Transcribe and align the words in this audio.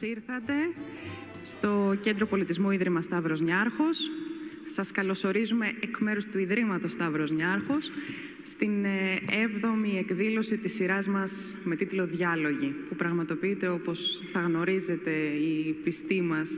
Καλώς 0.00 0.16
ήρθατε 0.16 0.52
στο 1.42 1.96
Κέντρο 2.02 2.26
Πολιτισμού 2.26 2.70
Ίδρυμα 2.70 3.00
Σταύρος 3.00 3.40
Νιάρχος. 3.40 4.10
Σας 4.66 4.90
καλωσορίζουμε 4.90 5.66
εκ 5.80 5.98
μέρους 5.98 6.26
του 6.26 6.38
Ιδρύματος 6.38 6.92
Σταύρος 6.92 7.30
Νιάρχος 7.30 7.90
στην 8.42 8.84
7η 8.84 9.94
ε, 9.94 9.98
εκδήλωση 9.98 10.56
της 10.56 10.74
σειράς 10.74 11.06
μας 11.08 11.56
με 11.64 11.76
τίτλο 11.76 12.06
«Διάλογοι» 12.06 12.74
που 12.88 12.94
πραγματοποιείται 12.94 13.68
όπως 13.68 14.22
θα 14.32 14.40
γνωρίζετε 14.40 15.10
οι 15.10 15.72
πιστοί 15.84 16.20
μας 16.20 16.50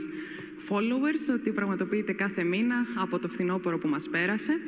followers 0.69 1.35
ότι 1.35 1.51
πραγματοποιείται 1.51 2.13
κάθε 2.13 2.43
μήνα 2.43 2.87
από 2.97 3.19
το 3.19 3.29
φθινόπωρο 3.29 3.79
που 3.79 3.89
μας 3.89 4.09
πέρασε. 4.09 4.61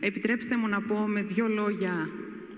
Επιτρέψτε 0.00 0.56
μου 0.56 0.68
να 0.68 0.80
πω 0.80 0.94
με 0.94 1.22
δύο 1.22 1.48
λόγια 1.48 2.08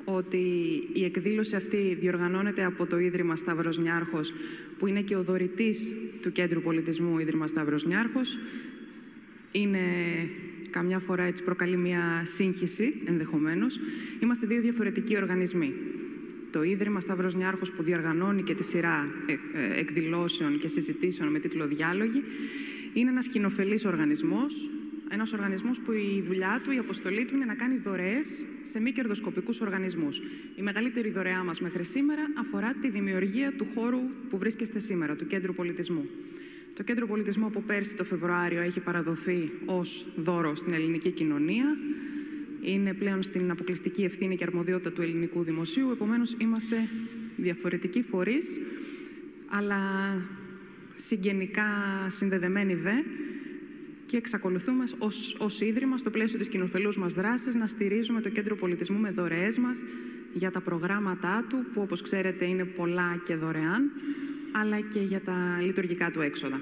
ότι 0.09 0.45
η 0.93 1.05
εκδήλωση 1.05 1.57
αυτή 1.57 1.97
διοργανώνεται 2.01 2.65
από 2.65 2.87
το 2.87 2.99
Ίδρυμα 2.99 3.37
Σταύρος 3.37 3.79
Νιάρχος, 3.79 4.33
που 4.79 4.87
είναι 4.87 5.01
και 5.01 5.17
ο 5.17 5.23
δωρητής 5.23 5.93
του 6.23 6.33
Κέντρου 6.33 6.61
Πολιτισμού 6.61 7.19
Ίδρυμας 7.19 7.51
Σταύρος 7.51 7.85
Νιάρχος. 7.85 8.39
Είναι 9.53 9.81
καμιά 10.71 10.99
φορά 10.99 11.23
έτσι 11.23 11.43
προκαλεί 11.43 11.77
μια 11.77 12.23
σύγχυση 12.25 12.95
ενδεχομένως. 13.05 13.79
Είμαστε 14.21 14.47
δύο 14.47 14.61
διαφορετικοί 14.61 15.17
οργανισμοί. 15.17 15.75
Το 16.51 16.63
Ίδρυμα 16.63 17.01
Σταύρος 17.01 17.35
Νιάρχος 17.35 17.71
που 17.71 17.83
διοργανώνει 17.83 18.43
και 18.43 18.55
τη 18.55 18.65
σειρά 18.65 19.11
ε, 19.27 19.33
ε, 19.33 19.81
εκδηλώσεων 19.81 20.59
και 20.59 20.69
συζητήσεων 20.69 21.31
με 21.31 21.39
τίτλο 21.39 21.67
«Διάλογοι» 21.67 22.23
είναι 22.93 23.11
ένας 23.11 23.29
κοινοφελής 23.29 23.85
οργανισμός 23.85 24.71
ένα 25.11 25.27
οργανισμός 25.33 25.79
που 25.81 25.93
η 25.93 26.25
δουλειά 26.27 26.61
του, 26.65 26.71
η 26.71 26.79
αποστολή 26.79 27.25
του 27.25 27.35
είναι 27.35 27.45
να 27.45 27.55
κάνει 27.55 27.77
δωρεές 27.77 28.47
σε 28.63 28.81
μη 28.81 28.93
κερδοσκοπικούς 28.93 29.61
οργανισμούς. 29.61 30.23
Η 30.57 30.63
μεγαλύτερη 30.63 31.11
δωρεά 31.11 31.45
μας 31.45 31.61
μέχρι 31.61 31.85
σήμερα 31.85 32.23
αφορά 32.39 32.75
τη 32.81 32.91
δημιουργία 32.91 33.53
του 33.53 33.67
χώρου 33.75 34.01
που 34.31 34.39
βρίσκεστε 34.39 34.79
σήμερα, 34.79 35.17
του 35.17 35.27
Κέντρου 35.27 35.55
Πολιτισμού. 35.55 36.09
Το 36.75 36.83
Κέντρο 36.83 37.07
Πολιτισμού 37.07 37.47
από 37.47 37.61
πέρσι 37.61 37.95
το 37.95 38.05
Φεβρουάριο 38.05 38.61
έχει 38.61 38.81
παραδοθεί 38.81 39.53
ως 39.65 40.07
δώρο 40.17 40.55
στην 40.55 40.73
ελληνική 40.73 41.11
κοινωνία. 41.11 41.77
Είναι 42.63 42.95
πλέον 42.95 43.23
στην 43.23 43.51
αποκλειστική 43.51 44.03
ευθύνη 44.03 44.37
και 44.37 44.45
αρμοδιότητα 44.45 44.93
του 44.93 45.03
ελληνικού 45.03 45.43
δημοσίου. 45.43 45.91
Επομένως, 45.91 46.37
είμαστε 46.39 46.89
διαφορετικοί 47.37 48.03
φορείς, 48.03 48.61
αλλά 49.47 49.81
συγγενικά 50.97 51.65
συνδεδεμένοι 52.09 52.75
δε 52.75 52.93
και 54.07 54.17
εξακολουθούμε 54.17 54.85
ως, 54.99 55.37
ως 55.39 55.61
Ίδρυμα, 55.61 55.97
στο 55.97 56.11
πλαίσιο 56.11 56.39
της 56.39 56.49
κοινοφελούς 56.49 56.97
μας 56.97 57.15
δράσης, 57.15 57.55
να 57.55 57.67
στηρίζουμε 57.67 58.21
το 58.21 58.29
Κέντρο 58.29 58.57
Πολιτισμού 58.57 58.99
με 58.99 59.11
δωρεές 59.11 59.59
μας 59.59 59.79
για 60.35 60.51
τα 60.51 60.61
προγράμματά 60.61 61.47
του, 61.49 61.65
που 61.75 61.81
όπως 61.81 62.03
ξέρετε 62.03 62.45
είναι 62.45 62.65
πολλά 62.65 63.23
και 63.25 63.35
δωρεάν, 63.35 63.91
αλλά 64.53 64.81
και 64.81 65.01
για 65.01 65.21
τα 65.21 65.59
λειτουργικά 65.63 66.11
του 66.11 66.21
έξοδα. 66.21 66.61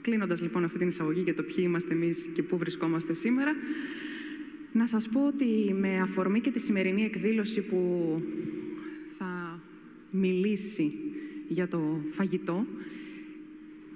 Κλείνοντας 0.00 0.40
λοιπόν 0.40 0.64
αυτή 0.64 0.78
την 0.78 0.88
εισαγωγή 0.88 1.20
για 1.20 1.34
το 1.34 1.42
ποιοι 1.42 1.56
είμαστε 1.58 1.94
εμείς 1.94 2.28
και 2.32 2.42
πού 2.42 2.58
βρισκόμαστε 2.58 3.12
σήμερα, 3.12 3.54
να 4.72 4.86
σας 4.86 5.08
πω 5.08 5.26
ότι 5.26 5.74
με 5.78 6.00
αφορμή 6.00 6.40
και 6.40 6.50
τη 6.50 6.58
σημερινή 6.58 7.04
εκδήλωση 7.04 7.60
που 7.60 7.78
θα 9.18 9.60
μιλήσει 10.10 10.92
για 11.48 11.68
το 11.68 12.00
φαγητό, 12.10 12.66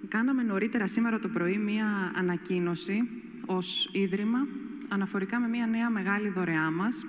Κάναμε 0.09 0.43
νωρίτερα 0.43 0.87
σήμερα 0.87 1.19
το 1.19 1.29
πρωί 1.29 1.59
μία 1.59 2.13
ανακοίνωση 2.15 3.09
ως 3.47 3.89
Ίδρυμα 3.93 4.47
αναφορικά 4.89 5.41
με 5.41 5.49
μία 5.49 5.67
νέα 5.67 5.91
μεγάλη 5.91 6.29
δωρεά 6.29 6.71
μας 6.71 7.05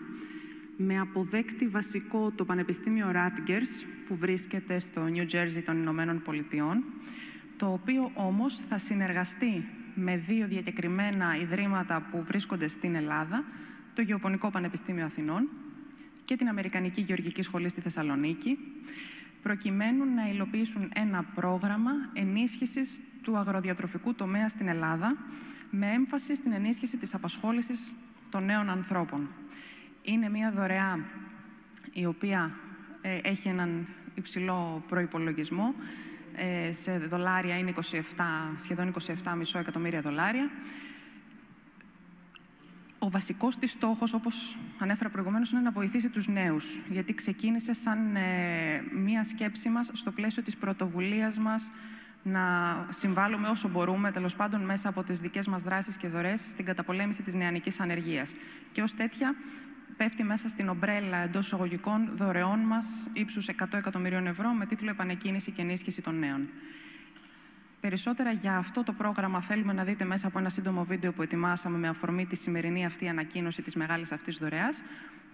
με 0.77 0.99
αποδέκτη 0.99 1.67
βασικό 1.67 2.31
το 2.35 2.45
Πανεπιστήμιο 2.45 3.11
Rutgers 3.13 3.85
που 4.07 4.15
βρίσκεται 4.15 4.79
στο 4.79 5.01
New 5.13 5.35
Jersey 5.35 5.61
των 5.65 5.77
Ηνωμένων 5.77 6.21
Πολιτειών 6.21 6.83
το 7.57 7.71
οποίο 7.71 8.11
όμως 8.13 8.61
θα 8.69 8.77
συνεργαστεί 8.77 9.65
με 9.95 10.17
δύο 10.27 10.47
διακεκριμένα 10.47 11.37
ιδρύματα 11.41 12.07
που 12.11 12.23
βρίσκονται 12.27 12.67
στην 12.67 12.95
Ελλάδα 12.95 13.43
το 13.93 14.01
Γεωπονικό 14.01 14.49
Πανεπιστήμιο 14.49 15.05
Αθηνών 15.05 15.49
και 16.25 16.35
την 16.35 16.47
Αμερικανική 16.47 17.01
Γεωργική 17.01 17.41
Σχολή 17.41 17.69
στη 17.69 17.81
Θεσσαλονίκη 17.81 18.57
προκειμένου 19.43 20.05
να 20.15 20.27
υλοποιήσουν 20.29 20.91
ένα 20.93 21.23
πρόγραμμα 21.35 21.91
ενίσχυσης 22.13 22.99
του 23.21 23.37
αγροδιατροφικού 23.37 24.13
τομέα 24.15 24.49
στην 24.49 24.67
Ελλάδα 24.67 25.17
με 25.69 25.91
έμφαση 25.91 26.35
στην 26.35 26.51
ενίσχυση 26.51 26.97
της 26.97 27.13
απασχόλησης 27.13 27.93
των 28.29 28.45
νέων 28.45 28.69
ανθρώπων. 28.69 29.29
Είναι 30.01 30.29
μια 30.29 30.51
δωρεά 30.51 30.99
η 31.93 32.05
οποία 32.05 32.51
ε, 33.01 33.19
έχει 33.23 33.47
έναν 33.47 33.87
υψηλό 34.15 34.83
προϋπολογισμό. 34.87 35.73
Ε, 36.35 36.71
σε 36.71 36.97
δολάρια 36.97 37.57
είναι 37.57 37.73
27, 37.91 38.01
σχεδόν 38.57 38.93
27,5 39.07 39.13
εκατομμύρια 39.59 40.01
δολάρια 40.01 40.49
ο 43.03 43.09
βασικός 43.09 43.57
της 43.57 43.71
στόχος, 43.71 44.13
όπως 44.13 44.57
ανέφερα 44.79 45.09
προηγουμένως, 45.09 45.51
είναι 45.51 45.61
να 45.61 45.71
βοηθήσει 45.71 46.09
τους 46.09 46.27
νέους. 46.27 46.79
Γιατί 46.89 47.13
ξεκίνησε 47.13 47.73
σαν 47.73 48.15
ε, 48.15 48.21
μία 48.93 49.23
σκέψη 49.23 49.69
μας 49.69 49.89
στο 49.93 50.11
πλαίσιο 50.11 50.43
της 50.43 50.57
πρωτοβουλίας 50.57 51.37
μας 51.37 51.71
να 52.23 52.41
συμβάλλουμε 52.89 53.47
όσο 53.47 53.67
μπορούμε, 53.69 54.11
τέλος 54.11 54.35
πάντων 54.35 54.61
μέσα 54.61 54.89
από 54.89 55.03
τις 55.03 55.19
δικές 55.19 55.47
μας 55.47 55.61
δράσεις 55.61 55.97
και 55.97 56.07
δωρές, 56.07 56.39
στην 56.49 56.65
καταπολέμηση 56.65 57.23
της 57.23 57.33
νεανικής 57.33 57.79
ανεργίας. 57.79 58.35
Και 58.71 58.81
ως 58.81 58.93
τέτοια 58.95 59.35
πέφτει 59.97 60.23
μέσα 60.23 60.49
στην 60.49 60.69
ομπρέλα 60.69 61.17
εντός 61.17 61.45
εισαγωγικών 61.45 62.11
δωρεών 62.15 62.59
μας 62.59 63.09
ύψους 63.13 63.47
100 63.47 63.77
εκατομμυρίων 63.77 64.27
ευρώ 64.27 64.49
με 64.49 64.65
τίτλο 64.65 64.89
«Επανεκκίνηση 64.89 65.51
και 65.51 65.61
ενίσχυση 65.61 66.01
των 66.01 66.19
νέων». 66.19 66.49
Περισσότερα 67.83 68.31
για 68.31 68.57
αυτό 68.57 68.83
το 68.83 68.93
πρόγραμμα 68.93 69.41
θέλουμε 69.41 69.73
να 69.73 69.83
δείτε 69.83 70.05
μέσα 70.05 70.27
από 70.27 70.39
ένα 70.39 70.49
σύντομο 70.49 70.83
βίντεο 70.83 71.11
που 71.13 71.21
ετοιμάσαμε 71.21 71.77
με 71.77 71.87
αφορμή 71.87 72.25
τη 72.25 72.35
σημερινή 72.35 72.85
αυτή 72.85 73.07
ανακοίνωση 73.07 73.61
της 73.61 73.75
μεγάλης 73.75 74.11
αυτής 74.11 74.37
δωρεάς. 74.37 74.81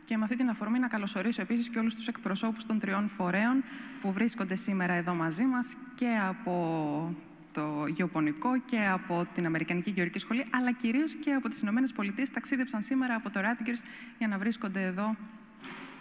Και 0.05 0.17
με 0.17 0.23
αυτή 0.23 0.35
την 0.35 0.49
αφορμή 0.49 0.79
να 0.79 0.87
καλωσορίσω 0.87 1.41
επίσης 1.41 1.69
και 1.69 1.79
όλους 1.79 1.95
τους 1.95 2.07
εκπροσώπους 2.07 2.65
των 2.65 2.79
τριών 2.79 3.09
φορέων 3.17 3.63
που 4.01 4.11
βρίσκονται 4.11 4.55
σήμερα 4.55 4.93
εδώ 4.93 5.13
μαζί 5.13 5.43
μας 5.43 5.77
και 5.95 6.07
από 6.27 7.15
το 7.53 7.85
Γεωπονικό 7.87 8.59
και 8.59 8.85
από 8.91 9.27
την 9.33 9.45
Αμερικανική 9.45 9.89
Γεωργική 9.89 10.19
Σχολή, 10.19 10.45
αλλά 10.49 10.71
κυρίως 10.71 11.15
και 11.15 11.33
από 11.33 11.49
τις 11.49 11.61
Ηνωμένες 11.61 11.91
Πολιτείες 11.91 12.31
ταξίδεψαν 12.31 12.81
σήμερα 12.81 13.15
από 13.15 13.29
το 13.29 13.39
Rutgers 13.39 13.83
για 14.17 14.27
να 14.27 14.37
βρίσκονται 14.37 14.83
εδώ 14.83 15.15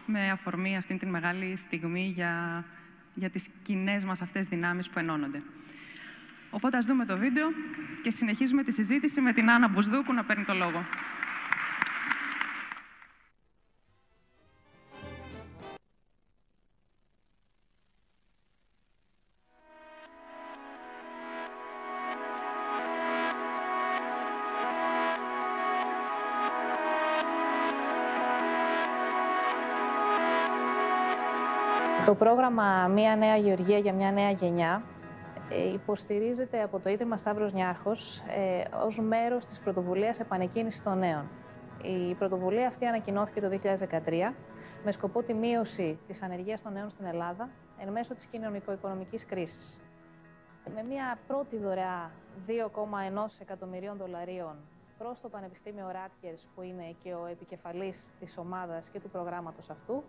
με 0.06 0.30
αφορμή 0.30 0.76
αυτή 0.76 0.96
την 0.96 1.08
μεγάλη 1.08 1.56
στιγμή 1.56 2.12
για, 2.14 2.64
για 3.14 3.30
τις 3.30 3.48
κοινές 3.62 4.04
μας 4.04 4.20
αυτές 4.22 4.46
δυνάμεις 4.46 4.88
που 4.88 4.98
ενώνονται. 4.98 5.42
Οπότε 6.50 6.76
ας 6.76 6.84
δούμε 6.84 7.04
το 7.04 7.16
βίντεο 7.18 7.48
και 8.02 8.10
συνεχίζουμε 8.10 8.62
τη 8.62 8.72
συζήτηση 8.72 9.20
με 9.20 9.32
την 9.32 9.50
Άννα 9.50 9.68
Μπουσδούκου 9.68 10.12
να 10.12 10.24
παίρνει 10.24 10.44
το 10.44 10.54
λόγο. 10.54 10.84
Το 32.04 32.14
πρόγραμμα 32.14 32.88
«Μία 32.88 33.16
νέα 33.16 33.36
γεωργία 33.36 33.78
για 33.78 33.92
μια 33.92 34.12
νέα 34.12 34.30
γενιά» 34.30 34.82
Ε, 34.97 34.97
υποστηρίζεται 35.74 36.62
από 36.62 36.78
το 36.78 36.90
Ίδρυμα 36.90 37.16
Σταύρος 37.16 37.52
Νιάρχος 37.52 38.18
ε, 38.18 38.62
ως 38.84 39.00
μέρος 39.00 39.44
της 39.44 39.60
πρωτοβουλίας 39.60 40.20
επανεκκίνησης 40.20 40.82
των 40.82 40.98
νέων. 40.98 41.28
Η 41.82 42.14
πρωτοβουλία 42.14 42.66
αυτή 42.66 42.86
ανακοινώθηκε 42.86 43.40
το 43.40 43.48
2013 43.48 44.32
με 44.84 44.92
σκοπό 44.92 45.22
τη 45.22 45.34
μείωση 45.34 45.98
της 46.06 46.22
ανεργίας 46.22 46.62
των 46.62 46.72
νέων 46.72 46.90
στην 46.90 47.06
Ελλάδα 47.06 47.48
εν 47.78 47.92
μέσω 47.92 48.14
της 48.14 48.24
κοινωνικο-οικονομικής 48.24 49.26
κρίσης. 49.26 49.80
Με 50.74 50.82
μια 50.82 51.18
πρώτη 51.26 51.56
δωρεά 51.58 52.10
2,1 52.46 52.52
εκατομμυρίων 53.40 53.96
δολαρίων 53.96 54.56
προς 54.98 55.20
το 55.20 55.28
Πανεπιστήμιο 55.28 55.90
Ράτκερς, 55.90 56.46
που 56.54 56.62
είναι 56.62 56.94
και 57.02 57.12
ο 57.12 57.26
επικεφαλής 57.26 58.12
της 58.20 58.38
ομάδας 58.38 58.88
και 58.88 59.00
του 59.00 59.10
προγράμματος 59.10 59.70
αυτού, 59.70 60.04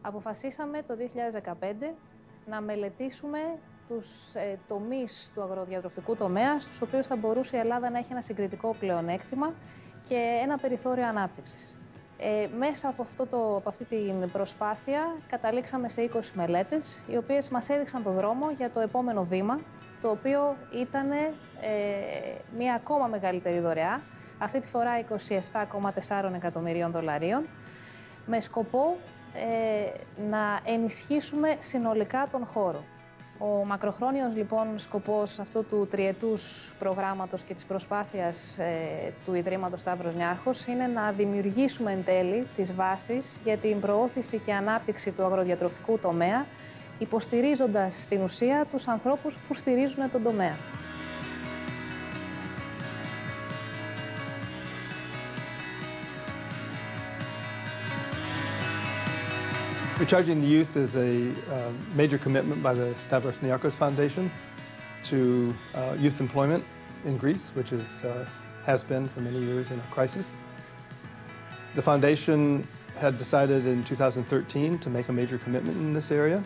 αποφασίσαμε 0.00 0.82
το 0.82 0.96
2015 0.96 1.94
να 2.46 2.60
μελετήσουμε 2.60 3.38
τους 3.88 4.34
ε, 4.34 4.58
τομείς 4.68 5.30
του 5.34 5.42
αγροδιατροφικού 5.42 6.14
τομέα, 6.16 6.60
στους 6.60 6.80
οποίους 6.80 7.06
θα 7.06 7.16
μπορούσε 7.16 7.56
η 7.56 7.58
Ελλάδα 7.58 7.90
να 7.90 7.98
έχει 7.98 8.08
ένα 8.10 8.20
συγκριτικό 8.20 8.76
πλεονέκτημα 8.78 9.52
και 10.08 10.40
ένα 10.42 10.58
περιθώριο 10.58 11.06
ανάπτυξης. 11.06 11.76
Ε, 12.18 12.48
μέσα 12.58 12.88
από, 12.88 13.02
αυτό 13.02 13.26
το, 13.26 13.56
από 13.56 13.68
αυτή 13.68 13.84
την 13.84 14.30
προσπάθεια 14.32 15.16
καταλήξαμε 15.28 15.88
σε 15.88 16.10
20 16.14 16.20
μελέτες, 16.34 17.04
οι 17.06 17.16
οποίες 17.16 17.48
μας 17.48 17.68
έδειξαν 17.68 18.02
το 18.02 18.10
δρόμο 18.10 18.50
για 18.50 18.70
το 18.70 18.80
επόμενο 18.80 19.24
βήμα, 19.24 19.60
το 20.00 20.10
οποίο 20.10 20.56
ήταν 20.72 21.10
ε, 21.10 21.28
μια 22.56 22.74
ακόμα 22.74 23.06
μεγαλύτερη 23.06 23.58
δωρεά, 23.58 24.00
αυτή 24.38 24.60
τη 24.60 24.66
φορά 24.66 24.90
27,4 26.08 26.32
εκατομμυρίων 26.34 26.90
δολαρίων, 26.90 27.46
με 28.26 28.40
σκοπό 28.40 28.96
ε, 29.34 30.20
να 30.30 30.60
ενισχύσουμε 30.64 31.56
συνολικά 31.58 32.28
τον 32.30 32.46
χώρο. 32.46 32.84
Ο 33.38 33.64
μακροχρόνιος 33.64 34.34
λοιπόν 34.34 34.78
σκοπός 34.78 35.38
αυτού 35.38 35.64
του 35.64 35.86
τριετούς 35.90 36.72
προγράμματος 36.78 37.42
και 37.42 37.54
της 37.54 37.64
προσπάθειας 37.64 38.58
ε, 38.58 39.12
του 39.24 39.34
Ιδρύματος 39.34 39.80
Σταύρος 39.80 40.14
Νιάρχος 40.14 40.66
είναι 40.66 40.86
να 40.86 41.12
δημιουργήσουμε 41.12 41.92
εν 41.92 42.04
τέλει 42.04 42.46
τις 42.56 42.74
βάσεις 42.74 43.40
για 43.44 43.56
την 43.56 43.80
προώθηση 43.80 44.38
και 44.38 44.52
ανάπτυξη 44.52 45.10
του 45.10 45.24
αγροδιατροφικού 45.24 45.98
τομέα, 45.98 46.46
υποστηρίζοντας 46.98 48.02
στην 48.02 48.22
ουσία 48.22 48.66
τους 48.70 48.88
ανθρώπους 48.88 49.38
που 49.48 49.54
στηρίζουν 49.54 50.10
τον 50.10 50.22
τομέα. 50.22 50.56
Recharging 59.98 60.40
the 60.40 60.48
Youth 60.48 60.76
is 60.76 60.96
a 60.96 61.30
uh, 61.52 61.70
major 61.94 62.18
commitment 62.18 62.60
by 62.64 62.74
the 62.74 62.96
Stavros 62.96 63.38
Niarchos 63.38 63.74
Foundation 63.74 64.28
to 65.04 65.54
uh, 65.72 65.94
youth 65.96 66.20
employment 66.20 66.64
in 67.04 67.16
Greece, 67.16 67.52
which 67.54 67.70
is, 67.70 68.02
uh, 68.02 68.26
has 68.66 68.82
been 68.82 69.08
for 69.08 69.20
many 69.20 69.38
years 69.38 69.70
in 69.70 69.78
a 69.78 69.82
crisis. 69.92 70.34
The 71.76 71.82
foundation 71.82 72.66
had 72.98 73.18
decided 73.18 73.68
in 73.68 73.84
2013 73.84 74.80
to 74.80 74.90
make 74.90 75.10
a 75.10 75.12
major 75.12 75.38
commitment 75.38 75.76
in 75.76 75.94
this 75.94 76.10
area. 76.10 76.42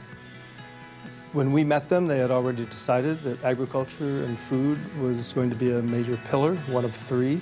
When 1.33 1.51
we 1.51 1.65
met 1.65 1.89
them, 1.89 2.07
they 2.07 2.19
had 2.19 2.31
already 2.31 2.67
decided 2.67 3.23
that 3.23 3.43
agriculture 3.45 4.25
and 4.25 4.39
food 4.39 4.79
was 5.01 5.33
going 5.33 5.49
to 5.49 5.57
be 5.57 5.71
a 5.73 5.81
major 5.81 6.21
pillar, 6.29 6.57
one 6.67 6.85
of 6.85 6.95
three, 6.95 7.41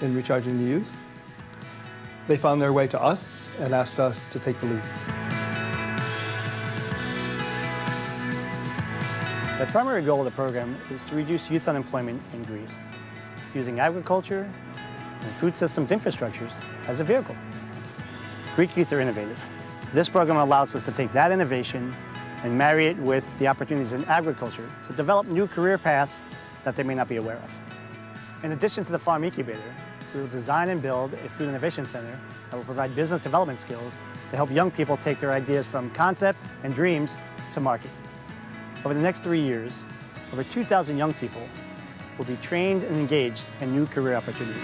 in 0.00 0.16
recharging 0.16 0.56
the 0.56 0.64
youth. 0.64 0.90
They 2.28 2.36
found 2.36 2.62
their 2.62 2.72
way 2.72 2.86
to 2.88 3.02
us 3.02 3.48
and 3.58 3.74
asked 3.74 3.98
us 3.98 4.28
to 4.28 4.38
take 4.38 4.58
the 4.60 4.66
lead. 4.66 4.82
The 9.58 9.66
primary 9.70 10.02
goal 10.02 10.20
of 10.20 10.24
the 10.24 10.30
program 10.32 10.76
is 10.90 11.02
to 11.04 11.14
reduce 11.14 11.50
youth 11.50 11.68
unemployment 11.68 12.22
in 12.32 12.42
Greece 12.44 12.70
using 13.54 13.80
agriculture 13.80 14.50
and 15.20 15.32
food 15.36 15.54
systems 15.54 15.90
infrastructures 15.90 16.52
as 16.86 17.00
a 17.00 17.04
vehicle. 17.04 17.36
Greek 18.56 18.76
youth 18.76 18.92
are 18.92 19.00
innovative. 19.00 19.38
This 19.94 20.08
program 20.08 20.36
allows 20.36 20.74
us 20.74 20.84
to 20.84 20.92
take 20.92 21.12
that 21.12 21.32
innovation 21.32 21.94
and 22.42 22.56
marry 22.56 22.86
it 22.86 22.96
with 22.98 23.24
the 23.38 23.46
opportunities 23.46 23.92
in 23.92 24.04
agriculture 24.06 24.68
to 24.88 24.92
develop 24.94 25.26
new 25.26 25.46
career 25.46 25.78
paths 25.78 26.16
that 26.64 26.76
they 26.76 26.82
may 26.82 26.94
not 26.94 27.08
be 27.08 27.16
aware 27.16 27.36
of. 27.36 27.50
In 28.44 28.52
addition 28.52 28.84
to 28.84 28.92
the 28.92 28.98
farm 28.98 29.22
incubator, 29.22 29.74
we 30.14 30.20
will 30.20 30.28
design 30.28 30.68
and 30.68 30.82
build 30.82 31.14
a 31.14 31.28
food 31.30 31.48
innovation 31.48 31.86
center 31.86 32.18
that 32.50 32.56
will 32.56 32.64
provide 32.64 32.94
business 32.94 33.22
development 33.22 33.60
skills 33.60 33.94
to 34.30 34.36
help 34.36 34.50
young 34.50 34.70
people 34.70 34.96
take 34.98 35.20
their 35.20 35.32
ideas 35.32 35.66
from 35.66 35.90
concept 35.90 36.38
and 36.62 36.74
dreams 36.74 37.16
to 37.54 37.60
market. 37.60 37.90
Over 38.84 38.94
the 38.94 39.00
next 39.00 39.22
three 39.22 39.40
years, 39.40 39.72
over 40.32 40.44
2,000 40.44 40.96
young 40.96 41.14
people 41.14 41.42
will 42.18 42.24
be 42.24 42.36
trained 42.36 42.82
and 42.84 42.96
engaged 42.96 43.42
in 43.60 43.72
new 43.72 43.86
career 43.86 44.14
opportunities. 44.14 44.62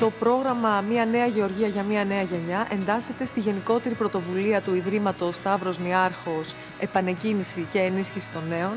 Το 0.00 0.10
πρόγραμμα 0.18 0.80
Μια 0.80 1.04
Νέα 1.04 1.26
Γεωργία 1.26 1.68
για 1.68 1.82
Μια 1.82 2.04
Νέα 2.04 2.22
Γενιά 2.22 2.66
εντάσσεται 2.70 3.26
στη 3.26 3.40
γενικότερη 3.40 3.94
πρωτοβουλία 3.94 4.60
του 4.60 4.74
Ιδρύματος 4.74 5.34
Σταύρος 5.34 5.78
Νιάρχος 5.78 6.54
Επανεκκίνηση 6.78 7.66
και 7.70 7.78
Ενίσχυση 7.78 8.30
των 8.30 8.42
Νέων 8.48 8.72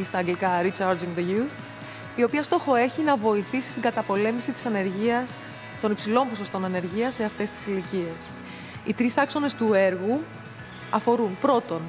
ή 0.00 0.04
στα 0.04 0.18
αγγλικά 0.18 0.62
Recharging 0.62 1.18
the 1.18 1.20
Youth, 1.20 1.58
η 2.16 2.22
οποία 2.22 2.42
στόχο 2.42 2.74
έχει 2.74 3.02
να 3.02 3.16
βοηθήσει 3.16 3.70
στην 3.70 3.82
καταπολέμηση 3.82 4.52
της 4.52 4.66
ανεργίας 4.66 5.30
των 5.80 5.90
υψηλών 5.90 6.28
ποσοστών 6.28 6.64
ανεργίας 6.64 7.14
σε 7.14 7.24
αυτές 7.24 7.50
τις 7.50 7.66
ηλικίες. 7.66 8.28
Οι 8.84 8.94
τρεις 8.94 9.16
άξονες 9.16 9.54
του 9.54 9.72
έργου 9.72 10.20
αφορούν 10.90 11.36
πρώτον 11.40 11.80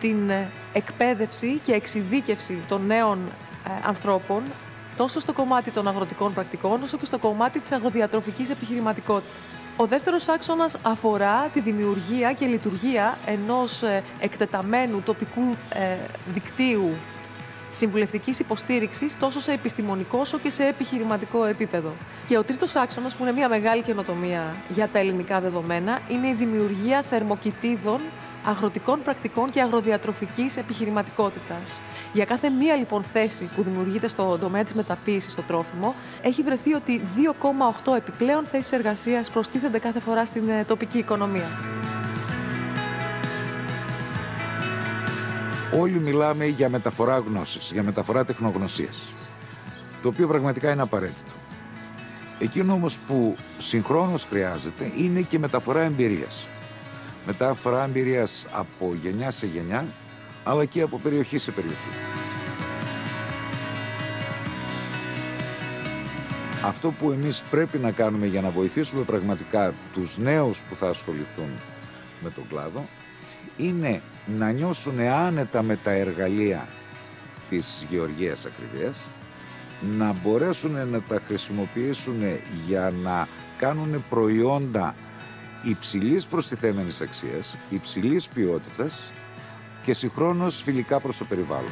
την 0.00 0.30
ε, 0.30 0.50
εκπαίδευση 0.72 1.60
και 1.64 1.72
εξειδίκευση 1.72 2.58
των 2.68 2.86
νέων 2.86 3.18
ε, 3.66 3.70
ανθρώπων 3.88 4.42
τόσο 4.96 5.20
στο 5.20 5.32
κομμάτι 5.32 5.70
των 5.70 5.88
αγροτικών 5.88 6.34
πρακτικών 6.34 6.82
όσο 6.82 6.96
και 6.96 7.04
στο 7.04 7.18
κομμάτι 7.18 7.58
της 7.60 7.72
αγροδιατροφικής 7.72 8.50
επιχειρηματικότητας. 8.50 9.58
Ο 9.76 9.86
δεύτερος 9.86 10.28
άξονας 10.28 10.76
αφορά 10.82 11.48
τη 11.52 11.60
δημιουργία 11.60 12.32
και 12.32 12.46
λειτουργία 12.46 13.18
ενός 13.26 13.82
ε, 13.82 14.02
εκτεταμένου 14.20 15.02
τοπικού 15.02 15.56
δικτύου 16.32 16.90
συμβουλευτικής 17.74 18.38
υποστήριξης 18.38 19.18
τόσο 19.18 19.40
σε 19.40 19.52
επιστημονικό 19.52 20.18
όσο 20.18 20.38
και 20.38 20.50
σε 20.50 20.66
επιχειρηματικό 20.66 21.44
επίπεδο. 21.44 21.92
Και 22.26 22.38
ο 22.38 22.44
τρίτος 22.44 22.76
άξονας, 22.76 23.14
που 23.14 23.22
είναι 23.22 23.32
μια 23.32 23.48
μεγάλη 23.48 23.82
καινοτομία 23.82 24.54
για 24.68 24.88
τα 24.88 24.98
ελληνικά 24.98 25.40
δεδομένα, 25.40 26.00
είναι 26.08 26.28
η 26.28 26.32
δημιουργία 26.32 27.02
θερμοκοιτίδων 27.02 28.00
αγροτικών 28.44 29.02
πρακτικών 29.02 29.50
και 29.50 29.60
αγροδιατροφικής 29.60 30.56
επιχειρηματικότητας. 30.56 31.80
Για 32.14 32.24
κάθε 32.24 32.50
μία 32.50 32.76
λοιπόν 32.76 33.02
θέση 33.02 33.50
που 33.54 33.62
δημιουργείται 33.62 34.08
στο 34.08 34.38
τομέα 34.38 34.64
της 34.64 34.74
μεταποίησης 34.74 35.32
στο 35.32 35.42
τρόφιμο, 35.42 35.94
έχει 36.22 36.42
βρεθεί 36.42 36.74
ότι 36.74 37.02
2,8 37.84 37.96
επιπλέον 37.96 38.44
θέσεις 38.46 38.72
εργασίας 38.72 39.30
προστίθενται 39.30 39.78
κάθε 39.78 40.00
φορά 40.00 40.24
στην 40.24 40.48
ε, 40.48 40.64
τοπική 40.64 40.98
οικονομία. 40.98 41.48
όλοι 45.80 46.00
μιλάμε 46.00 46.46
για 46.46 46.68
μεταφορά 46.68 47.18
γνώσης, 47.18 47.70
για 47.72 47.82
μεταφορά 47.82 48.24
τεχνογνωσίας, 48.24 49.10
το 50.02 50.08
οποίο 50.08 50.26
πραγματικά 50.26 50.72
είναι 50.72 50.82
απαραίτητο. 50.82 51.32
Εκείνο 52.38 52.72
όμως 52.72 52.98
που 52.98 53.36
συγχρόνως 53.58 54.24
χρειάζεται 54.24 54.92
είναι 54.96 55.20
και 55.20 55.38
μεταφορά 55.38 55.80
εμπειρίας. 55.80 56.48
Μεταφορά 57.26 57.84
εμπειρίας 57.84 58.46
από 58.50 58.94
γενιά 59.02 59.30
σε 59.30 59.46
γενιά, 59.46 59.86
αλλά 60.44 60.64
και 60.64 60.80
από 60.80 60.98
περιοχή 60.98 61.38
σε 61.38 61.50
περιοχή. 61.50 61.90
Αυτό 66.64 66.90
που 66.90 67.10
εμείς 67.10 67.42
πρέπει 67.50 67.78
να 67.78 67.90
κάνουμε 67.90 68.26
για 68.26 68.40
να 68.40 68.50
βοηθήσουμε 68.50 69.02
πραγματικά 69.02 69.74
τους 69.92 70.18
νέους 70.18 70.62
που 70.62 70.76
θα 70.76 70.88
ασχοληθούν 70.88 71.48
με 72.20 72.30
τον 72.30 72.48
κλάδο 72.48 72.84
είναι 73.56 74.02
να 74.38 74.50
νιώσουν 74.50 75.00
άνετα 75.00 75.62
με 75.62 75.76
τα 75.76 75.90
εργαλεία 75.90 76.68
της 77.48 77.86
γεωργίας 77.90 78.46
ακριβίας, 78.46 79.08
να 79.98 80.12
μπορέσουν 80.12 80.88
να 80.88 81.00
τα 81.00 81.20
χρησιμοποιήσουν 81.26 82.22
για 82.66 82.92
να 83.02 83.28
κάνουν 83.56 84.04
προϊόντα 84.08 84.94
υψηλής 85.62 86.26
προστιθέμενης 86.26 87.00
αξίας, 87.00 87.56
υψηλής 87.68 88.28
ποιότητας 88.28 89.12
και 89.84 89.92
συγχρόνως 89.92 90.62
φιλικά 90.62 91.00
προς 91.00 91.16
το 91.16 91.24
περιβάλλον. 91.24 91.70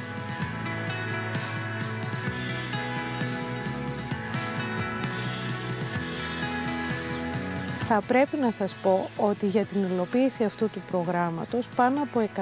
Θα 7.89 8.01
πρέπει 8.07 8.37
να 8.37 8.51
σας 8.51 8.75
πω 8.75 9.11
ότι 9.17 9.47
για 9.47 9.65
την 9.65 9.83
υλοποίηση 9.83 10.45
αυτού 10.45 10.71
του 10.71 10.83
προγράμματος 10.91 11.69
πάνω 11.77 12.03
από 12.03 12.31
100 12.37 12.41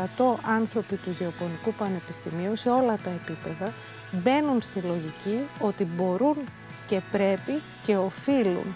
άνθρωποι 0.49 0.97
του 0.97 1.11
Γεωπονικού 1.19 1.73
Πανεπιστημίου 1.73 2.57
σε 2.57 2.71
όλα 2.71 2.99
τα 3.05 3.11
επίπεδα 3.11 3.73
μπαίνουν 4.13 4.63
στη 4.63 4.81
λογική 4.81 5.39
ότι 5.61 5.85
μπορούν 5.85 6.37
και 6.87 7.01
πρέπει 7.11 7.61
και 7.85 7.97
οφείλουν 7.97 8.75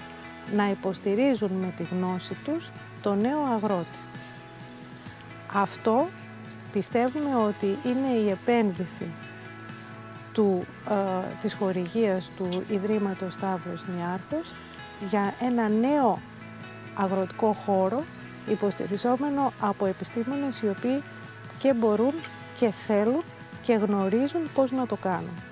να 0.57 0.71
υποστηρίζουν 0.71 1.51
με 1.51 1.73
τη 1.77 1.83
γνώση 1.91 2.37
τους 2.45 2.71
το 3.03 3.15
νέο 3.15 3.41
αγρότη. 3.55 3.99
Αυτό 5.53 6.07
πιστεύουμε 6.75 7.37
ότι 7.37 7.79
είναι 7.85 8.09
η 8.25 8.31
επένδυση 8.31 9.11
του, 10.33 10.67
ε, 10.91 10.95
της 11.41 11.55
χορηγίας 11.55 12.31
του 12.37 12.49
Ιδρύματος 12.69 13.35
Σταύρος 13.35 13.85
Νιάρχος 13.97 14.53
για 15.09 15.35
ένα 15.41 15.69
νέο 15.69 16.21
αγροτικό 16.95 17.53
χώρο 17.53 18.05
υποστηριζόμενο 18.47 19.53
από 19.61 19.87
επιστήμονες 19.87 20.61
οι 20.61 20.69
οποίοι 20.69 21.03
και 21.59 21.73
μπορούν 21.73 22.15
και 22.59 22.71
θέλουν 22.71 23.23
και 23.63 23.73
γνωρίζουν 23.75 24.51
πώς 24.55 24.71
να 24.71 24.87
το 24.87 24.97
κάνουν. 24.97 25.43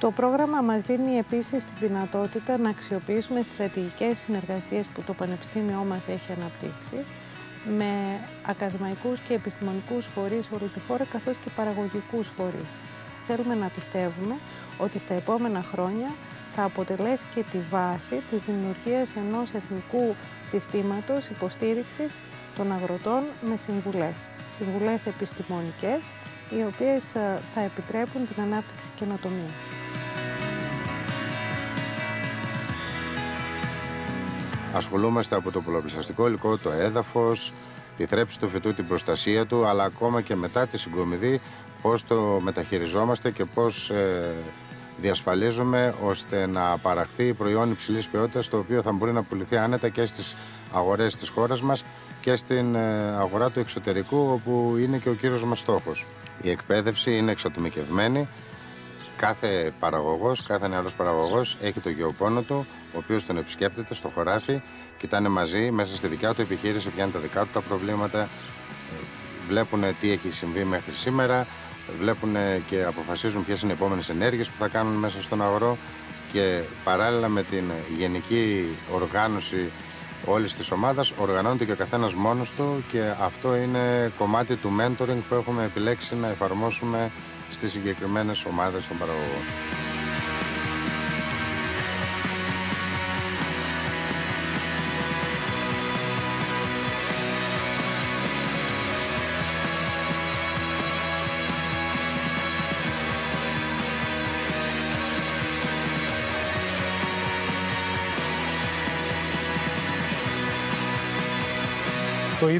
Το 0.00 0.10
πρόγραμμα 0.10 0.60
μας 0.60 0.82
δίνει 0.82 1.16
επίσης 1.16 1.64
τη 1.64 1.86
δυνατότητα 1.86 2.58
να 2.58 2.68
αξιοποιήσουμε 2.68 3.42
στρατηγικές 3.42 4.18
συνεργασίες 4.18 4.86
που 4.86 5.02
το 5.02 5.14
Πανεπιστήμιό 5.14 5.84
μας 5.88 6.08
έχει 6.08 6.32
αναπτύξει 6.32 6.96
με 7.78 8.20
ακαδημαϊκούς 8.46 9.20
και 9.20 9.34
επιστημονικούς 9.34 10.06
φορείς 10.06 10.50
όλη 10.50 10.68
τη 10.68 10.80
χώρα 10.80 11.04
καθώς 11.04 11.36
και 11.36 11.50
παραγωγικούς 11.56 12.28
φορείς. 12.28 12.80
Θέλουμε 13.26 13.54
να 13.54 13.68
πιστεύουμε 13.68 14.34
ότι 14.78 14.98
στα 14.98 15.14
επόμενα 15.14 15.62
χρόνια 15.62 16.14
θα 16.54 16.64
αποτελέσει 16.64 17.24
και 17.34 17.44
τη 17.50 17.58
βάση 17.70 18.22
της 18.30 18.42
δημιουργίας 18.42 19.16
ενός 19.16 19.52
εθνικού 19.52 20.14
συστήματος 20.42 21.26
υποστήριξης 21.28 22.18
των 22.56 22.72
αγροτών 22.72 23.22
με 23.40 23.56
συμβουλές. 23.56 24.16
Συμβουλές 24.56 25.06
επιστημονικές, 25.06 26.02
οι 26.50 26.62
οποίες 26.64 27.14
ε, 27.14 27.40
θα 27.54 27.60
επιτρέπουν 27.60 28.26
την 28.26 28.42
ανάπτυξη 28.42 28.88
καινοτομίας. 28.94 29.81
Ασχολούμαστε 34.74 35.36
από 35.36 35.50
το 35.50 35.60
πολλαπλασιαστικό 35.60 36.26
υλικό, 36.26 36.56
το 36.56 36.70
έδαφος, 36.70 37.52
τη 37.96 38.06
θρέψη 38.06 38.38
του 38.38 38.48
φυτού, 38.48 38.74
την 38.74 38.86
προστασία 38.86 39.46
του, 39.46 39.66
αλλά 39.66 39.84
ακόμα 39.84 40.20
και 40.20 40.34
μετά 40.34 40.66
τη 40.66 40.78
συγκομιδή, 40.78 41.40
πώς 41.82 42.04
το 42.04 42.40
μεταχειριζόμαστε 42.42 43.30
και 43.30 43.44
πώς 43.44 43.90
ε, 43.90 44.34
διασφαλίζουμε 45.00 45.94
ώστε 46.04 46.46
να 46.46 46.78
παραχθεί 46.78 47.32
προϊόν 47.32 47.70
υψηλής 47.70 48.08
ποιότητας, 48.08 48.48
το 48.48 48.58
οποίο 48.58 48.82
θα 48.82 48.92
μπορεί 48.92 49.12
να 49.12 49.22
πουληθεί 49.22 49.56
άνετα 49.56 49.88
και 49.88 50.04
στις 50.04 50.36
αγορές 50.72 51.16
της 51.16 51.28
χώρας 51.28 51.62
μας 51.62 51.84
και 52.20 52.36
στην 52.36 52.74
ε, 52.74 53.16
αγορά 53.18 53.50
του 53.50 53.60
εξωτερικού, 53.60 54.30
όπου 54.32 54.76
είναι 54.78 54.96
και 54.98 55.08
ο 55.08 55.14
κύριος 55.14 55.44
μας 55.44 55.58
στόχος. 55.58 56.06
Η 56.42 56.50
εκπαίδευση 56.50 57.16
είναι 57.16 57.30
εξατομικευμένη. 57.30 58.28
Κάθε 59.16 59.72
παραγωγός, 59.80 60.42
κάθε 60.42 60.68
νεαρός 60.68 60.94
παραγωγός 60.94 61.56
έχει 61.62 61.80
το 61.80 61.88
γεωπόνο 61.88 62.40
του, 62.42 62.66
ο 62.94 62.98
οποίος 62.98 63.26
τον 63.26 63.36
επισκέπτεται 63.36 63.94
στο 63.94 64.08
χωράφι, 64.08 64.60
κοιτάνε 64.98 65.28
μαζί 65.28 65.70
μέσα 65.70 65.96
στη 65.96 66.06
δικιά 66.06 66.34
του 66.34 66.40
επιχείρηση, 66.40 66.88
ποια 66.88 67.02
είναι 67.02 67.12
τα 67.12 67.18
δικά 67.18 67.42
του 67.42 67.48
τα 67.52 67.60
προβλήματα, 67.60 68.20
ε, 68.20 68.28
βλέπουν 69.48 69.84
τι 70.00 70.10
έχει 70.10 70.30
συμβεί 70.30 70.64
μέχρι 70.64 70.92
σήμερα, 70.92 71.46
βλέπουν 71.98 72.36
και 72.66 72.84
αποφασίζουν 72.84 73.44
ποιες 73.44 73.62
είναι 73.62 73.72
οι 73.72 73.74
επόμενες 73.74 74.08
ενέργειες 74.08 74.48
που 74.48 74.56
θα 74.58 74.68
κάνουν 74.68 74.94
μέσα 74.94 75.22
στον 75.22 75.42
αγορό 75.42 75.78
και 76.32 76.62
παράλληλα 76.84 77.28
με 77.28 77.42
την 77.42 77.64
γενική 77.96 78.76
οργάνωση 78.92 79.70
όλης 80.24 80.54
της 80.54 80.70
ομάδας 80.70 81.12
οργανώνεται 81.16 81.64
και 81.64 81.72
ο 81.72 81.76
καθένας 81.76 82.14
μόνος 82.14 82.52
του 82.52 82.84
και 82.90 83.02
αυτό 83.20 83.56
είναι 83.56 84.12
κομμάτι 84.18 84.56
του 84.56 84.70
mentoring 84.80 85.18
που 85.28 85.34
έχουμε 85.34 85.64
επιλέξει 85.64 86.14
να 86.14 86.28
εφαρμόσουμε 86.28 87.10
στις 87.50 87.70
συγκεκριμένες 87.70 88.44
ομάδες 88.44 88.88
των 88.88 88.98
παραγωγών. 88.98 89.91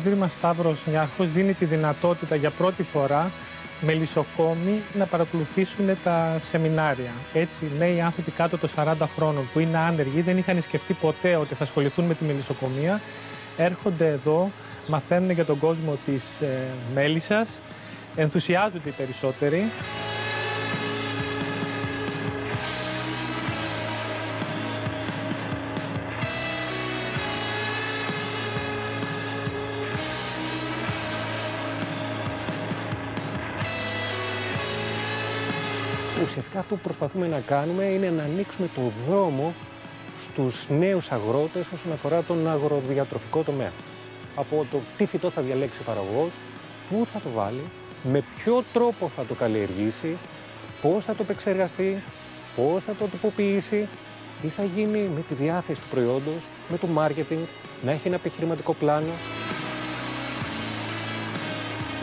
Ίδρυμα 0.05 0.29
Σταύρος 0.29 0.87
Νιάρχος 0.87 1.31
δίνει 1.31 1.55
τη 1.55 1.65
δυνατότητα 1.65 2.37
για 2.37 2.51
πρώτη 2.51 2.83
φορά 2.83 3.31
μελισσοκόμοι 3.81 4.83
να 4.95 5.07
παρακολουθήσουν 5.07 5.99
τα 6.05 6.37
σεμινάρια. 6.39 7.11
Έτσι, 7.33 7.71
νέοι 7.79 8.01
άνθρωποι 8.01 8.31
κάτω 8.31 8.59
των 8.59 8.69
40 8.77 8.95
χρόνων 9.17 9.49
που 9.53 9.59
είναι 9.59 9.79
άνεργοι, 9.79 10.21
δεν 10.21 10.39
είχαν 10.39 10.63
σκεφτεί 10.63 10.93
ποτέ 10.93 11.37
ότι 11.37 11.55
θα 11.55 11.65
ασχοληθούν 11.65 12.05
με 12.05 12.15
τη 12.15 12.25
μελισσοκομεία, 12.25 13.01
έρχονται 13.57 14.09
εδώ, 14.09 14.51
μαθαίνουν 14.89 15.31
για 15.31 15.45
τον 15.45 15.59
κόσμο 15.59 15.99
της 16.05 16.41
ε, 16.41 16.67
μέλισσας, 16.95 17.61
ενθουσιάζονται 18.17 18.89
οι 18.89 18.95
περισσότεροι. 18.97 19.71
Ουσιαστικά 36.33 36.59
αυτό 36.59 36.75
που 36.75 36.81
προσπαθούμε 36.81 37.27
να 37.29 37.41
κάνουμε 37.41 37.85
είναι 37.85 38.11
να 38.11 38.23
ανοίξουμε 38.23 38.69
το 38.75 38.81
δρόμο 39.07 39.55
στους 40.21 40.67
νέους 40.69 41.13
αγρότες 41.13 41.73
όσον 41.73 41.93
αφορά 41.93 42.23
τον 42.23 42.49
αγροδιατροφικό 42.49 43.43
τομέα. 43.43 43.73
Από 44.37 44.67
το 44.71 44.79
τι 44.97 45.07
φυτό 45.07 45.31
θα 45.31 45.43
διαλέξει 45.43 45.81
ο 45.81 45.85
παραγωγός, 45.85 46.33
πού 46.91 47.07
θα 47.13 47.19
το 47.21 47.29
βάλει, 47.35 47.63
με 48.03 48.25
ποιο 48.37 48.65
τρόπο 48.73 49.11
θα 49.17 49.25
το 49.25 49.35
καλλιεργήσει, 49.35 50.17
πώς 50.83 51.05
θα 51.05 51.13
το 51.15 51.23
επεξεργαστεί, 51.23 52.03
πώς 52.57 52.83
θα 52.83 52.93
το 52.99 53.05
τυποποιήσει, 53.05 53.89
τι 54.43 54.49
θα 54.49 54.65
γίνει 54.65 54.99
με 54.99 55.21
τη 55.29 55.35
διάθεση 55.35 55.81
του 55.81 55.89
προϊόντος, 55.91 56.43
με 56.69 56.79
το 56.79 56.87
marketing, 56.99 57.45
να 57.83 57.91
έχει 57.91 58.07
ένα 58.07 58.17
επιχειρηματικό 58.17 58.73
πλάνο. 58.73 59.13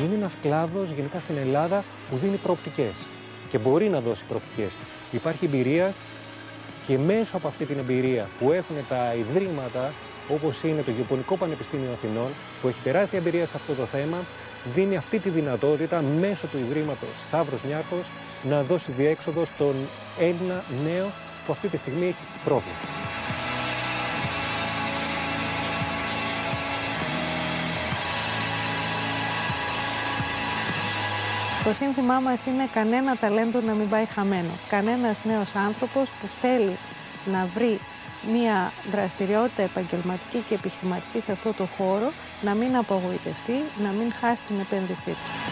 Είναι 0.04 0.16
ένας 0.16 0.36
κλάδος 0.42 0.90
γενικά 0.96 1.20
στην 1.20 1.38
Ελλάδα 1.38 1.84
που 2.10 2.18
δίνει 2.18 2.36
προοπτικές 2.36 2.96
και 3.50 3.58
μπορεί 3.58 3.90
να 3.90 4.00
δώσει 4.02 4.24
προοπτικές. 4.28 4.74
Υπάρχει 5.12 5.46
εμπειρία 5.46 5.94
και 6.88 6.98
μέσω 6.98 7.38
από 7.38 7.48
αυτή 7.48 7.66
την 7.66 7.78
εμπειρία 7.80 8.30
που 8.40 8.52
έχουν 8.52 8.76
τα 8.90 9.14
ιδρύματα 9.16 9.94
όπως 10.30 10.64
είναι 10.64 10.82
το 10.82 10.92
Γεωπονικό 10.92 11.38
Πανεπιστήμιο 11.38 11.92
Αθηνών 11.92 12.30
που 12.62 12.68
έχει 12.68 12.80
τεράστια 12.84 13.20
εμπειρία 13.20 13.46
σε 13.46 13.54
αυτό 13.56 13.74
το 13.74 13.86
θέμα 13.86 14.18
δίνει 14.74 14.96
αυτή 14.96 15.20
τη 15.20 15.30
δυνατότητα 15.30 16.02
μέσω 16.02 16.48
του 16.48 16.58
Ιδρύματος 16.58 17.10
Σταύρος 17.28 17.64
Νιάρχος 17.64 18.10
να 18.44 18.64
δώσει 18.64 18.92
διέξοδο 18.92 19.46
στον 19.46 19.76
Έλληνα 20.20 20.64
νέο 20.84 21.12
που 21.46 21.52
αυτή 21.52 21.68
τη 21.68 21.78
στιγμή 21.78 22.08
έχει 22.08 22.24
πρόβλημα. 22.44 23.09
Το 31.70 31.76
σύνθημά 31.76 32.20
μας 32.20 32.46
είναι 32.46 32.68
κανένα 32.74 33.16
ταλέντο 33.16 33.60
να 33.62 33.74
μην 33.76 33.90
πάει 33.90 34.06
χαμένο. 34.06 34.50
Κανένας 34.70 35.24
νέος 35.24 35.56
άνθρωπος 35.56 36.10
που 36.10 36.28
θέλει 36.42 36.78
να 37.32 37.46
βρει 37.54 37.80
μία 38.34 38.72
δραστηριότητα 38.92 39.62
επαγγελματική 39.62 40.44
και 40.48 40.54
επιχειρηματική 40.54 41.22
σε 41.22 41.32
αυτό 41.32 41.54
το 41.54 41.66
χώρο 41.78 42.12
να 42.42 42.54
μην 42.54 42.76
απογοητευτεί, 42.76 43.64
να 43.84 43.90
μην 43.90 44.12
χάσει 44.12 44.42
την 44.48 44.60
επένδυσή 44.60 45.10
του. 45.10 45.52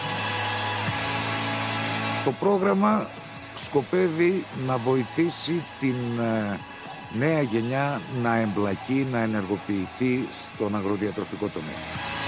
Το 2.24 2.32
πρόγραμμα 2.32 3.08
σκοπεύει 3.54 4.44
να 4.66 4.76
βοηθήσει 4.76 5.64
την 5.78 6.18
ε, 6.18 6.58
νέα 7.12 7.42
γενιά 7.42 8.00
να 8.22 8.36
εμπλακεί, 8.36 9.06
να 9.10 9.18
ενεργοποιηθεί 9.18 10.28
στον 10.30 10.76
αγροδιατροφικό 10.76 11.48
τομέα. 11.48 12.27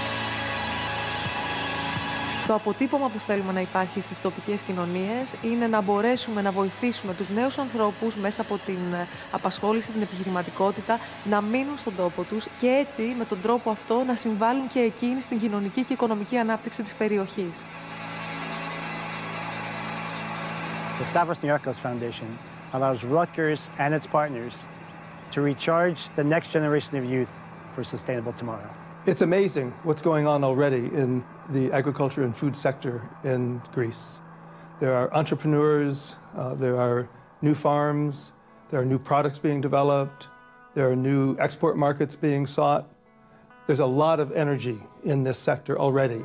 Το 2.47 2.53
αποτύπωμα 2.53 3.09
που 3.09 3.19
θέλουμε 3.19 3.51
να 3.51 3.61
υπάρχει 3.61 4.01
στις 4.01 4.21
τοπικές 4.21 4.61
κοινωνίες 4.61 5.35
είναι 5.41 5.67
να 5.67 5.81
μπορέσουμε 5.81 6.41
να 6.41 6.51
βοηθήσουμε 6.51 7.13
τους 7.13 7.29
νέους 7.29 7.57
ανθρώπους 7.57 8.15
μέσα 8.15 8.41
από 8.41 8.57
την 8.65 8.93
ε, 8.93 9.07
απασχόληση, 9.31 9.91
την 9.91 10.01
επιχειρηματικότητα, 10.01 10.99
να 11.23 11.41
μείνουν 11.41 11.77
στον 11.77 11.95
τόπο 11.95 12.23
τους 12.23 12.47
και 12.59 12.67
έτσι 12.67 13.15
με 13.17 13.25
τον 13.25 13.41
τρόπο 13.41 13.69
αυτό 13.69 14.03
να 14.07 14.15
συμβάλλουν 14.15 14.67
και 14.67 14.79
εκείνοι 14.79 15.21
στην 15.21 15.39
κοινωνική 15.39 15.83
και 15.83 15.93
οικονομική 15.93 16.37
ανάπτυξη 16.37 16.83
της 16.83 16.95
περιοχής. 16.95 17.63
The 20.99 21.05
Stavros 21.13 21.39
Niarchos 21.43 21.79
Foundation 21.85 22.29
allows 22.73 23.03
Rutgers 23.03 23.61
and 23.79 23.93
its 23.97 24.07
partners 24.17 24.55
to 25.31 25.41
recharge 25.41 25.99
the 26.15 26.23
next 26.23 26.51
generation 26.51 26.93
of 26.99 27.03
youth 27.13 27.33
for 27.73 27.83
sustainable 27.83 28.33
tomorrow. 28.33 28.80
It's 29.07 29.21
amazing 29.21 29.71
what's 29.81 30.03
going 30.03 30.27
on 30.27 30.43
already 30.43 30.77
in 30.77 31.25
the 31.49 31.71
agriculture 31.71 32.23
and 32.23 32.37
food 32.37 32.55
sector 32.55 33.01
in 33.23 33.59
Greece. 33.73 34.19
There 34.79 34.93
are 34.93 35.11
entrepreneurs, 35.11 36.15
uh, 36.37 36.53
there 36.53 36.79
are 36.79 37.09
new 37.41 37.55
farms, 37.55 38.31
there 38.69 38.79
are 38.79 38.85
new 38.85 38.99
products 38.99 39.39
being 39.39 39.59
developed, 39.59 40.27
there 40.75 40.87
are 40.87 40.95
new 40.95 41.35
export 41.39 41.77
markets 41.77 42.15
being 42.15 42.45
sought. 42.45 42.93
There's 43.65 43.79
a 43.79 43.87
lot 43.87 44.19
of 44.19 44.33
energy 44.33 44.79
in 45.03 45.23
this 45.23 45.39
sector 45.39 45.79
already. 45.79 46.21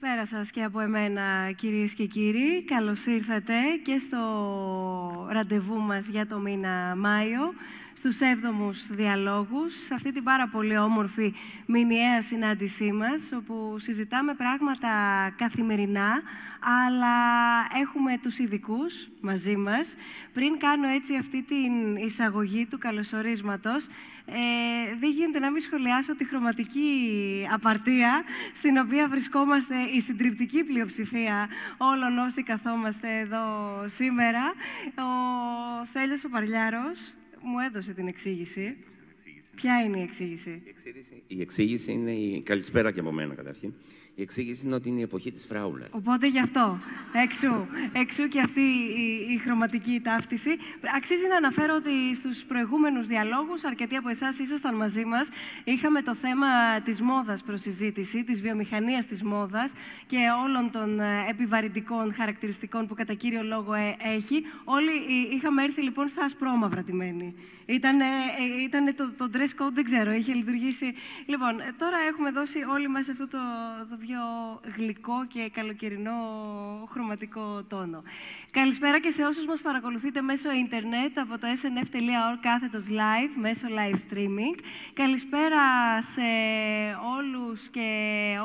Καλησπέρα 0.00 0.38
σας 0.38 0.50
και 0.50 0.62
από 0.62 0.80
εμένα 0.80 1.52
κυρίες 1.56 1.92
και 1.92 2.04
κύριοι. 2.06 2.64
Καλώς 2.64 3.06
ήρθατε 3.06 3.54
και 3.84 3.98
στο 3.98 4.18
ραντεβού 5.30 5.80
μας 5.80 6.06
για 6.06 6.26
το 6.26 6.38
μήνα 6.38 6.96
Μάιο, 6.96 7.52
στους 7.98 8.20
έβδομους 8.20 8.86
διαλόγους, 8.86 9.84
σε 9.84 9.94
αυτή 9.94 10.12
την 10.12 10.22
πάρα 10.22 10.48
πολύ 10.48 10.78
όμορφη 10.78 11.34
μηνιαία 11.66 12.22
συνάντησή 12.22 12.92
μας, 12.92 13.30
όπου 13.34 13.76
συζητάμε 13.78 14.34
πράγματα 14.34 14.88
καθημερινά, 15.36 16.22
αλλά 16.60 17.16
έχουμε 17.82 18.18
τους 18.22 18.38
ειδικούς 18.38 19.08
μαζί 19.20 19.56
μας. 19.56 19.94
Πριν 20.32 20.58
κάνω 20.58 20.88
έτσι 20.88 21.16
αυτή 21.16 21.42
την 21.42 21.96
εισαγωγή 21.96 22.66
του 22.66 22.78
καλωσορίσματος, 22.78 23.86
ε, 24.26 24.96
δεν 25.00 25.10
γίνεται 25.10 25.38
να 25.38 25.50
μην 25.50 25.60
σχολιάσω 25.62 26.16
τη 26.16 26.24
χρωματική 26.24 26.90
απαρτία 27.52 28.22
στην 28.54 28.78
οποία 28.78 29.08
βρισκόμαστε 29.08 29.74
η 29.96 30.00
συντριπτική 30.00 30.64
πλειοψηφία 30.64 31.48
όλων 31.76 32.18
όσοι 32.18 32.42
καθόμαστε 32.42 33.18
εδώ 33.18 33.44
σήμερα. 33.86 34.52
Ο 34.94 35.84
Στέλιος 35.84 36.24
ο 36.24 36.28
Παρλιάρος 36.28 37.12
μου 37.42 37.58
έδωσε 37.58 37.92
την 37.92 38.06
εξήγηση. 38.08 38.76
Ποια 39.54 39.82
είναι 39.84 39.98
η 39.98 40.02
εξήγηση; 40.02 40.50
Η 40.50 40.68
εξήγηση, 40.68 41.22
η 41.26 41.40
εξήγηση 41.40 41.92
είναι 41.92 42.12
η... 42.12 42.42
Καλησπέρα 42.42 42.90
και 42.92 43.00
από 43.00 43.12
μένα 43.12 43.34
καταρχήν. 43.34 43.72
Η 44.18 44.22
εξήγηση 44.22 44.66
είναι 44.66 44.74
ότι 44.74 44.88
είναι 44.88 44.98
η 44.98 45.02
εποχή 45.02 45.32
της 45.32 45.44
φράουλας. 45.46 45.88
Οπότε 45.90 46.26
γι' 46.28 46.38
αυτό. 46.40 46.78
Εξού. 47.12 47.66
Εξού 47.92 48.28
και 48.28 48.40
αυτή 48.40 48.60
η, 48.60 49.32
η 49.32 49.36
χρωματική 49.36 50.00
ταύτιση. 50.04 50.50
Αξίζει 50.96 51.26
να 51.26 51.36
αναφέρω 51.36 51.74
ότι 51.74 52.14
στους 52.14 52.44
προηγούμενους 52.44 53.06
διαλόγους, 53.06 53.64
αρκετοί 53.64 53.96
από 53.96 54.08
εσάς 54.08 54.38
ήσασταν 54.38 54.76
μαζί 54.76 55.04
μας, 55.04 55.28
είχαμε 55.64 56.02
το 56.02 56.14
θέμα 56.14 56.46
της 56.84 57.00
μόδας 57.00 57.42
προς 57.42 57.60
συζήτηση, 57.60 58.24
της 58.24 58.40
βιομηχανίας 58.40 59.06
της 59.06 59.22
μόδας 59.22 59.72
και 60.06 60.16
όλων 60.44 60.70
των 60.70 61.00
ε, 61.00 61.26
επιβαρυντικών 61.30 62.14
χαρακτηριστικών 62.14 62.86
που 62.86 62.94
κατά 62.94 63.14
κύριο 63.14 63.42
λόγο 63.42 63.74
ε, 63.74 63.96
έχει. 64.16 64.42
Όλοι 64.64 64.90
ε, 64.90 65.34
είχαμε 65.34 65.62
έρθει 65.62 65.82
λοιπόν 65.82 66.08
στα 66.08 66.24
ασπρόμαυρα 66.24 66.82
τιμένοι. 66.82 67.34
Ήταν, 67.70 68.00
ήτανε 68.64 68.92
το, 68.92 69.12
το 69.12 69.30
dress 69.32 69.62
code, 69.62 69.72
δεν 69.72 69.84
ξέρω, 69.84 70.12
είχε 70.12 70.32
λειτουργήσει. 70.32 70.94
Λοιπόν, 71.26 71.54
τώρα 71.78 71.98
έχουμε 72.08 72.30
δώσει 72.30 72.58
όλοι 72.62 72.88
μας 72.88 73.08
αυτό 73.08 73.28
το, 73.28 73.38
το 73.90 73.96
πιο 73.96 74.20
γλυκό 74.76 75.26
και 75.28 75.50
καλοκαιρινό 75.52 76.12
χρωματικό 76.90 77.62
τόνο. 77.68 78.02
Καλησπέρα 78.50 79.00
και 79.00 79.10
σε 79.10 79.22
όσους 79.22 79.46
μας 79.46 79.60
παρακολουθείτε 79.60 80.20
μέσω 80.20 80.50
ίντερνετ 80.52 81.18
από 81.18 81.38
το 81.38 81.46
snf.org 81.46 82.38
κάθετος 82.40 82.86
live, 82.88 83.32
μέσω 83.40 83.66
live 83.68 83.94
streaming. 83.94 84.58
Καλησπέρα 84.92 85.62
σε 86.02 86.20
όλους 87.16 87.68
και 87.68 87.90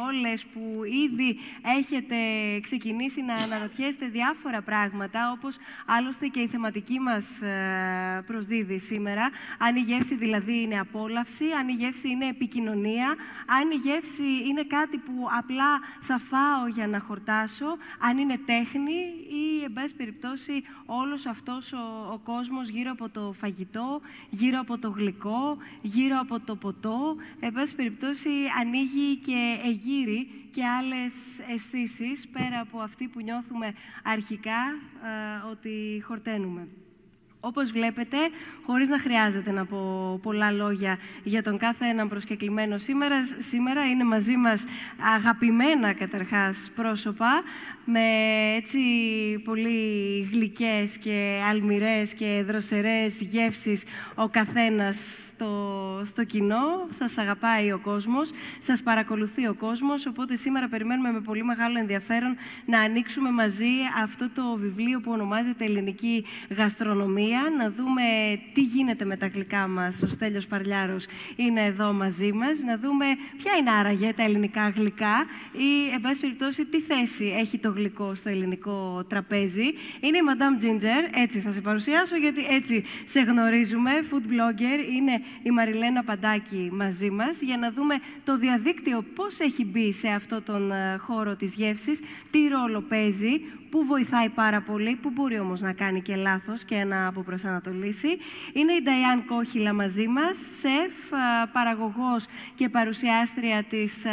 όλες 0.07 0.45
που 0.45 0.83
ήδη 0.83 1.39
έχετε 1.77 2.15
ξεκινήσει 2.61 3.21
να 3.21 3.33
αναρωτιέστε 3.33 4.05
διάφορα 4.05 4.61
πράγματα, 4.61 5.31
όπως 5.31 5.57
άλλωστε 5.85 6.27
και 6.27 6.39
η 6.39 6.47
θεματική 6.47 6.99
μας 6.99 7.41
ε, 7.41 8.23
προσδίδει 8.27 8.79
σήμερα. 8.79 9.29
Αν 9.57 9.75
η 9.75 9.79
γεύση 9.79 10.15
δηλαδή 10.15 10.61
είναι 10.61 10.79
απόλαυση, 10.79 11.45
αν 11.59 11.67
η 11.67 11.73
γεύση 11.73 12.09
είναι 12.09 12.27
επικοινωνία, 12.27 13.15
αν 13.59 13.71
η 13.71 13.75
γεύση 13.75 14.27
είναι 14.47 14.63
κάτι 14.63 14.97
που 14.97 15.13
απλά 15.37 15.79
θα 16.01 16.17
φάω 16.17 16.67
για 16.67 16.87
να 16.87 16.99
χορτάσω, 16.99 17.77
αν 17.99 18.17
είναι 18.17 18.39
τέχνη 18.45 18.99
ή, 19.29 19.63
εν 19.63 19.73
πάση 19.93 20.05
περιπτώσει, 20.05 20.63
όλος 20.85 21.25
αυτός 21.25 21.73
ο, 21.73 22.11
ο 22.13 22.17
κόσμος 22.23 22.67
γύρω 22.69 22.91
από 22.91 23.09
το 23.09 23.33
φαγητό, 23.39 24.01
γύρω 24.29 24.59
από 24.59 24.77
το 24.77 24.89
γλυκό, 24.89 25.57
γύρω 25.81 26.19
από 26.19 26.39
το 26.39 26.55
ποτό, 26.55 27.15
εν 27.39 27.51
πάση 27.51 27.75
περιπτώσει, 27.75 28.29
ανοίγει 28.59 29.15
και 29.15 29.57
εγείρει 29.65 30.27
και 30.51 30.65
άλλες 30.65 31.39
αισθήσεις 31.53 32.27
πέρα 32.27 32.59
από 32.59 32.79
αυτή 32.79 33.07
που 33.07 33.21
νιώθουμε 33.21 33.73
αρχικά 34.03 34.61
ε, 35.03 35.49
ότι 35.51 36.03
χορταίνουμε. 36.05 36.67
Όπως 37.45 37.71
βλέπετε, 37.71 38.17
χωρίς 38.65 38.89
να 38.89 38.99
χρειάζεται 38.99 39.51
να 39.51 39.65
πω 39.65 40.19
πολλά 40.23 40.51
λόγια 40.51 40.97
για 41.23 41.43
τον 41.43 41.57
κάθε 41.57 41.85
έναν 41.85 42.09
προσκεκλημένο 42.09 42.77
σήμερα, 42.77 43.15
σήμερα 43.39 43.85
είναι 43.85 44.03
μαζί 44.03 44.35
μας 44.35 44.65
αγαπημένα 45.15 45.93
καταρχάς 45.93 46.71
πρόσωπα, 46.75 47.43
με 47.85 47.99
έτσι 48.55 48.79
πολύ 49.43 50.21
γλυκές 50.31 50.97
και 50.97 51.41
αλμυρές 51.49 52.13
και 52.13 52.43
δροσερές 52.47 53.21
γεύσεις 53.21 53.83
ο 54.15 54.29
καθένας 54.29 55.25
στο, 55.27 56.01
στο 56.05 56.23
κοινό. 56.23 56.87
Σας 56.89 57.17
αγαπάει 57.17 57.71
ο 57.71 57.79
κόσμος, 57.79 58.31
σας 58.59 58.83
παρακολουθεί 58.83 59.47
ο 59.47 59.53
κόσμος, 59.53 60.05
οπότε 60.05 60.35
σήμερα 60.35 60.67
περιμένουμε 60.67 61.11
με 61.11 61.21
πολύ 61.21 61.43
μεγάλο 61.43 61.79
ενδιαφέρον 61.79 62.35
να 62.65 62.79
ανοίξουμε 62.79 63.31
μαζί 63.31 63.71
αυτό 64.03 64.29
το 64.29 64.57
βιβλίο 64.59 64.99
που 64.99 65.11
ονομάζεται 65.11 65.63
«Ελληνική 65.63 66.25
Γαστρονομία», 66.49 67.41
να 67.57 67.71
δούμε 67.71 68.03
τι 68.53 68.61
γίνεται 68.61 69.05
με 69.05 69.17
τα 69.17 69.27
γλυκά 69.27 69.67
μας. 69.67 70.01
Ο 70.01 70.07
Στέλιος 70.07 70.47
Παρλιάρος 70.47 71.05
είναι 71.35 71.63
εδώ 71.65 71.93
μαζί 71.93 72.31
μας, 72.31 72.63
να 72.63 72.77
δούμε 72.77 73.05
ποια 73.37 73.51
είναι 73.59 73.71
άραγε 73.71 74.13
τα 74.13 74.23
ελληνικά 74.23 74.69
γλυκά 74.69 75.25
ή, 75.51 75.93
εν 75.93 76.01
πάση 76.01 76.19
περιπτώσει, 76.19 76.65
τι 76.65 76.81
θέση 76.81 77.25
έχει 77.39 77.57
το 77.57 77.72
γλυκό 77.75 78.15
στο 78.15 78.29
ελληνικό 78.29 79.05
τραπέζι. 79.09 79.65
Είναι 79.99 80.17
η 80.17 80.21
Madame 80.29 80.63
Ginger, 80.63 81.21
έτσι 81.23 81.39
θα 81.39 81.51
σε 81.51 81.61
παρουσιάσω, 81.61 82.15
γιατί 82.15 82.45
έτσι 82.49 82.83
σε 83.05 83.19
γνωρίζουμε. 83.19 83.91
Food 84.11 84.31
blogger 84.31 84.93
είναι 84.95 85.21
η 85.43 85.49
Μαριλένα 85.51 86.03
Παντάκη 86.03 86.69
μαζί 86.71 87.09
μας, 87.09 87.41
για 87.41 87.57
να 87.57 87.71
δούμε 87.71 87.95
το 88.23 88.37
διαδίκτυο 88.37 89.05
πώς 89.15 89.39
έχει 89.39 89.65
μπει 89.65 89.93
σε 89.93 90.07
αυτό 90.07 90.41
τον 90.41 90.71
ε, 90.71 90.97
χώρο 90.97 91.35
της 91.35 91.55
γεύσης, 91.55 91.99
τι 92.31 92.47
ρόλο 92.47 92.81
παίζει, 92.81 93.41
που 93.73 93.85
βοηθάει 93.85 94.29
πάρα 94.29 94.61
πολύ, 94.61 94.95
που 95.01 95.09
μπορεί 95.09 95.39
όμως 95.39 95.61
να 95.61 95.73
κάνει 95.73 96.01
και 96.01 96.15
λάθος 96.15 96.63
και 96.63 96.83
να 96.83 97.07
αποπροσανατολίσει. 97.07 98.07
Είναι 98.53 98.73
η 98.73 98.81
Νταϊάν 98.83 99.25
Κόχυλα 99.25 99.73
μαζί 99.73 100.07
μας, 100.07 100.37
σεφ, 100.59 100.93
παραγωγός 101.51 102.25
και 102.55 102.69
παρουσιάστρια 102.69 103.63
της 103.69 104.05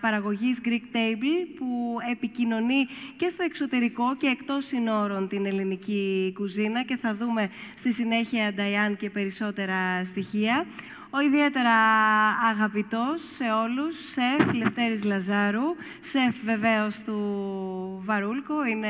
παραγωγής 0.00 0.60
Greek 0.64 0.96
Table, 0.96 1.46
που 1.58 1.96
επικοινωνεί 2.10 2.86
και 3.16 3.28
στο 3.28 3.42
εξωτερικό 3.42 4.16
και 4.16 4.26
εκτός 4.26 4.66
συνόρων 4.66 5.28
την 5.28 5.46
ελληνική 5.46 6.32
κουζίνα 6.34 6.82
και 6.82 6.96
θα 6.96 7.14
δούμε 7.14 7.50
στη 7.76 7.92
συνέχεια, 7.92 8.52
Νταϊάν, 8.52 8.96
και 8.96 9.10
περισσότερα 9.10 10.04
στοιχεία 10.04 10.66
ο 11.10 11.20
ιδιαίτερα 11.20 11.76
αγαπητός 12.50 13.22
σε 13.34 13.44
όλους, 13.44 13.96
σεφ 14.12 14.52
Λευτέρης 14.52 15.04
Λαζάρου, 15.04 15.76
σεφ 16.00 16.36
βεβαίως 16.44 17.02
του 17.02 17.18
Βαρούλκο, 18.04 18.64
είναι 18.64 18.88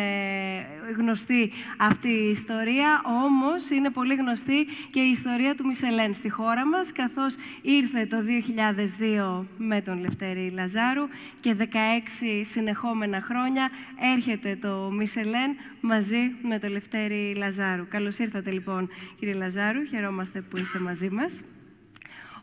γνωστή 0.96 1.52
αυτή 1.76 2.08
η 2.08 2.30
ιστορία, 2.30 3.02
όμως 3.04 3.70
είναι 3.70 3.90
πολύ 3.90 4.14
γνωστή 4.14 4.66
και 4.90 5.00
η 5.00 5.10
ιστορία 5.10 5.54
του 5.54 5.66
Μισελέν 5.66 6.14
στη 6.14 6.28
χώρα 6.28 6.66
μας, 6.66 6.92
καθώς 6.92 7.34
ήρθε 7.62 8.06
το 8.06 8.16
2002 9.40 9.44
με 9.58 9.80
τον 9.80 10.00
Λευτέρη 10.00 10.50
Λαζάρου 10.50 11.08
και 11.40 11.56
16 11.58 11.64
συνεχόμενα 12.42 13.20
χρόνια 13.20 13.70
έρχεται 14.14 14.58
το 14.60 14.90
Μισελέν 14.90 15.56
μαζί 15.80 16.34
με 16.42 16.58
τον 16.58 16.70
Λευτέρη 16.70 17.34
Λαζάρου. 17.36 17.88
Καλώς 17.88 18.18
ήρθατε 18.18 18.50
λοιπόν 18.50 18.88
κύριε 19.18 19.34
Λαζάρου, 19.34 19.84
χαιρόμαστε 19.84 20.40
που 20.40 20.56
είστε 20.56 20.78
μαζί 20.78 21.08
μας. 21.08 21.42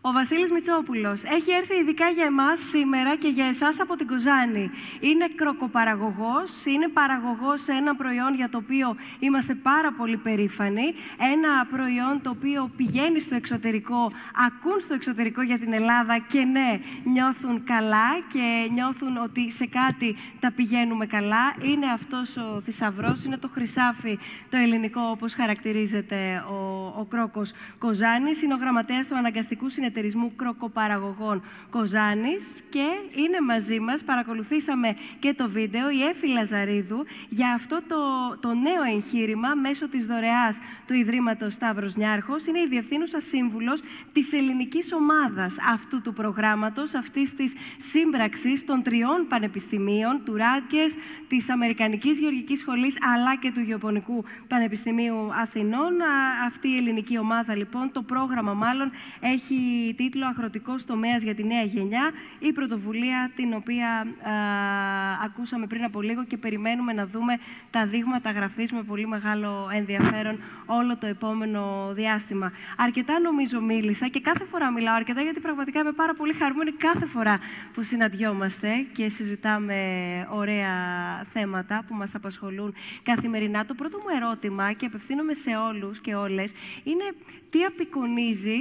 Ο 0.07 0.11
Βασίλης 0.11 0.51
Μητσόπουλος 0.51 1.23
έχει 1.23 1.51
έρθει 1.51 1.75
ειδικά 1.75 2.09
για 2.09 2.25
εμάς 2.25 2.59
σήμερα 2.59 3.15
και 3.15 3.27
για 3.27 3.45
εσάς 3.45 3.79
από 3.79 3.95
την 3.95 4.07
Κοζάνη. 4.07 4.71
Είναι 4.99 5.27
κροκοπαραγωγός, 5.35 6.65
είναι 6.65 6.87
παραγωγός 6.87 7.61
σε 7.61 7.71
ένα 7.71 7.95
προϊόν 7.95 8.35
για 8.35 8.49
το 8.49 8.57
οποίο 8.57 8.95
είμαστε 9.19 9.53
πάρα 9.55 9.91
πολύ 9.91 10.17
περήφανοι. 10.17 10.87
Ένα 11.33 11.65
προϊόν 11.69 12.21
το 12.23 12.29
οποίο 12.29 12.71
πηγαίνει 12.77 13.19
στο 13.19 13.35
εξωτερικό, 13.35 14.11
ακούν 14.47 14.79
στο 14.81 14.93
εξωτερικό 14.93 15.41
για 15.41 15.59
την 15.59 15.73
Ελλάδα 15.73 16.17
και 16.17 16.39
ναι, 16.39 16.79
νιώθουν 17.03 17.63
καλά 17.63 18.09
και 18.33 18.69
νιώθουν 18.73 19.17
ότι 19.17 19.51
σε 19.51 19.65
κάτι 19.65 20.15
τα 20.39 20.51
πηγαίνουμε 20.51 21.05
καλά. 21.05 21.55
Είναι 21.61 21.85
αυτός 21.93 22.37
ο 22.37 22.61
θησαυρός, 22.61 23.23
είναι 23.23 23.37
το 23.37 23.47
χρυσάφι 23.47 24.19
το 24.49 24.57
ελληνικό 24.57 25.01
όπως 25.01 25.33
χαρακτηρίζεται 25.33 26.43
ο, 26.49 26.85
ο 26.99 27.05
κρόκος 27.09 27.53
Κοζάνης. 27.77 28.41
Είναι 28.41 28.53
ο 28.53 28.57
γραμματέας 28.57 29.07
του 29.07 29.15
αναγκαστικού 29.15 29.69
συνεταιρισμού 29.69 29.93
συνεταιρισμού 29.95 30.35
κροκοπαραγωγών 30.35 31.43
Κοζάνης 31.69 32.61
και 32.69 32.85
είναι 33.15 33.41
μαζί 33.47 33.79
μας, 33.79 34.03
παρακολουθήσαμε 34.03 34.95
και 35.19 35.33
το 35.33 35.49
βίντεο, 35.49 35.89
η 35.89 36.01
Έφη 36.01 36.27
Λαζαρίδου 36.27 37.05
για 37.29 37.53
αυτό 37.53 37.77
το, 37.87 37.95
το 38.39 38.53
νέο 38.53 38.83
εγχείρημα 38.95 39.55
μέσω 39.55 39.87
της 39.89 40.05
δωρεάς 40.05 40.59
του 40.87 40.93
Ιδρύματος 40.93 41.53
Σταύρος 41.53 41.95
Νιάρχος. 41.95 42.45
Είναι 42.45 42.59
η 42.59 42.67
Διευθύνουσα 42.67 43.19
Σύμβουλος 43.19 43.81
της 44.13 44.33
ελληνικής 44.33 44.93
ομάδας 44.93 45.55
αυτού 45.73 46.01
του 46.01 46.13
προγράμματος, 46.13 46.93
αυτής 46.93 47.35
της 47.35 47.53
σύμπραξης 47.77 48.65
των 48.65 48.83
τριών 48.83 49.25
πανεπιστημίων, 49.29 50.21
του 50.25 50.35
Ράτκες, 50.35 50.95
της 51.27 51.49
Αμερικανικής 51.49 52.19
Γεωργικής 52.19 52.59
Σχολής, 52.59 52.95
αλλά 53.13 53.35
και 53.35 53.51
του 53.51 53.59
Γεωπονικού 53.59 54.23
Πανεπιστημίου 54.47 55.33
Αθηνών. 55.41 55.93
Αυτή 56.47 56.67
η 56.67 56.77
ελληνική 56.77 57.17
ομάδα, 57.17 57.55
λοιπόν, 57.55 57.91
το 57.91 58.01
πρόγραμμα 58.01 58.53
μάλλον, 58.53 58.91
έχει 59.19 59.55
τίτλο 59.95 60.25
«Αγροτικός 60.25 60.85
τομέας 60.85 61.23
για 61.23 61.35
τη 61.35 61.43
νέα 61.43 61.61
γενιά», 61.61 62.11
η 62.39 62.51
πρωτοβουλία 62.51 63.31
την 63.35 63.53
οποία 63.53 64.07
ακούσαμε 65.23 65.67
πριν 65.67 65.83
από 65.83 66.01
λίγο 66.01 66.23
και 66.25 66.37
περιμένουμε 66.37 66.93
να 66.93 67.07
δούμε 67.07 67.37
τα 67.69 67.87
δείγματα 67.87 68.31
γραφής 68.31 68.71
με 68.71 68.83
πολύ 68.83 69.07
μεγάλο 69.07 69.69
ενδιαφέρον 69.73 70.39
όλο 70.65 70.97
το 70.97 71.07
επόμενο 71.07 71.91
διάστημα. 71.93 72.51
Αρκετά 72.77 73.19
νομίζω 73.19 73.61
μίλησα 73.61 74.07
και 74.07 74.19
κάθε 74.19 74.45
φορά 74.45 74.71
μιλάω 74.71 74.95
αρκετά 74.95 75.21
γιατί 75.21 75.39
πραγματικά 75.39 75.79
είμαι 75.79 75.91
πάρα 75.91 76.13
πολύ 76.13 76.33
χαρούμενη 76.33 76.71
κάθε 76.71 77.05
φορά 77.05 77.39
που 77.73 77.83
συναντιόμαστε 77.83 78.69
και 78.93 79.09
συζητάμε 79.09 79.75
ωραία 80.31 80.73
θέματα 81.33 81.83
που 81.87 81.95
μας 81.95 82.15
απασχολούν 82.15 82.73
καθημερινά. 83.03 83.65
Το 83.65 83.73
πρώτο 83.73 83.97
μου 83.97 84.15
ερώτημα 84.21 84.73
και 84.73 84.85
απευθύνομαι 84.85 85.33
σε 85.33 85.55
όλους 85.55 85.99
και 85.99 86.15
όλες 86.15 86.51
είναι 86.83 87.03
τι 87.49 87.63
απεικονίζει 87.63 88.57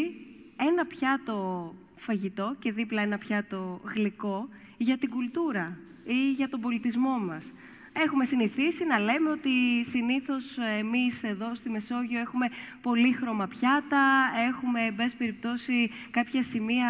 ένα 0.56 0.86
πιάτο 0.86 1.74
φαγητό 1.96 2.56
και 2.58 2.72
δίπλα 2.72 3.02
ένα 3.02 3.18
πιάτο 3.18 3.80
γλυκό 3.94 4.48
για 4.76 4.98
την 4.98 5.10
κουλτούρα 5.10 5.78
ή 6.04 6.30
για 6.32 6.48
τον 6.48 6.60
πολιτισμό 6.60 7.18
μας. 7.18 7.52
Έχουμε 7.92 8.24
συνηθίσει 8.24 8.84
να 8.84 8.98
λέμε 8.98 9.30
ότι 9.30 9.84
συνήθως 9.84 10.58
εμείς 10.78 11.22
εδώ 11.22 11.54
στη 11.54 11.70
Μεσόγειο 11.70 12.20
έχουμε 12.20 12.48
πολύχρωμα 12.82 13.46
πιάτα, 13.46 14.30
έχουμε, 14.48 14.80
εν 14.84 14.94
πάση 14.94 15.16
περιπτώσει, 15.16 15.90
κάποια 16.10 16.42
σημεία 16.42 16.88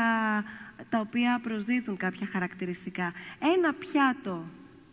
τα 0.89 1.01
οποία 1.01 1.41
προσδίδουν 1.43 1.97
κάποια 1.97 2.27
χαρακτηριστικά. 2.27 3.13
Ένα 3.57 3.73
πιάτο 3.73 4.45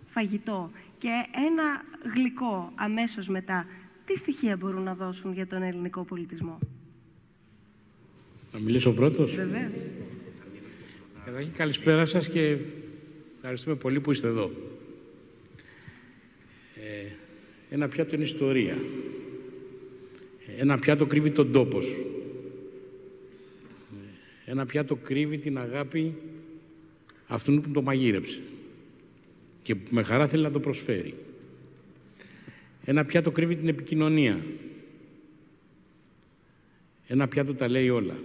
φαγητό 0.07 0.71
και 0.97 1.25
ένα 1.47 1.83
γλυκό 2.13 2.71
αμέσως 2.75 3.27
μετά, 3.27 3.65
τι 4.05 4.17
στοιχεία 4.17 4.57
μπορούν 4.57 4.83
να 4.83 4.95
δώσουν 4.95 5.33
για 5.33 5.47
τον 5.47 5.61
ελληνικό 5.61 6.03
πολιτισμό; 6.03 6.59
Να 8.53 8.59
μιλήσω 8.59 8.91
πρώτος; 8.91 9.35
Βεβαίως. 9.35 9.71
Καταρχήν 11.25 11.53
καλησπέρα 11.53 12.05
σας 12.05 12.27
και 12.29 12.57
ευχαριστούμε 13.35 13.75
πολύ 13.75 13.99
που 13.99 14.11
είστε 14.11 14.27
εδώ. 14.27 14.51
Ε, 16.75 17.11
ένα 17.69 17.87
πιάτο 17.87 18.15
είναι 18.15 18.23
ιστορία. 18.23 18.77
Ένα 20.57 20.79
πιάτο 20.79 21.05
κρύβει 21.05 21.31
τον 21.31 21.51
τόπο 21.51 21.81
σου. 21.81 22.05
Ένα 24.45 24.65
πιάτο 24.65 24.95
κρύβει 24.95 25.37
την 25.37 25.57
αγάπη 25.57 26.15
αυτού 27.27 27.61
που 27.61 27.71
το 27.71 27.81
μαγείρεψε 27.81 28.39
και 29.63 29.75
που 29.75 29.87
με 29.89 30.03
χαρά 30.03 30.27
θέλει 30.27 30.43
να 30.43 30.51
το 30.51 30.59
προσφέρει. 30.59 31.13
Ένα 32.85 33.05
πιάτο 33.05 33.31
κρύβει 33.31 33.55
την 33.55 33.67
επικοινωνία. 33.67 34.43
Ένα 37.07 37.27
πιάτο 37.27 37.53
τα 37.53 37.69
λέει 37.69 37.89
όλα. 37.89 38.15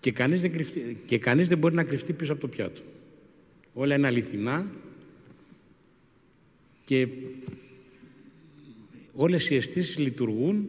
Και 0.00 0.12
κανείς, 0.12 0.40
δεν 0.40 0.52
κρυφτεί, 0.52 0.98
και 1.06 1.18
κανείς 1.18 1.48
δεν 1.48 1.58
μπορεί 1.58 1.74
να 1.74 1.84
κρυφτεί 1.84 2.12
πίσω 2.12 2.32
από 2.32 2.40
το 2.40 2.48
πιάτο. 2.48 2.80
Όλα 3.72 3.94
είναι 3.94 4.06
αληθινά 4.06 4.66
και 6.84 7.08
όλες 9.12 9.50
οι 9.50 9.54
αισθήσεις 9.54 9.98
λειτουργούν 9.98 10.68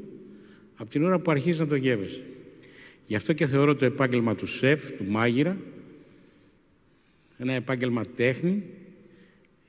από 0.75 0.89
την 0.89 1.03
ώρα 1.03 1.19
που 1.19 1.31
αρχίζεις 1.31 1.59
να 1.59 1.67
το 1.67 1.75
γεύεσαι. 1.75 2.23
Γι' 3.07 3.15
αυτό 3.15 3.33
και 3.33 3.45
θεωρώ 3.45 3.75
το 3.75 3.85
επάγγελμα 3.85 4.35
του 4.35 4.47
σεφ, 4.47 4.91
του 4.97 5.05
μάγειρα, 5.05 5.57
ένα 7.37 7.53
επάγγελμα 7.53 8.05
τέχνη, 8.15 8.63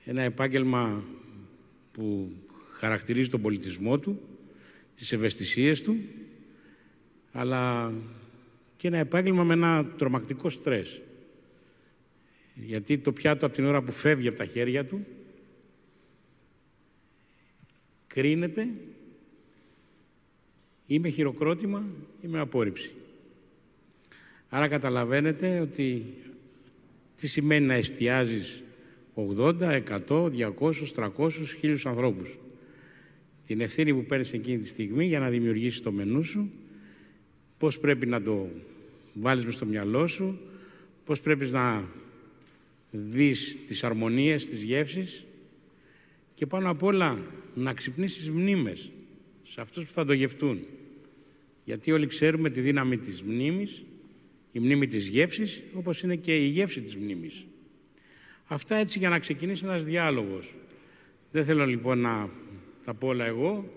ένα 0.05 0.23
επάγγελμα 0.23 1.05
που 1.93 2.33
χαρακτηρίζει 2.71 3.29
τον 3.29 3.41
πολιτισμό 3.41 3.99
του, 3.99 4.21
τις 4.97 5.13
ευαισθησίες 5.13 5.83
του, 5.83 5.97
αλλά 7.33 7.93
και 8.79 8.89
ένα 8.89 8.99
επάγγελμα 8.99 9.45
με 9.45 9.55
ένα 9.55 9.87
τρομακτικό 9.99 10.51
στρες. 10.51 11.01
Γιατί 12.55 12.99
το 12.99 13.13
πιάτο 13.13 13.47
από 13.47 13.55
την 13.55 13.65
ώρα 13.65 13.83
που 13.83 13.93
φεύγει 13.93 14.29
από 14.29 14.39
τα 14.39 14.45
χέρια 14.45 14.85
του, 14.85 15.07
κρίνεται 18.07 18.69
ή 20.87 20.99
με 20.99 21.09
χειροκρότημα 21.09 21.85
ή 22.23 22.27
με 22.27 22.41
απόρριψη. 22.41 22.91
Άρα 24.49 24.69
καταλαβαίνετε 24.69 25.61
ότι 25.61 26.05
τι 27.21 27.27
σημαίνει 27.27 27.67
να 27.67 27.75
εστιάζεις 27.75 28.63
80, 29.15 29.83
100, 30.09 30.31
200, 30.31 30.93
300, 30.95 31.31
χίλιους 31.59 31.87
ανθρώπους. 31.87 32.39
Την 33.47 33.61
ευθύνη 33.61 33.95
που 33.95 34.05
παίρνεις 34.05 34.33
εκείνη 34.33 34.59
τη 34.59 34.69
στιγμή 34.69 35.07
για 35.07 35.19
να 35.19 35.29
δημιουργήσεις 35.29 35.83
το 35.83 35.93
μενού 35.93 36.23
σου, 36.23 36.51
πώς 37.59 37.79
πρέπει 37.79 38.07
να 38.07 38.23
το 38.23 38.49
βάλεις 39.13 39.45
μες 39.45 39.55
στο 39.55 39.67
μυαλό 39.67 40.07
σου, 40.07 40.39
πώς 41.05 41.21
πρέπει 41.21 41.47
να 41.47 41.85
δεις 42.91 43.59
τις 43.67 43.85
αρμονίες, 43.85 44.49
τις 44.49 44.63
γεύσεις 44.63 45.25
και 46.35 46.47
πάνω 46.47 46.71
απ' 46.71 46.83
όλα 46.83 47.19
να 47.55 47.73
ξυπνήσεις 47.73 48.31
μνήμες 48.31 48.91
σε 49.43 49.61
αυτούς 49.61 49.85
που 49.85 49.93
θα 49.93 50.05
το 50.05 50.13
γευτούν. 50.13 50.61
Γιατί 51.65 51.93
όλοι 51.93 52.07
ξέρουμε 52.07 52.51
τη 52.51 52.61
δύναμη 52.61 52.99
της 52.99 53.23
μνήμης 53.23 53.83
η 54.53 54.59
μνήμη 54.59 54.87
της 54.87 55.09
γεύσης, 55.09 55.63
όπως 55.75 56.03
είναι 56.03 56.17
και 56.17 56.37
η 56.37 56.47
γεύση 56.47 56.81
της 56.81 56.97
μνήμης. 56.97 57.45
Αυτά 58.47 58.77
έτσι 58.77 58.99
για 58.99 59.09
να 59.09 59.19
ξεκινήσει 59.19 59.65
ένας 59.65 59.85
διάλογος. 59.85 60.55
Δεν 61.33 61.45
θέλω 61.45 61.67
λοιπόν 61.67 61.99
να 61.99 62.29
τα 62.85 62.95
πω 62.95 63.07
όλα 63.07 63.25
εγώ. 63.25 63.73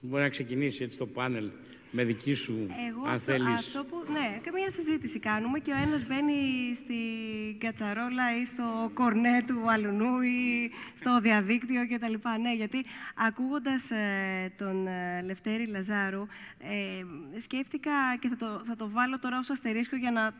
Μπορεί 0.00 0.22
να 0.22 0.28
ξεκινήσει 0.28 0.82
έτσι 0.82 0.98
το 0.98 1.06
πάνελ 1.06 1.48
με 1.96 2.04
δική 2.04 2.34
σου, 2.34 2.66
Εγώ 2.88 3.02
αν 3.06 3.14
αυτό, 3.14 3.32
θέλεις. 3.32 3.58
αυτό 3.58 3.84
που, 3.84 3.96
ναι, 4.12 4.40
και 4.42 4.50
μια 4.54 4.70
συζήτηση 4.70 5.18
κάνουμε 5.18 5.58
και 5.58 5.72
ο 5.72 5.76
ένας 5.76 6.06
μπαίνει 6.06 6.40
στην 6.74 7.58
κατσαρόλα 7.58 8.40
ή 8.40 8.44
στο 8.44 8.90
κορνέ 8.94 9.44
του 9.46 9.70
αλουνού 9.70 10.20
ή 10.20 10.70
στο 10.94 11.20
διαδίκτυο 11.20 11.86
κτλ. 11.88 12.14
Ναι, 12.40 12.54
γιατί 12.54 12.84
ακούγοντας 13.14 13.90
ε, 13.90 14.52
τον 14.58 14.86
ε, 14.86 15.22
Λευτέρη 15.22 15.66
Λαζάρου 15.66 16.26
ε, 16.58 17.04
σκέφτηκα 17.40 17.92
και 18.20 18.28
θα 18.28 18.36
το, 18.36 18.62
θα 18.64 18.76
το 18.76 18.90
βάλω 18.90 19.18
τώρα 19.18 19.38
ως 19.38 19.50
αστερίσκο 19.50 19.96
για 19.96 20.10
να 20.10 20.34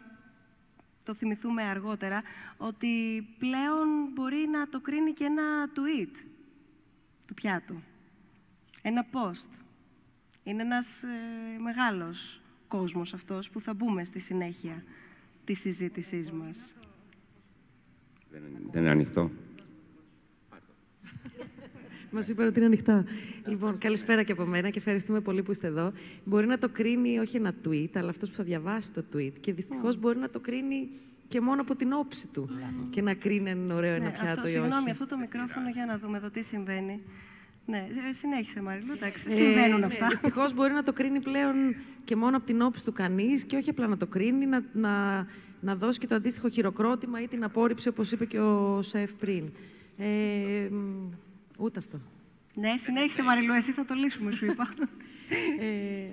το 1.04 1.14
θυμηθούμε 1.14 1.62
αργότερα, 1.62 2.22
ότι 2.56 3.26
πλέον 3.38 3.86
μπορεί 4.14 4.48
να 4.52 4.68
το 4.68 4.80
κρίνει 4.80 5.12
και 5.12 5.24
ένα 5.24 5.68
tweet 5.74 6.14
του 7.26 7.34
πιάτου. 7.34 7.82
Ένα 8.82 9.06
post. 9.12 9.65
Είναι 10.46 10.62
ένας 10.62 11.02
ε, 11.02 11.58
μεγάλος 11.62 12.40
κόσμος 12.68 13.14
αυτός 13.14 13.50
που 13.50 13.60
θα 13.60 13.74
μπούμε 13.74 14.04
στη 14.04 14.18
συνέχεια 14.18 14.82
της 15.44 15.60
συζήτησής 15.60 16.30
μας. 16.30 16.74
Δεν, 18.30 18.42
δεν 18.70 18.82
είναι 18.82 18.90
ανοιχτό. 18.90 19.30
Μας 22.10 22.28
είπαν 22.28 22.46
ότι 22.46 22.56
είναι 22.56 22.66
ανοιχτά. 22.66 23.04
Λοιπόν, 23.46 23.78
καλησπέρα 23.78 24.22
και 24.22 24.32
από 24.32 24.44
μένα 24.44 24.70
και 24.70 24.78
ευχαριστούμε 24.78 25.20
πολύ 25.20 25.42
που 25.42 25.50
είστε 25.50 25.66
εδώ. 25.66 25.92
Μπορεί 26.24 26.46
να 26.46 26.58
το 26.58 26.68
κρίνει 26.68 27.18
όχι 27.18 27.36
ένα 27.36 27.54
tweet, 27.64 27.90
αλλά 27.94 28.10
αυτός 28.10 28.30
που 28.30 28.36
θα 28.36 28.42
διαβάσει 28.44 28.92
το 28.92 29.04
tweet. 29.14 29.32
Και 29.40 29.52
δυστυχώς 29.52 29.96
μπορεί 29.96 30.18
να 30.18 30.30
το 30.30 30.40
κρίνει 30.40 30.88
και 31.28 31.40
μόνο 31.40 31.60
από 31.60 31.76
την 31.76 31.92
όψη 31.92 32.26
του. 32.26 32.48
Και 32.90 33.02
να 33.02 33.14
κρίνει 33.14 33.50
αν 33.50 33.58
είναι 33.58 33.74
ωραίο 33.74 33.94
ένα 33.94 34.04
Ναι, 34.04 34.10
πιάτο 34.10 34.28
αυτό, 34.30 34.48
ή 34.48 34.50
συγγνώμη, 34.50 34.74
όχι. 34.82 34.90
αυτό 34.90 35.06
το 35.06 35.16
μικρόφωνο 35.16 35.68
για 35.68 35.86
να 35.86 35.98
δούμε 35.98 36.16
εδώ 36.16 36.30
τι 36.30 36.42
συμβαίνει. 36.42 37.02
Ναι, 37.66 37.86
ε, 38.08 38.12
συνέχισε 38.12 38.62
Μαριλού, 38.62 38.92
εντάξει, 38.92 39.26
Ε, 39.30 39.32
συμβαίνουν 39.34 39.80
ναι, 39.80 39.86
αυτά. 39.86 40.06
Δυστυχώς 40.06 40.54
μπορεί 40.54 40.72
να 40.72 40.82
το 40.82 40.92
κρίνει 40.92 41.20
πλέον 41.20 41.54
και 42.04 42.16
μόνο 42.16 42.36
από 42.36 42.46
την 42.46 42.62
όψη 42.62 42.84
του 42.84 42.92
κανείς 42.92 43.44
και 43.44 43.56
όχι 43.56 43.70
απλά 43.70 43.86
να 43.86 43.96
το 43.96 44.06
κρίνει, 44.06 44.46
να, 44.46 44.62
να, 44.72 45.26
να 45.60 45.76
δώσει 45.76 45.98
και 45.98 46.06
το 46.06 46.14
αντίστοιχο 46.14 46.48
χειροκρότημα 46.48 47.22
ή 47.22 47.28
την 47.28 47.44
απόρριψη, 47.44 47.88
όπως 47.88 48.12
είπε 48.12 48.24
και 48.24 48.38
ο 48.38 48.82
Σεφ 48.82 49.12
πριν. 49.12 49.50
Ε, 49.98 50.68
μ, 50.70 51.12
ούτε 51.58 51.78
αυτό. 51.78 52.00
Ναι, 52.54 52.74
συνέχισε 52.76 53.22
Μαριλού, 53.22 53.52
εσύ 53.54 53.72
θα 53.72 53.84
το 53.84 53.94
λύσουμε, 53.94 54.32
σου 54.32 54.46
είπα. 54.46 54.74
Ε, 55.60 56.10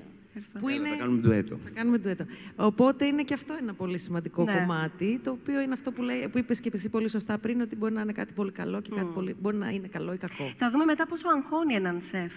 που 0.59 0.67
Έλα, 0.67 0.75
είναι... 0.75 0.89
Θα 0.89 0.95
κάνουμε 0.95 1.19
ντουέτο. 1.21 1.57
Θα 1.63 1.69
κάνουμε 1.69 1.97
ντουέτο. 1.97 2.25
Οπότε 2.55 3.05
είναι 3.05 3.23
και 3.23 3.33
αυτό 3.33 3.53
ένα 3.61 3.73
πολύ 3.73 3.97
σημαντικό 3.97 4.43
Ναι. 4.43 4.53
κομμάτι, 4.53 5.19
το 5.23 5.31
οποίο 5.31 5.61
είναι 5.61 5.73
αυτό 5.73 5.91
που, 5.91 6.01
λέει, 6.01 6.27
που 6.31 6.37
είπες 6.37 6.59
και 6.59 6.71
εσύ 6.73 6.89
πολύ 6.89 7.09
σωστά 7.09 7.37
πριν, 7.37 7.61
ότι 7.61 7.75
μπορεί 7.75 7.93
να 7.93 8.01
είναι 8.01 8.11
κάτι 8.11 8.33
πολύ 8.33 8.51
καλό 8.51 8.81
και 8.81 8.89
κάτι 8.89 9.05
Μμ. 9.05 9.13
πολύ, 9.13 9.35
μπορεί 9.41 9.57
να 9.57 9.69
είναι 9.69 9.87
καλό 9.87 10.13
ή 10.13 10.17
κακό. 10.17 10.53
Θα 10.57 10.69
δούμε 10.71 10.85
μετά 10.85 11.07
πόσο 11.07 11.27
αγχώνει 11.29 11.73
έναν 11.73 12.01
σεφ 12.01 12.33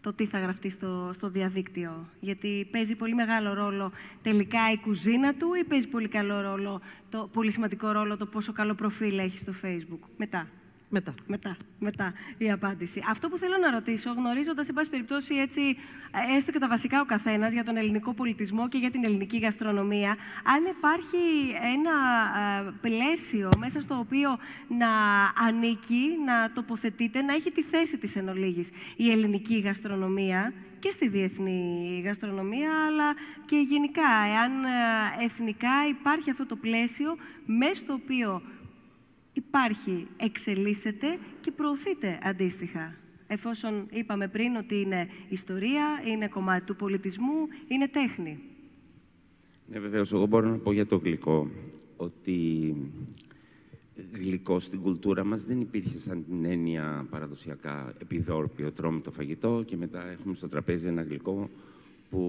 το 0.00 0.12
τι 0.12 0.26
θα 0.26 0.38
γραφτεί 0.38 0.68
στο, 0.68 1.10
στο 1.14 1.28
διαδίκτυο. 1.28 2.08
Γιατί 2.20 2.68
παίζει 2.70 2.94
πολύ 2.94 3.14
μεγάλο 3.14 3.54
ρόλο 3.54 3.92
τελικά 4.22 4.58
η 4.72 4.78
κουζίνα 4.78 5.34
του 5.34 5.54
ή 5.54 5.64
παίζει 5.64 5.88
πολύ, 5.88 6.08
καλό 6.08 6.40
ρόλο, 6.40 6.80
το, 7.10 7.28
πολύ 7.32 7.50
σημαντικό 7.52 7.90
ρόλο 7.92 8.16
το 8.16 8.26
πόσο 8.26 8.52
καλό 8.52 8.74
προφίλ 8.74 9.18
έχει 9.18 9.38
στο 9.38 9.52
Facebook. 9.62 10.08
Μετά. 10.16 10.46
Μετά. 10.92 11.14
Μετά, 11.26 11.56
μετά 11.78 12.12
η 12.38 12.50
απάντηση. 12.50 13.02
Αυτό 13.10 13.28
που 13.28 13.38
θέλω 13.38 13.56
να 13.56 13.70
ρωτήσω, 13.70 14.12
γνωρίζοντας, 14.12 14.68
εν 14.68 14.74
πάση 14.74 14.90
περιπτώσει, 14.90 15.34
έτσι, 15.34 15.60
ε, 16.30 16.36
έστω 16.36 16.52
και 16.52 16.58
τα 16.58 16.68
βασικά 16.68 17.00
ο 17.00 17.04
καθένας 17.04 17.52
για 17.52 17.64
τον 17.64 17.76
ελληνικό 17.76 18.14
πολιτισμό 18.14 18.68
και 18.68 18.78
για 18.78 18.90
την 18.90 19.04
ελληνική 19.04 19.38
γαστρονομία, 19.38 20.16
αν 20.44 20.64
υπάρχει 20.76 21.24
ένα 21.76 21.94
ε, 22.66 22.72
πλαίσιο 22.80 23.50
μέσα 23.58 23.80
στο 23.80 23.98
οποίο 23.98 24.38
να 24.68 24.88
ανήκει, 25.46 26.04
να 26.24 26.52
τοποθετείται, 26.52 27.22
να 27.22 27.34
έχει 27.34 27.50
τη 27.50 27.62
θέση 27.62 27.98
της 27.98 28.16
εν 28.16 28.28
ολίγης 28.28 28.70
η 28.96 29.10
ελληνική 29.10 29.58
γαστρονομία 29.58 30.52
και 30.78 30.90
στη 30.90 31.08
διεθνή 31.08 32.02
γαστρονομία, 32.04 32.70
αλλά 32.86 33.14
και 33.46 33.56
γενικά, 33.56 34.10
εάν 34.34 34.64
ε, 34.64 35.24
εθνικά 35.24 35.88
υπάρχει 35.90 36.30
αυτό 36.30 36.46
το 36.46 36.56
πλαίσιο 36.56 37.16
μέσα 37.46 37.74
στο 37.74 37.92
οποίο 37.92 38.42
υπάρχει, 39.46 40.06
εξελίσσεται 40.16 41.18
και 41.40 41.50
προωθείται 41.50 42.18
αντίστοιχα. 42.22 42.94
Εφόσον 43.26 43.86
είπαμε 43.90 44.28
πριν 44.28 44.56
ότι 44.56 44.80
είναι 44.80 45.08
ιστορία, 45.28 45.86
είναι 46.06 46.28
κομμάτι 46.28 46.64
του 46.64 46.76
πολιτισμού, 46.76 47.48
είναι 47.68 47.88
τέχνη. 47.88 48.38
Ναι, 49.70 49.78
βεβαίως. 49.78 50.12
Εγώ 50.12 50.26
μπορώ 50.26 50.48
να 50.48 50.56
πω 50.56 50.72
για 50.72 50.86
το 50.86 50.96
γλυκό 50.96 51.50
ότι 51.96 52.74
γλυκό 54.12 54.60
στην 54.60 54.80
κουλτούρα 54.80 55.24
μας 55.24 55.44
δεν 55.44 55.60
υπήρχε 55.60 55.98
σαν 55.98 56.24
την 56.24 56.44
έννοια 56.44 57.06
παραδοσιακά 57.10 57.94
επιδόρπιο. 58.00 58.72
Τρώμε 58.72 59.00
το 59.00 59.10
φαγητό 59.10 59.62
και 59.66 59.76
μετά 59.76 60.10
έχουμε 60.10 60.34
στο 60.34 60.48
τραπέζι 60.48 60.86
ένα 60.86 61.02
γλυκό 61.02 61.50
που 62.10 62.20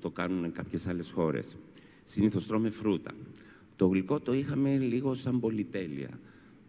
το 0.00 0.10
κάνουν 0.10 0.52
κάποιες 0.52 0.86
άλλες 0.86 1.10
χώρες. 1.10 1.56
Συνήθως 2.04 2.46
τρώμε 2.46 2.70
φρούτα. 2.70 3.10
Το 3.76 3.86
γλυκό 3.86 4.20
το 4.20 4.34
είχαμε 4.34 4.76
λίγο 4.76 5.14
σαν 5.14 5.40
πολυτέλεια. 5.40 6.18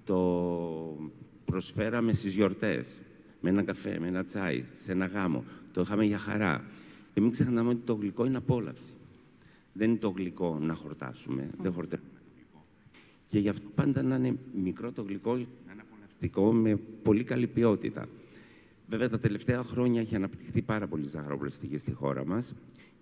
Το 0.10 0.98
προσφέραμε 1.46 2.14
στις 2.14 2.34
γιορτές, 2.34 2.88
με 3.42 3.50
ένα 3.50 3.64
καφέ, 3.64 4.00
με 4.00 4.08
ένα 4.08 4.26
τσάι, 4.26 4.64
σε 4.84 4.92
ένα 4.92 5.06
γάμο. 5.06 5.44
Το 5.74 5.82
είχαμε 5.82 6.06
για 6.06 6.18
χαρά. 6.18 6.64
Και 7.14 7.22
μην 7.22 7.32
ξεχνάμε 7.32 7.70
ότι 7.70 7.82
το 7.86 7.94
γλυκό 7.94 8.26
είναι 8.26 8.38
απόλαυση. 8.38 8.94
Δεν 9.74 9.90
είναι 9.90 9.98
το 9.98 10.10
γλυκό 10.10 10.58
να 10.62 10.74
χορτάσουμε. 10.74 11.50
Δεν 11.62 11.74
χορτάσουμε 11.74 12.10
το 12.14 12.30
γλυκό. 12.36 12.66
Και 13.28 13.40
γι' 13.40 13.50
αυτό 13.50 13.68
πάντα 13.76 14.02
να 14.02 14.16
είναι 14.16 14.38
μικρό 14.64 14.92
το 14.92 15.02
γλυκό, 15.02 15.32
να 15.34 15.72
είναι 15.74 15.84
απολαυστικό, 15.92 16.54
με 16.54 16.80
πολύ 17.04 17.24
καλή 17.24 17.48
ποιότητα. 17.48 18.08
Βέβαια, 18.88 19.10
τα 19.10 19.20
τελευταία 19.20 19.64
χρόνια 19.64 20.02
έχει 20.02 20.16
αναπτυχθεί 20.16 20.62
πάρα 20.62 20.88
πολύ 20.88 21.08
ζαχαροπλαστική 21.08 21.78
στη 21.78 21.92
χώρα 21.92 22.26
μας 22.26 22.54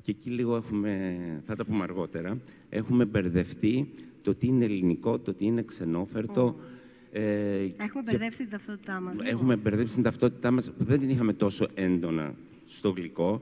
και 0.03 0.11
εκεί 0.11 0.29
λίγο 0.29 0.55
έχουμε, 0.55 1.17
θα 1.45 1.55
τα 1.55 1.65
πούμε 1.65 1.83
αργότερα, 1.83 2.37
έχουμε 2.69 3.05
μπερδευτεί 3.05 3.89
το 4.21 4.35
τι 4.35 4.47
είναι 4.47 4.65
ελληνικό, 4.65 5.19
το 5.19 5.33
τι 5.33 5.45
είναι 5.45 5.61
ξενόφερτο. 5.61 6.55
Ε, 6.59 6.76
έχουμε 7.11 8.01
μπερδέψει 8.05 8.37
την 8.37 8.49
ταυτότητά 8.49 8.99
μας. 9.01 9.17
Έχουμε 9.23 9.55
μπερδέψει 9.55 9.93
την 9.93 10.03
ταυτότητά 10.03 10.51
μας 10.51 10.71
που 10.77 10.83
δεν 10.83 10.99
την 10.99 11.09
είχαμε 11.09 11.33
τόσο 11.33 11.67
έντονα 11.73 12.33
στο 12.67 12.89
γλυκό, 12.89 13.41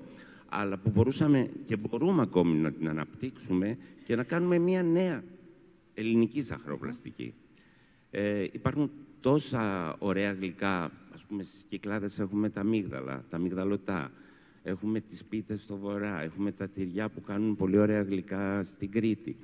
αλλά 0.50 0.78
που 0.78 0.90
μπορούσαμε 0.90 1.50
και 1.66 1.76
μπορούμε 1.76 2.22
ακόμη 2.22 2.58
να 2.58 2.72
την 2.72 2.90
αναπτύξουμε 2.90 3.78
και 4.04 4.16
να 4.16 4.24
κάνουμε 4.24 4.58
μια 4.58 4.84
νέα 4.84 5.24
ελληνική 5.94 6.42
ζαχαροπλαστική. 6.42 7.34
Ε, 8.12 8.44
υπάρχουν 8.52 8.92
τόσα 9.20 9.96
ωραία 10.00 10.32
γλυκά, 10.32 10.92
ας 11.14 11.24
πούμε 11.28 11.44
στις 11.44 11.66
κυκλάδες 11.70 12.20
έχουμε 12.20 12.50
τα 12.50 12.64
μίγδαλα, 12.64 13.24
τα 13.30 13.38
μυγδαλωτά, 13.38 14.12
έχουμε 14.64 15.00
τις 15.00 15.24
πίτες 15.24 15.62
στο 15.62 15.78
βορρά, 15.78 16.22
έχουμε 16.22 16.52
τα 16.52 16.68
τυριά 16.68 17.10
που 17.10 17.22
κάνουν 17.22 17.56
πολύ 17.56 17.78
ωραία 17.78 18.02
γλυκά 18.02 18.64
στην 18.64 18.92
Κρήτη. 18.92 19.36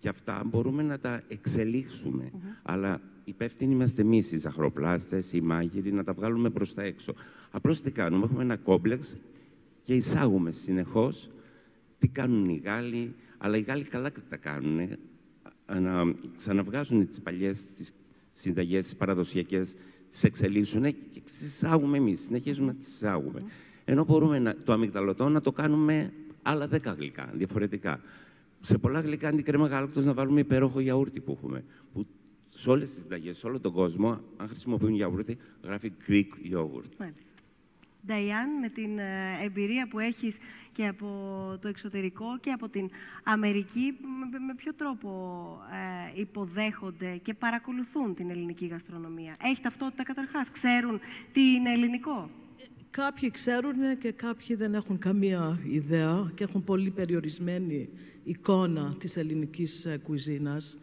Και 0.00 0.08
αυτά 0.08 0.42
μπορούμε 0.46 0.82
να 0.82 0.98
τα 0.98 1.22
εξελίξουμε. 1.28 2.30
Αλλά 2.62 3.00
υπεύθυνοι 3.28 3.74
είμαστε 3.74 4.02
εμείς, 4.02 4.32
οι 4.32 4.36
ζαχαροπλάστες, 4.36 5.32
οι 5.32 5.40
μάγειροι, 5.40 5.92
να 5.92 6.04
τα 6.04 6.12
βγάλουμε 6.12 6.50
προς 6.50 6.74
τα 6.74 6.82
έξω. 6.82 7.14
Απλώς 7.50 7.80
τι 7.80 7.90
κάνουμε, 7.90 8.24
έχουμε 8.24 8.42
ένα 8.42 8.56
κόμπλεξ 8.56 9.16
και 9.84 9.94
εισάγουμε 9.94 10.50
συνεχώς 10.50 11.30
τι 11.98 12.08
κάνουν 12.08 12.48
οι 12.48 12.60
Γάλλοι, 12.64 13.14
αλλά 13.38 13.56
οι 13.56 13.60
Γάλλοι 13.60 13.84
καλά 13.84 14.12
τα 14.28 14.36
κάνουν. 14.36 14.88
Να 15.80 16.14
ξαναβγάζουν 16.36 17.06
τις 17.06 17.20
παλιές 17.20 17.64
συνταγές, 18.32 18.84
τις 18.84 18.96
παραδοσιακές, 18.96 19.74
τις 20.10 20.24
εξελίσσουν 20.24 20.82
και 20.82 21.20
τι 21.24 21.44
εισάγουμε 21.44 21.96
εμείς. 21.96 22.20
Συνεχίζουμε 22.20 22.66
να 22.66 22.74
τις 22.74 22.88
εισάγουμε. 22.88 23.42
Ενώ 23.84 24.04
μπορούμε 24.04 24.38
να, 24.38 24.56
το 24.64 24.72
αμυγδαλωτό 24.72 25.28
να 25.28 25.40
το 25.40 25.52
κάνουμε 25.52 26.12
άλλα 26.42 26.66
δέκα 26.66 26.92
γλυκά, 26.92 27.30
διαφορετικά. 27.34 28.00
Σε 28.60 28.78
πολλά 28.78 29.00
γλυκά 29.00 29.28
αντικρέμα 29.28 29.66
γάλακτος 29.66 30.04
να 30.04 30.12
βάλουμε 30.12 30.40
υπέροχο 30.40 30.80
γιαούρτι 30.80 31.20
που 31.20 31.32
έχουμε. 31.32 31.64
Που 31.92 32.06
σε 32.56 32.70
όλες 32.70 32.88
τις 32.88 33.02
συνταγές, 33.02 33.36
σε 33.36 33.46
όλο 33.46 33.60
τον 33.60 33.72
κόσμο, 33.72 34.20
αν 34.36 34.48
χρησιμοποιούν 34.48 34.94
γιαούρτι, 34.94 35.38
γράφει 35.62 35.92
Greek 36.08 36.54
yogurt. 36.54 37.10
Νταϊάν, 38.06 38.58
με 38.60 38.68
την 38.68 38.98
ε, 38.98 39.38
εμπειρία 39.44 39.88
που 39.88 39.98
έχεις 39.98 40.38
και 40.72 40.86
από 40.86 41.08
το 41.60 41.68
εξωτερικό 41.68 42.38
και 42.40 42.50
από 42.50 42.68
την 42.68 42.90
Αμερική, 43.24 43.96
με, 44.46 44.54
ποιο 44.56 44.74
τρόπο 44.74 45.10
ε, 46.16 46.20
υποδέχονται 46.20 47.16
και 47.22 47.34
παρακολουθούν 47.34 48.14
την 48.14 48.30
ελληνική 48.30 48.66
γαστρονομία; 48.66 49.36
Έχει 49.42 49.60
ταυτότητα 49.60 50.02
καταρχάς, 50.02 50.50
ξέρουν 50.50 51.00
τι 51.32 51.40
είναι 51.40 51.72
ελληνικό; 51.72 52.30
Κάποιοι 52.90 53.30
ξέρουν 53.30 53.98
και 54.00 54.12
κάποιοι 54.12 54.56
δεν 54.56 54.74
έχουν 54.74 54.98
καμία 54.98 55.60
ιδέα 55.70 56.30
και 56.34 56.44
έχουν 56.44 56.64
πολύ 56.64 56.90
περιορισμένη 56.90 57.88
εικόνα 58.24 58.96
της 58.98 59.16
ελληνικής 59.16 59.84
ε, 59.84 59.98
κουιζίνας. 60.02 60.78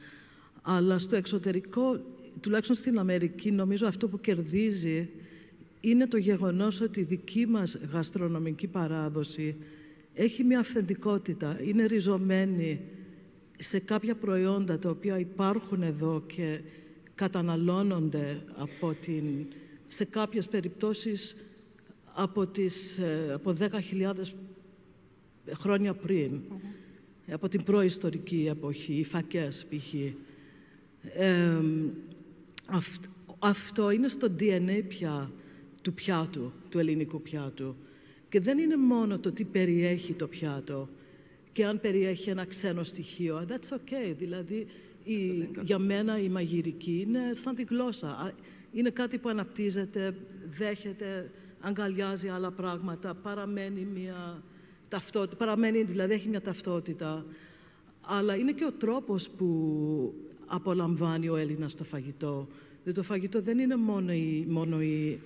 Αλλά 0.65 0.97
στο 0.97 1.15
εξωτερικό, 1.15 1.99
τουλάχιστον 2.41 2.76
στην 2.76 2.99
Αμερική, 2.99 3.52
νομίζω 3.52 3.88
αυτό 3.88 4.08
που 4.08 4.19
κερδίζει 4.19 5.10
είναι 5.82 6.08
το 6.08 6.17
γεγονός 6.17 6.82
ότι 6.82 6.99
η 6.99 7.04
δική 7.04 7.45
μας 7.47 7.78
γαστρονομική 7.91 8.67
παράδοση 8.67 9.56
έχει 10.13 10.43
μια 10.43 10.60
αυθεντικότητα, 10.60 11.60
είναι 11.63 11.86
ριζωμένη 11.86 12.82
σε 13.58 13.80
κάποια 13.80 14.15
προϊόντα 14.15 14.80
τα 14.80 14.89
οποία 14.89 15.19
υπάρχουν 15.19 15.82
εδώ 15.82 16.23
και 16.28 16.60
καταναλώνονται 17.15 18.41
από 18.56 18.93
την, 19.02 19.23
σε 19.88 20.06
κάποιες 20.06 20.47
περιπτώσεις 20.47 21.36
από, 22.13 22.47
τις, 22.47 22.97
ε, 22.97 23.32
από 23.34 23.56
10.000 23.60 24.34
χρόνια 25.54 25.93
πριν, 25.93 26.41
από 27.32 27.49
την 27.49 27.63
προϊστορική 27.63 28.47
εποχή, 28.49 28.93
οι 28.93 29.04
φακές 29.04 29.65
π.χ. 29.69 29.93
αυτό 33.39 33.89
είναι 33.89 34.08
στο 34.08 34.28
DNA 34.39 34.84
πια 34.88 35.32
του 35.82 35.94
πιάτου, 35.94 36.52
του 36.70 36.80
ελληνικού 36.80 37.22
πιάτου. 37.22 37.76
Και 38.30 38.39
δεν 38.39 38.58
είναι 38.58 38.78
μόνο 38.78 39.20
το 39.20 39.32
τι 39.32 39.44
περιέχει 39.44 40.13
το 40.13 40.28
πιάτο 40.28 40.89
και 41.52 41.66
αν 41.66 41.80
περιέχει 41.80 42.30
ένα 42.30 42.46
ξένο 42.46 42.84
στοιχείο. 42.84 43.46
That's 43.50 43.76
okay. 43.76 44.16
Δηλαδή, 44.18 44.68
η, 45.04 45.50
για 45.63 45.78
μένα 45.78 46.20
η 46.20 46.30
μαγειρική 46.30 47.06
είναι 47.08 47.34
σαν 47.34 47.56
τη 47.56 47.63
γλώσσα. 47.63 48.34
Είναι 48.72 48.89
κάτι 48.89 49.18
που 49.18 49.30
αναπτύσσεται, 49.30 50.16
δέχεται 50.58 51.32
αγκαλιάζει 51.63 52.28
άλλα 52.28 52.52
πράγματα, 52.52 53.13
παραμένει 53.13 53.88
μια 53.94 54.44
ταυτότητα, 54.89 55.36
παραμένει 55.36 55.84
δηλαδή 55.84 56.13
έχει 56.13 56.30
μια 56.30 56.42
ταυτότητα, 56.42 57.26
αλλά 58.02 58.36
είναι 58.36 58.52
και 58.52 58.66
ο 58.66 58.72
τρόπος 58.72 59.30
που 59.30 59.48
απολαμβάνει 60.56 61.30
ο 61.30 61.36
Έλληνας 61.36 61.76
το 61.76 61.84
φαγητό. 61.84 62.48
Δηλαδή 62.84 63.00
το 63.00 63.04
φαγητό 63.04 63.42
δεν 63.42 63.60
είναι 63.60 63.76
μόνο 63.76 64.13
η, 64.13 64.46
μόνο 64.50 64.82
η 64.82 65.20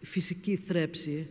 φυσική 0.00 0.56
θρέψη, 0.56 1.26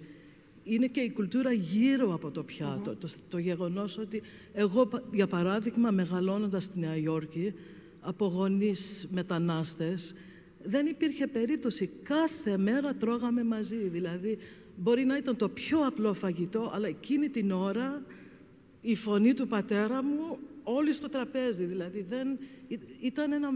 είναι 0.63 0.87
και 0.87 0.99
η 0.99 1.11
κουλτούρα 1.11 1.51
γύρω 1.51 2.13
από 2.13 2.31
το 2.31 2.43
πιάτο. 2.43 2.95
Το, 2.95 3.09
το 3.29 3.37
γεγονός 3.37 3.97
ότι 3.97 4.21
εγώ, 4.53 4.89
για 5.11 5.27
παράδειγμα, 5.27 5.91
μεγαλώνοντας 5.91 6.63
στη 6.63 6.79
Νέα 6.79 6.95
Υόρκη, 6.95 7.53
από 8.01 8.25
γονείς 8.25 9.07
μετανάστες, 9.11 10.15
δεν 10.63 10.85
υπήρχε 10.85 11.27
περίπτωση. 11.27 11.89
Κάθε 12.03 12.57
μέρα 12.57 12.93
τρώγαμε 12.93 13.43
μαζί. 13.43 13.77
Δηλαδή, 13.77 14.37
μπορεί 14.77 15.05
να 15.05 15.17
ήταν 15.17 15.35
το 15.35 15.49
πιο 15.49 15.85
απλό 15.85 16.13
φαγητό, 16.13 16.71
αλλά 16.73 16.87
εκείνη 16.87 17.29
την 17.29 17.51
ώρα 17.51 18.01
η 18.81 18.95
φωνή 18.95 19.33
του 19.33 19.47
πατέρα 19.47 20.03
μου 20.03 20.37
όλοι 20.75 20.93
στο 20.93 21.09
τραπέζι. 21.09 21.65
Δηλαδή, 21.65 22.01
δεν, 22.09 22.39
ήταν 23.01 23.31
ένα, 23.31 23.49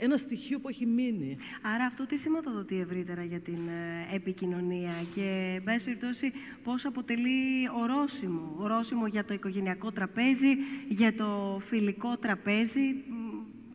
ένα 0.00 0.16
στοιχείο 0.16 0.60
που 0.60 0.68
έχει 0.68 0.86
μείνει. 0.86 1.36
Άρα 1.74 1.84
αυτό 1.84 2.06
τι 2.06 2.16
σηματοδοτεί 2.16 2.80
ευρύτερα 2.80 3.24
για 3.24 3.40
την 3.40 3.68
ε, 3.68 4.14
επικοινωνία 4.14 4.92
και, 5.14 5.54
εν 5.56 5.62
πάση 5.62 5.84
περιπτώσει, 5.84 6.32
πώς 6.64 6.84
αποτελεί 6.84 7.68
ορόσημο; 7.80 8.54
Ορόσημο 8.58 9.06
για 9.06 9.24
το 9.24 9.34
οικογενειακό 9.34 9.92
τραπέζι, 9.92 10.56
για 10.88 11.14
το 11.14 11.60
φιλικό 11.66 12.16
τραπέζι 12.16 12.94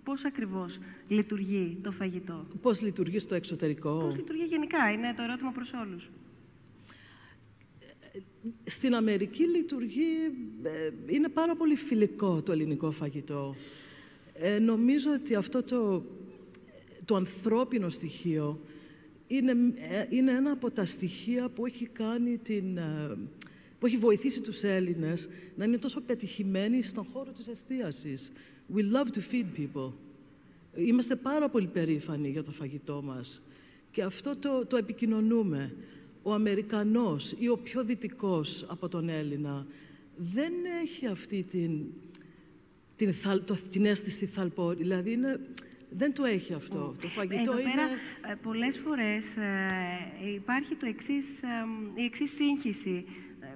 πώς 0.04 0.26
ακριβώς 0.26 0.80
λειτουργεί 1.08 1.80
το 1.84 1.92
φαγητό; 1.92 2.46
Πώς 2.62 2.82
λειτουργεί 2.82 3.20
στο 3.20 3.36
εξωτερικό; 3.36 3.98
Πώς 3.98 4.16
λειτουργεί 4.16 4.44
γενικά, 4.44 4.92
είναι 4.92 5.14
το 5.18 5.24
ερώτημα 5.24 5.52
προς 5.52 5.74
όλους. 5.74 6.10
Στην 8.66 8.96
Αμερική 8.96 9.44
λειτουργεί, 9.44 10.34
ε, 10.64 10.90
είναι 11.08 11.30
πάρα 11.30 11.56
πολύ 11.56 11.76
φιλικό 11.76 12.42
το 12.42 12.52
ελληνικό 12.52 12.92
φαγητό. 12.92 13.56
Ε, 14.34 14.60
νομίζω 14.60 15.12
ότι 15.12 15.36
αυτό 15.36 15.64
το, 15.64 16.04
το 17.06 17.16
ανθρώπινο 17.16 17.90
στοιχείο 17.90 18.60
είναι, 19.28 19.52
ε, 19.90 20.06
είναι 20.10 20.32
ένα 20.32 20.52
από 20.52 20.72
τα 20.72 20.86
στοιχεία 20.86 21.50
που 21.50 21.66
έχει 21.66 21.86
κάνει 21.86 22.38
την, 22.38 22.78
ε, 22.78 23.18
που 23.80 23.86
έχει 23.86 23.98
βοηθήσει 23.98 24.42
τους 24.42 24.64
Έλληνες 24.64 25.30
να 25.56 25.66
είναι 25.66 25.78
τόσο 25.78 26.02
πετυχημένοι 26.02 26.82
στον 26.82 27.06
χώρο 27.14 27.32
της 27.32 27.48
εστίασης. 27.48 28.32
We 28.76 28.80
love 28.80 29.08
to 29.08 29.22
feed 29.32 29.60
people. 29.60 29.92
Είμαστε 30.76 31.16
πάρα 31.16 31.50
πολύ 31.50 31.68
περήφανοι 31.68 32.30
για 32.30 32.44
το 32.44 32.52
φαγητό 32.52 33.02
μας 33.02 33.42
και 33.92 34.02
αυτό 34.02 34.36
το, 34.36 34.66
το 34.66 34.78
επικοινωνούμε. 34.78 35.76
Ο 36.24 36.34
Αμερικανός 36.34 37.36
ή 37.40 37.50
ο 37.50 37.58
πιο 37.58 37.84
δυτικός 37.84 38.66
από 38.70 38.88
τον 38.88 39.10
Έλληνα 39.10 39.66
δεν 40.16 40.54
έχει 40.84 41.08
αυτή 41.08 41.44
την, 41.44 41.86
την, 42.96 43.14
το, 43.46 43.58
την 43.72 43.86
αίσθηση 43.86 44.26
θαλπόρη. 44.26 44.78
Δηλαδή 44.78 45.12
είναι, 45.12 45.40
δεν 45.90 46.14
το 46.14 46.24
έχει 46.24 46.54
αυτό. 46.54 46.96
Το 47.02 47.08
φαγητό 47.08 47.40
Εδώ 47.42 47.60
είναι... 47.60 47.70
πέρα, 47.72 47.84
ε, 48.34 48.36
πολλές 48.42 48.78
φορές 48.78 49.38
ε, 49.38 50.32
υπάρχει 50.34 50.76
το 50.76 50.86
εξής, 50.86 51.44
ε, 51.44 52.02
η 52.02 52.04
εξής 52.04 52.32
σύγχυση 52.32 53.06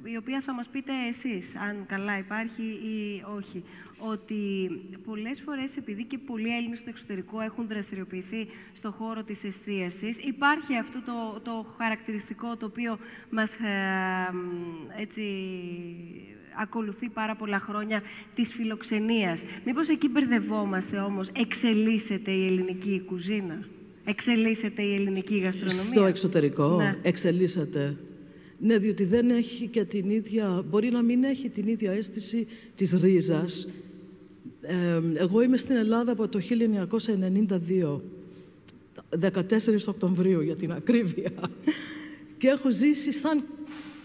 η 0.04 0.18
οποία 0.18 0.42
θα 0.42 0.54
μας 0.54 0.68
πείτε 0.68 0.92
εσείς, 1.08 1.56
αν 1.56 1.86
καλά 1.86 2.18
υπάρχει 2.18 2.64
ή 2.64 3.24
όχι, 3.38 3.64
ότι 4.12 4.36
πολλές 5.06 5.42
φορές, 5.42 5.78
επειδή 5.78 6.04
και 6.04 6.18
πολλοί 6.18 6.56
Έλληνες 6.56 6.80
στο 6.80 6.90
εξωτερικό 6.90 7.42
έχουν 7.42 7.68
δραστηριοποιηθεί 7.68 8.48
στο 8.74 8.92
χώρο 8.92 9.24
της 9.24 9.44
εστίασης, 9.44 10.18
υπάρχει 10.18 10.78
αυτό 10.78 11.00
το, 11.06 11.40
το 11.44 11.66
χαρακτηριστικό 11.78 12.58
το 12.58 12.66
οποίο 12.66 12.98
μας 13.30 13.54
ε, 13.54 15.02
έτσι, 15.02 15.24
ακολουθεί 16.62 17.10
πάρα 17.10 17.36
πολλά 17.36 17.60
χρόνια 17.60 18.02
της 18.36 18.54
φιλοξενίας. 18.54 19.44
Μήπως 19.66 19.90
εκεί 19.90 20.10
μπερδευόμαστε 20.10 20.98
όμως, 20.98 21.30
εξελίσσεται 21.30 22.32
η 22.32 22.46
ελληνική 22.46 23.02
κουζίνα, 23.06 23.60
εξελίσσεται 24.06 24.82
η 24.82 24.96
ελληνική 24.96 25.38
γαστρονομία; 25.38 25.84
Στο 25.84 26.06
εξωτερικό 26.06 26.76
Ναι. 26.78 26.98
εξελίσσεται. 27.02 27.98
Ναι, 28.60 28.78
διότι 28.78 29.04
δεν 29.04 29.30
έχει 29.30 29.68
και 29.68 29.84
την 29.84 30.10
ίδια, 30.10 30.64
μπορεί 30.70 30.90
να 30.92 31.02
μην 31.02 31.24
έχει 31.24 31.50
την 31.50 31.68
ίδια 31.68 31.92
αίσθηση 31.92 32.48
της 32.76 32.92
ρίζας. 32.92 33.68
Ε, 34.66 35.02
εγώ 35.14 35.42
είμαι 35.42 35.58
στην 35.58 35.76
Ελλάδα 35.76 36.12
από 36.12 36.28
το 36.28 36.40
1992, 37.80 38.00
14 39.20 39.88
Οκτωβρίου 39.88 40.42
για 40.42 40.56
την 40.56 40.72
ακρίβεια. 40.72 41.32
Και 42.38 42.48
έχω 42.48 42.72
ζήσει 42.72 43.12
σαν 43.12 43.44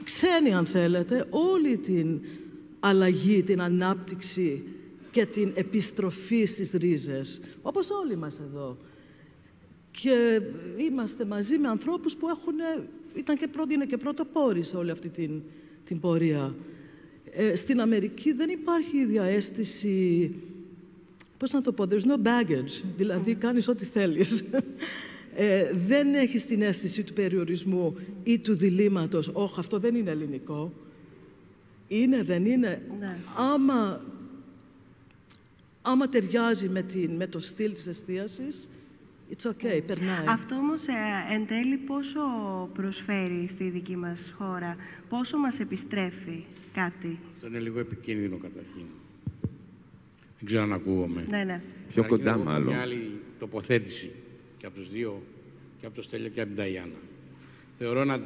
ξένοι, 0.04 0.54
αν 0.54 0.66
θέλετε, 0.66 1.26
όλη 1.30 1.76
την 1.76 2.20
αλλαγή, 2.80 3.42
την 3.42 3.60
ανάπτυξη 3.60 4.62
και 5.10 5.26
την 5.26 5.52
επιστροφή 5.54 6.44
στις 6.44 6.70
ρίζες, 6.70 7.40
όπως 7.62 7.90
όλοι 7.90 8.16
μας 8.16 8.38
εδώ. 8.38 8.76
Και 9.90 10.40
είμαστε 10.76 11.24
μαζί 11.24 11.58
με 11.58 11.68
ανθρώπους 11.68 12.16
που 12.16 12.28
έχουν, 12.28 12.54
ήταν 13.14 13.36
και 13.36 13.48
πρώτοι, 13.48 13.74
είναι 13.74 13.86
και 13.86 13.96
πρωτοπόροι 13.96 14.62
σε 14.62 14.76
όλη 14.76 14.90
αυτή 14.90 15.08
την, 15.08 15.42
την 15.84 16.00
πορεία. 16.00 16.54
Ε, 17.36 17.54
στην 17.54 17.80
Αμερική 17.80 18.32
δεν 18.32 18.48
υπάρχει 18.48 18.96
η 18.96 19.00
ίδια 19.00 19.22
αίσθηση, 19.22 20.30
πώς 21.38 21.52
να 21.52 21.60
το 21.60 21.72
πω, 21.72 21.86
there's 21.90 21.94
no 21.94 22.26
baggage, 22.26 22.84
δηλαδή 22.96 23.34
κάνεις 23.34 23.68
ό,τι 23.68 23.84
θέλεις. 23.84 24.44
Ε, 25.40 25.72
δεν 25.86 26.14
έχεις 26.14 26.46
την 26.46 26.62
αίσθηση 26.62 27.02
του 27.02 27.12
περιορισμού 27.12 27.96
ή 28.22 28.38
του 28.38 28.56
διλήμματος, 28.56 29.30
όχι 29.32 29.60
αυτό 29.60 29.78
δεν 29.78 29.94
είναι 29.94 30.10
ελληνικό. 30.10 30.72
Είναι, 31.88 32.22
δεν 32.22 32.46
είναι. 32.46 32.82
Ναι. 33.00 33.18
Άμα, 33.36 34.00
άμα 35.82 36.08
ταιριάζει 36.08 36.68
με, 36.68 36.82
την, 36.82 37.10
με 37.10 37.26
το 37.26 37.40
στυλ 37.40 37.72
της 37.72 37.86
εστίασης, 37.86 38.68
it's 39.32 39.46
okay, 39.46 39.82
περνάει. 39.86 40.26
Αυτό 40.26 40.54
όμως 40.54 40.86
ε, 40.86 41.34
εν 41.34 41.46
τέλει 41.46 41.76
πόσο 41.76 42.20
προσφέρει 42.74 43.46
στη 43.48 43.64
δική 43.68 43.96
μας 43.96 44.34
χώρα, 44.38 44.76
πόσο 45.08 45.38
μας 45.38 45.60
επιστρέφει 45.60 46.44
κάτι; 46.72 47.18
Αυτό 47.34 47.46
είναι 47.46 47.58
λίγο 47.58 47.78
επικίνδυνο 47.78 48.36
καταρχήν. 48.36 48.86
Δεν 50.38 50.46
ξέρω 50.46 50.62
αν 50.62 50.72
ακούγομαι. 50.72 51.24
Ναι, 51.28 51.44
ναι. 51.44 51.60
Πιο 51.92 52.02
Καταρχήν, 52.02 52.08
κοντά 52.08 52.30
εγώ 52.30 52.40
έχω 52.40 52.50
μάλλον. 52.50 52.68
Μια 52.68 52.80
άλλη 52.80 53.20
τοποθέτηση 53.38 54.10
και 54.58 54.66
από 54.66 54.78
τους 54.78 54.90
δύο, 54.90 55.22
και 55.80 55.86
από 55.86 55.94
το 55.94 56.02
Στέλιο 56.02 56.28
και 56.28 56.40
από 56.40 56.48
την 56.48 56.58
Ταϊάννα. 56.58 56.98
Θεωρώ 57.78 58.00
ένα 58.00 58.20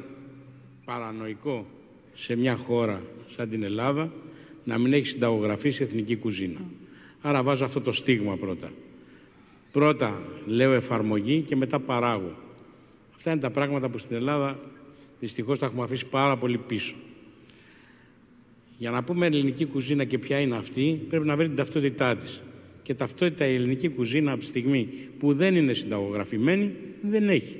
παρανοϊκό 0.85 1.65
σε 2.13 2.35
μια 2.35 2.55
χώρα 2.55 3.01
σαν 3.35 3.49
την 3.49 3.63
Ελλάδα 3.63 4.11
να 4.63 4.77
μην 4.77 4.93
έχει 4.93 5.05
συνταγογραφήσει 5.05 5.83
εθνική 5.83 6.15
κουζίνα. 6.15 6.59
Άρα 7.21 7.43
βάζω 7.43 7.65
αυτό 7.65 7.81
το 7.81 7.91
στίγμα 7.91 8.37
πρώτα. 8.37 8.71
Πρώτα 9.73 10.21
λέω 10.45 10.73
εφαρμογή 10.73 11.41
και 11.41 11.55
μετά 11.55 11.79
παράγω. 11.79 12.35
Αυτά 13.15 13.31
είναι 13.31 13.39
τα 13.39 13.49
πράγματα 13.49 13.89
που 13.89 13.97
στην 13.97 14.15
Ελλάδα 14.15 14.59
δυστυχώς 15.19 15.59
τα 15.59 15.65
έχουμε 15.65 15.83
αφήσει 15.83 16.05
πάρα 16.05 16.37
πολύ 16.37 16.57
πίσω. 16.57 16.95
Για 18.77 18.91
να 18.91 19.03
πούμε 19.03 19.25
ελληνική 19.25 19.65
κουζίνα 19.65 20.03
και 20.03 20.17
ποια 20.17 20.39
είναι 20.39 20.55
αυτή, 20.55 21.01
πρέπει 21.09 21.25
να 21.25 21.35
βρει 21.35 21.47
την 21.47 21.55
ταυτότητά 21.55 22.15
της. 22.15 22.41
Και 22.83 22.93
ταυτότητα 22.93 23.45
η 23.45 23.55
ελληνική 23.55 23.89
κουζίνα 23.89 24.31
από 24.31 24.39
τη 24.39 24.45
στιγμή 24.45 24.89
που 25.19 25.33
δεν 25.33 25.55
είναι 25.55 25.73
συνταγογραφημένη, 25.73 26.71
δεν 27.01 27.29
έχει. 27.29 27.55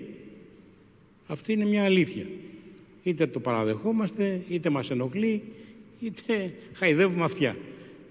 Αυτή 1.27 1.53
είναι 1.53 1.65
μια 1.65 1.83
αλήθεια. 1.83 2.25
Είτε 3.03 3.27
το 3.27 3.39
παραδεχόμαστε, 3.39 4.41
είτε 4.49 4.69
μας 4.69 4.89
ενοχλεί, 4.89 5.41
είτε 5.99 6.53
χαϊδεύουμε 6.73 7.23
αυτιά. 7.23 7.55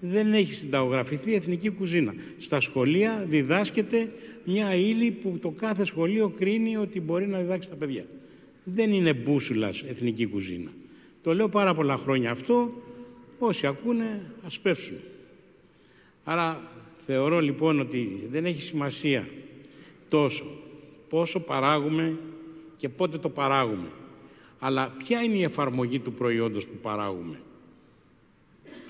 Δεν 0.05 0.33
έχει 0.33 0.53
συνταγογραφηθεί 0.53 1.31
η 1.31 1.35
εθνική 1.35 1.69
κουζίνα. 1.69 2.13
Στα 2.39 2.59
σχολεία 2.59 3.25
διδάσκεται 3.29 4.11
μια 4.45 4.75
ύλη 4.75 5.11
που 5.11 5.37
το 5.41 5.49
κάθε 5.49 5.85
σχολείο 5.85 6.33
κρίνει 6.37 6.77
ότι 6.77 7.01
μπορεί 7.01 7.27
να 7.27 7.39
διδάξει 7.39 7.69
τα 7.69 7.75
παιδιά. 7.75 8.05
Δεν 8.63 8.93
είναι 8.93 9.13
μπούσουλας 9.13 9.83
εθνική 9.87 10.25
κουζίνα. 10.25 10.69
Το 11.23 11.33
λέω 11.33 11.49
πάρα 11.49 11.73
πολλά 11.73 11.97
χρόνια 11.97 12.31
αυτό, 12.31 12.71
όσοι 13.39 13.67
ακούνε 13.67 14.21
ας 14.45 14.59
πέφσουν. 14.59 14.97
Άρα 16.23 16.71
θεωρώ 17.05 17.39
λοιπόν 17.39 17.79
ότι 17.79 18.27
δεν 18.31 18.45
έχει 18.45 18.61
σημασία 18.61 19.27
τόσο 20.09 20.45
πόσο 21.09 21.39
παράγουμε 21.39 22.17
και 22.77 22.89
πότε 22.89 23.17
το 23.17 23.29
παράγουμε. 23.29 23.87
Αλλά 24.59 24.95
ποια 24.97 25.21
είναι 25.21 25.35
η 25.35 25.43
εφαρμογή 25.43 25.99
του 25.99 26.13
προϊόντος 26.13 26.65
που 26.65 26.75
παράγουμε. 26.81 27.37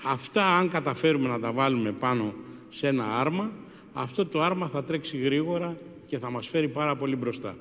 Αυτά 0.06 0.56
αν 0.56 0.70
καταφέρουμε 0.70 1.28
να 1.28 1.40
τα 1.40 1.52
βάλουμε 1.52 1.92
πάνω 1.92 2.34
σε 2.70 2.86
ένα 2.88 3.04
άρμα, 3.18 3.50
αυτό 3.92 4.26
το 4.26 4.42
άρμα 4.42 4.68
θα 4.68 4.84
τρέξει 4.84 5.16
γρήγορα 5.16 5.76
και 6.06 6.18
θα 6.18 6.30
μας 6.30 6.48
φέρει 6.48 6.68
πάρα 6.68 6.96
πολύ 6.96 7.16
μπροστά. 7.16 7.56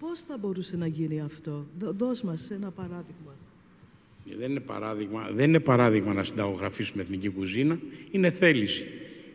Πώς 0.00 0.20
θα 0.20 0.36
μπορούσε 0.40 0.76
να 0.76 0.86
γίνει 0.86 1.20
αυτό; 1.20 1.66
Δώ- 1.78 1.92
Δώσ' 1.98 2.22
μας 2.22 2.50
ένα 2.50 2.70
παράδειγμα. 2.70 3.32
Δεν 4.38 4.50
είναι 4.50 4.60
παράδειγμα, 4.60 5.30
δεν 5.34 5.48
είναι 5.48 5.60
παράδειγμα 5.60 6.12
να 6.12 6.24
συνταγογραφήσουμε 6.24 7.02
εθνική 7.02 7.28
κουζίνα, 7.28 7.78
είναι 8.10 8.30
θέληση. 8.30 8.84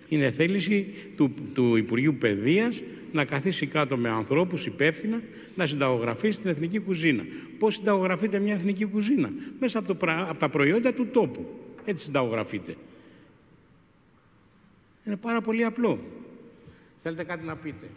Είναι 0.09 0.31
θέληση 0.31 0.93
του, 1.17 1.33
του 1.53 1.75
Υπουργείου 1.75 2.15
Παιδείας 2.15 2.81
να 3.11 3.25
καθίσει 3.25 3.65
κάτω 3.67 3.97
με 3.97 4.09
ανθρώπους 4.09 4.65
υπεύθυνα 4.65 5.21
να 5.55 5.65
συνταγογραφήσει 5.65 6.39
την 6.39 6.49
εθνική 6.49 6.79
κουζίνα. 6.79 7.23
Πώς 7.59 7.73
συνταγογραφείται 7.75 8.39
μια 8.39 8.53
εθνική 8.53 8.85
κουζίνα; 8.85 9.29
Μέσα 9.59 9.79
από, 9.79 9.87
το, 9.87 9.95
πρα- 9.95 10.25
από 10.29 10.39
τα 10.39 10.49
προϊόντα 10.49 10.93
του 10.93 11.07
τόπου. 11.13 11.45
Έτσι 11.85 12.03
συνταγογραφείται. 12.05 12.75
Είναι 15.05 15.15
πάρα 15.15 15.41
πολύ 15.41 15.63
απλό. 15.65 15.99
Θέλετε 17.03 17.23
κάτι 17.23 17.45
να 17.45 17.55
πείτε; 17.55 17.89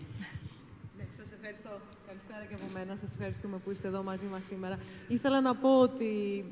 Ναι, 0.99 1.05
σας 1.16 1.27
ευχαριστώ. 1.37 1.81
Καλησπέρα 2.07 2.44
και 2.49 2.55
από 2.55 2.64
μένα. 2.75 2.97
Σας 3.01 3.12
ευχαριστούμε 3.12 3.57
που 3.64 3.70
είστε 3.70 3.88
εδώ 3.88 4.03
μαζί 4.03 4.25
μας 4.25 4.44
σήμερα. 4.44 4.79
Ήθελα 5.09 5.40
να 5.40 5.55
πω 5.55 5.81
ότι 5.81 6.44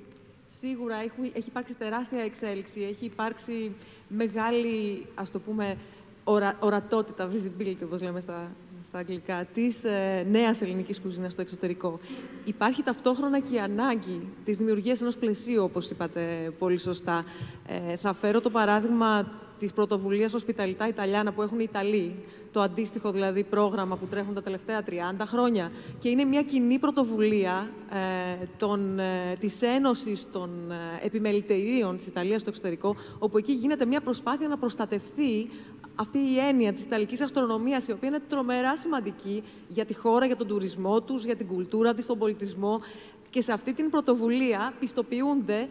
σίγουρα 0.61 0.97
έχει, 0.97 1.33
έχει 1.35 1.49
υπάρξει 1.49 1.75
τεράστια 1.75 2.23
εξέλιξη. 2.23 2.83
Έχει 2.83 3.05
υπάρξει 3.05 3.73
μεγάλη, 4.09 5.07
ας 5.14 5.31
το 5.31 5.38
πούμε, 5.40 5.77
ορα, 6.25 6.57
ορατότητα, 6.61 7.31
visibility, 7.33 7.85
όπως 7.85 8.03
λέμε 8.03 8.21
στα, 8.21 8.51
στα 8.92 9.00
αγγλικά, 9.00 9.46
της 9.55 9.85
ε, 9.85 10.26
νέας 10.31 10.61
ελληνικής 10.61 11.00
κουζίνας 11.00 11.33
στο 11.33 11.40
εξωτερικό. 11.40 11.98
Υπάρχει 12.44 12.83
ταυτόχρονα 12.83 13.40
και 13.40 13.55
η 13.55 13.59
ανάγκη 13.59 14.28
της 14.44 14.57
δημιουργίας 14.57 15.00
ενός 15.00 15.16
πλαισίου, 15.16 15.62
όπως 15.62 15.90
είπατε 15.90 16.52
πολύ 16.59 16.78
σωστά. 16.78 17.24
Ε, 17.66 17.96
θα 17.96 18.12
φέρω 18.12 18.40
το 18.40 18.50
παράδειγμα 18.50 19.33
της 19.62 19.72
πρωτοβουλίας 19.72 20.35
Hospitality 20.35 20.88
Italiana 20.94 21.35
που 21.35 21.42
έχουν 21.42 21.59
οι 21.59 21.66
Ιταλοί, 21.68 22.14
το 22.52 22.61
αντίστοιχο 22.61 23.12
δηλαδή 23.12 23.44
πρόγραμμα 23.44 23.96
που 23.96 24.07
τρέχουν 24.07 24.35
τα 24.35 24.42
τελευταία 24.42 24.83
30 24.87 24.92
χρόνια. 25.26 25.70
Και 25.98 26.09
είναι 26.09 26.24
μια 26.24 26.42
κοινή 26.42 26.78
πρωτοβουλία 26.78 27.70
ε, 27.90 28.44
των, 28.57 28.98
ε, 28.98 29.37
της 29.40 29.62
Ένωσης 29.62 30.26
των 30.33 30.50
ε, 30.70 31.07
Επιμελητηρίων 31.07 31.96
της 31.96 32.07
Ιταλίας 32.07 32.40
στο 32.40 32.50
εξωτερικό, 32.50 32.96
όπου 33.18 33.38
εκεί 33.38 33.52
γίνεται 33.52 33.87
μια 33.87 34.00
προσπάθεια 34.00 34.48
να 34.48 34.59
προστατευτεί 34.59 35.50
αυτή 35.94 36.18
η 36.18 36.38
έννοια 36.38 36.72
της 36.72 36.85
Ιταλικής 36.85 37.20
αστρονομίας, 37.20 37.87
η 37.87 37.92
οποία 37.92 38.09
είναι 38.09 38.20
τρομερά 38.28 38.76
σημαντική 38.76 39.42
για 39.68 39.85
τη 39.85 39.94
χώρα, 39.94 40.26
για 40.26 40.37
τον 40.37 40.46
τουρισμό 40.46 41.00
τους, 41.00 41.24
για 41.24 41.37
την 41.37 41.46
κουλτούρα 41.46 41.94
της, 41.94 42.07
τον 42.07 42.18
πολιτισμό. 42.18 42.81
Και 43.31 43.42
σε 43.42 43.52
αυτή 43.52 43.72
την 43.72 43.90
πρωτοβουλία 43.90 44.72
πιστοποιούνται 44.78 45.68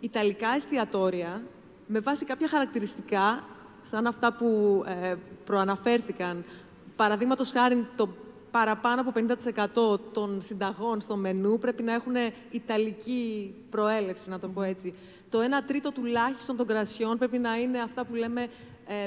Ιταλικά 0.00 0.48
εστιατόρια 0.56 1.42
με 1.86 2.00
βάση 2.00 2.24
κάποια 2.24 2.48
χαρακτηριστικά, 2.48 3.44
σαν 3.82 4.06
αυτά 4.06 4.32
που 4.32 4.82
ε, 4.86 5.14
προαναφέρθηκαν. 5.44 6.44
Παραδείγματος 6.96 7.50
χάρη, 7.50 7.86
το 7.96 8.08
παραπάνω 8.50 9.00
από 9.00 9.12
50% 9.94 10.00
των 10.12 10.40
συνταγών 10.42 11.00
στο 11.00 11.16
μενού 11.16 11.58
πρέπει 11.58 11.82
να 11.82 11.92
έχουν 11.92 12.14
ιταλική 12.50 13.54
προέλευση, 13.70 14.30
να 14.30 14.38
το 14.38 14.48
πω 14.48 14.62
έτσι. 14.62 14.94
Το 15.30 15.38
1 15.38 15.42
τρίτο 15.66 15.90
τουλάχιστον 15.90 16.56
των 16.56 16.66
κρασιών 16.66 17.18
πρέπει 17.18 17.38
να 17.38 17.56
είναι 17.56 17.80
αυτά 17.80 18.04
που 18.04 18.14
λέμε 18.14 18.42
ε, 18.42 18.48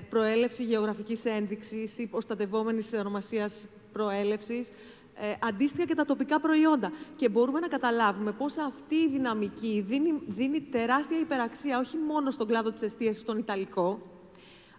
προέλευση 0.10 0.64
γεωγραφικής 0.64 1.26
ένδειξης 1.26 1.98
ή 1.98 2.08
προστατευόμενης 2.08 2.94
ονομασίας 2.94 3.68
προέλευσης. 3.92 4.72
Ε, 5.20 5.34
αντίστοιχα 5.48 5.86
και 5.86 5.96
τα 5.96 6.06
τοπικά 6.06 6.40
προϊόντα. 6.40 6.92
Και 7.16 7.30
μπορούμε 7.30 7.60
να 7.60 7.68
καταλάβουμε 7.68 8.32
πώς 8.32 8.58
αυτή 8.58 8.96
η 8.96 9.10
δυναμική 9.10 9.86
δίνει, 9.88 10.22
δίνει 10.28 10.62
τεράστια 10.62 11.20
υπεραξία 11.20 11.80
όχι 11.80 11.98
μόνο 11.98 12.32
στον 12.32 12.48
κλάδο 12.48 12.72
της 12.72 12.82
εστίασης, 12.82 13.22
στον 13.22 13.38
Ιταλικό, 13.38 14.02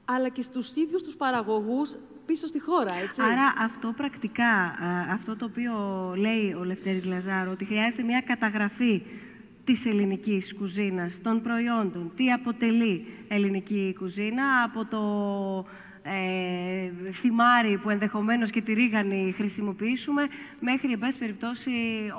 αλλά 0.05 0.29
και 0.29 0.43
στους 0.43 0.75
ίδιους 0.75 1.03
τους 1.03 1.17
παραγωγούς 1.17 1.97
πίσω 2.27 2.47
στη 2.47 2.61
χώρα, 2.61 2.95
έτσι. 2.95 3.23
Άρα 3.23 3.55
αυτό 3.59 3.95
πρακτικά, 3.97 4.45
α, 4.45 5.13
αυτό 5.13 5.37
το 5.37 5.45
οποίο 5.45 5.75
λέει 6.17 6.53
ο 6.53 6.65
Λευτέρης 6.65 7.05
Λαζάρο, 7.05 7.51
ότι 7.51 7.65
χρειάζεται 7.65 8.03
μια 8.03 8.21
καταγραφή 8.21 9.03
της 9.73 9.87
ελληνικής 9.87 10.55
κουζίνας, 10.55 11.21
των 11.23 11.43
προϊόντων, 11.43 12.13
τι 12.17 12.33
αποτελεί 12.33 13.05
ελληνική 13.29 13.95
κουζίνα, 13.99 14.45
από 14.65 14.87
το 14.87 15.03
ε, 16.03 17.13
θυμάρι 17.13 17.79
που 17.79 17.91
ενδεχομένως 17.91 18.51
και 18.51 18.61
τη 18.61 18.73
ρίγανη 18.73 19.35
χρησιμοποιήσουμε, 19.37 20.23
μέχρι, 20.61 20.93
εν 20.93 20.99
πάση 20.99 21.19
περιπτώσει, 21.19 21.71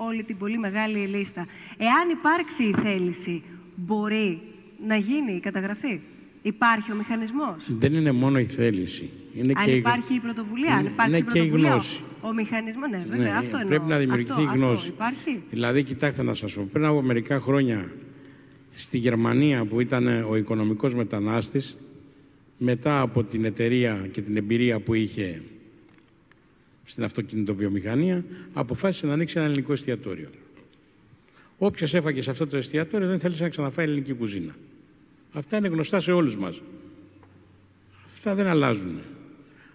όλη 0.08 0.24
την 0.24 0.38
πολύ 0.38 0.58
μεγάλη 0.58 1.00
λίστα. 1.00 1.48
Εάν 1.78 2.10
υπάρξει 2.10 2.64
η 2.64 2.74
θέληση, 2.74 3.44
μπορεί 3.76 4.42
να 4.88 4.96
γίνει 4.96 5.34
η 5.34 5.40
καταγραφή; 5.40 6.00
Υπάρχει 6.42 6.92
ο 6.92 6.96
μηχανισμός; 6.96 7.66
Δεν 7.68 7.94
είναι 7.94 8.12
μόνο 8.12 8.40
η 8.40 8.46
θέληση. 8.46 9.10
Είναι 9.34 9.54
αν 9.56 9.66
και 9.66 9.72
υπάρχει 9.72 10.14
η 10.14 10.20
πρωτοβουλία, 10.20 10.74
αν 10.74 10.86
υπάρχει 10.86 11.10
είναι 11.10 11.18
η 11.18 11.32
και 11.32 11.40
η 11.40 11.42
πρωτοβουλία, 11.42 11.70
γνώση. 11.70 12.04
Ο 12.22 12.34
μηχανισμός, 12.34 12.90
ναι, 12.90 13.06
βέβαια, 13.10 13.32
Ναι, 13.32 13.38
αυτό 13.38 13.58
εννοώ. 13.58 13.70
πρέπει 13.70 13.86
να 13.90 13.98
δημιουργηθεί 13.98 14.32
αυτό, 14.32 14.44
η 14.44 14.46
γνώση. 14.56 14.74
Αυτό 14.74 14.88
υπάρχει. 14.88 15.44
Δηλαδή, 15.50 15.84
κοιτάξτε 15.84 16.24
να 16.24 16.34
σας 16.34 16.54
πω, 16.54 16.70
πριν 16.72 16.86
από 16.86 17.02
μερικά 17.02 17.40
χρόνια 17.40 17.92
στη 18.76 18.98
Γερμανία 18.98 19.66
που 19.66 19.80
ήταν 19.80 20.24
ο 20.30 20.36
οικονομικός 20.36 20.94
μετανάστης, 20.94 21.78
μετά 22.58 23.02
από 23.02 23.24
την 23.24 23.46
εταιρεία 23.46 24.08
και 24.12 24.22
την 24.22 24.38
εμπειρία 24.38 24.80
που 24.80 24.94
είχε 24.94 25.42
στην 26.86 27.04
αυτοκινητοβιομηχανία, 27.04 28.24
αποφάσισε 28.54 29.08
να 29.08 29.14
ανοίξει 29.14 29.38
ένα 29.38 29.46
ελληνικό 29.48 29.74
εστιατόριο. 29.74 30.30
Όποιος 31.58 31.94
έφαγε 31.94 32.22
σε 32.22 32.30
αυτό 32.30 32.48
το 32.48 32.58
εστιατόριο 32.58 33.08
δεν 33.08 33.20
θέλησε 33.20 33.44
να 33.44 33.50
ξαναφάει 33.50 33.86
ελληνική 33.86 34.14
κουζίνα. 34.14 34.56
Αυτά 35.34 35.58
είναι 35.58 35.68
γνωστά 35.68 36.00
σε 36.00 36.12
όλους 36.12 36.36
μας. 36.36 36.62
Αυτά 38.14 38.36
δεν 38.36 38.48
αλλάζουν. 38.48 39.00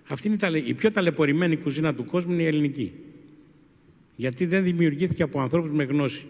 Αυτή 0.08 0.26
είναι 0.26 0.36
η 0.36 0.38
ταλαι- 0.38 0.68
η 0.68 0.74
πιο 0.74 0.90
ταλαιπωρημένη 0.90 1.56
κουζίνα 1.56 1.94
του 1.94 2.04
κόσμου 2.04 2.32
είναι 2.32 2.42
η 2.42 2.46
ελληνική. 2.46 2.92
Γιατί 4.16 4.46
δεν 4.46 4.64
δημιουργήθηκε 4.64 5.22
από 5.22 5.40
ανθρώπους 5.40 5.70
με 5.70 5.84
γνώση. 5.84 6.24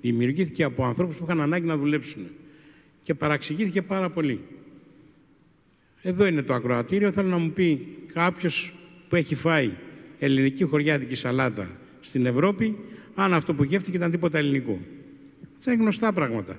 Δημιουργήθηκε 0.00 0.64
από 0.64 0.84
ανθρώπους 0.84 1.16
που 1.16 1.24
είχαν 1.24 1.40
ανάγκη 1.40 1.66
να 1.66 1.76
δουλέψουν. 1.76 2.26
Και 3.02 3.14
παραξηγήθηκε 3.14 3.82
πάρα 3.82 4.10
πολύ. 4.10 4.40
Εδώ 6.02 6.26
είναι 6.26 6.42
το 6.42 6.54
ακροατήριο. 6.54 7.12
Θέλω 7.12 7.28
να 7.28 7.38
μου 7.38 7.50
πει 7.50 7.86
κάποιος 8.12 8.74
που 9.08 9.16
έχει 9.16 9.34
φάει 9.34 9.70
ελληνική 10.18 10.64
χωριάτικη 10.64 11.14
σαλάτα 11.14 11.70
στην 12.00 12.26
Ευρώπη, 12.26 12.76
αν 13.14 13.32
αυτό 13.34 13.54
που 13.54 13.64
γεύτηκε 13.64 13.96
ήταν 13.96 14.10
τίποτα 14.10 14.38
ελληνικό. 14.38 14.78
Αυτά 15.58 15.72
είναι 15.72 15.82
γνωστά 15.82 16.12
πράγματα. 16.12 16.58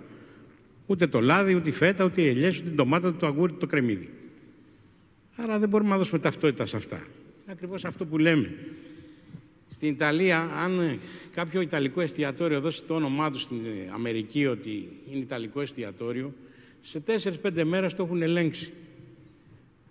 Ούτε 0.86 1.07
το 1.07 1.22
λάδι, 1.22 1.55
ούτε 1.55 1.69
η 1.69 1.72
φέτα, 1.72 2.05
ούτε 2.05 2.22
οι 2.22 2.28
ελιές, 2.28 2.59
ούτε 2.59 2.69
η 2.69 2.74
ντομάτα, 2.74 3.07
ούτε 3.07 3.17
το 3.17 3.28
αγκούρι, 3.28 3.51
ούτε 3.51 3.59
το 3.59 3.67
κρεμμύδι. 3.67 4.09
Άρα 5.43 5.59
δεν 5.59 5.69
μπορούμε 5.69 5.89
να 5.89 5.97
δώσουμε 5.97 6.19
ταυτότητα 6.19 6.65
σε 6.65 6.77
αυτά. 6.77 6.95
Είναι 6.95 7.51
ακριβώς 7.51 7.85
αυτό 7.85 8.05
που 8.05 8.17
λέμε. 8.17 8.53
Στην 9.69 9.89
Ιταλία, 9.89 10.39
αν 10.39 10.79
ε, 10.79 10.99
κάποιο 11.33 11.61
Ιταλικό 11.61 12.01
εστιατόριο 12.01 12.59
δώσει 12.59 12.83
το 12.83 12.95
όνομά 12.95 13.31
του 13.31 13.39
στην 13.39 13.57
ε, 13.57 13.91
Αμερική 13.93 14.45
ότι 14.45 14.89
είναι 15.11 15.19
Ιταλικό 15.19 15.61
εστιατόριο, 15.61 16.33
σε 16.81 17.03
4-5 17.43 17.63
μέρες 17.63 17.93
το 17.93 18.03
έχουν 18.03 18.21
ελέγξει. 18.21 18.71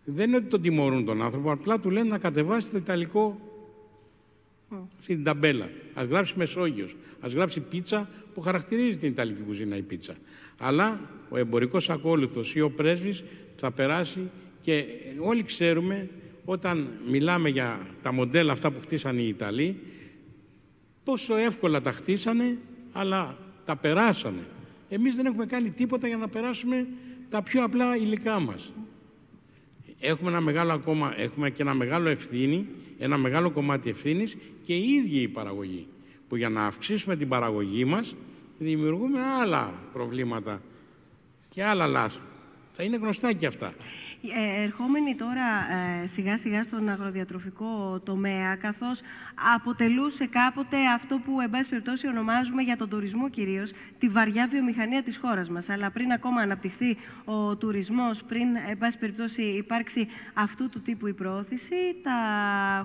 Δεν 0.05 0.29
είναι 0.29 0.37
ότι 0.37 0.47
τον 0.47 0.63
τιμωρούν 0.63 1.05
τον 1.05 1.23
άνθρωπο, 1.23 1.53
απλά 1.53 1.81
του 1.81 1.91
λένε 1.91 2.09
να 2.09 2.19
κατεβάσει 2.19 2.69
το 2.69 2.77
Ιταλικό 2.77 3.41
στην 5.03 5.25
ταμπέλα. 5.25 5.69
Α 5.95 6.05
γράψει 6.05 6.35
Μεσόγειος, 6.37 6.97
ας 7.21 7.33
γράψει 7.33 7.61
πίτσα 7.61 8.09
που 8.35 8.41
χαρακτηρίζει 8.41 8.97
την 8.97 9.09
Ιταλική 9.09 9.43
κουζίνα 9.43 9.77
η 9.77 9.83
πίτσα. 9.83 10.15
Αλλά 10.59 11.01
ο 11.29 11.39
εμπορικός 11.39 11.91
ακόλουθος 11.91 12.55
ή 12.55 12.61
ο 12.61 12.71
πρέσβης 12.71 13.25
θα 13.57 13.71
περάσει 13.71 14.21
και 14.63 14.85
όλοι 15.19 15.43
ξέρουμε 15.43 16.09
όταν 16.45 16.89
μιλάμε 17.09 17.49
για 17.49 17.87
τα 18.03 18.13
μοντέλα 18.13 18.53
αυτά 18.53 18.71
που 18.71 18.81
χτίσανε 18.81 19.21
οι 19.21 19.29
Ιταλοί 19.29 19.77
πόσο 21.05 21.37
εύκολα 21.37 21.81
τα 21.81 21.93
χτίσανε 21.93 22.59
αλλά 22.93 23.37
τα 23.65 23.77
περάσανε. 23.77 24.43
Εμείς 24.89 25.17
δεν 25.17 25.27
έχουμε 25.27 25.47
κάνει 25.47 25.71
τίποτα 25.71 26.07
για 26.07 26.17
να 26.17 26.29
περάσουμε 26.29 26.87
τα 27.31 27.43
πιο 27.43 27.65
απλά 27.65 27.97
υλικά 27.97 28.41
μας. 28.41 28.73
Έχουμε, 30.01 30.31
ένα 30.31 30.41
μεγάλο 30.41 30.73
ακόμα, 30.73 31.15
έχουμε 31.17 31.51
και 31.51 31.63
ένα 31.63 31.75
μεγάλο 31.75 32.09
ευθύνη, 32.09 32.67
ένα 32.99 33.17
μεγάλο 33.17 33.51
κομμάτι 33.51 33.91
ευθύνης 33.91 34.37
και 34.65 34.75
οι 34.75 34.89
ίδιοι 34.89 35.21
η 35.21 35.29
παραγωγή. 35.29 35.87
Που 36.29 36.37
για 36.37 36.49
να 36.49 36.67
αυξήσουμε 36.67 37.17
την 37.17 37.29
παραγωγή 37.29 37.85
μας 37.85 38.15
δημιουργούμε 38.59 39.21
άλλα 39.41 39.75
προβλήματα 39.93 40.63
και 41.49 41.65
άλλα 41.65 41.87
λάθη. 41.87 42.19
Θα 42.77 42.83
είναι 42.83 42.97
γνωστά 42.97 43.33
και 43.33 43.47
αυτά. 43.47 43.75
Ε, 44.23 44.63
ερχόμενοι 44.63 45.15
τώρα 45.15 45.47
ε, 46.03 46.07
σιγά 46.07 46.37
σιγά 46.37 46.63
στον 46.63 46.89
αγροδιατροφικό 46.89 48.01
τομέα, 48.05 48.57
καθώς 48.57 49.01
αποτελούσε 49.55 50.27
κάποτε 50.27 50.77
αυτό 50.95 51.19
που 51.19 51.41
εν 51.41 51.51
πάση 51.51 51.69
περιπτώσει 51.69 52.07
ονομάζουμε 52.09 52.63
για 52.63 52.77
τον 52.77 52.89
τουρισμό 52.89 53.29
κυρίως 53.29 53.73
τη 53.99 54.09
βαριά 54.09 54.47
βιομηχανία 54.47 55.03
της 55.03 55.17
χώρας 55.17 55.49
μας. 55.49 55.69
Αλλά 55.69 55.91
πριν 55.91 56.13
ακόμα 56.13 56.41
αναπτυχθεί 56.41 56.97
ο 57.25 57.57
τουρισμός, 57.57 58.23
πριν 58.23 58.57
εν 58.69 58.79
πάση 58.79 58.99
περιπτώσει 58.99 59.43
υπάρξει 59.43 60.09
αυτού 60.35 60.69
του 60.69 60.81
τύπου 60.81 61.07
η 61.07 61.13
προώθηση, 61.13 61.77
τα 62.03 62.17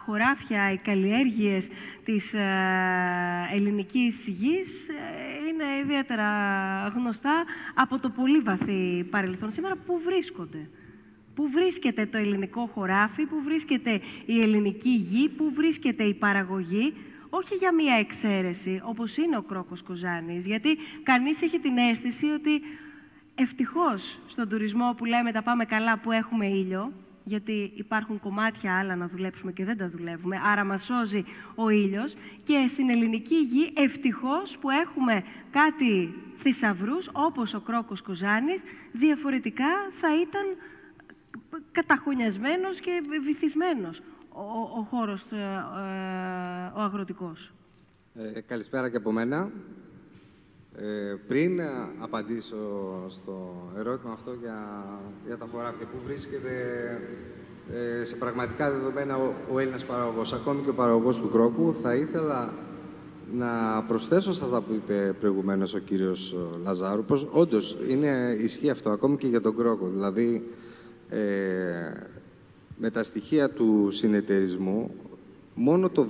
χωράφια, 0.05 0.71
οι 0.71 0.77
καλλιέργειες 0.77 1.69
της 2.05 2.33
ε, 2.33 2.47
ελληνικής 3.53 4.27
γης 4.27 4.89
ε, 4.89 4.93
είναι 5.47 5.63
ιδιαίτερα 5.83 6.27
γνωστά 6.95 7.43
από 7.75 7.99
το 7.99 8.09
πολύ 8.09 8.39
βαθύ 8.39 9.03
παρελθόν. 9.09 9.51
Σήμερα 9.51 9.75
πού 9.85 10.01
βρίσκονται. 10.05 10.67
Πού 11.35 11.49
βρίσκεται 11.49 12.05
το 12.05 12.17
ελληνικό 12.17 12.69
χωράφι, 12.73 13.25
πού 13.25 13.41
βρίσκεται 13.43 14.01
η 14.25 14.41
ελληνική 14.41 14.89
γη, 14.89 15.29
πού 15.29 15.51
βρίσκεται 15.53 16.03
η 16.03 16.13
παραγωγή, 16.13 16.93
όχι 17.29 17.55
για 17.55 17.73
μία 17.73 17.95
εξαίρεση, 17.95 18.81
όπως 18.83 19.17
είναι 19.17 19.37
ο 19.37 19.41
Κρόκος 19.41 19.81
Κοζάνης, 19.81 20.45
γιατί 20.45 20.77
κανείς 21.03 21.41
έχει 21.41 21.59
την 21.59 21.77
αίσθηση 21.77 22.25
ότι 22.25 22.61
ευτυχώς 23.35 24.19
στον 24.27 24.49
τουρισμό 24.49 24.93
που 24.97 25.05
λέμε 25.05 25.31
τα 25.31 25.43
πάμε 25.43 25.65
καλά 25.65 25.99
που 25.99 26.11
έχουμε 26.11 26.47
ήλιο, 26.47 26.91
γιατί 27.23 27.71
υπάρχουν 27.75 28.19
κομμάτια 28.19 28.77
άλλα 28.77 28.95
να 28.95 29.07
δουλέψουμε 29.07 29.51
και 29.51 29.65
δεν 29.65 29.77
τα 29.77 29.89
δουλεύουμε, 29.89 30.41
άρα 30.45 30.63
μας 30.63 30.83
σώζει 30.83 31.25
ο 31.55 31.69
ήλιος 31.69 32.15
και 32.43 32.65
στην 32.67 32.89
ελληνική 32.89 33.35
γη 33.35 33.73
ευτυχώς 33.75 34.57
που 34.57 34.69
έχουμε 34.69 35.23
κάτι 35.51 36.13
θησαυρούς 36.37 37.09
όπως 37.11 37.53
ο 37.53 37.59
Κρόκος 37.59 38.01
Κοζάνης, 38.01 38.63
διαφορετικά 38.91 39.69
θα 39.99 40.07
ήταν 40.21 40.45
καταχωνιασμένος 41.71 42.79
και 42.79 42.91
βυθισμένος 43.25 44.01
ο, 44.29 44.79
ο 44.79 44.81
χώρος 44.89 45.21
ε, 45.31 45.35
ε, 45.35 46.79
ο 46.79 46.81
αγροτικός. 46.81 47.53
Ε, 48.35 48.41
καλησπέρα 48.41 48.89
και 48.89 48.97
από 48.97 49.11
μένα. 49.11 49.51
Ε, 50.77 51.15
πριν 51.27 51.59
απαντήσω 51.99 52.55
στο 53.09 53.53
ερώτημα 53.77 54.13
αυτό 54.13 54.33
για, 54.41 54.83
για 55.25 55.37
τα 55.37 55.47
χωράφια, 55.51 55.85
που 55.85 55.97
βρίσκεται 56.05 56.51
ε, 57.73 58.05
σε 58.05 58.15
πραγματικά 58.15 58.71
δεδομένα 58.71 59.17
ο, 59.17 59.33
ο 59.53 59.59
Έλληνας 59.59 59.85
παραγωγός, 59.85 60.33
ακόμη 60.33 60.61
και 60.63 60.69
ο 60.69 60.73
παραγωγός 60.73 61.19
του 61.19 61.29
κρόκου, 61.29 61.75
θα 61.81 61.95
ήθελα 61.95 62.53
να 63.33 63.83
προσθέσω 63.87 64.33
σε 64.33 64.43
αυτά 64.43 64.61
που 64.61 64.73
είπε 64.73 65.15
προηγουμένως 65.19 65.73
ο 65.73 65.79
κύριος 65.79 66.35
Λαζάρου, 66.63 67.03
πως 67.05 67.27
όντως 67.31 67.77
είναι, 67.89 68.35
ισχύει 68.39 68.69
αυτό, 68.69 68.89
ακόμη 68.89 69.17
και 69.17 69.27
για 69.27 69.41
τον 69.41 69.57
κρόκο. 69.57 69.87
Δηλαδή, 69.87 70.43
ε, 70.43 70.64
με 72.77 72.89
τα 72.89 73.03
στοιχεία 73.03 73.49
του 73.49 73.87
συνεταιρισμού, 73.91 74.91
μόνο 75.55 75.89
το 75.89 76.07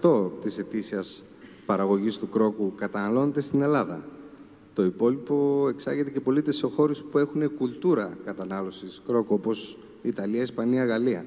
10% 0.00 0.30
της 0.42 0.58
ετήσιας 0.58 1.22
παραγωγής 1.66 2.18
του 2.18 2.28
κρόκου 2.28 2.74
καταναλώνεται 2.76 3.40
στην 3.40 3.62
Ελλάδα. 3.62 4.04
Το 4.74 4.84
υπόλοιπο 4.84 5.66
εξάγεται 5.68 6.10
και 6.10 6.20
πωλείται 6.20 6.52
σε 6.52 6.66
χώρους 6.66 7.02
που 7.02 7.18
έχουν 7.18 7.56
κουλτούρα 7.56 8.18
κατανάλωσης 8.24 9.02
κρόκου, 9.06 9.34
όπως 9.34 9.78
Ιταλία, 10.02 10.42
Ισπανία, 10.42 10.84
Γαλλία. 10.84 11.24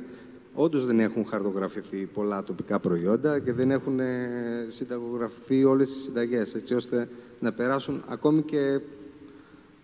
Όντως 0.54 0.86
δεν 0.86 1.00
έχουν 1.00 1.26
χαρτογραφηθεί 1.26 1.98
πολλά 2.14 2.44
τοπικά 2.44 2.80
προϊόντα 2.80 3.40
και 3.40 3.54
δεν 3.54 3.72
έχουν 3.72 4.00
ε, 4.00 4.28
συνταγογραφηθεί 4.68 5.64
όλες 5.64 5.92
τις 5.92 6.02
συνταγές, 6.02 6.56
έτσι 6.56 6.74
ώστε 6.74 7.10
να 7.40 7.52
περάσουν 7.52 8.04
ακόμη 8.08 8.42
και 8.42 8.80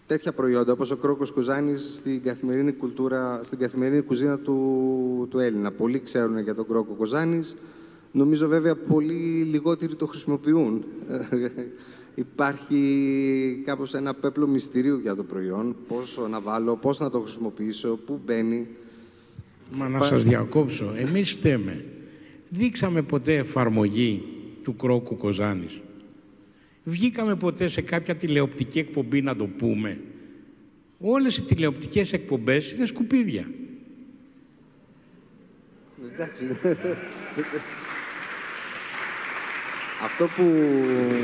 τέτοια 0.09 0.31
προϊόντα 0.31 0.71
όπως 0.71 0.91
ο 0.91 0.95
κρόκος 0.95 1.31
κουζάνης 1.31 1.91
στην 1.95 2.23
καθημερινή 2.23 2.71
κουλτούρα, 2.71 3.41
στην 3.43 3.59
καθημερινή 3.59 4.01
κουζίνα 4.01 4.37
του, 4.37 5.27
του 5.29 5.39
Έλληνα. 5.39 5.71
Πολλοί 5.71 5.99
ξέρουν 5.99 6.39
για 6.39 6.55
τον 6.55 6.67
κρόκο 6.67 6.93
κουζάνης, 6.93 7.55
νομίζω 8.11 8.47
βέβαια 8.47 8.75
πολλοί 8.75 9.47
λιγότεροι 9.51 9.95
το 9.95 10.07
χρησιμοποιούν. 10.07 10.83
Υπάρχει 12.15 13.61
κάπως 13.65 13.93
ένα 13.93 14.13
πέπλο 14.13 14.47
μυστηρίου 14.47 14.97
για 14.97 15.15
το 15.15 15.23
προϊόν, 15.23 15.75
πόσο 15.87 16.27
να 16.27 16.41
βάλω, 16.41 16.75
πώς 16.75 16.99
να 16.99 17.09
το 17.09 17.19
χρησιμοποιήσω, 17.19 17.99
πού 18.05 18.19
μπαίνει. 18.25 18.67
Μα 19.77 19.89
να 19.89 20.01
σας 20.01 20.23
διακόψω. 20.23 20.93
Εμείς 20.95 21.31
φταίμε. 21.31 21.85
Δείξαμε 22.49 23.01
ποτέ 23.01 23.35
εφαρμογή 23.35 24.23
του 24.63 24.75
κρόκου 24.75 25.17
Κοζάνης. 25.17 25.81
Βγήκαμε 26.89 27.35
ποτέ 27.35 27.67
σε 27.67 27.81
κάποια 27.81 28.15
τηλεοπτική 28.15 28.79
εκπομπή 28.79 29.21
να 29.21 29.35
το 29.35 29.45
πούμε. 29.45 29.97
Όλες 30.99 31.37
οι 31.37 31.41
τηλεοπτικές 31.41 32.13
εκπομπές 32.13 32.71
είναι 32.71 32.85
σκουπίδια. 32.85 33.47
Εντάξει. 36.13 36.43
Αυτό 40.03 40.27
που... 40.35 40.43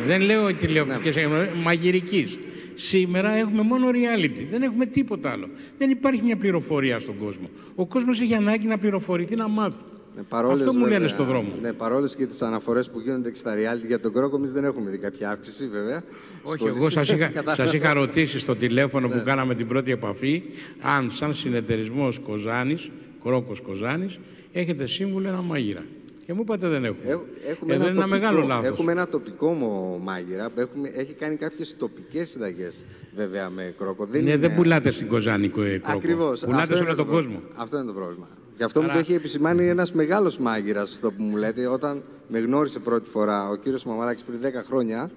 Δεν 0.06 0.22
λέω 0.22 0.50
οι 0.50 0.54
τηλεοπτικές 0.54 1.16
εκπομπές, 1.16 1.50
μαγειρικής. 1.64 2.38
Σήμερα 2.76 3.32
έχουμε 3.32 3.62
μόνο 3.62 3.90
reality, 3.90 4.46
δεν 4.52 4.62
έχουμε 4.62 4.86
τίποτα 4.86 5.32
άλλο. 5.32 5.50
Δεν 5.78 5.90
υπάρχει 5.90 6.22
μια 6.22 6.38
πληροφορία 6.38 7.00
στον 7.00 7.18
κόσμο. 7.18 7.50
Ο 7.76 7.86
κόσμος 7.86 8.22
έχει 8.22 8.34
ανάγκη 8.34 8.68
να 8.68 8.78
πληροφορηθεί, 8.78 9.36
να 9.36 9.48
μάθει. 9.48 9.78
Ναι, 10.16 10.22
παρόλες, 10.30 10.60
Αυτό 10.68 10.74
μου 10.74 10.84
λένε 10.84 10.94
βέβαια, 10.94 11.08
στον 11.08 11.26
δρόμο. 11.26 11.50
Ναι, 11.62 11.74
παρόλες 11.74 12.16
και 12.16 12.26
τις 12.26 12.42
αναφορές 12.42 12.90
που 12.90 13.00
γίνονται 13.00 13.30
και 13.32 13.38
στα 13.38 13.54
reality 13.56 13.88
για 13.88 14.00
τον 14.00 14.14
κρόκο, 14.14 14.36
εμείς 14.38 14.52
δεν 14.52 14.64
έχουμε 14.64 14.90
δει 14.90 14.98
κάποια 14.98 15.30
αύξηση, 15.30 15.68
βέβαια. 15.68 16.04
Όχι, 16.44 16.66
εγώ 16.66 16.90
σας 16.90 17.10
είχα, 17.10 17.28
Κατάλαβα. 17.28 17.64
σας 17.64 17.74
είχα 17.74 17.94
ρωτήσει 17.94 18.40
στο 18.40 18.56
τηλέφωνο 18.56 19.08
Ναι. 19.08 19.16
που 19.16 19.24
κάναμε 19.26 19.56
την 19.56 19.68
πρώτη 19.68 19.92
επαφή 19.92 20.44
αν 20.82 21.12
σαν 21.12 21.34
συνεταιρισμός 21.34 22.20
Κοζάνης, 22.20 22.90
Κρόκος 23.24 23.62
Κοζάνης, 23.62 24.20
έχετε 24.52 24.88
σύμβουλο 24.88 25.28
ένα 25.28 25.42
μάγειρα. 25.42 25.84
Και 26.26 26.34
μου 26.34 26.42
είπατε 26.42 26.68
δεν 26.68 26.86
έχουμε. 26.86 27.20
Έχουμε 27.48 27.74
ε, 27.74 27.78
δεν 27.78 27.88
είναι 27.88 28.00
ένα 28.00 28.02
τοπικό- 28.02 28.08
μεγάλο 28.08 28.48
λάθος. 28.48 28.66
Έχουμε 28.66 28.92
ένα 28.92 29.08
τοπικό 29.08 29.52
μο- 29.52 30.00
μάγειρα 30.04 30.50
που 30.50 30.60
έχουμε, 30.60 30.92
έχει 30.96 31.14
κάνει 31.14 31.36
κάποιες 31.36 31.76
τοπικές 31.78 32.30
συνταγές, 32.30 32.84
βέβαια, 33.16 33.50
με 33.50 33.74
κρόκο. 33.78 34.08
Ναι, 34.12 34.18
είναι- 34.18 34.38
δεν 34.38 34.56
πουλάτε 34.56 34.92
στην 34.92 35.08
Κοζάνη 35.08 35.50
κο- 35.50 35.62
Κρόκο. 35.62 35.92
Ακριβώς. 35.98 36.40
Πουλάτε 36.40 36.62
Αυτό 36.62 36.76
σε 36.76 36.82
είναι 36.82 36.88
όλο 36.90 36.98
το 36.98 37.04
τον 37.04 37.12
κόσμο. 37.14 37.30
πρόβλημα. 37.32 37.62
Αυτό 37.64 37.78
είναι 37.78 37.86
το 37.86 37.94
πρόβλημα. 37.94 38.28
Γι' 38.58 38.64
αυτό 38.64 38.80
μου 38.82 38.86
Άρα- 38.86 38.94
το 38.94 39.00
έχει 39.00 39.14
επισημάνει 39.14 39.68
ένας 39.68 39.92
μεγάλος 39.92 40.38
μάγειρας 40.38 40.94
αυτό 40.94 41.12
που 41.12 41.24
μου 41.24 41.36
λέτε, 41.36 41.68
όταν 41.68 42.04
με 42.28 42.40
γνώρισε 42.40 42.80
πρώτη 42.80 43.10
φορά 43.10 43.50
ο 43.50 43.56
κύριος 43.56 43.86
Μαμαδάκη 43.86 44.24
πριν 44.26 44.40
10 44.42 44.64
χρόνια 44.68 45.12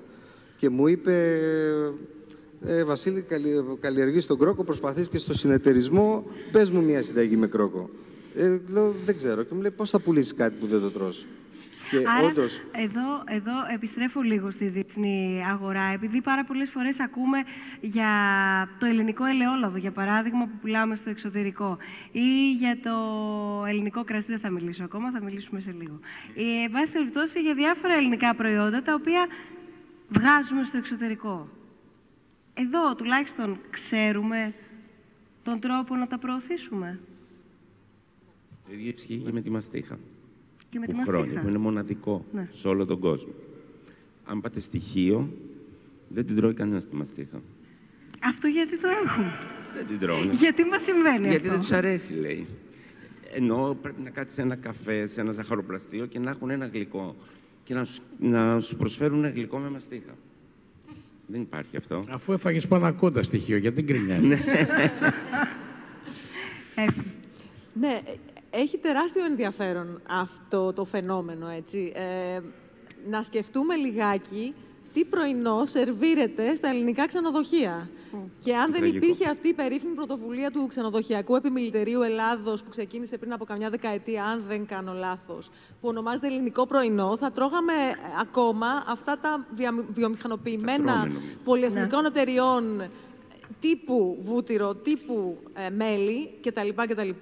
και 0.57 0.68
μου 0.68 0.86
είπε. 0.86 1.41
Ε, 2.66 2.84
Βασίλη, 2.84 3.20
καλλι, 3.20 3.64
καλλιεργείς 3.80 4.26
τον 4.26 4.39
κρόκο, 4.39 4.64
προσπαθείς 4.64 5.09
και 5.09 5.18
στο 5.18 5.34
συνεταιρισμό, 5.34 6.24
πες 6.53 6.70
μου 6.70 6.82
μια 6.82 7.03
συνταγή 7.03 7.36
με 7.36 7.47
κρόκο. 7.47 7.91
Ε, 8.34 8.57
λέω, 8.68 8.95
δεν 9.05 9.16
ξέρω. 9.16 9.43
Και 9.43 9.55
μου 9.55 9.61
λέει, 9.61 9.70
πώς 9.70 9.91
θα 9.91 10.01
πουλήσεις 10.01 10.34
κάτι 10.34 10.55
που 10.61 10.66
δεν 10.66 10.80
το 10.80 10.91
τρως. 10.91 11.26
Και 11.91 11.97
Άρα, 11.97 12.26
όντως, 12.26 12.61
εδώ, 12.72 13.22
εδώ 13.26 13.53
επιστρέφω 13.74 14.20
λίγο 14.20 14.51
στη 14.51 14.64
διεθνή 14.64 15.43
αγορά, 15.51 15.82
επειδή 15.82 16.20
πάρα 16.20 16.45
πολλές 16.45 16.70
φορές 16.70 17.01
ακούμε 17.01 17.39
για 17.80 18.11
το 18.78 18.86
ελληνικό 18.86 19.24
ελαιόλαδο, 19.24 19.76
για 19.76 19.93
παράδειγμα, 19.93 20.45
που 20.45 20.59
πουλάμε 20.61 20.97
στο 20.97 21.11
εξωτερικό, 21.11 21.76
ή 22.12 22.53
για 22.53 22.78
το 22.82 22.95
ελληνικό 23.66 24.05
κρασί, 24.05 24.26
δεν 24.26 24.39
θα 24.39 24.51
μιλήσω 24.51 24.84
ακόμα, 24.84 25.11
θα 25.11 25.22
μιλήσουμε 25.22 25.61
σε 25.61 25.74
λίγο. 25.80 26.01
Ε, 26.34 26.62
εν 26.64 26.70
πάση 26.70 26.93
περιπτώσει, 26.93 27.41
για 27.41 27.55
διάφορα 27.55 27.95
ελληνικά 27.95 28.34
προϊόντα, 28.34 28.82
τα 28.82 28.95
οποία 28.95 29.26
βγάζουμε 30.09 30.64
στο 30.64 30.76
εξωτερικό. 30.76 31.49
Εδώ, 32.55 32.95
τουλάχιστον, 32.95 33.61
ξέρουμε 33.70 34.55
τον 35.43 35.61
τρόπο 35.61 35.97
να 35.97 36.07
τα 36.07 36.18
προωθήσουμε. 36.18 37.01
Το 38.66 38.72
ίδιο 38.72 38.93
ισχύει 38.97 39.16
και 39.16 39.32
με 39.32 39.41
τη 39.41 39.51
μαστίχα. 39.51 39.99
Και 40.71 40.79
με 40.79 40.87
τη 40.87 40.93
που 40.93 40.99
μαστίχα. 40.99 41.19
χρόνια, 41.19 41.41
που 41.41 41.49
είναι 41.49 41.59
μοναδικό 41.59 42.25
Ναι. 42.33 42.49
σε 42.53 42.69
όλο 42.69 42.87
τον 42.87 42.99
κόσμο. 42.99 43.33
Αν 44.25 44.41
πάτε 44.41 44.61
στοιχείο, 44.61 45.29
δεν 46.09 46.27
την 46.27 46.37
τρώει 46.37 46.55
κανένας 46.55 46.89
τη 46.89 46.95
μαστίχα. 46.97 47.41
Αυτό 48.25 48.47
γιατί 48.49 48.79
το 48.79 48.89
έχουν; 49.07 49.25
Δεν 49.75 49.87
την 49.87 49.99
τρώνε. 49.99 50.33
Γιατί 50.33 50.64
μας 50.64 50.83
συμβαίνει 50.83 51.29
Γιατί 51.29 51.37
αυτό; 51.37 51.51
δεν 51.51 51.61
τους 51.61 51.73
αρέσει, 51.73 52.12
λέει. 52.14 52.47
Ενώ 53.35 53.79
πρέπει 53.83 54.01
να 54.03 54.11
κάτσεις 54.11 54.35
σε 54.35 54.43
ένα 54.43 54.57
καφέ, 54.57 55.07
σε 55.07 55.21
ένα 55.21 55.33
ζαχαροπλαστείο 55.33 56.07
και 56.07 56.19
να 56.19 56.31
έχουν 56.31 56.51
ένα 56.51 56.66
γλυκό. 56.66 57.16
Και 57.64 57.75
να 57.75 57.85
σου, 57.85 58.03
να 58.19 58.61
σου 58.61 58.77
προσφέρουν 58.77 59.19
ένα 59.25 59.29
γλυκό 59.35 59.59
με 59.59 59.71
μαστίχα. 59.71 60.12
Δεν 61.27 61.41
υπάρχει 61.41 61.77
αυτό. 61.77 62.05
Αφού 62.09 62.33
έφαγες 62.33 62.66
πάνω 62.66 62.95
κόντα 62.95 63.23
στοιχείο, 63.23 63.57
γιατί 63.57 63.83
δεν 63.83 63.85
γκρινιάζεις; 63.85 64.45
Ναι, 67.81 68.01
ε, 68.05 68.12
έχει 68.59 68.79
τεράστιο 68.79 69.25
ενδιαφέρον 69.25 70.01
αυτό 70.09 70.73
το 70.73 70.85
φαινόμενο, 70.85 71.49
έτσι. 71.49 71.93
Ε, 71.95 72.41
να 73.11 73.23
σκεφτούμε 73.23 73.75
λιγάκι 73.77 74.55
τι 74.93 75.05
πρωινό 75.05 75.65
σερβίρεται 75.67 76.55
στα 76.55 76.69
ελληνικά 76.69 77.07
ξενοδοχεία. 77.07 77.91
Και 78.45 78.57
αν 78.57 78.71
δεν 78.73 78.81
Τραγικό. 78.81 79.05
υπήρχε 79.05 79.29
αυτή 79.31 79.49
η 79.49 79.53
περίφημη 79.55 79.95
πρωτοβουλία 79.95 80.51
του 80.51 80.67
ξενοδοχειακού 80.67 81.35
επιμελητηρίου 81.37 82.03
Ελλάδος 82.03 82.63
που 82.63 82.71
ξεκίνησε 82.71 83.19
πριν 83.19 83.33
από 83.33 83.45
καμιά 83.45 83.71
δεκαετία, 83.71 84.25
αν 84.25 84.43
δεν 84.49 84.67
κάνω 84.67 84.93
λάθος, 84.93 85.49
που 85.81 85.89
ονομάζεται 85.89 86.27
ελληνικό 86.27 86.67
πρωινό, 86.67 87.17
θα 87.17 87.31
τρώγαμε 87.31 87.73
ε, 87.73 88.19
ακόμα 88.21 88.67
αυτά 88.89 89.19
τα 89.19 89.47
βια- 89.57 89.85
βιομηχανοποιημένα 89.95 90.93
τρώμε, 90.93 91.09
νομίζω. 91.13 91.35
πολυεθνικών 91.45 92.05
εταιριών 92.05 92.83
τύπου 93.61 94.19
βούτυρο, 94.25 94.75
τύπου 94.75 95.39
ε, 95.55 95.71
μέλι 95.71 96.31
κτλ. 96.43 96.69
κτλ. 96.89 97.09
Ε, 97.09 97.15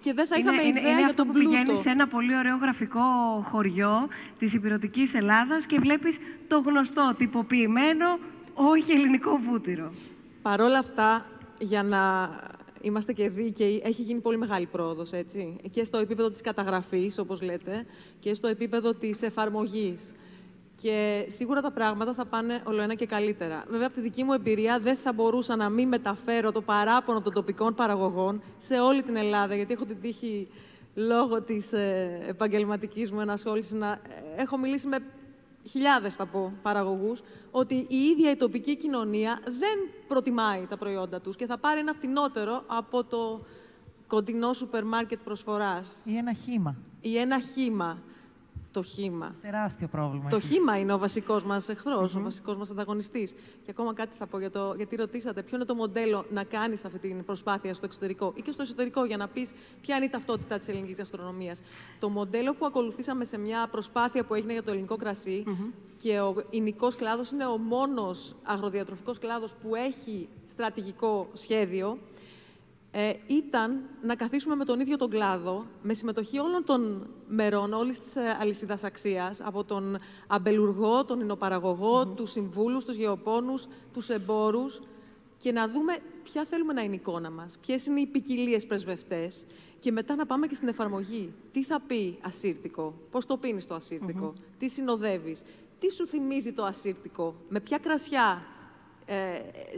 και 0.00 0.12
δεν 0.12 0.26
θα 0.26 0.36
είχαμε 0.36 0.62
είναι, 0.62 0.78
ιδέα 0.78 0.90
είναι 0.90 0.98
για 0.98 1.08
αυτό 1.08 1.24
τον 1.24 1.32
που 1.32 1.38
πηγαίνεις 1.38 1.64
πλούτο. 1.64 1.82
σε 1.82 1.90
ένα 1.90 2.08
πολύ 2.08 2.36
ωραίο 2.36 2.56
γραφικό 2.56 3.00
χωριό 3.50 4.08
της 4.38 4.54
υπηρετικής 4.54 5.14
Ελλάδας 5.14 5.66
και 5.66 5.78
βλέπεις 5.78 6.18
το 6.48 6.58
γνωστό 6.58 7.14
τυποποιημένο, 7.18 8.18
όχι 8.54 8.92
ελληνικό 8.92 9.40
βούτυρο. 9.48 9.92
Παρ' 10.42 10.60
όλα 10.60 10.78
αυτά, 10.78 11.26
για 11.58 11.82
να 11.82 12.30
είμαστε 12.80 13.12
και 13.12 13.28
δίκαιοι, 13.28 13.82
έχει 13.84 14.02
γίνει 14.02 14.20
πολύ 14.20 14.38
μεγάλη 14.38 14.66
πρόοδος, 14.66 15.12
έτσι. 15.12 15.56
Και 15.70 15.84
στο 15.84 15.98
επίπεδο 15.98 16.30
της 16.30 16.40
καταγραφής, 16.40 17.18
όπως 17.18 17.42
λέτε, 17.42 17.86
και 18.20 18.34
στο 18.34 18.48
επίπεδο 18.48 18.94
της 18.94 19.22
εφαρμογής. 19.22 20.14
Και 20.80 21.26
σίγουρα 21.28 21.60
τα 21.60 21.70
πράγματα 21.70 22.14
θα 22.14 22.24
πάνε 22.24 22.62
όλο 22.64 22.82
ένα 22.82 22.94
και 22.94 23.06
καλύτερα. 23.06 23.64
Βέβαια, 23.68 23.86
από 23.86 23.94
τη 23.94 24.00
δική 24.00 24.24
μου 24.24 24.32
εμπειρία, 24.32 24.78
δεν 24.78 24.96
θα 24.96 25.12
μπορούσα 25.12 25.56
να 25.56 25.68
μην 25.68 25.88
μεταφέρω 25.88 26.52
το 26.52 26.60
παράπονο 26.60 27.20
των 27.20 27.32
τοπικών 27.32 27.74
παραγωγών 27.74 28.42
σε 28.58 28.80
όλη 28.80 29.02
την 29.02 29.16
Ελλάδα, 29.16 29.54
γιατί 29.54 29.72
έχω 29.72 29.84
την 29.84 30.00
τύχη, 30.00 30.48
λόγω 30.94 31.42
της 31.42 31.72
ε, 31.72 32.18
επαγγελματικής 32.28 33.10
μου 33.10 33.20
ενασχόλησης, 33.20 33.72
να 33.72 33.90
ε, 33.90 34.42
έχω 34.42 34.58
μιλήσει 34.58 34.86
με 34.86 34.98
χιλιάδες 35.68 36.14
θα 36.14 36.26
πω 36.26 36.52
παραγωγούς, 36.62 37.22
ότι 37.50 37.74
η 37.74 37.96
ίδια 37.96 38.30
η 38.30 38.36
τοπική 38.36 38.76
κοινωνία 38.76 39.40
δεν 39.44 39.88
προτιμάει 40.08 40.66
τα 40.68 40.76
προϊόντα 40.76 41.20
τους 41.20 41.36
και 41.36 41.46
θα 41.46 41.58
πάρει 41.58 41.80
ένα 41.80 41.92
φτηνότερο 41.92 42.62
από 42.66 43.04
το 43.04 43.44
κοντινό 44.06 44.52
σούπερ 44.52 44.84
μάρκετ 44.84 45.18
προσφοράς. 45.24 46.00
Ή 46.04 46.16
ένα 46.16 46.32
χήμα. 46.32 46.76
Ή 47.00 47.18
ένα 47.18 47.40
χήμα. 47.40 48.02
Το 48.74 48.82
χήμα. 48.82 49.34
Τεράστιο 49.42 49.88
πρόβλημα. 49.88 50.28
Το 50.30 50.36
εκεί. 50.36 50.46
χήμα 50.46 50.78
είναι 50.78 50.92
ο 50.92 50.98
βασικός 50.98 51.44
μας 51.44 51.68
εχθρός, 51.68 52.14
ο 52.14 52.20
βασικός 52.20 52.56
μας 52.56 52.70
ανταγωνιστής. 52.70 53.32
Και 53.32 53.70
ακόμα 53.70 53.94
κάτι 53.94 54.16
θα 54.18 54.26
πω 54.26 54.38
για 54.38 54.50
το, 54.50 54.74
γιατί 54.76 54.96
ρωτήσατε 54.96 55.42
ποιο 55.42 55.56
είναι 55.56 55.64
το 55.64 55.74
μοντέλο 55.74 56.24
να 56.30 56.44
κάνεις 56.44 56.84
αυτή 56.84 56.98
την 56.98 57.24
προσπάθεια 57.24 57.74
στο 57.74 57.86
εξωτερικό 57.86 58.32
ή 58.36 58.42
και 58.42 58.52
στο 58.52 58.62
εσωτερικό 58.62 59.04
για 59.04 59.16
να 59.16 59.28
πεις 59.28 59.52
ποια 59.80 59.96
είναι 59.96 60.04
η 60.04 60.08
ταυτότητα 60.08 60.58
της 60.58 60.68
ελληνικής 60.68 60.96
γαστρονομίας. 60.96 61.62
Το 61.98 62.08
μοντέλο 62.08 62.54
που 62.54 62.66
ακολουθήσαμε 62.66 63.24
σε 63.24 63.38
μια 63.38 63.68
προσπάθεια 63.70 64.24
που 64.24 64.34
έγινε 64.34 64.52
για 64.52 64.62
το 64.62 64.70
ελληνικό 64.70 64.96
κρασί 64.96 65.44
και 65.98 66.20
ο 66.20 66.34
ηνικό 66.50 66.88
κλάδος 66.88 67.30
είναι 67.30 67.46
ο 67.46 67.58
μόνος 67.58 68.34
αγροδιατροφικός 68.42 69.18
κλάδος 69.18 69.52
που 69.52 69.74
έχει 69.74 70.28
στρατηγικό 70.48 71.28
σχέδιο 71.32 71.98
ε, 72.96 73.12
ήταν 73.26 73.80
να 74.02 74.14
καθίσουμε 74.14 74.54
με 74.54 74.64
τον 74.64 74.80
ίδιο 74.80 74.96
τον 74.96 75.10
κλάδο, 75.10 75.66
με 75.82 75.94
συμμετοχή 75.94 76.38
όλων 76.38 76.64
των 76.64 77.06
μερών, 77.28 77.72
όλης 77.72 78.00
της 78.00 78.16
ε, 78.16 78.36
αλυσίδας 78.40 78.84
αξίας, 78.84 79.40
από 79.40 79.64
τον 79.64 79.98
αμπελουργό, 80.26 81.04
τον 81.04 81.20
υνοπαραγωγό, 81.20 82.06
τους 82.06 82.30
συμβούλους, 82.30 82.84
τους 82.84 82.94
γεωπόνους, 82.94 83.66
τους 83.92 84.08
εμπόρους 84.08 84.80
και 85.38 85.52
να 85.52 85.68
δούμε 85.68 85.96
ποια 86.22 86.44
θέλουμε 86.44 86.72
να 86.72 86.82
είναι 86.82 86.94
η 86.94 86.98
εικόνα 87.00 87.30
μας, 87.30 87.58
ποιες 87.60 87.86
είναι 87.86 88.00
οι 88.00 88.06
ποικιλίες 88.06 88.66
πρεσβευτές 88.66 89.46
και 89.80 89.92
μετά 89.92 90.14
να 90.14 90.26
πάμε 90.26 90.46
και 90.46 90.54
στην 90.54 90.68
εφαρμογή. 90.68 91.32
Τι 91.52 91.64
θα 91.64 91.80
πει 91.80 92.18
ασύρτικο, 92.20 92.94
πώς 93.10 93.26
το 93.26 93.36
πίνεις 93.36 93.66
το 93.66 93.74
ασύρτικο, 93.74 94.34
τι 94.58 94.68
συνοδεύεις, 94.68 95.42
τι 95.78 95.92
σου 95.92 96.06
θυμίζει 96.06 96.52
το 96.52 96.64
ασύρτικο, 96.64 97.34
με 97.48 97.60
ποια 97.60 97.78
κρασιά 97.78 98.42
ε, 99.06 99.14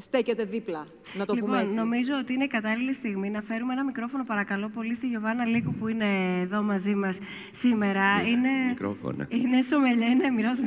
στέκεται 0.00 0.44
δίπλα, 0.44 0.86
να 1.18 1.24
το 1.24 1.34
λοιπόν, 1.34 1.50
πούμε 1.50 1.62
έτσι. 1.62 1.76
νομίζω 1.76 2.14
ότι 2.20 2.32
είναι 2.32 2.46
κατάλληλη 2.46 2.92
στιγμή 2.92 3.30
να 3.30 3.42
φέρουμε 3.42 3.72
ένα 3.72 3.84
μικρόφωνο, 3.84 4.24
παρακαλώ 4.24 4.68
πολύ, 4.68 4.94
στη 4.94 5.06
Γιωβάνα 5.06 5.44
Λίκου 5.44 5.74
που 5.74 5.88
είναι 5.88 6.40
εδώ 6.40 6.62
μαζί 6.62 6.94
μας 6.94 7.18
σήμερα. 7.52 8.22
είναι... 8.22 8.48
Μικρόφωνα. 8.68 9.26
Είναι 9.28 9.62
σομελιέ, 9.62 10.14
ναι, 10.14 10.30
μοιράζω 10.30 10.62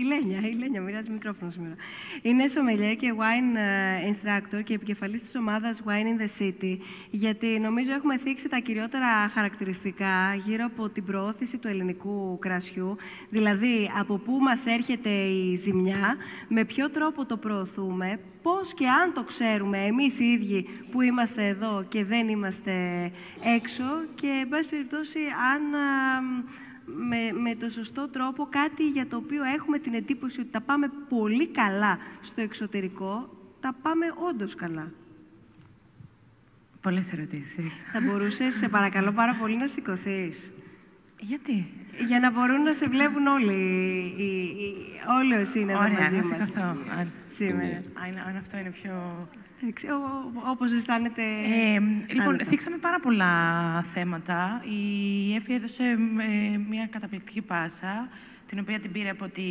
η 0.00 0.02
Λένια, 0.04 0.48
η 0.48 0.52
Λένια 0.52 0.80
μοιράζει 0.80 1.10
μικρόφωνο 1.10 1.50
σήμερα. 1.50 1.74
Είναι 2.22 2.48
σομελιέ 2.48 2.94
και 2.94 3.12
wine 3.16 3.56
ε, 3.56 4.10
instructor 4.10 4.62
και 4.64 4.74
επικεφαλής 4.74 5.22
της 5.22 5.36
ομάδας 5.36 5.82
Wine 5.86 5.90
in 5.90 6.22
the 6.22 6.42
City, 6.42 6.76
γιατί 7.10 7.46
νομίζω 7.46 7.92
έχουμε 7.92 8.18
θίξει 8.18 8.48
τα 8.48 8.58
κυριότερα 8.58 9.28
χαρακτηριστικά 9.28 10.34
γύρω 10.44 10.64
από 10.64 10.88
την 10.88 11.04
προώθηση 11.04 11.58
του 11.58 11.68
ελληνικού 11.68 12.38
κρασιού, 12.38 12.96
δηλαδή 13.30 13.90
από 13.98 14.18
πού 14.18 14.32
μας 14.32 14.66
έρχεται 14.66 15.10
η 15.10 15.56
ζημιά, 15.56 16.16
με 16.48 16.64
ποιο 16.64 16.90
τρόπο 16.90 17.24
το 17.24 17.36
προωθούμε, 17.36 17.56
πώς 18.42 18.74
και 18.74 18.88
αν 18.88 19.12
το 19.12 19.22
ξέρουμε 19.22 19.78
εμείς 19.78 20.18
οι 20.18 20.24
ίδιοι 20.24 20.68
που 20.90 21.00
είμαστε 21.00 21.46
εδώ 21.46 21.84
και 21.88 22.04
δεν 22.04 22.28
είμαστε 22.28 22.72
έξω 23.56 23.84
και, 24.14 24.26
εν 24.42 24.48
πάση 24.48 24.68
περιπτώσει, 24.68 25.18
αν 25.52 25.74
α, 25.74 26.20
με, 26.84 27.40
με 27.40 27.54
το 27.54 27.68
σωστό 27.68 28.08
τρόπο 28.08 28.46
κάτι 28.50 28.88
για 28.88 29.06
το 29.06 29.16
οποίο 29.16 29.42
έχουμε 29.44 29.78
την 29.78 29.94
εντύπωση 29.94 30.40
ότι 30.40 30.50
τα 30.50 30.60
πάμε 30.60 30.90
πολύ 31.08 31.48
καλά 31.48 31.98
στο 32.20 32.40
εξωτερικό, 32.40 33.28
τα 33.60 33.74
πάμε 33.82 34.06
όντως 34.28 34.54
καλά. 34.54 34.92
Πολλές 36.82 37.12
ερωτήσεις. 37.12 37.72
Θα 37.92 38.00
μπορούσες, 38.00 38.54
σε 38.54 38.68
παρακαλώ 38.68 39.12
πάρα 39.12 39.34
πολύ, 39.34 39.56
να 39.56 39.66
σηκωθείς. 39.66 40.50
Γιατί; 41.20 41.66
Για 42.06 42.18
να 42.20 42.30
μπορούν 42.30 42.62
να 42.62 42.72
σε 42.72 42.86
βλέπουν 42.88 43.26
όλοι, 43.26 43.52
οι, 44.16 44.30
οι, 44.62 44.74
όλοι 45.18 45.34
όσοι 45.34 45.60
είναι 45.60 45.72
εδώ 45.72 45.80
Ωραία, 45.80 46.00
μαζί 46.00 46.16
να 46.16 46.22
μας. 46.36 46.46
σηκωθώ. 46.48 46.68
Αν- 46.98 47.12
Σήμερα. 47.34 47.82
Αν, 48.04 48.12
αν 48.28 48.36
αυτό 48.36 48.58
είναι 48.58 48.70
πιο 48.70 49.28
Εντάξει, 49.62 49.86
ο- 49.86 50.32
όπως 50.50 50.72
αισθάνεται... 50.72 51.22
Ε, 51.22 51.78
λοιπόν, 52.12 52.28
άνετα. 52.28 52.44
θίξαμε 52.44 52.76
πάρα 52.76 53.00
πολλά 53.00 53.32
θέματα. 53.82 54.62
Η 54.64 55.34
Εφη 55.34 55.52
έδωσε 55.52 55.82
ε, 55.84 56.56
μια 56.70 56.86
καταπληκτική 56.90 57.40
πάσα, 57.42 58.08
την 58.46 58.58
οποία 58.58 58.80
την 58.80 58.92
πήρε 58.92 59.08
από 59.10 59.28
τη 59.28 59.42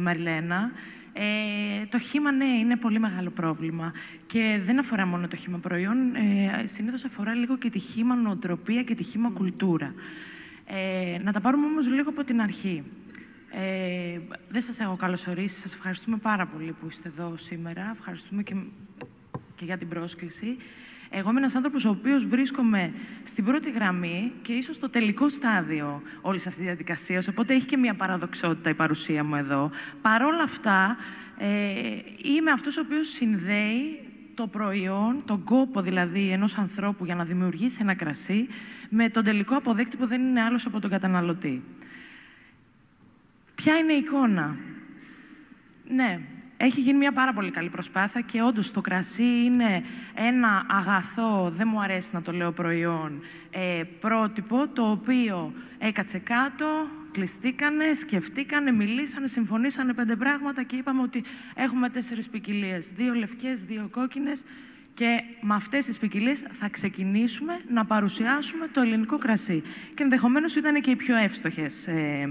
Μαριλένα. 0.00 0.70
Ε, 1.12 1.86
το 1.88 1.98
χήμα, 1.98 2.32
ναι, 2.32 2.44
είναι 2.44 2.76
πολύ 2.76 2.98
μεγάλο 3.00 3.30
πρόβλημα. 3.30 3.92
Και 4.26 4.60
δεν 4.64 4.78
αφορά 4.78 5.06
μόνο 5.06 5.28
το 5.28 5.36
χήμα 5.36 5.58
προϊόν, 5.58 6.14
ε, 6.14 6.66
συνήθως 6.66 7.04
αφορά 7.04 7.34
λίγο 7.34 7.58
και 7.58 7.70
τη 7.70 7.78
χήμα 7.78 8.14
νοοτροπία 8.14 8.82
και 8.82 8.94
τη 8.94 9.02
χήμα 9.02 9.30
κουλτούρα. 9.30 9.94
Ε, 10.66 11.18
να 11.22 11.32
τα 11.32 11.40
πάρουμε 11.40 11.66
όμως 11.66 11.86
λίγο 11.88 12.10
από 12.10 12.24
την 12.24 12.40
αρχή. 12.40 12.82
Ε, 13.50 14.18
δεν 14.48 14.62
σας 14.62 14.80
έχω 14.80 14.96
καλωσορίσει. 14.96 15.60
Σας 15.60 15.74
ευχαριστούμε 15.74 16.16
πάρα 16.16 16.46
πολύ 16.46 16.72
που 16.80 16.86
είστε 16.90 17.08
εδώ 17.08 17.36
σήμερα. 17.36 17.94
Ευχαριστούμε 17.98 18.42
και, 18.42 18.54
και 19.56 19.64
για 19.64 19.78
την 19.78 19.88
πρόσκληση. 19.88 20.56
Εγώ 21.10 21.30
είμαι 21.30 21.38
ένας 21.38 21.54
άνθρωπος 21.54 21.84
ο 21.84 21.90
οποίος 21.90 22.26
βρίσκομαι 22.26 22.92
στην 23.22 23.44
πρώτη 23.44 23.70
γραμμή 23.70 24.32
και 24.42 24.52
ίσως 24.52 24.76
στο 24.76 24.90
τελικό 24.90 25.28
στάδιο 25.28 26.02
όλης 26.20 26.40
αυτής 26.40 26.56
της 26.56 26.64
διαδικασίας, 26.64 27.28
οπότε 27.28 27.54
έχει 27.54 27.66
και 27.66 27.76
μια 27.76 27.94
παραδοξότητα 27.94 28.70
η 28.70 28.74
παρουσία 28.74 29.24
μου 29.24 29.34
εδώ. 29.34 29.70
Παρ' 30.02 30.22
όλα 30.22 30.42
αυτά, 30.42 30.96
ε, 31.38 31.48
είμαι 32.22 32.50
αυτός 32.50 32.76
ο 32.76 32.80
οποίος 32.80 33.08
συνδέει 33.08 34.00
το 34.34 34.46
προϊόν, 34.46 35.22
τον 35.24 35.44
κόπο 35.44 35.80
δηλαδή 35.80 36.30
ενός 36.30 36.58
ανθρώπου 36.58 37.04
για 37.04 37.14
να 37.14 37.24
δημιουργήσει 37.24 37.78
ένα 37.80 37.94
κρασί, 37.94 38.48
με 38.88 39.08
τον 39.08 39.24
τελικό 39.24 39.56
αποδέκτη 39.56 39.96
που 39.96 40.06
δεν 40.06 40.20
είναι 40.20 40.42
άλλος 40.42 40.66
από 40.66 40.80
τον 40.80 40.90
καταναλωτή. 40.90 41.62
Ποια 43.54 43.76
είναι 43.76 43.92
η 43.92 43.96
εικόνα; 43.96 44.56
Ναι, 45.88 46.20
έχει 46.56 46.80
γίνει 46.80 46.98
μια 46.98 47.12
πάρα 47.12 47.32
πολύ 47.32 47.50
καλή 47.50 47.68
προσπάθεια 47.68 48.20
και 48.20 48.42
όντως 48.42 48.70
το 48.70 48.80
κρασί 48.80 49.44
είναι 49.44 49.82
ένα 50.14 50.66
αγαθό, 50.68 51.52
δεν 51.56 51.68
μου 51.70 51.80
αρέσει 51.80 52.10
να 52.12 52.22
το 52.22 52.32
λέω 52.32 52.52
προϊόν, 52.52 53.22
ε, 53.50 53.82
πρότυπο, 54.00 54.68
το 54.68 54.90
οποίο 54.90 55.52
έκατσε 55.78 56.18
κάτω, 56.18 56.66
κλειστήκανε, 57.12 57.94
σκεφτήκανε, 57.94 58.72
μιλήσανε, 58.72 59.26
συμφωνήσανε 59.26 59.92
πέντε 59.92 60.16
πράγματα 60.16 60.62
και 60.62 60.76
είπαμε 60.76 61.02
ότι 61.02 61.24
έχουμε 61.54 61.88
τέσσερις 61.88 62.28
ποικιλίες. 62.28 62.88
Δύο 62.88 63.14
λευκές, 63.14 63.62
δύο 63.64 63.88
κόκκινες 63.90 64.44
και 64.96 65.22
με 65.40 65.54
αυτές 65.54 65.84
τις 65.84 65.98
ποικιλίες 65.98 66.44
θα 66.52 66.68
ξεκινήσουμε 66.68 67.60
να 67.68 67.84
παρουσιάσουμε 67.84 68.68
το 68.72 68.80
ελληνικό 68.80 69.18
κρασί. 69.18 69.62
Και 69.94 70.02
ενδεχομένως 70.02 70.56
ήταν 70.56 70.80
και 70.80 70.90
οι 70.90 70.96
πιο 70.96 71.16
εύστοχες 71.16 71.86
ε, 71.86 72.28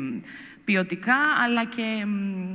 ποιοτικά, 0.66 1.18
αλλά 1.44 1.66
και 1.66 2.06
μ, 2.06 2.52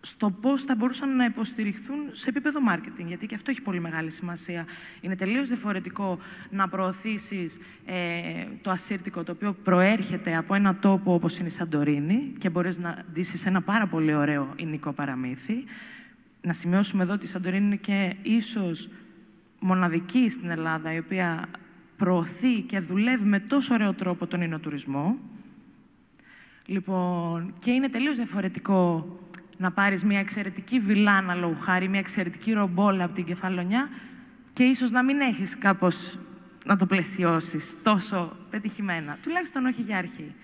στο 0.00 0.30
πώς 0.30 0.62
θα 0.62 0.74
μπορούσαν 0.74 1.16
να 1.16 1.24
υποστηριχθούν 1.24 1.98
σε 2.12 2.28
επίπεδο 2.28 2.60
marketing, 2.70 3.04
γιατί 3.06 3.26
και 3.26 3.34
αυτό 3.34 3.50
έχει 3.50 3.60
πολύ 3.60 3.80
μεγάλη 3.80 4.10
σημασία. 4.10 4.66
Είναι 5.00 5.16
τελείως 5.16 5.48
διαφορετικό 5.48 6.18
να 6.50 6.68
προωθήσεις 6.68 7.58
ε, 7.86 8.46
το 8.62 8.70
ασύρτικο, 8.70 9.22
το 9.22 9.32
οποίο 9.32 9.56
προέρχεται 9.64 10.36
από 10.36 10.54
ένα 10.54 10.76
τόπο 10.76 11.14
όπως 11.14 11.38
είναι 11.38 11.48
η 11.48 11.50
Σαντορίνη 11.50 12.32
και 12.38 12.48
μπορείς 12.48 12.78
να 12.78 13.04
ντύσεις 13.12 13.46
ένα 13.46 13.62
πάρα 13.62 13.86
πολύ 13.86 14.14
ωραίο 14.14 14.52
υλικό 14.56 14.92
παραμύθι. 14.92 15.64
Να 16.42 16.52
σημειώσουμε 16.52 17.02
εδώ 17.02 17.12
ότι 17.12 17.24
η 17.24 17.28
Σαντορίνη 17.28 17.66
είναι 17.66 17.76
και 17.76 18.16
ίσως 18.22 18.88
μοναδική 19.62 20.28
στην 20.28 20.50
Ελλάδα, 20.50 20.92
η 20.92 20.98
οποία 20.98 21.48
προωθεί 21.96 22.60
και 22.60 22.80
δουλεύει 22.80 23.24
με 23.24 23.40
τόσο 23.40 23.74
ωραίο 23.74 23.92
τρόπο 23.92 24.26
τον 24.26 24.42
υνοτουρισμό. 24.42 25.16
Λοιπόν, 26.66 27.54
και 27.58 27.70
είναι 27.70 27.88
τελείως 27.88 28.16
διαφορετικό 28.16 29.06
να 29.58 29.72
πάρεις 29.72 30.04
μια 30.04 30.18
εξαιρετική 30.18 30.80
βιλάνα 30.80 31.34
λόγου 31.34 31.58
χάρη, 31.60 31.88
μια 31.88 31.98
εξαιρετική 31.98 32.52
ρομπόλα 32.52 33.04
από 33.04 33.14
την 33.14 33.24
κεφαλονιά 33.24 33.88
και 34.52 34.64
ίσως 34.64 34.90
να 34.90 35.04
μην 35.04 35.20
έχεις 35.20 35.58
κάπως 35.58 36.18
να 36.64 36.76
το 36.76 36.86
πλαισιώσεις 36.86 37.74
τόσο 37.82 38.36
πετυχημένα. 38.50 39.18
Τουλάχιστον 39.22 39.66
όχι 39.66 39.82
για 39.82 39.96
αρχή. 39.98 40.34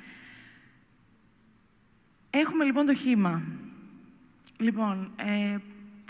Έχουμε 2.31 2.65
λοιπόν 2.65 2.87
το 2.87 2.95
χήμα. 2.95 3.43
Λοιπόν, 4.59 5.11
ε, 5.17 5.57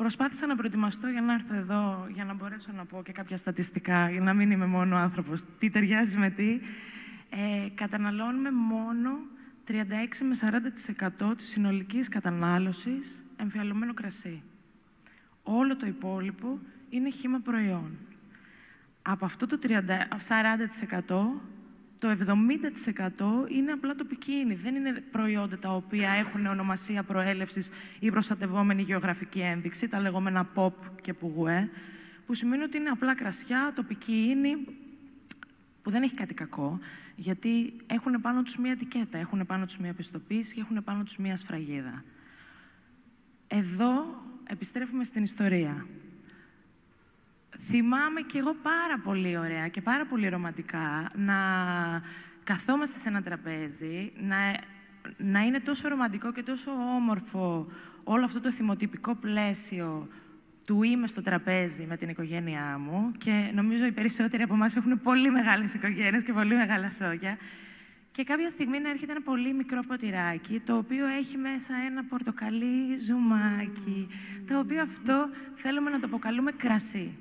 προσπάθησα 0.03 0.47
να 0.47 0.57
προετοιμαστώ 0.57 1.09
για 1.09 1.21
να 1.21 1.33
έρθω 1.33 1.55
εδώ, 1.55 2.07
για 2.15 2.25
να 2.25 2.35
μπορέσω 2.35 2.73
να 2.73 2.85
πω 2.85 3.03
και 3.03 3.13
κάποια 3.13 3.37
στατιστικά, 3.37 4.11
για 4.11 4.21
να 4.21 4.35
μην 4.35 4.51
είμαι 4.51 4.67
μόνο 4.67 4.97
άνθρωπος. 4.97 5.45
Τι 5.59 5.71
ταιριάζει 5.71 6.17
με 6.17 6.31
τι; 6.31 6.61
Ε, 7.31 7.69
καταναλώνουμε 7.75 8.51
μόνο 8.51 9.11
36 9.67 9.73
με 10.25 10.35
40% 11.31 11.37
της 11.37 11.49
συνολικής 11.49 12.09
κατανάλωσης 12.09 13.25
εμφιαλωμένο 13.37 13.95
κρασί. 13.95 14.43
Όλο 15.43 15.77
το 15.77 15.87
υπόλοιπο 15.87 16.59
είναι 16.91 17.11
χύμα 17.11 17.39
προϊόν. 17.39 17.99
Από 19.03 19.25
αυτό 19.25 19.47
το 19.47 19.59
30, 19.63 20.09
40% 20.29 21.43
το 21.99 22.17
70% 23.49 23.51
είναι 23.51 23.73
απλά 23.73 23.95
τοπική 23.95 24.33
ίνη. 24.33 24.55
Δεν 24.55 24.75
είναι 24.75 25.03
προϊόντα 25.11 25.59
τα 25.59 25.75
οποία 25.75 26.11
έχουν 26.11 26.47
ονομασία 26.47 27.03
προέλευσης 27.03 27.71
ή 28.01 28.11
προστατευόμενη 28.11 28.83
γεωγραφική 28.83 29.41
ένδειξη, 29.41 29.89
τα 29.89 30.01
λεγόμενα 30.01 30.49
pop 30.55 30.73
και 31.03 31.13
πουγουέ, 31.13 31.69
που 32.27 32.35
σημαίνει 32.35 32.63
ότι 32.63 32.77
είναι 32.77 32.89
απλά 32.89 33.15
κρασιά, 33.15 33.73
τοπική 33.77 34.13
ίνη, 34.13 34.67
που 35.83 35.91
δεν 35.91 36.03
έχει 36.03 36.15
κάτι 36.15 36.35
κακό, 36.35 36.79
γιατί 37.17 37.73
έχουν 37.87 38.21
πάνω 38.21 38.43
τους 38.43 38.57
μία 38.57 38.73
ετικέτα, 38.73 39.19
έχουν 39.19 39.47
πάνω 39.47 39.67
τους 39.67 39.77
μία 39.77 39.93
πιστοποίηση 39.93 40.55
και 40.55 40.61
έχουν 40.61 40.85
πάνω 40.85 41.03
τους 41.03 41.17
μία 41.17 41.37
σφραγίδα. 41.37 42.05
Εδώ 43.49 44.23
επιστρέφουμε 44.45 45.05
στην 45.05 45.23
ιστορία. 45.23 45.87
Θυμάμαι 47.71 48.21
κι 48.21 48.39
εγώ 48.39 48.55
πάρα 48.63 48.99
πολύ 49.05 49.37
ωραία 49.39 49.69
και 49.69 49.81
πάρα 49.81 50.07
πολύ 50.07 50.29
ρομαντικά 50.29 51.11
να 51.15 51.37
καθόμαστε 52.45 52.99
σε 52.99 53.09
ένα 53.09 53.23
τραπέζι, 53.23 54.13
να, 54.21 54.37
να 55.17 55.41
είναι 55.41 55.61
τόσο 55.61 55.89
ρομαντικό 55.89 56.33
και 56.33 56.43
τόσο 56.43 56.71
όμορφο 56.97 57.67
όλο 58.05 58.25
αυτό 58.25 58.41
το 58.41 58.53
θυμοτυπικό 58.53 59.15
πλαίσιο 59.15 60.09
του 60.65 60.83
είμαι 60.83 61.07
στο 61.07 61.23
τραπέζι 61.23 61.87
με 61.89 61.97
την 61.97 62.09
οικογένειά 62.09 62.79
μου 62.79 63.13
και 63.19 63.51
νομίζω 63.55 63.85
οι 63.85 63.93
περισσότεροι 63.93 64.43
από 64.43 64.55
εμάς 64.55 64.77
έχουν 64.77 65.01
πολύ 65.03 65.31
μεγάλες 65.31 65.75
οικογένειες 65.75 66.25
και 66.25 66.33
πολύ 66.33 66.55
μεγάλα 66.55 66.91
σόγια 66.91 67.39
και 68.13 68.25
κάποια 68.25 68.51
στιγμή 68.51 68.81
να 68.81 68.91
έρχεται 68.91 69.13
ένα 69.13 69.21
πολύ 69.23 69.55
μικρό 69.55 69.83
ποτηράκι, 69.87 70.61
το 70.67 70.77
οποίο 70.77 71.07
έχει 71.07 71.37
μέσα 71.37 71.75
ένα 71.91 72.05
πορτοκαλί 72.05 72.99
ζουμάκι, 73.07 74.09
το 74.47 74.59
οποίο 74.59 74.83
αυτό 74.83 75.29
θέλουμε 75.55 75.91
να 75.91 76.01
το 76.01 76.07
αποκαλούμε 76.07 76.53
κρασί. 76.53 77.17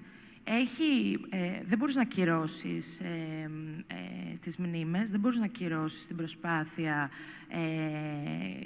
Έχει, 0.49 1.19
ε, 1.29 1.61
δεν 1.65 1.77
μπορείς 1.77 1.95
να 1.95 2.03
κυρώσεις 2.03 2.99
ε, 2.99 3.49
ε, 3.87 4.35
τις 4.41 4.57
μνήμες, 4.57 5.09
δεν 5.09 5.19
μπορείς 5.19 5.37
να 5.39 5.47
κυρώσεις 5.47 6.07
την 6.07 6.15
προσπάθεια 6.15 7.09
ε, 7.47 8.65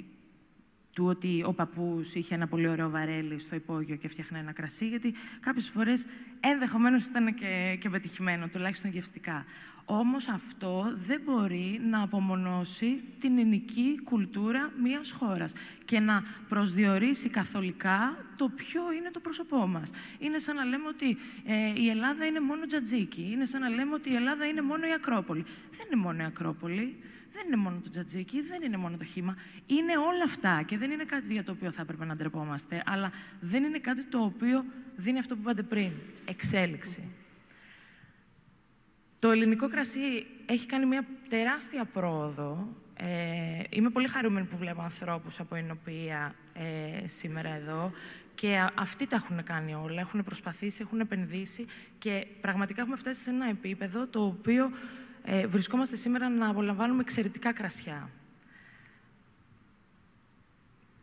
του 0.92 1.04
ότι 1.04 1.42
ο 1.46 1.52
παππούς 1.52 2.14
είχε 2.14 2.34
ένα 2.34 2.46
πολύ 2.46 2.68
ωραίο 2.68 2.90
βαρέλι 2.90 3.38
στο 3.38 3.54
υπόγειο 3.56 3.96
και 3.96 4.06
έφτιαχνε 4.06 4.38
ένα 4.38 4.52
κρασί, 4.52 4.88
γιατί 4.88 5.14
κάποιες 5.40 5.68
φορές 5.68 6.06
ενδεχομένως 6.40 7.06
ήταν 7.06 7.34
και, 7.34 7.76
και 7.80 7.88
πετυχημένο, 7.88 8.48
τουλάχιστον 8.48 8.90
γευστικά. 8.90 9.44
Όμως 9.84 10.28
αυτό 10.28 10.96
δεν 11.06 11.20
μπορεί 11.24 11.80
να 11.90 12.02
απομονώσει 12.02 13.02
την 13.20 13.38
ελληνική 13.38 14.00
κουλτούρα 14.04 14.72
μιας 14.82 15.10
χώρας 15.10 15.52
και 15.84 16.00
να 16.00 16.22
προσδιορίσει 16.48 17.28
καθολικά 17.28 18.16
το 18.36 18.48
ποιο 18.48 18.92
είναι 18.92 19.10
το 19.10 19.20
πρόσωπό 19.20 19.66
μας. 19.66 19.90
Είναι 20.18 20.38
σαν 20.38 20.56
να 20.56 20.64
λέμε 20.64 20.88
ότι 20.88 21.18
ε, 21.46 21.80
η 21.80 21.88
Ελλάδα 21.88 22.26
είναι 22.26 22.40
μόνο 22.40 22.66
τζατζίκι, 22.66 23.28
είναι 23.32 23.44
σαν 23.44 23.60
να 23.60 23.68
λέμε 23.68 23.94
ότι 23.94 24.10
η 24.10 24.14
Ελλάδα 24.14 24.46
είναι 24.46 24.62
μόνο 24.62 24.86
η 24.86 24.92
Ακρόπολη. 24.92 25.44
Δεν 25.70 25.86
είναι 25.86 26.02
μόνο 26.02 26.22
η 26.22 26.24
Ακρόπολη. 26.24 26.96
Δεν 27.34 27.46
είναι 27.46 27.56
μόνο 27.56 27.80
το 27.84 27.90
τζατζίκι, 27.90 28.42
δεν 28.42 28.62
είναι 28.62 28.76
μόνο 28.76 28.96
το 28.96 29.04
χήμα. 29.04 29.36
Είναι 29.66 29.96
όλα 29.96 30.24
αυτά 30.24 30.62
και 30.62 30.78
δεν 30.78 30.90
είναι 30.90 31.04
κάτι 31.04 31.32
για 31.32 31.44
το 31.44 31.52
οποίο 31.52 31.70
θα 31.70 31.82
έπρεπε 31.82 32.04
να 32.04 32.16
ντρεπόμαστε, 32.16 32.82
αλλά 32.86 33.12
δεν 33.40 33.64
είναι 33.64 33.78
κάτι 33.78 34.02
το 34.02 34.18
οποίο 34.18 34.64
δίνει 34.96 35.18
αυτό 35.18 35.34
που 35.34 35.40
είπατε 35.40 35.62
πριν, 35.62 35.90
εξέλιξη. 36.24 37.08
Το 39.22 39.30
ελληνικό 39.30 39.68
κρασί 39.68 40.26
έχει 40.46 40.66
κάνει 40.66 40.86
μια 40.86 41.04
τεράστια 41.28 41.84
πρόοδο. 41.84 42.68
Ε, 42.96 43.62
είμαι 43.70 43.90
πολύ 43.90 44.08
χαρούμενη 44.08 44.46
που 44.46 44.56
βλέπω 44.56 44.82
ανθρώπους 44.82 45.40
από 45.40 45.54
ενωπία 45.54 46.34
ε, 46.54 47.06
σήμερα 47.08 47.48
εδώ 47.54 47.92
και 48.34 48.56
α- 48.56 48.72
αυτοί 48.78 49.06
τα 49.06 49.16
έχουν 49.16 49.44
κάνει 49.44 49.74
όλα, 49.74 50.00
έχουν 50.00 50.24
προσπαθήσει, 50.24 50.78
έχουν 50.82 51.00
επενδύσει 51.00 51.66
και 51.98 52.26
πραγματικά 52.40 52.80
έχουμε 52.80 52.96
φτάσει 52.96 53.20
σε 53.22 53.30
ένα 53.30 53.48
επίπεδο 53.48 54.06
το 54.06 54.24
οποίο 54.24 54.70
ε, 55.24 55.46
βρισκόμαστε 55.46 55.96
σήμερα 55.96 56.28
να 56.28 56.48
απολαμβάνουμε 56.48 57.00
εξαιρετικά 57.00 57.52
κρασιά. 57.52 58.08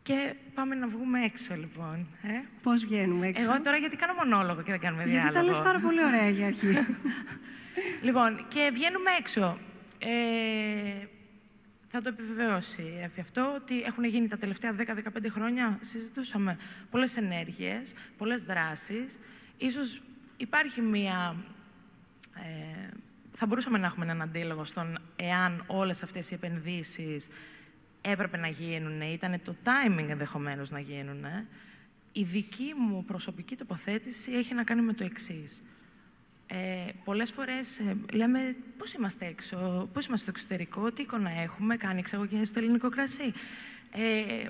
Και 0.02 0.34
πάμε 0.54 0.74
να 0.74 0.86
βγούμε 0.88 1.24
έξω, 1.24 1.54
λοιπόν. 1.54 2.06
Ε; 2.22 2.28
Πώς 2.62 2.84
βγαίνουμε 2.84 3.26
έξω; 3.26 3.42
Εγώ 3.42 3.60
τώρα 3.60 3.76
γιατί 3.76 3.96
κάνω 3.96 4.12
μονόλογο 4.14 4.62
και 4.62 4.70
δεν 4.70 4.80
κάνουμε 4.80 5.04
Γιατί 5.04 5.26
τα 5.26 5.30
διάλογο. 5.30 5.54
λες 5.54 5.64
πάρα 5.64 5.78
πολύ 5.78 6.04
ωραία 6.04 6.28
για 6.28 6.46
αρχή. 6.46 6.66
λοιπόν, 8.02 8.46
και 8.48 8.70
βγαίνουμε 8.72 9.10
έξω. 9.18 9.58
Ε, 9.98 11.06
θα 11.92 12.02
το 12.02 12.08
επιβεβαιώσει 12.08 12.82
η 12.82 13.00
Εφη 13.02 13.20
αυτό 13.20 13.52
ότι 13.54 13.82
έχουν 13.82 14.04
γίνει 14.04 14.28
τα 14.28 14.36
τελευταία 14.36 14.74
10-15 14.78 14.84
χρόνια, 15.30 15.78
συζητούσαμε 15.80 16.58
πολλές 16.90 17.16
ενέργειες, 17.16 17.94
πολλές 18.16 18.42
δράσεις. 18.42 19.18
Ίσως 19.56 20.02
υπάρχει 20.36 20.80
μία... 20.80 21.36
Ε, 22.34 22.88
θα 23.32 23.46
μπορούσαμε 23.46 23.78
να 23.78 23.86
έχουμε 23.86 24.04
έναν 24.04 24.22
αντίλογο 24.22 24.64
στον 24.64 24.98
εάν 25.16 25.64
όλες 25.66 26.02
αυτές 26.02 26.30
οι 26.30 26.34
επενδύσεις 26.34 27.28
έπρεπε 28.00 28.36
να 28.36 28.48
γίνουν, 28.48 29.00
ήταν 29.00 29.40
το 29.44 29.54
timing 29.64 30.08
ενδεχομένως 30.08 30.70
να 30.70 30.80
γίνουν. 30.80 31.24
Η 32.12 32.22
δική 32.22 32.72
μου 32.76 33.04
προσωπική 33.04 33.56
τοποθέτηση 33.56 34.32
έχει 34.32 34.54
να 34.54 34.64
κάνει 34.64 34.82
με 34.82 34.92
το 34.92 35.04
εξής. 35.04 35.62
Ε, 36.52 36.90
πολλές 37.04 37.30
φορές 37.30 37.78
ε, 37.78 37.96
λέμε 38.12 38.56
πώς 38.78 38.92
είμαστε 38.92 39.26
έξω, 39.26 39.88
πώς 39.92 40.06
είμαστε 40.06 40.30
στο 40.30 40.30
εξωτερικό, 40.30 40.92
τι 40.92 41.02
εικόνα 41.02 41.30
έχουμε, 41.30 41.76
κάνει 41.76 41.98
εξαγωγή 41.98 42.44
στο 42.44 42.58
ελληνικό 42.58 42.88
κρασί. 42.88 43.32
Ε, 43.92 44.46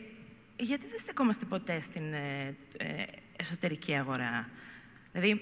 γιατί 0.57 0.87
δεν 0.87 0.99
στεκόμαστε 0.99 1.45
ποτέ 1.45 1.81
στην 1.81 2.13
ε, 2.13 2.57
ε, 2.77 3.05
εσωτερική 3.37 3.95
αγορά; 3.95 4.49
Δηλαδή, 5.13 5.41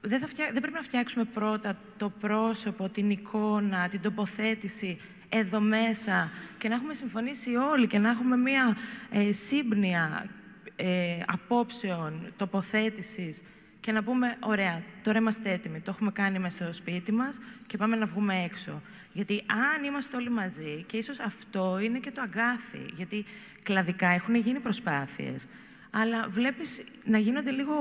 δεν, 0.00 0.20
θα 0.20 0.26
δεν 0.52 0.60
πρέπει 0.60 0.72
να 0.76 0.82
φτιάξουμε 0.82 1.24
πρώτα 1.24 1.78
το 1.96 2.10
πρόσωπο, 2.20 2.88
την 2.88 3.10
εικόνα, 3.10 3.88
την 3.88 4.00
τοποθέτηση 4.00 5.00
εδώ 5.28 5.60
μέσα 5.60 6.30
και 6.58 6.68
να 6.68 6.74
έχουμε 6.74 6.94
συμφωνήσει 6.94 7.54
όλοι 7.54 7.86
και 7.86 7.98
να 7.98 8.10
έχουμε 8.10 8.36
μία 8.36 8.76
ε, 9.10 9.32
σύμπνοια 9.32 10.30
ε, 10.76 11.18
απόψεων, 11.26 12.32
τοποθέτησης 12.36 13.42
και 13.80 13.92
να 13.92 14.02
πούμε, 14.02 14.36
ωραία, 14.40 14.82
τώρα 15.02 15.18
είμαστε 15.18 15.52
έτοιμοι, 15.52 15.80
το 15.80 15.90
έχουμε 15.90 16.10
κάνει 16.10 16.38
μέσα 16.38 16.64
στο 16.64 16.72
σπίτι 16.72 17.12
μας 17.12 17.40
και 17.66 17.76
πάμε 17.76 17.96
να 17.96 18.06
βγούμε 18.06 18.42
έξω. 18.42 18.82
Γιατί 19.12 19.44
αν 19.46 19.84
είμαστε 19.84 20.16
όλοι 20.16 20.30
μαζί, 20.30 20.84
και 20.86 20.96
ίσως 20.96 21.18
αυτό 21.18 21.78
είναι 21.78 21.98
και 21.98 22.10
το 22.10 22.20
αγκάθι, 22.20 22.86
γιατί 22.96 23.24
κλαδικά 23.62 24.08
έχουν 24.08 24.34
γίνει 24.34 24.60
προσπάθειες, 24.60 25.46
αλλά 25.90 26.28
βλέπεις 26.28 26.84
να 27.04 27.18
γίνονται 27.18 27.50
λίγο 27.50 27.74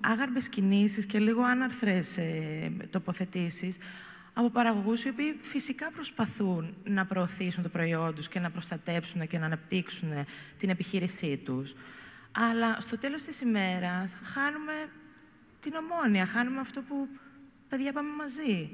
άγαρμπες 0.00 0.48
κινήσεις 0.48 1.06
και 1.06 1.18
λίγο 1.18 1.42
άναρθρες 1.42 2.16
ε, 2.16 2.72
τοποθετήσεις 2.90 3.78
από 4.38 4.50
παραγωγούς 4.50 5.04
οι 5.04 5.08
οποίοι 5.08 5.38
φυσικά 5.42 5.90
προσπαθούν 5.90 6.74
να 6.84 7.06
προωθήσουν 7.06 7.62
το 7.62 7.68
προϊόν 7.68 8.14
τους 8.14 8.28
και 8.28 8.40
να 8.40 8.50
προστατέψουν 8.50 9.26
και 9.26 9.38
να 9.38 9.46
αναπτύξουν 9.46 10.08
την 10.58 10.70
επιχείρησή 10.70 11.36
τους. 11.36 11.74
Αλλά 12.32 12.80
στο 12.80 12.98
τέλος 12.98 13.22
της 13.22 13.40
ημέρας 13.40 14.16
χάνουμε 14.22 14.72
την 15.60 15.74
ομόνια, 15.74 16.26
χάνουμε 16.26 16.60
αυτό 16.60 16.82
που 16.82 17.08
παιδιά 17.68 17.92
πάμε 17.92 18.08
μαζί. 18.16 18.70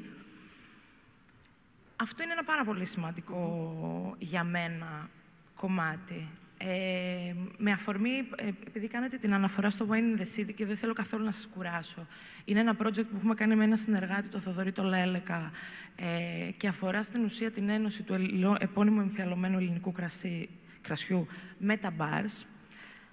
Αυτό 1.96 2.22
είναι 2.22 2.32
ένα 2.32 2.44
πάρα 2.44 2.64
πολύ 2.64 2.84
σημαντικό 2.84 4.16
για 4.18 4.44
μένα 4.44 5.08
κομμάτι. 5.56 6.28
Ε, 6.58 7.34
με 7.56 7.70
αφορμή, 7.72 8.28
ε, 8.36 8.48
επειδή 8.66 8.86
κάνετε 8.88 9.16
την 9.16 9.34
αναφορά 9.34 9.70
στο 9.70 9.86
Wine 9.90 10.18
in 10.18 10.20
the 10.20 10.24
City 10.36 10.54
και 10.54 10.66
δεν 10.66 10.76
θέλω 10.76 10.92
καθόλου 10.92 11.24
να 11.24 11.30
σας 11.30 11.48
κουράσω, 11.54 12.06
είναι 12.44 12.60
ένα 12.60 12.76
project 12.82 13.06
που 13.10 13.16
έχουμε 13.16 13.34
κάνει 13.34 13.54
με 13.54 13.64
ένα 13.64 13.76
συνεργάτη, 13.76 14.28
το 14.28 14.38
Θοδωρή 14.38 14.72
το 14.72 14.82
Λέλεκα, 14.82 15.50
ε, 15.96 16.50
και 16.56 16.68
αφορά 16.68 17.02
στην 17.02 17.24
ουσία 17.24 17.50
την 17.50 17.68
ένωση 17.68 18.02
του 18.02 18.14
επώνυμου 18.58 19.00
εμφιαλωμένου 19.00 19.58
ελληνικού 19.58 19.92
κρασί, 19.92 20.48
κρασιού 20.80 21.26
με 21.58 21.76
τα 21.76 21.92
bars. 21.98 22.44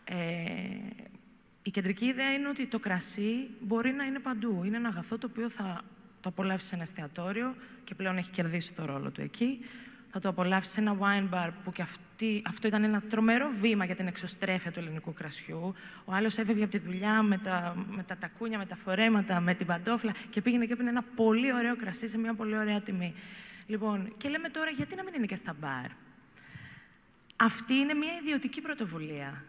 Ε, 0.04 0.16
η 1.64 1.72
κεντρική 1.72 2.06
ιδέα 2.06 2.34
είναι 2.34 2.48
ότι 2.48 2.66
το 2.68 2.80
κρασί 2.80 3.50
μπορεί 3.60 3.92
να 3.92 4.04
είναι 4.04 4.20
παντού. 4.20 4.64
Είναι 4.64 4.78
ένα 4.78 4.88
αγαθό 4.88 5.18
το 5.18 5.28
οποίο 5.32 5.50
θα 5.50 5.82
το 6.22 6.30
απολαύσεις 6.30 6.70
σε 6.70 6.76
ένα 6.76 6.84
εστιατόριο 6.84 7.56
και 7.84 7.96
πλέον 7.96 8.18
έχει 8.18 8.32
κερδίσει 8.32 8.74
το 8.74 8.86
ρόλο 8.86 9.10
του 9.12 9.22
εκεί. 9.22 9.60
Θα 10.12 10.20
το 10.20 10.30
απολαύσεις 10.30 10.74
σε 10.74 10.80
ένα 10.80 10.98
wine 11.00 11.34
bar 11.34 11.50
που 11.64 11.72
και 11.72 11.82
αυτή, 11.82 12.42
αυτό 12.46 12.68
ήταν 12.68 12.84
ένα 12.84 13.02
τρομερό 13.02 13.52
βήμα 13.62 13.86
για 13.86 13.96
την 13.96 14.08
εξωστρέφεια 14.08 14.72
του 14.72 14.80
ελληνικού 14.80 15.14
κρασιού. 15.14 15.74
Ο 16.06 16.14
άλλος 16.14 16.38
έφευγε 16.38 16.64
από 16.64 16.72
τη 16.72 16.78
δουλειά 16.78 17.22
με 17.22 17.38
τα, 17.38 17.86
με 17.90 18.04
τα 18.04 18.18
τακούνια, 18.18 18.58
με 18.58 18.66
τα 18.66 18.76
φορέματα, 18.76 19.40
με 19.40 19.54
την 19.54 19.66
παντόφλα 19.66 20.16
και 20.30 20.42
πήγαινε 20.42 20.66
και 20.66 20.74
έπαιρνε 20.74 20.90
ένα 20.90 21.04
πολύ 21.16 21.54
ωραίο 21.54 21.76
κρασί 21.76 22.08
σε 22.08 22.18
μια 22.18 22.34
πολύ 22.34 22.58
ωραία 22.58 22.82
τιμή. 22.82 23.14
Λοιπόν, 23.68 24.14
και 24.18 24.30
λέμε 24.30 24.50
τώρα 24.50 24.70
γιατί 24.70 24.96
να 24.96 25.04
μην 25.04 25.14
είναι 25.14 25.26
και 25.26 25.36
στα 25.36 25.56
μπαρ; 25.60 25.92
Αυτή 27.36 27.74
είναι 27.74 27.94
μια 27.94 28.14
ιδιωτική 28.22 28.62
πρωτοβουλία. 28.62 29.44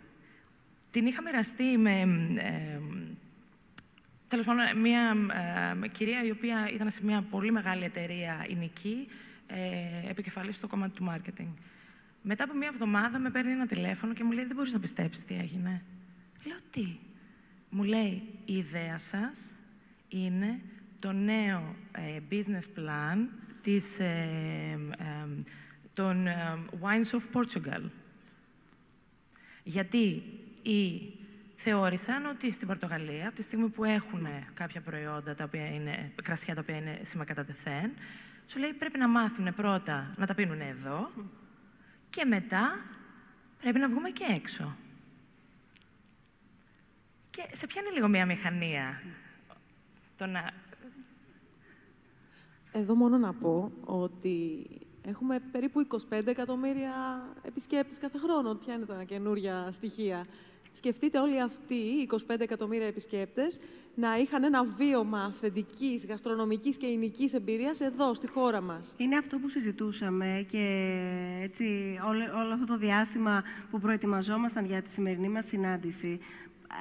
Την 0.93 1.07
είχα 1.07 1.23
μοιραστεί 1.23 1.79
με 1.79 2.01
ε, 2.37 2.81
τέλος 4.29 4.47
πάντων 4.47 4.81
μια 4.81 5.17
ε, 5.83 5.89
κυρία 5.89 6.25
η 6.25 6.31
οποία 6.31 6.71
ήταν 6.75 6.91
σε 6.91 7.05
μια 7.05 7.23
πολύ 7.31 7.53
μεγάλη 7.53 7.85
εταιρεία 7.85 8.47
εινική, 8.49 9.09
ε, 9.47 10.11
επικεφαλής 10.11 10.57
στο 10.57 10.67
κομμάτι 10.67 10.95
του 10.95 11.13
marketing. 11.13 11.49
Μετά 12.23 12.45
από 12.45 12.55
μια 12.55 12.69
εβδομάδα 12.73 13.19
με 13.19 13.31
παίρνει 13.31 13.51
ένα 13.53 13.67
τηλέφωνο 13.67 14.13
και 14.13 14.25
μου 14.25 14.33
λέει 14.33 14.45
«Δεν 14.45 14.57
μπορείς 14.57 14.73
να 14.73 14.81
πιστέψεις 14.81 15.25
τι 15.25 15.35
έγινε». 15.35 15.83
Λέω 16.45 16.57
«Τι». 16.71 16.97
Μου 17.71 17.83
λέει 17.83 18.23
«Η 18.45 18.57
ιδέα 18.57 18.99
σας 18.99 19.55
είναι 20.09 20.61
το 21.01 21.13
νέο 21.13 21.77
ε, 21.93 22.19
business 22.31 22.79
plan 22.79 23.19
της, 23.63 23.99
ε, 23.99 24.79
ε, 24.99 25.29
των 25.95 26.27
Wines 26.81 27.19
of 27.19 27.41
Portugal». 27.41 27.83
Γιατί 29.65 30.23
ή 30.63 31.13
θεώρησαν 31.57 32.27
ότι 32.27 32.53
στην 32.53 32.67
Πορτογαλία, 32.67 33.27
από 33.27 33.37
τη 33.37 33.43
στιγμή 33.43 33.69
που 33.69 33.85
έχουν 33.85 34.27
κάποια 34.55 34.81
προϊόντα, 34.81 35.35
τα 35.35 35.45
οποία 35.45 35.67
είναι, 35.75 36.13
κρασιά 36.23 36.55
τα 36.55 36.61
οποία 36.61 36.77
είναι 36.77 37.01
σημακατατεθέν, 37.05 37.93
σου 38.47 38.59
λέει 38.59 38.73
πρέπει 38.73 38.99
να 38.99 39.09
μάθουν 39.09 39.55
πρώτα 39.55 40.15
να 40.17 40.27
τα 40.27 40.35
πίνουν 40.35 40.61
εδώ 40.61 41.11
και 42.11 42.25
μετά 42.25 42.79
πρέπει 43.61 43.79
να 43.79 43.89
βγούμε 43.89 44.11
και 44.11 44.25
έξω. 44.35 44.77
Και 47.31 47.43
σε 47.53 47.67
πιάνει 47.67 47.89
λίγο 47.91 48.09
μια 48.09 48.27
μηχανία 48.27 49.03
το 50.17 50.27
να... 50.27 50.51
Εδώ 52.73 52.95
μόνο 52.95 53.19
να 53.19 53.33
πω 53.35 53.73
ότι 53.85 54.67
έχουμε 55.03 55.41
περίπου 55.53 55.87
25 56.11 56.27
εκατομμύρια 56.27 56.93
επισκέπτες 57.43 57.99
κάθε 57.99 58.19
χρόνο. 58.19 58.55
Ποια 58.55 58.75
είναι 58.75 58.85
τα 58.85 59.05
καινούρια 59.05 59.71
στοιχεία; 59.73 60.27
Σκεφτείτε 60.73 61.19
όλοι 61.19 61.41
αυτοί 61.41 61.75
οι 61.75 62.09
25 62.29 62.41
εκατομμύρια 62.41 62.87
επισκέπτες 62.87 63.61
να 63.95 64.17
είχαν 64.17 64.45
ένα 64.45 64.65
βίωμα 64.65 65.23
αυθεντικής, 65.25 66.07
γαστρονομικής 66.07 66.77
και 66.77 66.87
εινικής 66.87 67.35
εμπειρίας 67.35 67.81
εδώ, 67.81 68.15
στη 68.15 68.27
χώρα 68.27 68.61
μας. 68.61 68.95
Είναι 68.97 69.17
αυτό 69.17 69.39
που 69.39 69.49
συζητούσαμε 69.49 70.47
και 70.51 70.89
έτσι 71.43 71.99
όλο, 72.07 72.23
όλο 72.43 72.53
αυτό 72.53 72.67
το 72.67 72.77
διάστημα 72.77 73.43
που 73.71 73.81
προετοιμαζόμασταν 73.81 74.65
για 74.65 74.83
τη 74.83 74.91
σημερινή 74.91 75.29
μας 75.29 75.47
συνάντηση. 75.47 76.21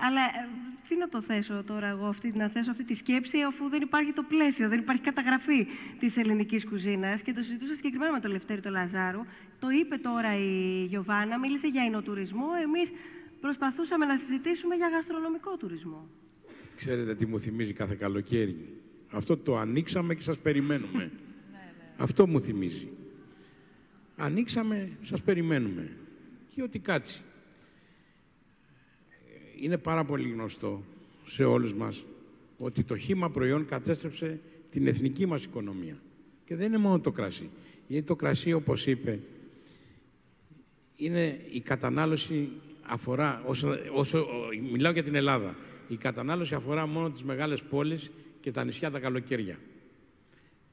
Αλλά 0.06 0.22
ε, 0.22 0.50
τι 0.88 0.96
να 0.98 1.10
το 1.10 1.22
θέσω 1.22 1.64
τώρα 1.64 1.88
εγώ, 1.88 2.06
αυτή, 2.06 2.32
να 2.36 2.50
θέσω 2.50 2.72
αυτή 2.72 2.84
τη 2.84 2.94
σκέψη, 2.94 3.42
αφού 3.42 3.70
δεν 3.70 3.82
υπάρχει 3.82 4.12
το 4.14 4.24
πλαίσιο, 4.24 4.70
δεν 4.70 4.80
υπάρχει 4.80 5.02
καταγραφή 5.02 5.68
της 6.00 6.18
ελληνικής 6.18 6.66
κουζίνας. 6.66 7.22
Και 7.22 7.34
το 7.34 7.42
συζητούσα 7.42 7.76
συγκεκριμένα 7.76 8.12
με 8.12 8.20
τον 8.20 8.32
Λευτέρη 8.32 8.62
τον 8.62 8.72
Λαζάρου. 8.72 9.22
Το 9.60 9.70
είπε 9.70 9.98
τώρα 9.98 10.36
η 10.36 10.86
Γιωβάνα, 10.86 11.40
μίλησε 11.40 11.68
για 11.68 11.84
εινοτουρισμό. 11.84 12.48
Εμείς 12.64 12.92
προσπαθούσαμε 13.42 14.06
να 14.06 14.18
συζητήσουμε 14.18 14.76
για 14.76 14.90
γαστρονομικό 14.90 15.58
τουρισμό. 15.58 16.08
Ξέρετε 16.76 17.16
τι 17.16 17.26
μου 17.26 17.40
θυμίζει 17.40 17.74
κάθε 17.74 17.96
καλοκαίρι. 17.96 18.56
Αυτό 19.12 19.38
το 19.38 19.58
ανοίξαμε 19.58 20.16
και 20.16 20.22
σας 20.22 20.38
περιμένουμε. 20.38 21.12
Αυτό 22.06 22.28
μου 22.28 22.42
θυμίζει. 22.42 22.88
Ανοίξαμε, 24.16 24.90
σας 25.02 25.22
περιμένουμε. 25.22 25.92
Και 26.56 26.62
ότι 26.64 26.80
κάτσει. 26.80 27.22
Είναι 29.62 29.78
πάρα 29.78 30.06
πολύ 30.06 30.30
γνωστό 30.30 30.84
σε 31.28 31.44
όλους 31.44 31.74
μας 31.74 32.06
ότι 32.58 32.84
το 32.84 32.98
χήμα 32.98 33.30
προϊόν 33.32 33.66
κατέστρεψε 33.66 34.40
την 34.72 34.88
εθνική 34.88 35.26
μας 35.26 35.44
οικονομία. 35.44 35.98
Και 36.46 36.56
δεν 36.56 36.66
είναι 36.66 36.78
μόνο 36.78 37.00
το 37.00 37.12
κρασί. 37.12 37.50
Γιατί 37.88 38.08
το 38.08 38.16
κρασί, 38.16 38.54
όπως 38.54 38.88
είπε, 38.88 39.20
είναι 40.96 41.40
η 41.52 41.60
κατανάλωση 41.62 42.50
αφορά, 42.92 43.44
όσο, 43.46 43.78
όσο 43.94 44.28
μιλάω 44.72 44.92
για 44.92 45.04
την 45.04 45.16
Ελλάδα, 45.16 45.56
η 45.88 45.96
κατανάλωση 45.96 46.54
αφορά 46.56 46.88
μόνο 46.88 47.10
τις 47.10 47.24
μεγάλες 47.24 47.62
πόλεις 47.62 48.12
και 48.42 48.52
τα 48.52 48.64
νησιά 48.64 48.92
τα 48.92 49.00
καλοκαίρια. 49.00 49.58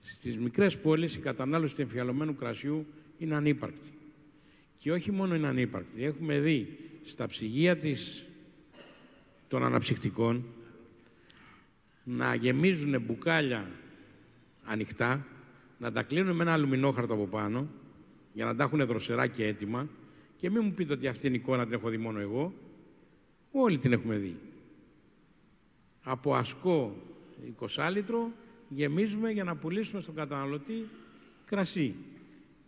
Στις 0.05 0.37
μικρές 0.37 0.79
πόλεις 0.79 1.15
η 1.15 1.19
κατανάλωση 1.19 1.75
του 1.75 1.81
εμφιαλωμένου 1.81 2.35
κρασιού 2.35 2.87
είναι 3.19 3.35
ανύπαρκτη. 3.35 3.93
Και 4.79 4.93
όχι 4.93 5.13
μόνο 5.13 5.35
είναι 5.35 5.47
ανύπαρκτη. 5.47 6.05
Έχουμε 6.05 6.39
δει 6.39 6.79
στα 7.05 7.27
ψυγεία 7.27 7.77
της, 7.77 8.25
των 9.49 9.65
αναψυκτικών 9.65 10.45
να 12.05 12.35
γεμίζουν 12.35 13.01
μπουκάλια 13.01 13.71
ανοιχτά, 14.65 15.27
να 15.79 15.93
τα 15.93 16.03
κλείνουν 16.03 16.37
με 16.37 16.43
ένα 16.43 16.53
αλουμινόχαρτο 16.53 17.15
από 17.15 17.27
πάνω 17.27 17.69
για 18.33 18.45
να 18.45 18.57
τα 18.57 18.65
έχουν 18.65 18.87
δροσερά 18.87 19.27
και 19.27 19.47
έτοιμα 19.47 19.89
και 20.41 20.51
μην 20.51 20.63
μου 20.65 20.73
πείτε 20.73 20.93
ότι 20.93 21.07
αυτή 21.07 21.27
είναι 21.27 21.37
η 21.37 21.41
εικόνα 21.43 21.65
την 21.65 21.73
έχω 21.73 21.89
δει 21.89 21.97
μόνο 21.97 22.19
εγώ. 22.21 22.53
Όλοι 23.53 23.79
την 23.79 23.93
έχουμε 23.93 24.17
δει. 24.17 24.37
Από 26.03 26.35
ασκό 26.35 26.97
20 27.61 27.91
λίτρο 27.93 28.31
γεμίζουμε 28.69 29.31
για 29.31 29.45
να 29.45 29.57
πουλήσουμε 29.57 30.01
στον 30.01 30.15
καταναλωτή 30.15 30.89
κρασί. 31.47 31.95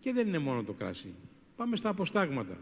Και 0.01 0.13
δεν 0.13 0.27
είναι 0.27 0.39
μόνο 0.39 0.63
το 0.63 0.73
κρασί. 0.73 1.15
Πάμε 1.57 1.77
στα 1.77 1.89
αποστάγματα. 1.89 2.59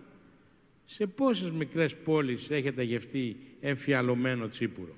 Σε 0.86 1.06
πόσες 1.06 1.50
μικρές 1.50 1.96
πόλεις 1.96 2.50
έχετε 2.50 2.82
γευτεί 2.82 3.36
εμφιαλωμένο 3.60 4.48
τσίπουρο; 4.48 4.94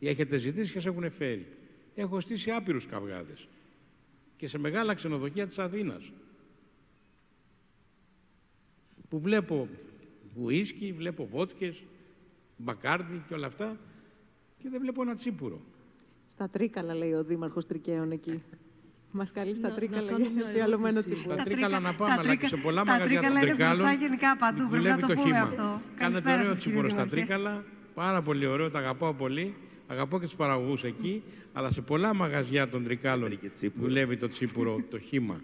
Έχετε 0.00 0.36
ζητήσει 0.36 0.72
και 0.72 0.80
σε 0.80 0.88
έχουν 0.88 1.10
φέρει. 1.10 1.46
Έχω 1.94 2.20
στήσει 2.20 2.50
άπειρους 2.50 2.86
καυγάδες. 2.86 3.48
Και 4.36 4.48
σε 4.48 4.58
μεγάλα 4.58 4.94
ξενοδοχεία 4.94 5.46
της 5.46 5.58
Αθήνας. 5.58 6.12
Που 9.14 9.20
βλέπω 9.20 9.68
βουίσκι, 10.34 10.92
βλέπω 10.96 11.26
βότκες, 11.26 11.82
μπακάρδι 12.56 13.22
και 13.28 13.34
όλα 13.34 13.46
αυτά 13.46 13.76
και 14.58 14.68
δεν 14.70 14.80
βλέπω 14.80 15.02
ένα 15.02 15.14
τσίπουρο. 15.14 15.60
Στα 16.34 16.48
Τρίκαλα, 16.48 16.94
λέει 16.94 17.12
ο 17.12 17.24
Δήμαρχος 17.24 17.66
Τρικαίων 17.66 18.10
εκεί. 18.10 18.42
Μας 19.18 19.32
καλεί 19.32 19.54
στα 19.54 19.68
Να- 19.68 19.74
Τρίκαλα 19.74 20.10
να 20.10 20.16
για 20.16 20.26
κάνω 20.26 20.34
μια 20.34 20.46
φιαλωμένο 20.54 20.88
ερώτηση. 20.98 21.14
τσίπουρο. 21.14 21.34
Στα 21.34 21.44
Τρίκαλα 21.44 21.80
να 21.80 21.94
πάμε, 21.94 22.14
τα 22.14 22.20
αλλά 22.20 22.30
και 22.30 22.38
τρίκα- 22.38 22.48
σε 22.48 22.56
πολλά 22.56 22.82
τα 22.84 22.90
μαγαζιά 22.92 23.20
των 23.20 23.30
Τρίκαλα 23.30 23.40
είναι 23.40 23.48
Τρικάλων 23.54 23.76
μπροστά 23.86 23.92
γενικά 24.04 24.36
παντού, 24.36 24.56
πρέπει 24.68 24.76
δουλεύει 24.76 25.00
να 25.00 25.06
το 25.08 25.14
το 25.14 25.20
πούμε 25.20 25.26
χήμα. 25.34 25.40
αυτό. 25.46 25.62
Κάνετε 25.62 25.80
Καλησπέρα 25.98 26.34
ωραίο 26.40 26.52
σας, 26.54 26.58
κύριε 26.62 26.72
τσίπουρο 26.72 26.88
στα 26.88 27.04
Δήμαρχε. 27.04 27.14
Τρίκαλα, 27.16 27.64
πάρα 27.94 28.22
πολύ 28.22 28.46
ωραίο, 28.46 28.70
τα 28.70 28.78
αγαπάω 28.78 29.12
πολύ. 29.14 29.54
Αγαπώ 29.86 30.18
και 30.20 30.24
τους 30.26 30.34
παραγωγούς 30.34 30.84
εκεί, 30.84 31.22
αλλά 31.52 31.70
σε 31.72 31.80
πολλά 31.80 32.14
μαγαζιά 32.14 32.68
των 32.68 32.84
Τρικάλων 32.84 33.38
δουλεύει 33.74 34.16
το 34.16 34.28
τσίπουρο, 34.28 34.82
το 34.90 34.98
χήμα. 34.98 35.40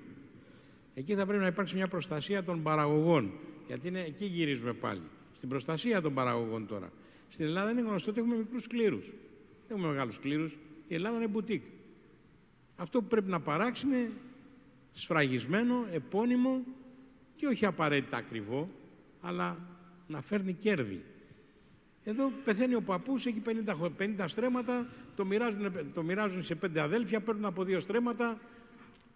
Εκεί 0.95 1.14
θα 1.14 1.27
πρέπει 1.27 1.43
να 1.43 1.49
υπάρξει 1.49 1.75
μια 1.75 1.89
προστασία 1.89 2.45
των 2.45 2.62
παραγωγών. 2.62 3.33
Γιατί 3.71 3.89
είναι, 3.89 4.01
εκεί 4.01 4.25
γυρίζουμε 4.25 4.73
πάλι. 4.73 5.01
Στην 5.37 5.49
προστασία 5.49 6.01
των 6.01 6.14
παραγωγών 6.14 6.66
τώρα. 6.66 6.93
Στην 7.29 7.45
Ελλάδα 7.45 7.71
είναι 7.71 7.81
γνωστό 7.81 8.11
ότι 8.11 8.21
έχουμε 8.21 8.37
μικρούς 8.37 8.66
κλήρους. 8.66 9.05
Δεν 9.05 9.77
έχουμε 9.77 9.89
μεγάλους 9.89 10.18
κλήρους. 10.18 10.57
Η 10.89 10.95
Ελλάδα 10.95 11.16
είναι 11.16 11.27
μπουτίκ. 11.27 11.62
Αυτό 12.77 13.01
που 13.01 13.07
πρέπει 13.07 13.31
να 13.31 13.41
παράξει 13.41 13.87
είναι 13.87 14.11
σφραγισμένο, 14.93 15.87
επώνυμο 15.93 16.62
και 17.37 17.47
όχι 17.47 17.66
απαραίτητα 17.66 18.16
ακριβό, 18.16 18.68
αλλά 19.21 19.57
να 20.07 20.21
φέρνει 20.21 20.53
κέρδη. 20.53 21.03
Εδώ 22.05 22.33
πεθαίνει 22.45 22.75
ο 22.75 22.81
παππούς, 22.83 23.27
έχει 23.27 23.43
50, 23.47 23.75
χω- 23.75 23.93
50 23.99 24.29
στρέμματα, 24.29 24.87
το 25.16 25.25
μοιράζουν, 25.25 25.73
το 25.95 26.03
μοιράζουν 26.03 26.45
σε 26.45 26.55
πέντε 26.55 26.81
αδέλφια, 26.81 27.21
παίρνουν 27.21 27.45
από 27.45 27.64
δύο 27.64 27.81
στρέμματα, 27.81 28.41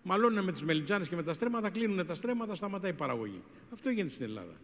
μαλώνουν 0.04 0.44
με 0.44 0.52
τις 0.52 0.62
μελιτζάνες 0.62 1.08
και 1.08 1.16
με 1.16 1.22
τα 1.22 1.34
στρέμματα, 1.34 1.70
κλείνουν 1.70 2.06
τα 2.06 2.14
στρέμματα, 2.14 2.54
σταματάει 2.54 2.90
η 2.90 2.94
παραγωγή. 2.94 3.42
Αυτό 3.72 3.90
γίνεται 3.90 4.14
στην 4.14 4.24
Ελλάδα. 4.24 4.54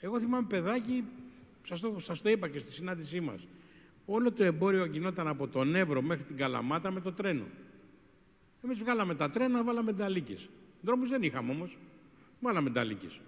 Εγώ 0.00 0.20
θυμάμαι 0.20 0.46
παιδάκι, 0.46 1.04
σας 1.66 1.80
το, 1.80 1.96
σας 2.00 2.22
το 2.22 2.28
είπα 2.28 2.48
και 2.48 2.58
στη 2.58 2.72
συνάντησή 2.72 3.20
μας, 3.20 3.46
όλο 4.06 4.32
το 4.32 4.44
εμπόριο 4.44 4.84
γινόταν 4.84 5.28
από 5.28 5.48
τον 5.48 5.74
Εύρο 5.74 6.02
μέχρι 6.02 6.24
την 6.24 6.36
Καλαμάτα 6.36 6.90
με 6.90 7.00
το 7.00 7.12
τρένο. 7.12 7.44
Εμείς 8.62 8.78
βγάλαμε 8.78 9.14
τα 9.14 9.30
τρένα, 9.30 9.64
βάλαμε 9.64 9.92
ταλίκες. 9.92 10.48
Δρόμους 10.82 11.08
δεν 11.08 11.22
είχαμε 11.22 11.50
όμως, 11.50 11.78
βάλαμε 12.40 12.70
ταλίκες. 12.70 13.20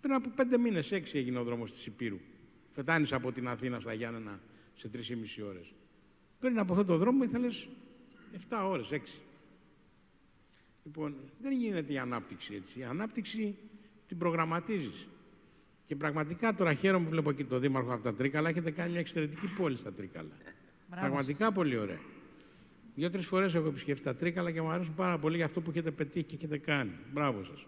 Πριν 0.00 0.14
από 0.14 0.28
πέντε 0.36 0.58
μήνες, 0.58 0.92
έξι 0.92 1.18
έγινε 1.18 1.38
ο 1.38 1.44
δρόμος 1.44 1.72
της 1.72 1.86
Υπήρου. 1.86 2.18
Φετάνεις 2.74 3.12
από 3.12 3.32
την 3.32 3.48
Αθήνα 3.48 3.80
στα 3.80 3.92
Γιάννενα 3.92 4.40
σε 4.76 4.88
τρεις 4.88 5.08
ή 5.08 5.16
μισή 5.16 5.42
ώρες. 5.42 5.72
Πριν 6.42 6.58
από 6.58 6.72
αυτό 6.72 6.84
το 6.84 6.96
δρόμο 6.96 7.24
ήθελες 7.24 7.68
7 8.50 8.68
ώρες, 8.68 8.88
6. 8.90 9.20
Λοιπόν, 10.84 11.14
δεν 11.42 11.52
γίνεται 11.52 11.92
η 11.92 11.98
ανάπτυξη 11.98 12.54
έτσι. 12.54 12.78
Η 12.78 12.84
ανάπτυξη 12.84 13.56
την 14.08 14.18
προγραμματίζεις. 14.18 15.06
Και 15.86 15.96
τώρα 16.56 16.74
χαίρομαι 16.74 17.04
που 17.04 17.10
βλέπω 17.10 17.30
εκεί 17.30 17.44
το 17.44 17.58
Δήμαρχο 17.58 17.92
από 17.92 18.02
τα 18.02 18.14
Τρίκαλα. 18.14 18.48
Έχετε 18.48 18.70
κάνει 18.70 18.90
μια 18.90 19.00
εξαιρετική 19.00 19.46
πόλη 19.56 19.76
στα 19.76 19.92
Τρίκαλα. 19.92 20.28
Πραγματικά 20.90 21.52
πολύ 21.52 21.76
ωραία. 21.76 22.00
Δύο-τρει 22.94 23.22
φορές 23.22 23.54
έχω 23.54 23.66
επισκεφτεί 23.66 24.04
τα 24.04 24.14
Τρίκαλα 24.14 24.50
και 24.50 24.62
μου 24.62 24.70
αρέσουν 24.70 24.94
πάρα 24.94 25.18
πολύ 25.18 25.36
για 25.36 25.44
αυτό 25.44 25.60
που 25.60 25.70
έχετε 25.70 25.90
πετύχει 25.90 26.26
και 26.26 26.34
έχετε 26.34 26.58
κάνει. 26.58 26.92
Μπράβο 27.12 27.44
σας. 27.44 27.66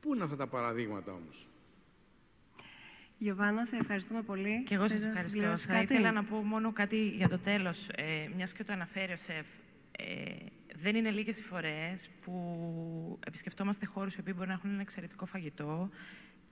Πού 0.00 0.14
είναι 0.14 0.24
αυτά 0.24 0.36
τα 0.36 0.46
παραδείγματα 0.46 1.12
όμως; 1.12 1.46
Γιωβάνα, 3.24 3.66
σε 3.66 3.76
ευχαριστούμε 3.76 4.22
πολύ. 4.22 4.62
Και 4.66 4.74
εγώ 4.74 4.82
σας 4.88 4.92
Θες 4.92 5.02
να 5.02 5.08
ευχαριστώ. 5.08 5.38
συμπληρώσεις 5.38 5.66
Θα 5.66 5.72
κάτι; 5.72 5.92
ήθελα 5.92 6.12
να 6.12 6.24
πω 6.24 6.36
μόνο 6.36 6.72
κάτι 6.72 7.08
για 7.08 7.28
το 7.28 7.38
τέλος. 7.38 7.88
Ε, 7.94 8.28
μιας 8.36 8.52
και 8.52 8.64
το 8.64 8.72
αναφέρει 8.72 9.12
ο 9.12 9.16
ΣΕΦ, 9.16 9.46
ε, 9.98 10.04
δεν 10.82 10.96
είναι 10.96 11.10
λίγες 11.10 11.38
οι 11.38 11.42
φορές 11.42 12.10
που 12.24 13.18
επισκεφτόμαστε 13.26 13.86
χώρους 13.86 14.14
οι 14.14 14.20
οποίοι 14.20 14.32
μπορεί 14.36 14.48
να 14.48 14.54
έχουν 14.54 14.70
ένα 14.70 14.80
εξαιρετικό 14.80 15.26
φαγητό 15.26 15.90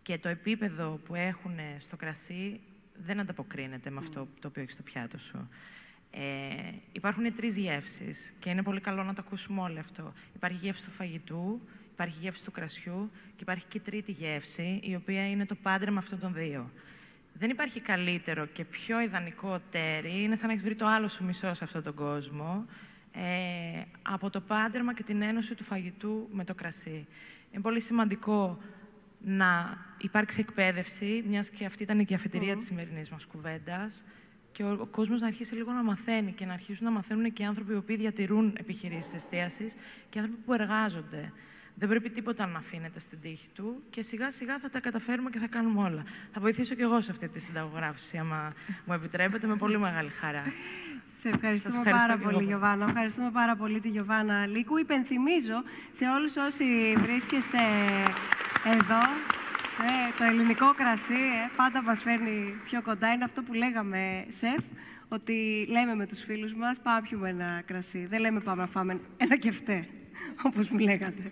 και 0.03 0.19
το 0.19 0.29
επίπεδο 0.29 1.01
που 1.05 1.15
έχουν 1.15 1.55
στο 1.79 1.97
κρασί 1.97 2.61
δεν 2.95 3.21
ανταποκρίνεται 3.21 3.91
με 3.91 3.99
αυτό 3.99 4.29
το 4.41 4.49
οποίο 4.49 4.63
έχεις 4.63 4.75
στο 4.75 4.83
πιάτο 4.83 5.19
σου. 5.19 5.49
Ε, 6.11 6.21
υπάρχουν 6.93 7.35
τρεις 7.37 7.57
γεύσεις 7.57 8.35
και 8.39 8.51
είναι 8.51 8.63
πολύ 8.63 8.81
καλό 8.81 9.03
να 9.03 9.15
το 9.15 9.23
ακούσουμε 9.27 9.61
όλο 9.61 9.79
αυτό. 9.81 10.13
Υπάρχει 10.35 10.57
γεύση 10.57 10.85
του 10.85 10.91
φαγητού, 10.91 11.61
υπάρχει 11.93 12.19
γεύση 12.21 12.45
του 12.45 12.51
κρασιού 12.51 13.11
και 13.37 13.43
υπάρχει 13.43 13.65
και 13.69 13.79
η 13.79 13.81
τρίτη 13.81 14.13
γεύση, 14.13 14.81
η 14.83 14.95
οποία 14.95 15.31
είναι 15.31 15.47
το 15.47 15.55
πάντρεμα 15.55 15.99
αυτών 15.99 16.19
των 16.19 16.35
δύο. 16.35 16.71
Δεν 17.35 17.51
υπάρχει 17.51 17.81
καλύτερο 17.81 18.47
και 18.47 18.65
πιο 18.65 19.01
ιδανικό 19.01 19.61
τέρι, 19.71 20.23
είναι 20.23 20.37
σαν 20.37 20.47
να 20.47 20.53
έχεις 20.53 20.65
βρει 20.65 20.75
το 20.75 20.87
άλλο 20.87 21.09
σου 21.09 21.25
μισό 21.25 21.55
σε 21.55 21.65
αυτόν 21.65 21.83
τον 21.83 21.95
κόσμο, 21.95 22.67
ε, 23.13 23.83
από 24.03 24.31
το 24.31 24.41
πάντρεμα 24.41 24.95
και 24.95 25.03
την 25.03 25.23
ένωση 25.23 25.55
του 25.55 25.65
φαγητού 25.65 26.29
με 26.33 26.45
το 26.45 26.55
κρασί. 26.55 27.07
Είναι 27.51 27.63
πολύ 27.63 27.81
σημαντικό 27.81 28.59
να 29.21 29.79
υπάρξει 29.99 30.41
εκπαίδευση, 30.41 31.25
μιας 31.27 31.49
και 31.49 31.65
αυτή 31.65 31.83
ήταν 31.83 32.05
και 32.05 32.13
η 32.13 32.17
αφετηρία 32.17 32.57
της 32.57 32.67
σημερινής 32.67 33.11
μας 33.11 33.25
κουβέντας, 33.25 34.05
και 34.53 34.63
ο, 34.63 34.79
ο 34.81 34.87
κόσμος 34.87 35.21
να 35.21 35.27
αρχίσει 35.27 35.55
λίγο 35.55 35.73
να 35.73 35.83
μαθαίνει 35.83 36.33
και 36.33 36.45
να 36.45 36.53
αρχίσουν 36.53 36.85
να 36.85 36.91
μαθαίνουν 36.91 37.33
και 37.33 37.43
οι 37.43 37.47
άνθρωποι 37.47 37.73
οι 37.73 37.77
οποίοι 37.77 37.97
διατηρούν 37.97 38.55
επιχειρήσεις 38.59 39.15
εστίασης 39.15 39.75
και 40.11 40.19
άνθρωποι 40.19 40.41
που 40.45 40.53
εργάζονται. 40.53 41.33
Δεν 41.75 41.89
πρέπει 41.89 42.11
τίποτα 42.11 42.47
να 42.47 42.59
αφήνεται 42.59 43.01
στην 43.01 43.21
τύχη 43.21 43.49
του 43.55 43.83
και 43.91 44.03
σιγά 44.03 44.31
σιγά 44.31 44.59
θα 44.59 44.71
τα 44.71 44.81
καταφέρουμε 44.81 45.31
και 45.31 45.39
θα 45.39 45.47
κάνουμε 45.47 45.83
όλα. 45.83 46.03
Θα 46.33 46.41
βοηθήσω 46.41 46.75
και 46.75 46.83
εγώ 46.83 47.01
σε 47.01 47.11
αυτή 47.11 47.29
τη 47.29 47.41
συνταγογράφηση, 47.41 48.19
άμα 48.19 48.53
μου 48.85 48.93
επιτρέπετε, 48.93 49.47
με 49.47 49.57
πολύ 49.57 49.79
μεγάλη 49.79 50.09
χαρά. 50.11 50.43
Σε 51.17 51.29
ευχαριστούμε 51.29 51.75
Σας 51.75 51.85
ευχαριστώ 51.87 52.09
πάρα 52.09 52.19
και 52.19 52.25
πολύ, 52.25 52.37
εγώ. 52.37 52.47
Γιωβάνα. 52.47 52.85
Ευχαριστούμε 52.89 53.31
πάρα 53.31 53.57
πολύ 53.57 53.81
τη 53.81 53.89
Γιωβάνα 53.89 54.47
Λίκου. 54.47 54.77
Υπενθυμίζω 54.79 55.63
σε 55.93 56.05
όλους 56.05 56.37
όσοι 56.37 56.65
βρίσκεστε 56.97 57.59
εδώ, 58.65 59.03
ε, 59.87 60.13
το 60.19 60.25
ελληνικό 60.25 60.75
κρασί 60.75 61.15
ε, 61.15 61.51
πάντα 61.57 61.83
μας 61.83 62.03
φέρνει 62.03 62.55
πιο 62.65 62.83
κοντά. 62.83 63.13
Είναι 63.13 63.25
αυτό 63.25 63.43
που 63.43 63.53
λέγαμε, 63.53 64.25
σεφ, 64.29 64.65
ότι 65.09 65.67
λέμε 65.71 65.95
με 65.95 66.07
τους 66.07 66.21
φίλους 66.21 66.55
μας 66.55 66.79
πάμε 66.83 66.97
να 66.97 67.03
πιούμε 67.03 67.29
ένα 67.29 67.63
κρασί. 67.67 68.07
Δεν 68.07 68.21
λέμε 68.21 68.41
πάμε 68.41 68.63
να 68.63 68.69
φάμε 68.69 69.01
ένα 69.17 69.37
κεφτέ, 69.37 69.87
όπως 70.49 70.69
μου 70.69 70.79
λέγατε. 70.79 71.31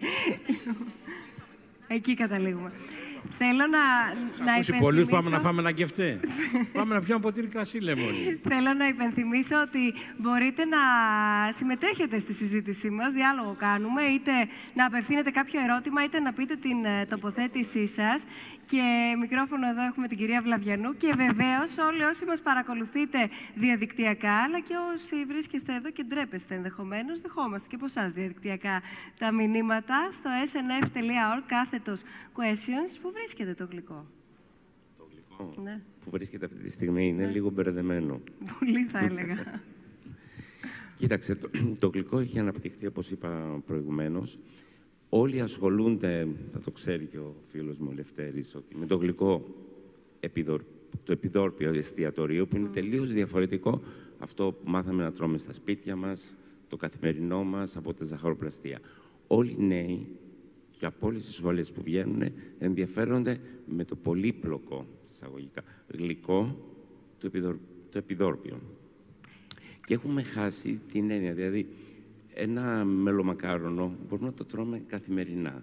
Εκεί 1.86 2.14
καταλήγουμε. 2.14 2.72
Θέλω 3.38 3.66
να, 3.66 3.82
να 4.44 4.52
Ακούσει 4.52 4.72
πολλούς 4.78 5.04
πάμε 5.04 5.30
να 5.30 5.36
υπενθυμίσω- 5.36 5.42
φάμε 5.46 5.60
ένα 5.60 5.72
κεφτέ. 5.72 6.20
πάμε 6.72 6.94
να 6.94 7.00
πιούμε 7.00 7.20
ποτήρι 7.20 7.46
κρασί, 7.46 7.78
λέμε 7.78 8.02
όλοι. 8.02 8.40
Θέλω 8.48 8.72
να 8.74 8.86
υπενθυμίσω 8.88 9.56
ότι 9.66 9.94
μπορείτε 10.16 10.64
να 10.64 10.78
συμμετέχετε 11.52 12.18
στη 12.18 12.32
συζήτησή 12.32 12.90
μας, 12.90 13.12
διάλογο 13.12 13.54
κάνουμε, 13.58 14.02
είτε 14.02 14.32
να 14.74 14.86
απευθύνετε 14.86 15.30
κάποιο 15.30 15.60
ερώτημα, 15.60 16.04
είτε 16.04 16.20
να 16.20 16.32
πείτε 16.32 16.56
την 16.56 16.84
ε, 16.84 17.06
τοποθέτησή 17.06 17.86
σας. 17.86 18.22
Και 18.70 19.16
μικρόφωνο 19.20 19.68
εδώ 19.68 19.82
έχουμε 19.82 20.08
την 20.08 20.16
κυρία 20.16 20.40
Βλαβιανού 20.42 20.96
και 20.96 21.12
βεβαίως 21.16 21.70
όλοι 21.88 22.02
όσοι 22.02 22.24
μας 22.24 22.40
παρακολουθείτε 22.40 23.18
διαδικτυακά, 23.54 24.32
αλλά 24.44 24.60
και 24.60 24.74
όσοι 24.94 25.24
βρίσκεστε 25.24 25.74
εδώ 25.74 25.90
και 25.90 26.04
ντρέπεστε 26.04 26.54
ενδεχομένως, 26.54 27.20
δεχόμαστε 27.20 27.66
και 27.68 27.74
από 27.74 27.84
εσάς 27.84 28.12
διαδικτυακά 28.12 28.82
τα 29.18 29.32
μηνύματα 29.32 30.10
στο 30.18 30.30
snf.org 30.52 31.42
κάθετος 31.46 32.00
questions 32.36 32.92
που 33.02 33.10
βρίσκεται 33.12 33.54
το 33.54 33.68
γλυκό. 33.70 34.06
Ναι, 35.62 35.80
που 36.04 36.10
βρίσκεται 36.10 36.44
αυτή 36.44 36.58
τη 36.58 36.70
στιγμή 36.70 37.08
είναι 37.08 37.26
λίγο 37.26 37.50
μπερδεμένο. 37.50 38.20
πολύ 38.58 38.84
θα 38.84 38.98
έλεγα. 38.98 39.36
Κοίταξε, 40.98 41.34
το, 41.34 41.50
το 41.78 41.88
γλυκό 41.88 42.18
έχει 42.18 42.38
αναπτυχθεί, 42.38 42.86
όπως 42.86 43.10
είπα 43.10 43.60
προηγουμένως. 43.66 44.38
Όλοι 45.12 45.40
ασχολούνται, 45.40 46.28
θα 46.52 46.60
το 46.60 46.70
ξέρει 46.70 47.04
και 47.04 47.18
ο 47.18 47.34
φίλος 47.48 47.78
μου 47.78 47.88
ο 47.90 47.94
Λευτέρης, 47.94 48.54
ότι 48.54 48.76
με 48.76 48.86
το 48.86 48.96
γλυκό 48.96 49.44
επιδορ, 50.20 50.62
το 51.04 51.12
επιδόρπιο 51.12 51.74
εστιατορείο, 51.74 52.46
που 52.46 52.56
είναι 52.56 52.68
τελείως 52.68 53.12
διαφορετικό 53.12 53.80
αυτό 54.18 54.52
που 54.52 54.70
μάθαμε 54.70 55.02
να 55.02 55.12
τρώμε 55.12 55.38
στα 55.38 55.52
σπίτια 55.52 55.96
μας, 55.96 56.34
το 56.68 56.76
καθημερινό 56.76 57.44
μας, 57.44 57.76
από 57.76 57.94
τα 57.94 58.04
ζαχαροπλαστεία. 58.04 58.80
Όλοι 59.26 59.56
οι 59.58 59.62
νέοι 59.62 60.06
και 60.78 60.86
από 60.86 61.06
όλες 61.06 61.24
τις 61.24 61.34
σχολές 61.34 61.70
που 61.70 61.82
βγαίνουν 61.82 62.32
ενδιαφέρονται 62.58 63.40
με 63.66 63.84
το 63.84 63.96
πολύπλοκο, 63.96 64.86
εισαγωγικά, 65.10 65.62
γλυκό 65.88 66.56
το, 67.18 67.26
επιδορ, 67.26 67.56
το 67.90 67.98
επιδόρπιο. 67.98 68.60
Και 69.86 69.94
έχουμε 69.94 70.22
χάσει 70.22 70.80
την 70.92 71.10
έννοια, 71.10 71.32
δηλαδή 71.32 71.66
ένα 72.40 72.84
μελομακάρονο 72.84 73.92
μπορούμε 74.08 74.28
να 74.28 74.34
το 74.34 74.44
τρώμε 74.44 74.82
καθημερινά. 74.88 75.62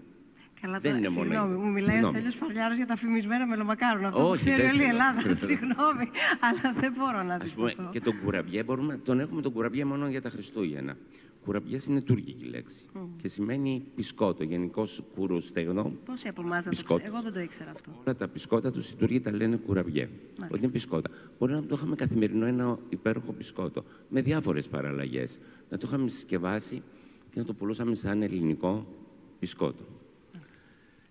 Καλά, 0.61 0.79
Δεν 0.79 0.91
τώρα, 0.91 0.97
είναι 0.97 1.09
μόνο- 1.09 1.29
συγγνώμη, 1.29 1.55
μου 1.55 1.71
μιλάει 1.71 1.79
ο 1.79 1.83
Συγγνώμη. 1.91 2.13
Στέλιος 2.13 2.35
Φαριάρος 2.35 2.77
για 2.77 2.85
τα 2.85 2.95
φημισμένα 2.95 3.45
μελομακάρονα. 3.47 4.07
Αυτό 4.07 4.19
που 4.21 4.27
Όχι, 4.27 4.37
ξέρει 4.37 4.61
δεν 4.61 4.69
όλη 4.71 4.77
η 4.77 4.85
θέλω. 4.85 4.89
Ελλάδα. 4.89 5.35
Συγγνώμη, 5.47 6.05
αλλά 6.47 6.73
δεν 6.81 6.93
μπορώ 6.97 7.23
να 7.23 7.33
Ας 7.33 7.53
πούμε, 7.53 7.65
δυστυχώ. 7.67 7.89
και 7.91 7.99
τον 8.01 8.13
κουραμπιέ 8.23 8.63
μπορούμε, 8.63 8.97
τον 9.03 9.19
έχουμε 9.19 9.41
τον 9.41 9.51
κουραμπιέ 9.53 9.85
μόνο 9.85 10.07
για 10.07 10.21
τα 10.21 10.29
Χριστούγεννα. 10.29 10.97
κουραμπιές 11.45 11.85
είναι 11.85 12.01
τουρκική 12.01 12.45
λέξη 12.45 12.77
και 13.21 13.27
σημαίνει 13.27 13.83
πισκότο, 13.95 14.43
γενικώ 14.43 14.87
κουρού 15.15 15.41
στεγνό. 15.41 15.91
Πόσοι 16.05 16.27
από 16.27 16.41
εμά 16.41 16.63
Πισκότος. 16.69 17.07
Εγώ 17.07 17.21
δεν 17.21 17.33
το 17.33 17.39
ήξερα 17.39 17.71
αυτό. 17.71 17.91
Όλα 18.05 18.15
τα 18.15 18.27
πισκότα 18.27 18.71
τους 18.71 18.89
οι 18.89 18.95
Τούρκοι 18.95 19.19
τα 19.19 19.31
λένε 19.31 19.55
κουραμπιέ. 19.55 20.09
Ότι 20.51 20.59
είναι 20.63 20.71
πισκότα. 20.71 21.09
Μπορεί 21.39 21.53
να 21.53 21.63
το 21.63 21.75
είχαμε 21.77 21.95
καθημερινό 21.95 22.45
ένα 22.45 22.77
υπέροχο 22.89 23.31
πισκότο 23.33 23.83
με 24.09 24.21
διάφορες 24.21 24.67
παραλλαγές. 24.67 25.39
Να 25.69 25.77
το 25.77 25.87
είχαμε 25.87 26.09
συσκευάσει 26.09 26.81
και 27.31 27.39
να 27.39 27.45
το 27.45 27.53
πουλούσαμε 27.53 27.95
σαν 27.95 28.21
ελληνικό 28.21 28.85
πισκότο. 29.39 29.83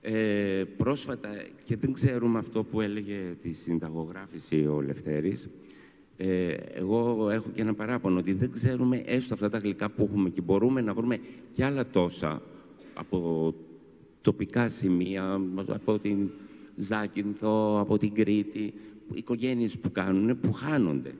Ε, 0.00 0.64
πρόσφατα, 0.76 1.28
και 1.64 1.76
δεν 1.76 1.92
ξέρουμε 1.92 2.38
αυτό 2.38 2.64
που 2.64 2.80
έλεγε 2.80 3.36
τη 3.42 3.52
συνταγογράφηση 3.52 4.66
ο 4.66 4.80
Λευτέρης, 4.80 5.48
ε, 6.16 6.52
εγώ 6.52 7.30
έχω 7.30 7.50
και 7.54 7.60
ένα 7.60 7.74
παράπονο 7.74 8.18
ότι 8.18 8.32
δεν 8.32 8.50
ξέρουμε 8.50 9.02
έστω 9.06 9.34
αυτά 9.34 9.50
τα 9.50 9.58
γλυκά 9.58 9.90
που 9.90 10.02
έχουμε 10.02 10.30
και 10.30 10.40
μπορούμε 10.40 10.80
να 10.80 10.94
βρούμε 10.94 11.20
και 11.52 11.64
άλλα 11.64 11.86
τόσα 11.86 12.42
από 12.94 13.54
τοπικά 14.20 14.68
σημεία, 14.68 15.40
από 15.66 15.98
την 15.98 16.30
Ζάκυνθο, 16.76 17.80
από 17.80 17.98
την 17.98 18.14
Κρήτη, 18.14 18.74
οικογένειες 19.14 19.76
που 19.78 19.92
κάνουν, 19.92 20.40
που 20.40 20.52
χάνονται. 20.52 21.14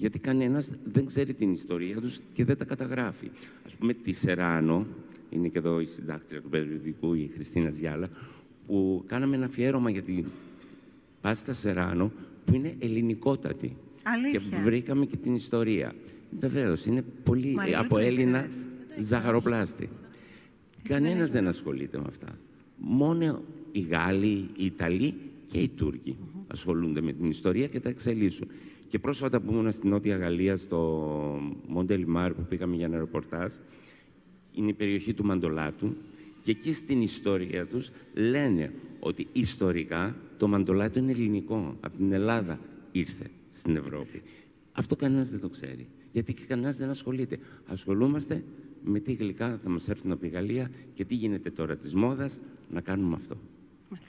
Γιατί 0.00 0.18
κανένας 0.18 0.70
δεν 0.92 1.06
ξέρει 1.06 1.34
την 1.34 1.52
ιστορία 1.52 2.00
τους 2.00 2.20
και 2.34 2.44
δεν 2.44 2.56
τα 2.56 2.64
καταγράφει. 2.64 3.30
Ας 3.66 3.72
πούμε, 3.72 3.94
τη 3.94 4.12
Σεράνο, 4.12 4.86
είναι 5.30 5.48
και 5.48 5.58
εδώ 5.58 5.80
η 5.80 5.84
συντάκτρια 5.84 6.40
του 6.40 6.48
περιοδικού, 6.48 7.14
η 7.14 7.30
Χριστίνα 7.34 7.70
Τζιάλα, 7.70 8.08
που 8.66 9.04
κάναμε 9.06 9.36
ένα 9.36 9.44
αφιέρωμα 9.44 9.90
για 9.90 10.02
την 10.02 10.24
πάστα 11.20 11.54
Σεράνο, 11.54 12.12
που 12.44 12.54
είναι 12.54 12.74
ελληνικότατη. 12.78 13.76
Αλήθεια. 14.02 14.40
Και 14.40 14.62
βρήκαμε 14.64 15.06
και 15.06 15.16
την 15.16 15.34
ιστορία. 15.34 15.94
Βεβαίως, 16.40 16.84
είναι 16.86 17.04
πολύ 17.24 17.54
Μαρία, 17.54 17.78
από 17.80 17.96
δεν 17.96 18.04
το 18.04 18.10
Έλληνα 18.10 18.44
ήξερες. 18.44 19.06
ζαχαροπλάστη. 19.06 19.88
Κανένας 20.82 21.30
δεν 21.30 21.46
ασχολείται 21.46 21.98
με 21.98 22.04
αυτά. 22.08 22.38
Μόνο 22.76 23.42
οι 23.72 23.80
Γάλλοι, 23.80 24.48
οι 24.56 24.64
Ιταλοί 24.64 25.14
και 25.46 25.58
οι 25.58 25.68
Τούρκοι 25.68 26.16
ασχολούνται 26.46 27.00
με 27.00 27.12
την 27.12 27.30
ιστορία 27.30 27.66
και 27.66 27.80
τα 27.80 27.88
εξελίσσουν. 27.88 28.48
Και 28.90 28.98
πρόσφατα 28.98 29.40
που 29.40 29.52
ήμουν 29.52 29.72
στη 29.72 29.86
Νότια 29.86 30.16
Γαλλία, 30.16 30.56
στο 30.56 31.40
Μοντελιμάρ, 31.66 32.34
που 32.34 32.42
πήγαμε 32.48 32.76
για 32.76 32.86
ένα 32.86 32.98
ρεπορτάζ, 32.98 33.52
είναι 34.52 34.70
η 34.70 34.72
περιοχή 34.72 35.14
του 35.14 35.24
Μαντολάτου 35.24 35.96
και 36.42 36.50
εκεί 36.50 36.72
στην 36.72 37.02
ιστορία 37.02 37.66
τους 37.66 37.90
λένε 38.14 38.72
ότι 39.00 39.26
ιστορικά 39.32 40.16
το 40.38 40.48
Μαντολάτου 40.48 40.98
είναι 40.98 41.10
ελληνικό. 41.10 41.76
Από 41.80 41.96
την 41.96 42.12
Ελλάδα 42.12 42.58
ήρθε 42.92 43.30
στην 43.52 43.76
Ευρώπη. 43.76 44.22
Αυτό 44.72 44.96
κανένας 44.96 45.28
δεν 45.30 45.40
το 45.40 45.48
ξέρει. 45.48 45.86
Γιατί 46.12 46.34
και 46.34 46.44
κανένας 46.44 46.76
δεν 46.76 46.88
ασχολείται. 46.88 47.38
Ασχολούμαστε 47.66 48.44
με 48.84 49.00
τι 49.00 49.12
γλυκά 49.12 49.58
θα 49.62 49.68
μας 49.68 49.88
έρθουν 49.88 50.12
από 50.12 50.20
τη 50.20 50.28
Γαλλία 50.28 50.70
και 50.94 51.04
τι 51.04 51.14
γίνεται 51.14 51.50
τώρα 51.50 51.76
της 51.76 51.94
μόδας 51.94 52.38
να 52.70 52.80
κάνουμε 52.80 53.14
αυτό. 53.14 53.36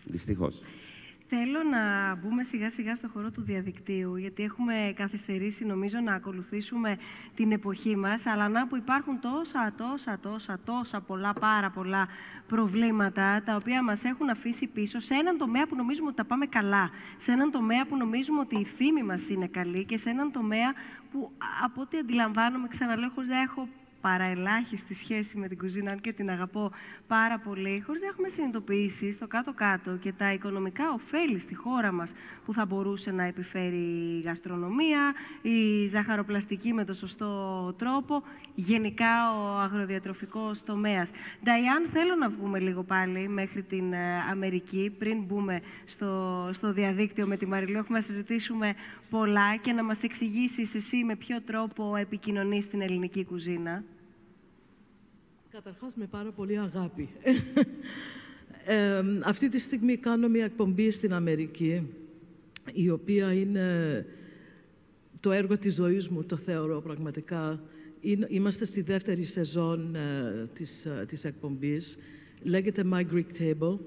Δυστυχώς. 0.05 0.61
Θέλω 1.33 1.63
να 1.63 2.15
μπούμε 2.15 2.43
σιγά 2.43 2.69
σιγά 2.69 2.95
στο 2.95 3.07
χώρο 3.07 3.31
του 3.31 3.41
διαδικτύου, 3.41 4.15
γιατί 4.15 4.43
έχουμε 4.43 4.93
καθυστερήσει 4.95 5.65
νομίζω 5.65 5.99
να 5.99 6.13
ακολουθήσουμε 6.13 6.97
την 7.35 7.51
εποχή 7.51 7.95
μας, 7.95 8.25
αλλά 8.25 8.49
να 8.49 8.67
που 8.67 8.75
υπάρχουν 8.75 9.19
τόσα, 9.19 9.73
τόσα, 9.77 10.19
τόσα, 10.21 10.59
τόσα 10.65 11.01
πολλά, 11.01 11.33
πάρα 11.33 11.69
πολλά 11.69 12.07
προβλήματα, 12.47 13.43
τα 13.45 13.55
οποία 13.55 13.83
μας 13.83 14.03
έχουν 14.03 14.29
αφήσει 14.29 14.67
πίσω 14.67 14.99
σε 14.99 15.13
έναν 15.13 15.37
τομέα 15.37 15.67
που 15.67 15.75
νομίζουμε 15.75 16.07
ότι 16.07 16.15
τα 16.15 16.25
πάμε 16.25 16.45
καλά, 16.45 16.89
σε 17.17 17.31
έναν 17.31 17.51
τομέα 17.51 17.85
που 17.85 17.97
νομίζουμε 17.97 18.39
ότι 18.39 18.59
η 18.59 18.65
φήμη 18.65 19.03
μας 19.03 19.29
είναι 19.29 19.47
καλή 19.47 19.85
και 19.85 19.97
σε 19.97 20.09
έναν 20.09 20.31
τομέα 20.31 20.73
που 21.11 21.31
από 21.63 21.81
ό,τι 21.81 21.97
αντιλαμβάνομαι, 21.97 22.67
ξαναλέω, 22.67 23.09
χωρίς 23.09 23.29
να 23.29 23.41
έχω 23.41 23.67
παραελάχιστη 24.01 24.93
σχέση 24.93 25.37
με 25.37 25.47
την 25.47 25.57
κουζίνα, 25.57 25.91
αν 25.91 26.01
και 26.01 26.13
την 26.13 26.29
αγαπώ 26.29 26.71
πάρα 27.07 27.39
πολύ, 27.39 27.83
χωρίς 27.85 28.01
να 28.01 28.07
έχουμε 28.07 28.27
συνειδητοποιήσει 28.27 29.11
στο 29.11 29.27
κάτω-κάτω 29.27 29.91
και 29.91 30.11
τα 30.11 30.33
οικονομικά 30.33 30.91
ωφέλη 30.93 31.39
στη 31.39 31.55
χώρα 31.55 31.91
μας 31.91 32.13
που 32.45 32.53
θα 32.53 32.65
μπορούσε 32.65 33.11
να 33.11 33.23
επιφέρει 33.23 34.17
η 34.17 34.21
γαστρονομία, 34.21 35.13
η 35.41 35.87
ζαχαροπλαστική 35.87 36.73
με 36.73 36.85
το 36.85 36.93
σωστό 36.93 37.29
τρόπο, 37.77 38.23
γενικά 38.55 39.37
ο 39.37 39.59
αγροδιατροφικός 39.59 40.63
τομέας. 40.63 41.11
Νταϊάν, 41.43 41.89
θέλω 41.93 42.15
να 42.15 42.29
βγούμε 42.29 42.59
λίγο 42.59 42.83
πάλι 42.83 43.27
μέχρι 43.29 43.63
την 43.63 43.93
ε, 43.93 44.19
Αμερική, 44.31 44.95
πριν 44.99 45.23
μπούμε 45.23 45.61
στο, 45.85 46.49
στο 46.53 46.73
διαδίκτυο 46.73 47.27
με 47.27 47.37
τη 47.37 47.45
Μαριλού. 47.45 47.77
Έχουμε 47.77 47.97
να 47.97 48.03
συζητήσουμε 48.03 48.75
πολλά 49.09 49.55
και 49.55 49.71
να 49.71 49.83
μας 49.83 50.03
εξηγήσεις 50.03 50.75
εσύ 50.75 51.03
με 51.03 51.15
ποιο 51.15 51.41
τρόπο 51.41 51.95
επικοινωνείς 51.95 52.67
την 52.67 52.81
ελληνική 52.81 53.25
κουζίνα. 53.25 53.83
Καταρχάς 55.51 55.95
με 55.95 56.05
πάρα 56.05 56.31
πολύ 56.31 56.59
αγάπη. 56.59 57.09
Ε, 58.65 59.03
αυτή 59.23 59.49
τη 59.49 59.59
στιγμή 59.59 59.97
κάνω 59.97 60.27
μια 60.27 60.45
εκπομπή 60.45 60.91
στην 60.91 61.13
Αμερική, 61.13 61.87
η 62.73 62.89
οποία 62.89 63.33
είναι 63.33 64.05
το 65.19 65.31
έργο 65.31 65.57
της 65.57 65.73
ζωής 65.73 66.07
μου, 66.07 66.23
το 66.23 66.37
θεωρώ 66.37 66.81
πραγματικά. 66.81 67.61
Είναι- 68.01 68.27
Είμαστε 68.29 68.65
στη 68.65 68.81
δεύτερη 68.81 69.23
σεζόν 69.25 69.95
ε, 69.95 70.49
της, 70.53 70.85
ε, 70.85 71.05
της 71.07 71.23
εκπομπής. 71.23 71.97
Λέγεται 72.43 72.83
My 72.93 73.03
Greek 73.13 73.25
Table. 73.39 73.77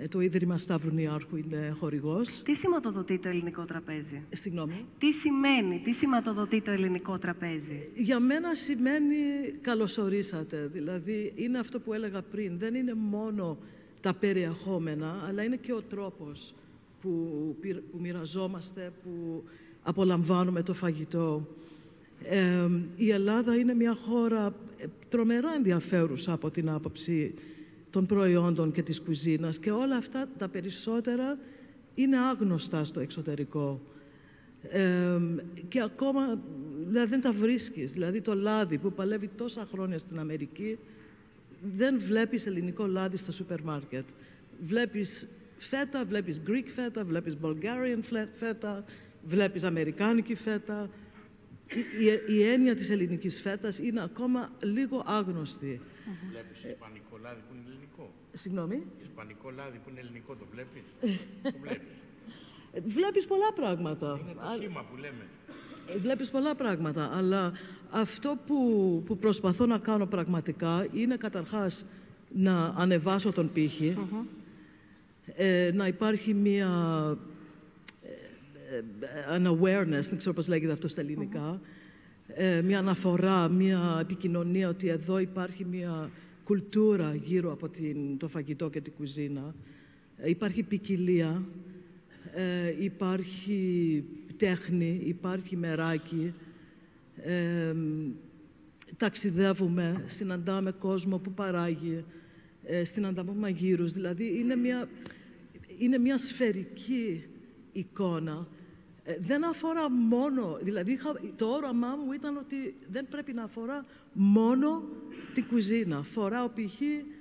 Ε, 0.00 0.08
το 0.08 0.20
Ίδρυμα 0.20 0.58
Σταύρου 0.58 0.90
Νιάρχου 0.94 1.36
είναι 1.36 1.76
χορηγός. 1.78 2.42
Τι 2.44 2.54
σηματοδοτεί 2.54 3.18
το 3.18 3.28
ελληνικό 3.28 3.64
τραπέζι; 3.64 4.22
Συγγνώμη. 4.30 4.84
Τι 4.98 5.12
σημαίνει, 5.12 5.80
τι 5.84 5.92
σηματοδοτεί 5.92 6.60
το 6.60 6.70
ελληνικό 6.70 7.18
τραπέζι; 7.18 7.88
Για 7.96 8.20
μένα 8.20 8.54
σημαίνει 8.54 9.16
καλωσορίσατε. 9.60 10.70
Δηλαδή, 10.72 11.32
είναι 11.36 11.58
αυτό 11.58 11.80
που 11.80 11.92
έλεγα 11.92 12.22
πριν. 12.22 12.58
Δεν 12.58 12.74
είναι 12.74 12.94
μόνο 12.94 13.56
τα 14.00 14.14
περιεχόμενα, 14.14 15.24
αλλά 15.28 15.42
είναι 15.42 15.56
και 15.56 15.72
ο 15.72 15.82
τρόπος 15.82 16.54
που, 17.02 17.56
πυ- 17.60 17.82
που 17.90 17.98
μοιραζόμαστε, 18.00 18.92
που 19.02 19.42
απολαμβάνουμε 19.82 20.62
το 20.62 20.74
φαγητό. 20.74 21.46
Ε, 22.24 22.68
η 22.96 23.10
Ελλάδα 23.10 23.56
είναι 23.56 23.74
μια 23.74 23.94
χώρα 23.94 24.54
ε, 24.78 24.86
τρομερά 25.08 25.54
ενδιαφέρουσα 25.54 26.32
από 26.32 26.50
την 26.50 26.68
άποψη 26.70 27.34
των 27.90 28.06
προϊόντων 28.06 28.72
και 28.72 28.82
της 28.82 29.00
κουζίνας 29.00 29.58
και 29.58 29.70
όλα 29.70 29.96
αυτά 29.96 30.28
τα 30.38 30.48
περισσότερα 30.48 31.38
είναι 31.94 32.18
άγνωστα 32.18 32.84
στο 32.84 33.00
εξωτερικό. 33.00 33.80
Ε, 34.70 35.18
και 35.68 35.82
ακόμα 35.82 36.40
δηλαδή, 36.88 37.08
δεν 37.08 37.20
τα 37.20 37.32
βρίσκεις. 37.32 37.92
Δηλαδή 37.92 38.20
το 38.20 38.34
λάδι 38.34 38.78
που 38.78 38.92
παλεύει 38.92 39.30
τόσα 39.36 39.68
χρόνια 39.72 39.98
στην 39.98 40.18
Αμερική 40.18 40.78
δεν 41.76 42.00
βλέπεις 42.06 42.46
ελληνικό 42.46 42.86
λάδι 42.86 43.16
στα 43.16 43.32
σούπερ 43.32 43.62
μάρκετ. 43.62 44.04
Βλέπεις 44.66 45.28
φέτα, 45.58 46.04
βλέπεις 46.04 46.42
Greek 46.46 46.66
φέτα, 46.74 47.04
βλέπεις 47.04 47.36
Bulgarian 47.42 47.98
φλε- 48.02 48.28
φέτα, 48.34 48.84
βλέπεις 49.28 49.64
Αμερικάνικη 49.64 50.34
φέτα. 50.34 50.90
Η, 52.00 52.04
η, 52.04 52.34
η 52.34 52.42
έννοια 52.42 52.76
της 52.76 52.90
ελληνικής 52.90 53.40
φέτας 53.40 53.78
είναι 53.78 54.02
ακόμα 54.02 54.52
λίγο 54.62 55.04
άγνωστη. 55.06 55.80
Βλέπεις 56.30 56.64
ισπανικό 56.64 57.16
λάδι 57.22 57.40
που 57.48 57.54
είναι 57.54 57.64
ελληνικό; 57.70 58.10
Συγγνώμη; 58.32 58.82
Ισπανικό 59.02 59.50
λάδι 59.50 59.78
που 59.78 59.90
είναι 59.90 60.00
ελληνικό, 60.00 60.34
το 60.34 60.46
βλέπεις; 60.52 60.82
το 61.42 61.58
βλέπεις; 61.62 61.94
Ε, 62.72 62.80
Βλέπεις 62.80 63.24
πολλά 63.26 63.52
πράγματα. 63.52 64.18
Είναι 64.22 64.30
Α- 64.30 64.54
το 64.56 64.62
σήμα 64.62 64.82
που 64.90 64.96
λέμε. 64.96 65.24
Ε, 65.94 65.98
Βλέπεις 65.98 66.30
πολλά 66.30 66.54
πράγματα, 66.54 67.10
αλλά 67.16 67.52
αυτό 67.90 68.38
που, 68.46 68.58
που 69.06 69.16
προσπαθώ 69.18 69.66
να 69.66 69.78
κάνω 69.78 70.06
πραγματικά 70.06 70.86
είναι 70.92 71.16
καταρχάς 71.16 71.84
να 72.34 72.64
ανεβάσω 72.76 73.32
τον 73.32 73.52
πύχη, 73.52 73.96
ε, 75.36 75.70
να 75.74 75.86
υπάρχει 75.86 76.34
μία 76.34 76.68
ε, 78.70 78.76
ε, 78.76 78.84
an 79.38 79.46
awareness, 79.46 80.00
δεν 80.08 80.18
ξέρω 80.18 80.34
πώς 80.34 80.48
λέγεται 80.48 80.72
αυτό 80.72 80.88
στα 80.88 81.00
ελληνικά, 81.00 81.60
ε, 82.34 82.62
μια 82.62 82.78
αναφορά, 82.78 83.48
μια 83.48 83.98
επικοινωνία 84.00 84.68
ότι 84.68 84.88
εδώ 84.88 85.18
υπάρχει 85.18 85.64
μια 85.64 86.10
κουλτούρα 86.44 87.14
γύρω 87.14 87.52
από 87.52 87.68
την, 87.68 88.18
το 88.18 88.28
φαγητό 88.28 88.70
και 88.70 88.80
την 88.80 88.92
κουζίνα. 88.92 89.54
Ε, 90.16 90.30
υπάρχει 90.30 90.62
ποικιλία, 90.62 91.42
ε, 92.34 92.84
υπάρχει 92.84 94.04
τέχνη, 94.36 95.00
υπάρχει 95.04 95.56
μεράκι. 95.56 96.32
Ε, 97.16 97.74
ταξιδεύουμε, 98.96 100.04
συναντάμε 100.06 100.72
κόσμο 100.72 101.18
που 101.18 101.32
παράγει, 101.32 102.04
ε, 102.64 102.84
συναντάμε 102.84 103.32
μαγείρους. 103.32 103.92
Δηλαδή 103.92 104.38
είναι 104.38 104.56
μια, 104.56 104.88
είναι 105.78 105.98
μια 105.98 106.18
σφαιρική 106.18 107.24
εικόνα. 107.72 108.46
Ε, 109.08 109.16
δεν 109.20 109.44
αφορά 109.44 109.90
μόνο, 109.90 110.58
δηλαδή 110.62 110.92
είχα- 110.92 111.20
το 111.36 111.46
όραμά 111.46 111.88
μου 112.04 112.12
ήταν 112.12 112.36
ότι 112.36 112.74
δεν 112.90 113.06
πρέπει 113.10 113.32
να 113.32 113.42
αφορά 113.42 113.84
μόνο 114.12 114.82
την 115.34 115.44
κουζίνα. 115.48 116.02
Φοράω 116.02 116.48
π.χ. 116.48 116.80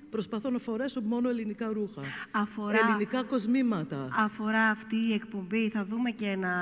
προσπαθώ 0.10 0.50
να 0.50 0.60
φορέσω 0.60 1.02
μόνο 1.02 1.30
ελληνικά 1.30 1.68
ρούχα. 1.68 2.02
Αφορά... 2.32 2.78
Ελληνικά 2.88 3.24
κοσμήματα. 3.24 4.10
Αφορά 4.18 4.62
αυτή 4.70 4.96
η 4.96 5.14
εκπομπή, 5.14 5.70
θα 5.70 5.86
δούμε 5.86 6.12
και 6.12 6.26
ένα 6.26 6.54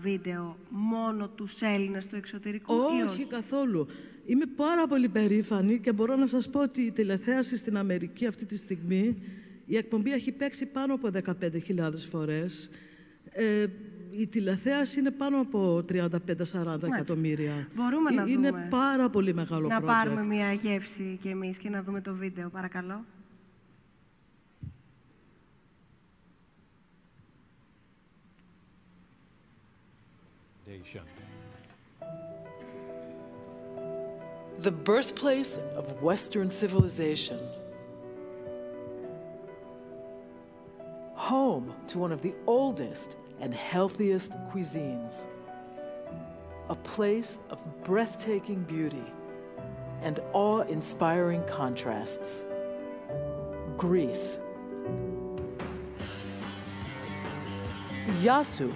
βίντεο 0.00 0.56
μόνο 0.70 1.28
τους 1.28 1.60
Έλληνες 1.62 2.06
του 2.06 2.16
εξωτερικού 2.16 2.72
ή 2.74 3.02
όχι, 3.08 3.24
καθόλου. 3.24 3.86
Είμαι 4.26 4.46
πάρα 4.46 4.86
πολύ 4.86 5.08
περήφανη 5.08 5.78
και 5.78 5.92
μπορώ 5.92 6.16
να 6.16 6.26
σας 6.26 6.48
πω 6.50 6.60
ότι 6.60 6.80
η 6.80 6.90
τηλεθέαση 6.90 7.56
στην 7.56 7.76
Αμερική 7.76 8.26
αυτή 8.26 8.44
τη 8.44 8.56
στιγμή, 8.56 9.22
η 9.66 9.76
εκπομπή 9.76 10.12
έχει 10.12 10.32
παίξει 10.32 10.66
πάνω 10.66 10.94
από 10.94 11.08
15.000 11.08 11.92
φορές. 12.10 12.70
Ε, 13.32 13.66
η 14.10 14.26
τηλεθέαση 14.26 14.98
είναι 15.00 15.10
πάνω 15.10 15.40
από 15.40 15.84
35-40 15.92 16.82
εκατομμύρια. 16.82 17.68
Μπορούμε 17.74 18.10
να 18.10 18.22
είναι 18.22 18.50
δούμε. 18.50 18.66
πάρα 18.70 19.10
πολύ 19.10 19.34
μεγάλο 19.34 19.68
Να 19.68 19.78
project. 19.80 19.84
πάρουμε 19.86 20.24
μια 20.24 20.52
γεύση 20.52 21.18
κι 21.22 21.28
εμείς 21.28 21.58
και 21.58 21.68
να 21.68 21.82
δούμε 21.82 22.00
το 22.00 22.14
βίντεο, 22.14 22.48
παρακαλώ. 22.48 23.04
The 34.60 34.70
birthplace 34.70 35.58
of 35.76 36.02
Western 36.02 36.50
civilization. 36.50 37.38
Home 41.14 41.72
to 41.88 41.98
one 41.98 42.12
of 42.12 42.20
the 42.22 42.34
oldest 42.46 43.16
and 43.40 43.54
healthiest 43.54 44.32
cuisines. 44.52 45.26
A 46.68 46.74
place 46.74 47.38
of 47.50 47.58
breathtaking 47.82 48.62
beauty 48.64 49.04
and 50.02 50.20
awe 50.32 50.60
inspiring 50.62 51.42
contrasts. 51.46 52.44
Greece. 53.76 54.38
Yasu. 58.20 58.72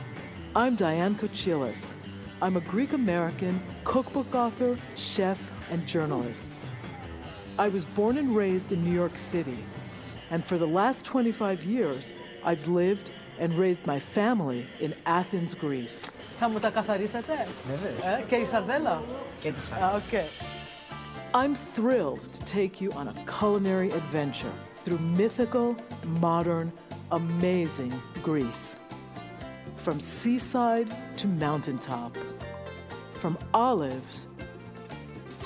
I'm 0.57 0.77
Diane 0.77 1.17
Kochilas. 1.17 1.95
I'm 2.41 2.57
a 2.57 2.61
Greek 2.61 2.93
American 2.93 3.61
cookbook 3.85 4.35
author, 4.35 4.79
chef, 4.97 5.39
and 5.71 5.87
journalist. 5.87 6.53
I 7.59 7.69
was 7.69 7.85
born 7.85 8.19
and 8.19 8.37
raised 8.37 8.73
in 8.73 8.85
New 8.85 8.95
York 8.95 9.19
City, 9.19 9.59
and 10.31 10.45
for 10.45 10.59
the 10.59 10.67
last 10.67 11.05
25 11.05 11.65
years, 11.65 12.13
I've 12.45 12.67
lived 12.69 13.11
and 13.40 13.54
raised 13.54 13.86
my 13.86 14.00
family 14.00 14.66
in 14.80 14.94
Athens, 15.06 15.54
Greece. 15.56 16.10
Θα 16.38 16.50
μου 16.50 16.60
τα 16.60 16.70
καθαρίσετε? 16.70 17.48
Ε, 18.20 18.22
και 18.28 18.36
η 18.36 18.46
σαρδέλα? 18.46 19.02
Και 19.42 19.52
τη 19.52 19.62
Ah, 19.80 19.96
okay. 19.96 20.26
I'm 21.34 21.56
thrilled 21.76 22.24
to 22.34 22.42
take 22.46 22.82
you 22.82 22.92
on 22.92 23.08
a 23.08 23.16
culinary 23.40 23.92
adventure 23.92 24.54
through 24.84 25.00
mythical, 25.00 25.76
modern, 26.20 26.72
amazing 27.12 27.94
Greece. 28.24 28.76
From 29.86 30.00
seaside 30.00 30.90
to 31.18 31.28
mountaintop, 31.28 32.18
from 33.22 33.38
olives 33.54 34.28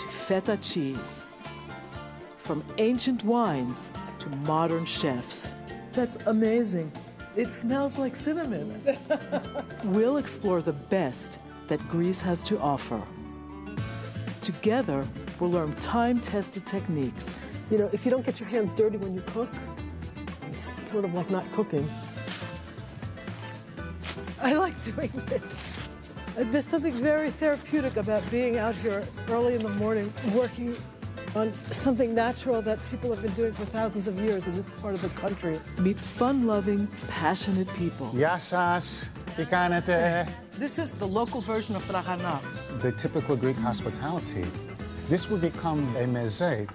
to 0.01 0.05
feta 0.28 0.57
cheese, 0.57 1.26
from 2.38 2.63
ancient 2.78 3.24
wines 3.24 3.91
to 4.19 4.28
modern 4.51 4.86
chefs. 4.86 5.47
That's 5.93 6.17
amazing. 6.26 6.91
It 7.39 7.53
smells 7.53 7.99
like 7.99 8.16
cinnamon. 8.16 8.82
we'll 9.84 10.16
explore 10.16 10.61
the 10.61 10.72
best 10.72 11.39
that 11.68 11.78
Greece 11.89 12.20
has 12.20 12.43
to 12.43 12.59
offer. 12.59 13.01
Together, 14.43 15.07
we'll 15.39 15.53
learn 15.53 15.72
time 15.76 16.18
tested 16.18 16.66
techniques. 16.66 17.39
You 17.70 17.78
know, 17.78 17.91
if 17.93 18.05
you 18.05 18.11
don't 18.11 18.26
get 18.26 18.41
your 18.41 18.49
hands 18.49 18.74
dirty 18.74 18.97
when 18.97 19.14
you 19.14 19.20
cook, 19.20 19.51
it's 20.51 20.91
sort 20.91 21.05
of 21.05 21.14
like 21.14 21.30
not 21.30 21.45
cooking. 21.53 21.89
I 24.41 24.55
like 24.55 24.74
doing 24.82 25.12
this. 25.26 25.49
There's 26.34 26.66
something 26.66 26.93
very 26.93 27.30
therapeutic 27.30 27.99
about 27.99 28.28
being 28.32 28.59
out 28.59 28.74
here 28.74 29.07
early 29.28 29.55
in 29.55 29.62
the 29.62 29.68
morning 29.68 30.12
working 30.34 30.76
on 31.39 31.53
something 31.70 32.14
natural 32.14 32.61
that 32.62 32.78
people 32.91 33.09
have 33.11 33.22
been 33.22 33.32
doing 33.34 33.53
for 33.53 33.64
thousands 33.66 34.07
of 34.09 34.20
years 34.20 34.45
in 34.47 34.57
this 34.57 34.66
part 34.82 34.95
of 34.95 35.03
the 35.03 35.09
country. 35.11 35.61
Meet 35.78 35.99
fun-loving, 35.99 36.89
passionate 37.07 37.72
people. 37.74 38.11
Yassas, 38.11 39.05
ikanete. 39.36 40.28
This 40.55 40.78
is 40.78 40.93
the 40.93 41.07
local 41.07 41.41
version 41.41 41.76
of 41.76 41.84
tragana. 41.86 42.41
The 42.82 42.93
typical 42.93 43.36
Greek 43.36 43.57
hospitality. 43.57 44.45
This 45.09 45.30
will 45.30 45.39
become 45.39 45.97
a 45.97 46.05
meze. 46.05 46.68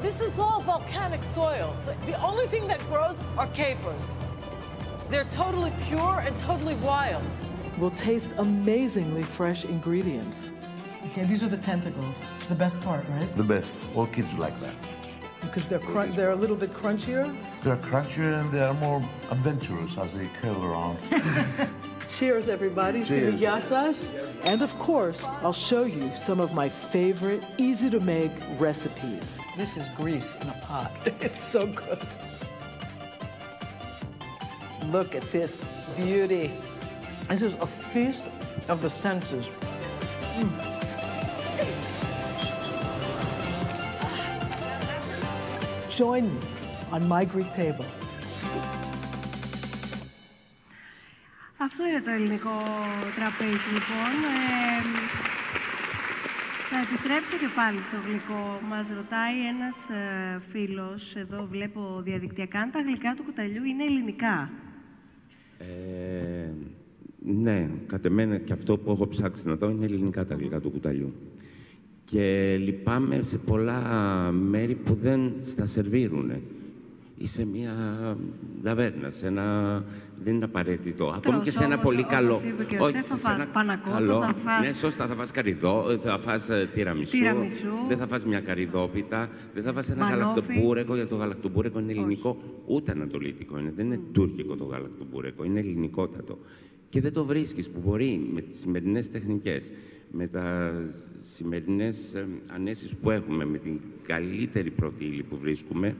This 0.00 0.20
is 0.22 0.38
all 0.38 0.62
volcanic 0.62 1.22
soil, 1.22 1.76
so 1.76 1.94
the 2.06 2.20
only 2.24 2.46
thing 2.46 2.66
that 2.66 2.80
grows 2.88 3.16
are 3.36 3.46
capers. 3.48 4.02
They're 5.10 5.28
totally 5.30 5.72
pure 5.86 6.22
and 6.24 6.36
totally 6.38 6.76
wild. 6.76 7.22
Will 7.78 7.90
taste 7.90 8.28
amazingly 8.38 9.22
fresh 9.22 9.64
ingredients. 9.64 10.52
Okay, 11.06 11.24
these 11.24 11.42
are 11.42 11.48
the 11.48 11.56
tentacles. 11.56 12.22
The 12.48 12.54
best 12.54 12.80
part, 12.82 13.08
right? 13.08 13.34
The 13.34 13.42
best. 13.42 13.72
All 13.94 14.06
kids 14.06 14.28
like 14.34 14.58
that. 14.60 14.74
Because 15.40 15.66
they're 15.66 15.80
they're 16.08 16.32
a 16.32 16.36
little 16.36 16.56
bit 16.56 16.74
crunchier. 16.74 17.34
They're 17.62 17.76
crunchier 17.76 18.40
and 18.40 18.52
they 18.52 18.60
are 18.60 18.74
more 18.74 19.02
adventurous 19.30 19.90
as 19.98 20.12
they 20.12 20.28
curl 20.40 20.62
around. 20.64 20.98
Cheers, 22.08 22.48
everybody, 22.48 23.04
Cheers. 23.04 23.40
yashash. 23.40 24.00
And 24.42 24.62
of 24.62 24.76
course, 24.78 25.24
I'll 25.42 25.52
show 25.52 25.84
you 25.84 26.14
some 26.16 26.40
of 26.40 26.52
my 26.52 26.68
favorite, 26.68 27.42
easy 27.56 27.88
to 27.88 28.00
make 28.00 28.32
recipes. 28.58 29.38
This 29.56 29.76
is 29.76 29.88
grease 29.96 30.34
in 30.36 30.48
a 30.48 30.60
pot. 30.60 30.92
it's 31.20 31.42
so 31.42 31.66
good. 31.66 32.06
Look 34.86 35.14
at 35.14 35.30
this 35.32 35.58
beauty. 35.96 36.50
This 37.28 37.42
is 37.42 37.54
a 37.54 37.66
feast 37.66 38.24
of 38.68 38.82
the 38.82 38.90
senses. 38.90 39.46
Mm. 40.36 40.69
Join 46.00 46.24
me 46.34 46.40
on 46.94 47.02
my 47.14 47.24
Greek 47.32 47.50
table. 47.60 47.88
Αυτό 51.56 51.86
είναι 51.86 52.00
το 52.04 52.10
ελληνικό 52.10 52.56
τραπέζι, 53.16 53.68
λοιπόν. 53.76 54.12
Ε, 54.32 54.82
θα 56.70 56.78
επιστρέψω 56.86 57.36
και 57.36 57.50
πάλι 57.54 57.80
στο 57.88 57.96
γλυκό. 58.06 58.60
Μας 58.68 58.88
ρωτάει 58.88 59.36
ένας 59.52 59.76
ε, 59.88 60.40
φίλος, 60.50 61.16
εδώ 61.16 61.46
βλέπω 61.50 62.00
διαδικτυακά, 62.02 62.60
αν 62.60 62.70
τα 62.70 62.80
γλυκά 62.80 63.14
του 63.14 63.22
κουταλιού 63.22 63.64
είναι 63.64 63.84
ελληνικά. 63.84 64.50
Ε, 65.58 66.50
ναι, 67.18 67.68
κατ' 67.86 68.04
εμένα 68.04 68.38
και 68.38 68.52
αυτό 68.52 68.78
που 68.78 68.90
έχω 68.90 69.06
ψάξει 69.08 69.42
να 69.46 69.54
δω 69.54 69.70
είναι 69.70 69.84
ελληνικά 69.84 70.26
τα 70.26 70.34
γλυκά 70.34 70.60
του 70.60 70.70
κουταλιού. 70.70 71.14
Και 72.10 72.56
λυπάμαι 72.64 73.22
σε 73.22 73.38
πολλά 73.38 73.80
μέρη 74.32 74.74
που 74.74 74.94
δεν 75.02 75.32
στα 75.44 75.66
σερβίρουν. 75.66 76.32
Ή 77.18 77.26
σε 77.26 77.44
μια 77.46 77.72
ταβέρνα, 78.62 79.10
σε 79.10 79.26
ένα... 79.26 79.44
δεν 80.24 80.34
είναι 80.34 80.44
απαραίτητο. 80.44 81.06
Ακόμη 81.16 81.40
και 81.40 81.50
σε 81.50 81.64
ένα 81.64 81.74
όμως, 81.74 81.84
πολύ 81.84 82.00
όπως 82.00 82.12
καλό... 82.16 82.40
είπε 82.54 82.64
και 82.64 82.76
ο 82.80 82.84
Όχι, 82.84 82.96
Σεφ, 82.96 83.06
θα 83.06 83.14
σε 83.16 83.20
φας 83.22 83.34
ένα 83.34 83.46
πανακότο, 83.46 83.92
καλό- 83.96 84.20
θα 84.22 84.34
φας- 84.34 84.60
Ναι, 84.68 84.72
σωστά, 84.78 85.06
θα 85.06 85.14
φας 85.14 85.30
καρυδό, 85.30 85.98
θα 86.02 86.18
φας 86.18 86.48
ε, 86.48 86.68
τυραμισού, 86.74 87.10
Τυραμισού. 87.18 87.66
δεν 87.88 87.98
θα 87.98 88.06
φας 88.06 88.24
μια 88.24 88.40
καρυδόπιτα, 88.40 89.28
δεν 89.54 89.62
θα 89.62 89.72
φας 89.72 89.88
ένα 89.90 90.04
Μανόφι. 90.04 90.20
γαλακτομπούρεκο, 90.22 90.94
γιατί 90.94 91.10
το 91.10 91.16
γαλακτομπούρεκο 91.16 91.78
είναι 91.78 91.92
ελληνικό, 91.92 92.36
ούτε 92.66 92.90
ανατολίτικο 92.92 93.58
είναι, 93.58 93.72
δεν 93.76 93.86
είναι 93.86 94.00
τουρκικό 94.12 94.56
το 94.56 94.64
γαλακτομπούρεκο, 94.64 95.44
είναι 95.44 95.58
ελληνικότατο. 95.58 96.38
Και 96.88 97.00
δεν 97.00 97.12
το 97.12 97.24
βρίσκεις 97.24 97.68
που 97.68 97.80
μπορεί 97.84 98.28
με 98.34 98.40
τις 98.40 98.58
σημερινές 98.60 99.10
τεχνικές, 99.10 99.70
με 100.12 100.26
τα 100.26 100.72
σημερινές 101.20 102.14
ε, 102.14 102.26
ανέσεις 102.54 102.94
που 103.02 103.10
έχουμε, 103.10 103.44
με 103.44 103.58
την 103.58 103.80
καλύτερη 104.06 104.70
πρώτη 104.70 105.04
ύλη 105.04 105.22
που 105.22 105.36
βρίσκουμε 105.36 105.96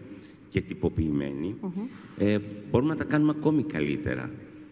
και 0.51 0.61
τυποποιημένη, 0.61 1.55
ε, 2.19 2.39
μπορούμε 2.71 2.91
να 2.93 2.97
τα 2.99 3.05
κάνουμε 3.05 3.35
ακόμη 3.39 3.63
καλύτερα 3.63 4.31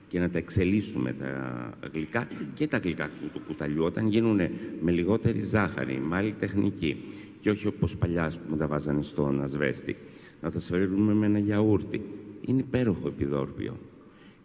και 0.09 0.19
να 0.19 0.31
τα 0.31 0.39
εξελίσσουμε 0.39 1.13
τα 1.13 1.73
γλυκά 1.93 2.29
και 2.55 2.67
τα 2.67 2.79
γλυκά 2.79 3.05
του- 3.21 3.31
του 3.33 3.41
κουταλιού 3.47 3.85
όταν 3.85 4.07
γίνουν 4.09 4.41
με 4.83 4.91
λιγότερη 4.91 5.41
ζάχαρη, 5.41 6.01
με 6.09 6.17
άλλη 6.17 6.35
τεχνική 6.41 6.97
και 7.41 7.51
όχι 7.51 7.67
όπως 7.67 7.97
παλιά 7.97 8.25
ας 8.25 8.39
πούμε, 8.39 8.57
τα 8.57 8.67
βάζανε 8.67 9.03
στον 9.03 9.43
ασβέστη. 9.43 9.97
Να 10.43 10.51
τα 10.51 10.61
σφαιρίζουμε 10.61 11.13
με 11.15 11.27
ένα 11.27 11.39
γιαούρτι. 11.39 12.01
Είναι 12.47 12.61
υπέροχο 12.61 13.09
επιδόρπιο. 13.09 13.77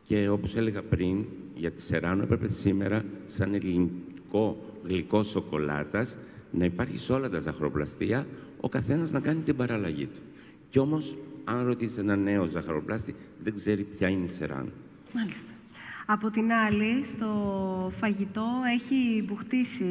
Και 0.07 0.29
όπως 0.29 0.55
έλεγα 0.55 0.81
πριν, 0.81 1.25
για 1.55 1.71
τη 1.71 1.81
Σεράνο 1.81 2.23
έπρεπε 2.23 2.47
σήμερα 2.51 3.05
σαν 3.27 3.53
ελληνικό 3.53 4.57
γλυκός 4.87 5.29
σοκολάτας 5.29 6.17
να 6.51 6.65
υπάρχει 6.65 6.97
σε 6.97 7.13
όλα 7.13 7.29
τα 7.29 7.39
ζαχαροπλαστεία 7.39 8.25
ο 8.59 8.69
καθένας 8.69 9.11
να 9.11 9.19
κάνει 9.19 9.41
την 9.41 9.55
παραλλαγή 9.55 10.05
του. 10.05 10.21
Κι 10.69 10.79
όμως, 10.79 11.15
αν 11.43 11.65
ρωτήσετε 11.65 12.01
ένα 12.01 12.15
νέο 12.15 12.45
ζαχαροπλάστη, 12.45 13.15
δεν 13.43 13.53
ξέρει 13.53 13.83
ποια 13.83 14.07
είναι 14.07 14.25
η 14.25 14.29
Σεράνο. 14.29 14.71
Μάλιστα. 15.13 15.47
Από 16.05 16.29
την 16.29 16.51
άλλη, 16.51 17.03
στο 17.05 17.91
φαγητό 17.99 18.47
έχει 18.73 19.23
μπουχτίσει 19.27 19.85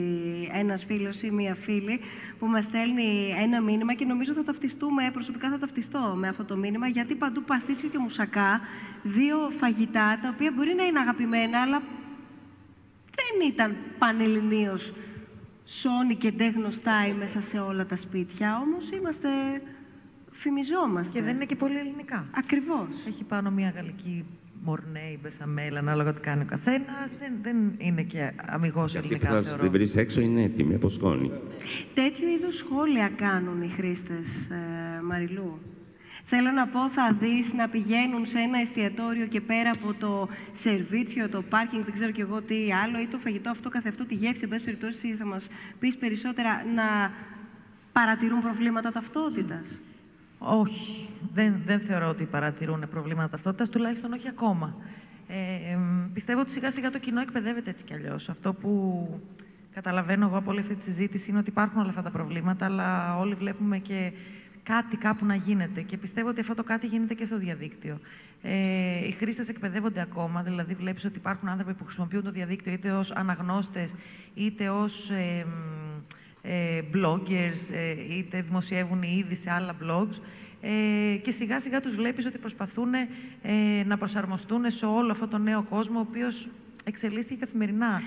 ένας 0.53 0.85
φίλος 0.85 1.23
ή 1.23 1.31
μία 1.31 1.55
φίλη 1.55 2.01
που 2.39 2.47
μας 2.47 2.65
στέλνει 2.65 3.35
ένα 3.43 3.61
μήνυμα 3.61 3.95
και 3.95 4.05
νομίζω 4.05 4.33
θα 4.33 4.45
ταυτιστούμε, 4.45 5.11
προσωπικά 5.13 5.51
θα 5.51 5.59
ταυτιστώ 5.59 6.15
με 6.17 6.29
αυτό 6.29 6.45
το 6.45 6.57
μήνυμα, 6.57 6.87
γιατί 6.87 7.15
παντού 7.15 7.43
παστίτσιο 7.43 7.89
και 7.89 7.99
μουσακά, 7.99 8.61
δύο 9.03 9.37
φαγητά, 9.59 10.19
τα 10.23 10.29
οποία 10.35 10.53
μπορεί 10.57 10.75
να 10.75 10.85
είναι 10.85 10.99
αγαπημένα, 10.99 11.61
αλλά 11.61 11.83
δεν 13.23 13.49
ήταν 13.49 13.77
πανελληνίως 13.99 14.93
σώνη 15.65 16.15
και 16.15 16.31
ντε 16.31 16.49
γνωστά 16.49 17.15
μέσα 17.19 17.41
σε 17.41 17.59
όλα 17.59 17.87
τα 17.87 17.97
σπίτια, 17.97 18.61
όμως 18.65 18.91
είμαστε 18.91 19.29
φημιζόμαστε. 20.31 21.19
Και 21.19 21.25
δεν 21.25 21.35
είναι 21.35 21.45
και 21.45 21.57
πολύ 21.57 21.79
ελληνικά. 21.79 22.27
Ακριβώς. 22.31 22.89
Έχει 23.07 23.25
πάνω 23.25 23.51
μια 23.51 23.73
γαλλική 23.77 24.25
μορνέ 24.65 25.11
ή 25.13 25.19
μπεσαμέλ, 25.23 25.77
ανάλογα 25.77 26.13
τι 26.13 26.21
κάνει 26.21 26.43
ο 26.43 26.47
καθένας. 26.47 27.15
Δεν, 27.19 27.33
δεν 27.43 27.57
είναι 27.79 28.03
και 28.03 28.33
αμυγός 28.47 28.95
ελληνικά. 28.95 29.29
Αυτή 29.29 29.51
που 29.51 29.57
θα 29.57 29.63
την 29.63 29.71
βρεις 29.71 29.97
έξω 29.97 30.21
είναι 30.21 30.43
έτοιμη 30.43 30.75
από 30.75 30.89
σκόνη. 30.89 31.31
Τέτοιου 31.95 32.29
είδους 32.29 32.57
σχόλια 32.57 33.11
κάνουν 33.17 33.63
οι 33.63 33.69
χρήστες, 33.69 34.49
ε, 34.51 35.03
Μαριλού. 35.03 35.59
Θέλω 36.35 36.51
να 36.51 36.67
πω, 36.67 36.91
θα 36.91 37.17
δεις 37.21 37.53
να 37.53 37.69
πηγαίνουν 37.69 38.27
σε 38.27 38.39
ένα 38.39 38.59
εστιατόριο 38.59 39.27
και 39.27 39.41
πέρα 39.41 39.71
από 39.71 39.95
το 39.95 40.29
σερβίτσιο, 40.53 41.29
το 41.29 41.43
πάρκινγκ, 41.43 41.85
δεν 41.85 41.93
ξέρω 41.93 42.11
κι 42.11 42.21
εγώ 42.21 42.43
τι 42.43 42.73
άλλο, 42.73 43.01
ή 43.01 43.07
το 43.07 43.19
φαγητό 43.19 43.51
αυτό 43.51 43.69
καθ' 43.69 43.87
αυτό, 43.87 44.05
τη 44.05 44.15
γεύση, 44.15 44.41
εν 44.43 44.49
πάση 44.49 44.65
περιπτώσει, 44.65 45.15
θα 45.15 45.25
μας 45.25 45.49
πεις 45.79 45.97
περισσότερα, 45.97 46.65
να 46.75 47.13
παρατηρούν 47.93 48.41
προβλήματα 48.43 48.93
ταυτότητας. 48.93 49.79
Όχι, 50.39 51.09
δεν, 51.33 51.63
δεν 51.67 51.81
θεωρώ 51.81 52.09
ότι 52.09 52.25
παρατηρούν 52.25 52.89
προβλήματα 52.91 53.29
ταυτότητας, 53.29 53.69
τουλάχιστον 53.69 54.13
όχι 54.13 54.29
ακόμα. 54.29 54.77
Ε, 55.29 55.79
πιστεύω 56.15 56.41
ότι 56.41 56.51
σιγά 56.51 56.71
σιγά 56.71 56.91
το 56.91 56.99
κοινό 56.99 57.21
εκπαιδεύεται 57.21 57.71
έτσι 57.71 57.85
κι 57.85 57.95
αλλιώς. 57.95 58.29
Αυτό 58.29 58.53
που 58.55 58.71
καταλαβαίνω 59.75 60.27
εγώ 60.27 60.37
από 60.37 60.51
όλη 60.51 60.61
αυτή 60.61 60.75
τη 60.75 60.83
συζήτηση 60.83 61.31
είναι 61.31 61.39
ότι 61.39 61.51
υπάρχουν 61.51 61.81
όλα 61.81 61.89
αυτά 61.89 62.03
τα 62.03 62.11
προβλήματα, 62.11 62.65
αλλά 62.65 63.19
όλοι 63.19 63.35
βλέπουμε 63.35 63.79
και 63.79 64.13
κάτι 64.63 64.97
κάπου 64.97 65.25
να 65.25 65.35
γίνεται. 65.35 65.83
Και 65.83 65.97
πιστεύω 65.97 66.29
ότι 66.29 66.41
αυτό 66.41 66.55
το 66.55 66.63
κάτι 66.63 66.87
γίνεται 66.87 67.15
και 67.15 67.25
στο 67.25 67.39
διαδίκτυο. 67.39 68.01
Ε, 68.43 69.07
οι 69.07 69.11
χρήστες 69.11 69.49
εκπαιδεύονται 69.49 70.01
ακόμα, 70.01 70.43
δηλαδή 70.43 70.75
βλέπεις 70.75 71.05
ότι 71.05 71.19
υπάρχουν 71.19 71.49
άνθρωποι 71.49 71.75
που 71.75 71.85
χρησιμοποιούν 71.85 72.23
το 72.23 72.31
διαδίκτυο 72.31 72.73
είτε 72.73 72.91
ως 72.91 73.13
αναγνώστες 73.13 73.95
είτε 74.35 74.69
ως 74.69 75.11
ε, 75.11 75.47
ε, 76.43 76.83
bloggers, 76.95 77.73
ε, 77.73 78.17
είτε 78.17 78.43
δημοσιεύουν 78.43 79.03
ήδη 79.03 79.35
σε 79.35 79.51
άλλα 79.51 79.77
blogs. 79.83 80.21
Ε, 80.61 81.17
και 81.17 81.31
σιγά 81.31 81.61
σιγά 81.61 81.81
τους 81.81 81.95
βλέπεις 81.95 82.27
ότι 82.27 82.39
προσπαθούν 82.39 82.95
ε, 82.95 83.85
να 83.87 83.99
προσαρμοστούν 83.99 84.71
σε 84.71 84.87
όλο 84.87 85.11
αυτό 85.11 85.29
το 85.29 85.39
νέο 85.39 85.63
κόσμο, 85.63 85.99
ο 85.99 86.07
οποίος 86.09 86.49
εξελίσσεται 86.85 87.35
καθημερινά. 87.35 88.03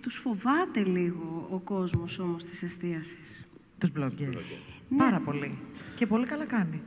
Τους 0.00 0.16
φοβάται 0.16 0.84
λίγο 0.84 1.48
ο 1.50 1.58
κόσμος 1.58 2.18
όμως 2.18 2.44
της 2.44 2.62
εστίασης. 2.62 3.46
Τους 3.78 3.90
bloggers. 3.98 4.34
Πάρα 4.96 5.20
πολύ. 5.20 5.58
Και 5.98 6.06
πολύ 6.06 6.26
καλά 6.26 6.44
κάνει. 6.44 6.82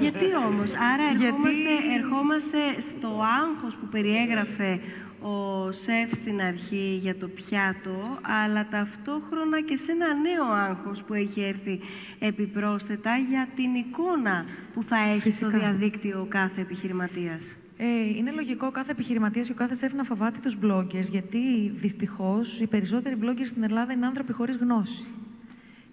Γιατί 0.00 0.24
όμως, 0.46 0.70
άρα 0.92 1.06
ερχόμαστε, 1.26 1.72
ερχόμαστε 1.98 2.58
στο 2.80 3.08
άγχος 3.42 3.76
που 3.76 3.86
περιέγραφε 3.86 4.80
ο 5.20 5.70
σεφ 5.72 6.14
στην 6.14 6.40
αρχή 6.40 6.98
για 7.02 7.16
το 7.16 7.28
πιάτο, 7.28 8.18
αλλά 8.44 8.68
ταυτόχρονα 8.70 9.60
και 9.60 9.76
σε 9.76 9.92
ένα 9.92 10.06
νέο 10.14 10.44
άγχος 10.68 11.02
που 11.02 11.14
έχει 11.14 11.40
έρθει 11.40 11.80
επιπρόσθετα 12.18 13.16
για 13.16 13.48
την 13.56 13.74
εικόνα 13.74 14.44
που 14.74 14.82
θα 14.82 14.96
έχει 14.96 15.30
στο 15.30 15.48
διαδίκτυο 15.48 16.20
ο 16.20 16.26
κάθε 16.28 16.60
επιχειρηματίας. 16.60 17.56
Ε, 17.76 17.86
είναι 18.16 18.30
λογικό 18.30 18.70
κάθε 18.70 18.90
επιχειρηματίας 18.90 19.46
και 19.46 19.52
ο 19.52 19.56
κάθε 19.56 19.74
σεφ 19.74 19.92
να 19.92 20.04
φοβάται 20.04 20.38
τους 20.42 20.56
bloggers, 20.62 21.10
γιατί 21.10 21.70
δυστυχώς 21.76 22.60
οι 22.60 22.66
περισσότεροι 22.66 23.16
bloggers 23.22 23.46
στην 23.46 23.62
Ελλάδα 23.62 23.92
είναι 23.92 24.06
άνθρωποι 24.06 24.32
χωρίς 24.32 24.56
γνώση. 24.56 25.06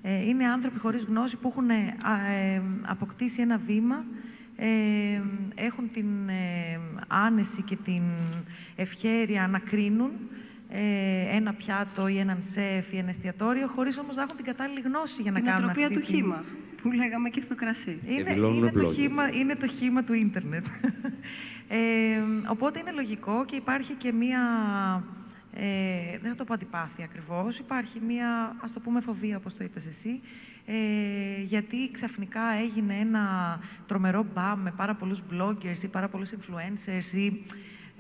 Ε, 0.03 0.28
είναι 0.28 0.45
άνθρωποι 0.45 0.80
χωρίς 0.80 1.03
γνώση 1.03 1.38
που 1.38 1.48
έχουν 1.48 1.69
ε, 1.69 1.95
ε, 2.56 2.61
αποκτήσει 2.82 3.41
ένα 3.41 3.57
βήμα, 3.57 4.06
έχουν 5.56 5.91
την 5.91 6.07
άνεση 7.07 7.61
και 7.61 7.76
την 7.76 8.02
ευχέρεια 8.76 9.48
να 9.48 9.60
κρίνουν 9.60 10.11
ένα 11.32 11.53
πιάτο 11.53 12.07
ή 12.07 12.18
έναν 12.18 12.38
σεφ 12.41 12.94
ή 12.94 12.98
ένα 12.98 13.10
εστιατόριο, 13.10 13.68
χωρίς 13.68 13.98
όμως 13.98 14.15
να 14.15 14.22
έχουν 14.22 14.36
την 14.36 14.45
κατάλληλη 14.45 14.82
γνώση 14.82 15.22
για 15.22 15.32
να 15.32 15.38
την 15.38 15.48
κάνουν 15.48 15.69
αυτή 15.69 15.90
του 15.94 15.99
χήμα, 15.99 16.44
που 16.82 16.91
λέγαμε 16.91 17.30
και 17.30 17.41
στο 17.41 17.56
κρασί. 17.56 17.99
Είναι, 18.07 18.32
είναι, 18.32 18.72
το 18.72 18.94
χήμα, 18.94 19.30
είναι 19.34 19.56
το 19.56 19.68
χήμα 19.68 20.03
του 20.03 20.14
ίντερνετ. 20.14 20.65
οπότε 22.53 22.80
είναι 22.80 22.91
λογικό 22.91 23.45
και 23.45 23.56
υπάρχει 23.56 23.94
και 23.94 24.11
μία 24.11 24.40
ε, 25.53 26.18
δεν 26.22 26.30
θα 26.30 26.36
το 26.36 26.44
πω 26.44 26.53
αντιπάθεια 26.53 27.06
ακριβώς. 27.06 27.60
Υπάρχει 27.60 27.99
μία, 27.99 28.56
ας 28.61 28.73
το 28.73 28.80
πούμε, 28.80 29.02
φοβία, 29.02 29.38
όπως 29.38 29.56
το 29.56 29.64
είπες 29.64 29.86
εσύ, 29.86 30.22
ε, 30.65 31.41
γιατί 31.41 31.91
ξαφνικά 31.91 32.41
έγινε 32.61 32.94
ένα 32.94 33.60
τρομερό 33.88 34.26
μπαμ 34.34 34.61
με 34.61 34.72
πάρα 34.72 34.95
πολλούς 34.95 35.22
bloggers 35.32 35.84
ή 35.84 35.88
πάρα 35.88 36.07
πολλούς 36.07 36.32
influencers 36.32 37.15
ή 37.15 37.44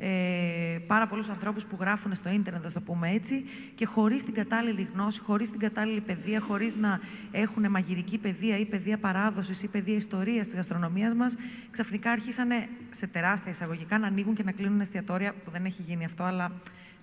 ε, 0.03 0.79
πάρα 0.87 1.07
πολλούς 1.07 1.29
ανθρώπους 1.29 1.65
που 1.65 1.77
γράφουν 1.79 2.15
στο 2.15 2.29
ίντερνετ, 2.29 2.61
θα 2.65 2.71
το 2.71 2.81
πούμε 2.81 3.09
έτσι, 3.09 3.45
και 3.75 3.85
χωρίς 3.85 4.23
την 4.23 4.33
κατάλληλη 4.33 4.87
γνώση, 4.93 5.19
χωρίς 5.19 5.49
την 5.49 5.59
κατάλληλη 5.59 6.01
παιδεία, 6.01 6.39
χωρίς 6.39 6.75
να 6.75 6.99
έχουν 7.31 7.69
μαγειρική 7.69 8.17
παιδεία 8.17 8.57
ή 8.57 8.65
παιδεία 8.65 8.97
παράδοσης 8.97 9.63
ή 9.63 9.67
παιδεία 9.67 9.95
ιστορίας 9.95 10.45
της 10.45 10.55
γαστρονομίας 10.55 11.13
μας, 11.13 11.35
ξαφνικά 11.71 12.11
αρχίσανε 12.11 12.67
σε 12.91 13.07
τεράστια 13.07 13.51
εισαγωγικά 13.51 13.97
να 13.97 14.07
ανοίγουν 14.07 14.35
και 14.35 14.43
να 14.43 14.51
κλείνουν 14.51 14.81
εστιατόρια, 14.81 15.33
που 15.43 15.51
δεν 15.51 15.65
έχει 15.65 15.81
γίνει 15.81 16.05
αυτό, 16.05 16.23
αλλά 16.23 16.51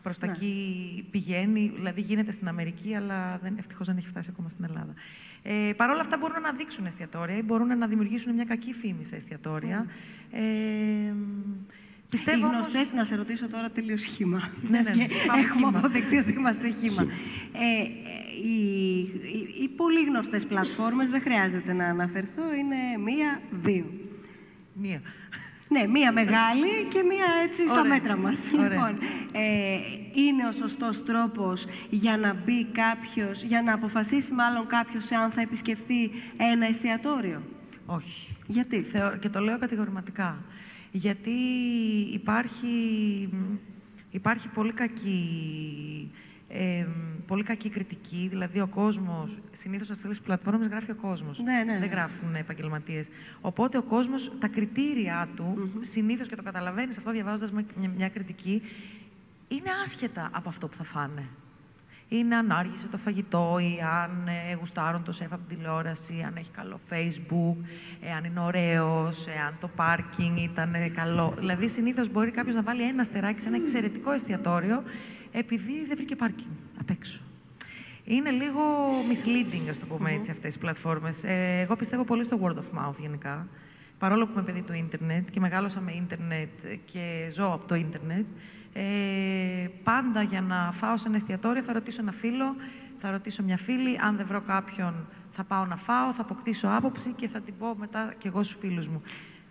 προς 0.03 0.19
τα 0.19 0.27
ναι. 0.27 0.33
εκεί 0.33 1.07
πηγαίνει, 1.11 1.73
δηλαδή 1.75 2.01
γίνεται 2.01 2.33
στην 2.33 2.49
Αμερική, 2.49 2.95
αλλά 2.95 3.39
δεν, 3.43 3.55
ευτυχώς 3.59 3.87
δεν 3.87 3.97
έχει 3.97 4.09
φτάσει 4.09 4.29
ακόμα 4.33 4.49
στην 4.49 4.65
Ελλάδα. 4.65 4.95
Ε, 5.43 5.73
Παρ' 5.77 5.91
όλα 5.91 6.01
αυτά 6.01 6.17
μπορούν 6.17 6.41
να 6.43 6.53
δείξουν 6.53 6.87
εστιατόρια 6.87 7.37
ή 7.37 7.43
μπορούν 7.43 7.79
να 7.79 7.87
δημιουργήσουν 7.87 8.35
μια 8.35 8.45
κακή 8.45 8.73
φήμη 8.73 9.05
στα 9.05 9.17
εστιατόρια. 9.17 9.87
Ε, 10.31 10.41
Πιστεύω 12.09 12.47
οι 12.47 12.51
γνωστές, 12.51 12.81
όμως... 12.81 12.93
να 12.93 13.05
σε 13.05 13.15
ρωτήσω 13.15 13.49
τώρα 13.49 13.71
τελείως 13.71 14.05
χήμα. 14.05 14.51
Ναι, 14.71 14.81
ναι, 14.81 14.95
ναι. 14.95 15.05
Έχουμε 15.05 15.67
χήμα. 15.67 15.79
αποδεχτεί 15.79 16.17
ότι 16.17 16.33
είμαστε 16.33 16.71
χήμα. 16.71 17.03
Ε, 17.53 17.83
οι, 18.43 18.99
οι, 18.99 19.63
οι 19.63 19.69
πολύ 19.69 20.05
γνωστές 20.05 20.47
πλατφόρμες, 20.47 21.11
δεν 21.11 21.21
χρειάζεται 21.21 21.73
να 21.73 21.85
αναφερθώ, 21.85 22.43
είναι 22.55 22.77
μία, 23.05 23.41
δύο. 23.51 23.85
Μία. 24.73 25.01
Ναι, 25.69 25.87
μία 25.87 26.13
μεγάλη 26.13 26.85
και 26.89 27.03
μία 27.03 27.27
έτσι 27.45 27.69
στα 27.69 27.85
μέτρα 27.85 28.17
μας. 28.17 28.51
Λοιπόν, 28.53 28.99
ε, 29.33 29.79
είναι 30.15 30.47
ο 30.49 30.53
σωστός 30.53 31.05
τρόπος 31.05 31.67
για 31.91 32.17
να 32.17 32.35
μπει 32.35 32.65
κάποιος, 32.65 33.43
για 33.43 33.63
να 33.63 33.75
αποφασίσει 33.75 34.33
μάλλον 34.33 34.67
κάποιος 34.67 35.13
αν 35.13 35.31
θα 35.31 35.41
επισκεφθεί 35.41 36.11
ένα 36.37 36.67
εστιατόριο; 36.67 37.43
Όχι. 37.87 38.37
Γιατί; 38.47 38.87
και 39.21 39.29
το 39.29 39.41
λέω 39.41 39.59
κατηγορηματικά. 39.59 40.45
Γιατί 40.91 41.37
υπάρχει, 42.13 42.75
υπάρχει 44.11 44.49
πολύ 44.49 44.73
κακή 44.73 46.11
ε, 46.49 46.87
πολύ 47.27 47.43
κακή 47.43 47.69
κριτική. 47.69 48.27
Δηλαδή, 48.31 48.61
ο 48.61 48.67
κόσμος, 48.67 49.39
συνήθως 49.53 49.87
σε 49.87 49.93
αυτές 49.93 50.09
τις 50.09 50.21
πλατφόρμες 50.21 50.69
γράφει 50.69 50.91
ο 50.91 50.95
κόσμος. 50.95 51.39
Ναι, 51.39 51.63
ναι, 51.67 51.79
Δεν 51.79 51.89
γράφουν 51.89 52.35
επαγγελματίες. 52.35 53.09
Οπότε 53.41 53.79
ο 53.79 53.83
κόσμος, 53.83 54.33
τα 54.41 54.49
κριτήριά 54.49 55.29
του, 55.37 55.45
mm-hmm. 55.59 55.79
συνήθως 55.81 56.29
και 56.29 56.37
το 56.37 56.43
καταλαβαίνεις 56.43 56.99
αυτό 56.99 57.11
διαβάζοντας 57.11 57.53
μια, 57.53 57.91
μια 57.97 58.09
κριτική, 58.09 58.63
είναι 59.49 59.71
άσχετα 59.85 60.31
από 60.33 60.49
αυτό 60.49 60.69
που 60.69 60.77
θα 60.77 60.85
φάνε. 60.85 61.29
Είναι 62.09 62.37
αν 62.37 62.53
άργησε 62.53 62.89
το 62.89 62.97
φαγητό 62.97 63.59
ή 63.61 63.81
αν 64.03 64.29
ε, 64.29 64.55
γουστάρουν 64.55 65.05
το 65.05 65.13
σεφ 65.13 65.33
από 65.33 65.43
την 65.49 65.57
τηλεόραση, 65.57 66.25
αν 66.27 66.37
έχει 66.37 66.51
καλό 66.51 66.81
facebook, 66.91 67.57
ε, 68.01 68.13
αν 68.13 68.25
είναι 68.25 68.41
ωραίος, 68.41 69.27
ε, 69.27 69.33
αν 69.47 69.57
το 69.61 69.69
πάρκινγκ 69.69 70.37
ήταν 70.37 70.75
καλό. 70.95 71.35
Δηλαδή, 71.39 71.69
συνήθως 71.69 72.11
μπορεί 72.11 72.31
κάποιος 72.31 72.55
να 72.55 72.63
βάλει 72.63 72.83
ένα 72.83 73.05
στεράκι 73.05 73.41
σε 73.41 73.49
ένα 73.49 73.57
εξαιρετικό 73.57 74.11
εστιατόριο 74.11 74.83
επειδή 75.33 75.85
δεν 75.87 75.97
βρήκε 75.97 76.17
πάρκινγκ 76.17 76.51
απ' 76.81 76.91
έξω. 76.91 77.21
Είναι 78.05 78.31
λίγο 78.31 78.61
misleading, 79.11 79.69
ας 79.69 79.79
το 79.79 79.87
πούμε 79.87 80.13
έτσι, 80.13 80.31
αυτές 80.31 80.55
οι 80.55 80.59
πλατφόρμες. 80.59 81.25
Ε, 81.25 81.61
εγώ 81.61 81.77
πιστεύω 81.77 82.05
πολύ 82.05 82.25
στο 82.25 82.39
word 82.43 82.55
of 82.55 82.79
mouth 82.79 82.99
γενικά. 82.99 83.49
Παρόλο 83.99 84.27
που 84.27 84.33
είμαι 84.35 84.43
παιδί 84.43 84.63
του 84.63 84.73
ίντερνετ 84.73 85.31
και 85.31 85.41
μεγάλωσα 85.41 85.81
με 85.81 85.93
ίντερνετ 85.93 86.49
και 86.85 87.29
ζω 87.33 87.53
από 87.53 87.67
το 87.67 87.75
ίντερνετ, 87.75 88.27
ε, 88.73 88.83
πάντα 89.83 90.23
για 90.23 90.41
να 90.41 90.73
φάω 90.73 90.97
σε 90.97 91.09
ένα 91.09 91.17
εστιατόριο 91.17 91.63
θα 91.63 91.73
ρωτήσω 91.73 92.01
ένα 92.03 92.13
φίλο, 92.13 92.57
θα 92.99 93.11
ρωτήσω 93.11 93.43
μια 93.43 93.57
φίλη. 93.57 93.99
Αν 94.01 94.17
δεν 94.17 94.27
βρω 94.27 94.41
κάποιον, 94.41 94.95
θα 95.31 95.45
πάω 95.45 95.65
να 95.65 95.77
φάω, 95.77 96.13
θα 96.13 96.23
αποκτήσω 96.23 96.69
άποψη 96.71 97.13
και 97.13 97.29
θα 97.29 97.41
την 97.41 97.55
πω 97.59 97.75
μετά 97.79 98.15
κι 98.19 98.27
εγώ 98.27 98.43
στους 98.43 98.59
φίλους 98.61 98.89
μου. 98.89 99.03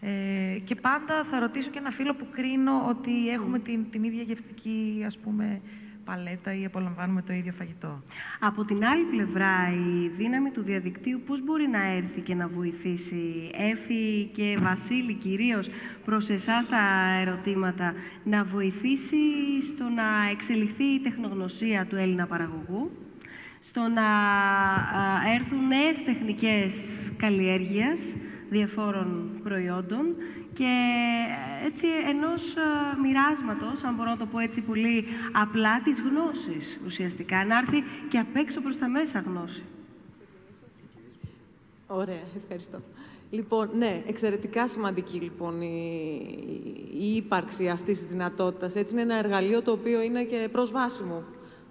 Ε, 0.02 0.60
και 0.64 0.76
πάντα 0.76 1.24
θα 1.24 1.40
ρωτήσω 1.40 1.70
και 1.70 1.78
ένα 1.78 1.92
φίλο 1.92 2.14
που 2.14 2.28
κρίνω 2.32 2.86
ότι 2.90 3.30
έχουμε 3.30 3.60
την, 3.60 3.86
την 3.92 4.04
ίδια 4.04 4.24
γευστική 4.24 5.04
ας 5.06 5.18
πούμε, 5.18 5.62
παλέτα 6.08 6.60
ή 6.60 6.66
απολαμβάνουμε 6.66 7.22
το 7.22 7.34
ίδιο 7.34 7.54
φαγητό. 7.58 8.04
Από 8.40 8.66
την 8.66 8.86
άλλη 8.86 9.04
πλευρά, 9.04 9.54
η 9.72 10.08
δύναμη 10.08 10.50
του 10.50 10.62
διαδικτύου 10.64 11.22
πώς 11.26 11.44
μπορεί 11.44 11.68
να 11.68 11.84
έρθει 11.84 12.22
και 12.22 12.36
να 12.36 12.48
βοηθήσει; 12.48 13.52
Έφη 13.72 14.30
και 14.34 14.58
Βασίλη 14.62 15.14
κυρίως 15.14 15.70
προς 16.06 16.30
εσάς 16.30 16.68
τα 16.68 16.84
ερωτήματα, 17.22 17.94
να 18.24 18.44
βοηθήσει 18.44 19.18
στο 19.62 19.84
να 19.84 20.30
εξελιχθεί 20.32 20.84
η 20.84 21.00
τεχνογνωσία 21.00 21.86
του 21.86 21.96
Έλληνα 21.96 22.26
παραγωγού, 22.28 22.92
στο 23.62 23.82
να 23.82 24.08
έρθουν 25.36 25.68
νέες 25.68 26.04
τεχνικές 26.04 26.74
καλλιέργειας 27.18 28.16
διαφόρων 28.50 29.30
προϊόντων 29.44 30.16
και 30.54 30.72
έτσι 31.66 31.88
ενός 32.08 32.54
μοιράσματος, 33.02 33.84
αν 33.84 33.96
μπορώ 33.96 34.10
να 34.10 34.18
το 34.18 34.26
πω 34.26 34.40
έτσι 34.40 34.62
πολύ 34.62 35.06
απλά, 35.32 35.82
της 35.82 36.02
γνώσης 36.02 36.80
ουσιαστικά, 36.86 37.46
να 37.46 37.58
έρθει 37.58 37.84
και 38.10 38.18
απ' 38.18 38.36
έξω 38.36 38.62
προς 38.62 38.78
τα 38.78 38.88
μέσα 38.88 39.20
γνώση. 39.20 39.64
Ωραία, 41.88 42.24
ευχαριστώ. 42.42 42.80
Λοιπόν, 43.30 43.70
ναι, 43.78 44.04
εξαιρετικά 44.08 44.68
σημαντική 44.68 45.18
λοιπόν 45.18 45.62
η, 45.62 46.22
η 47.00 47.16
ύπαρξη 47.16 47.68
αυτής 47.68 47.98
της 47.98 48.08
δυνατότητας. 48.08 48.76
Έτσι 48.76 48.94
είναι 48.94 49.02
ένα 49.02 49.16
εργαλείο 49.16 49.62
το 49.62 49.72
οποίο 49.72 50.02
είναι 50.02 50.24
και 50.24 50.50
προσβάσιμο 50.52 51.24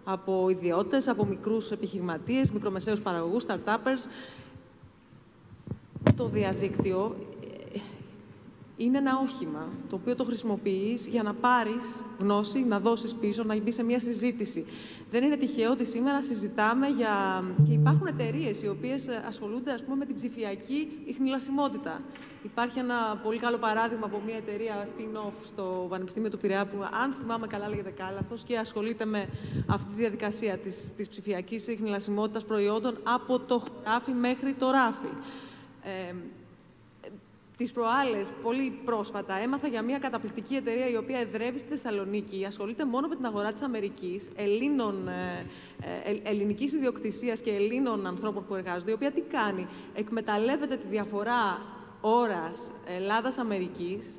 από 0.05 0.49
ιδιώτες, 0.51 1.09
από 1.09 1.25
μικρούς 1.25 1.71
επιχειρηματίες, 1.71 2.51
μικρομεσαίους 2.51 3.01
παραγωγούς, 3.01 3.45
startuppers. 3.47 4.09
Το 6.15 6.29
διαδίκτυο 6.29 7.17
είναι 8.77 8.99
ένα 8.99 9.19
όχημα 9.23 9.69
το 9.89 9.97
οποίο 9.97 10.17
το 10.17 10.25
χρησιμοποιείς 10.25 11.07
για 11.07 11.23
να 11.23 11.35
πάρεις 11.35 12.05
γνώση, 12.19 12.59
να 12.59 12.81
δώσεις 12.81 13.15
πίσω, 13.15 13.43
να 13.43 13.61
μπει 13.61 13.73
σε 13.73 13.83
μια 13.83 14.01
συζήτηση. 14.01 14.67
Δεν 15.11 15.25
είναι 15.25 15.37
τυχαίο 15.37 15.71
ότι 15.71 15.85
σήμερα 15.85 16.23
συζητάμε 16.23 16.87
για... 16.87 17.45
και 17.67 17.73
υπάρχουν 17.73 18.07
εταιρείες 18.07 18.63
οι 18.63 18.69
οποίες 18.69 19.07
ασχολούνται 19.27 19.73
ας 19.73 19.83
πούμε, 19.83 19.97
με 19.97 20.05
την 20.05 20.15
ψηφιακή 20.15 20.89
ιχνηλασιμότητα. 21.07 22.01
Υπάρχει 22.45 22.79
ένα 22.79 23.21
πολύ 23.23 23.39
καλό 23.39 23.57
παράδειγμα 23.57 24.07
από 24.07 24.23
μια 24.27 24.37
εταιρεία 24.37 24.87
spin-off 24.87 25.33
στο 25.45 25.87
Πανεπιστήμιο 25.89 26.31
του 26.31 26.39
Πειραιά 26.39 26.67
που 26.67 26.77
αν 27.03 27.17
θυμάμαι 27.21 27.47
καλά 27.47 27.69
λέγεται 27.69 27.91
Κάλαθος 27.91 28.43
και 28.43 28.59
ασχολείται 28.59 29.05
με 29.05 29.29
αυτή 29.67 29.87
τη 29.95 30.01
διαδικασία 30.01 30.59
της, 30.59 30.93
της 30.97 31.09
ψηφιακής 31.09 31.67
ιχνηλασιμότητας 31.67 32.45
προϊόντων 32.45 32.97
από 33.03 33.39
το 33.39 33.59
χωράφι 33.59 34.13
μέχρι 34.13 34.53
το 34.53 34.71
ράφι. 34.71 35.09
Ε, 35.87 36.15
τις 37.57 37.73
προάλλες, 37.73 38.29
πολύ 38.43 38.71
πρόσφατα, 38.85 39.35
έμαθα 39.35 39.69
για 39.69 39.83
μια 39.83 39.99
καταπληκτική 39.99 40.55
εταιρεία 40.55 40.89
η 40.89 40.97
οποία 40.97 41.19
εδρεύει 41.19 41.59
στη 41.59 41.69
Θεσσαλονίκη, 41.69 42.45
ασχολείται 42.45 42.85
μόνο 42.85 43.09
με 43.09 43.17
την 43.17 43.25
αγορά 43.25 43.53
της 43.53 43.63
Αμερικής, 43.63 44.31
Ελλήνων, 44.37 45.09
ε, 45.09 45.47
ε, 46.05 46.31
ελληνικής 46.31 46.73
ιδιοκτησίας 46.73 47.41
και 47.41 47.51
Ελλήνων 47.51 48.07
ανθρώπων 48.07 48.47
που 48.47 48.55
εργάζονται, 48.55 48.91
η 48.91 48.95
οποία 48.95 49.11
τι 49.11 49.21
κάνει, 49.21 49.67
εκμεταλλεύεται 49.95 50.77
τη 50.77 50.87
διαφορά 50.87 51.63
ώρας 52.01 52.73
Ελλάδας-Αμερικής 52.87 54.19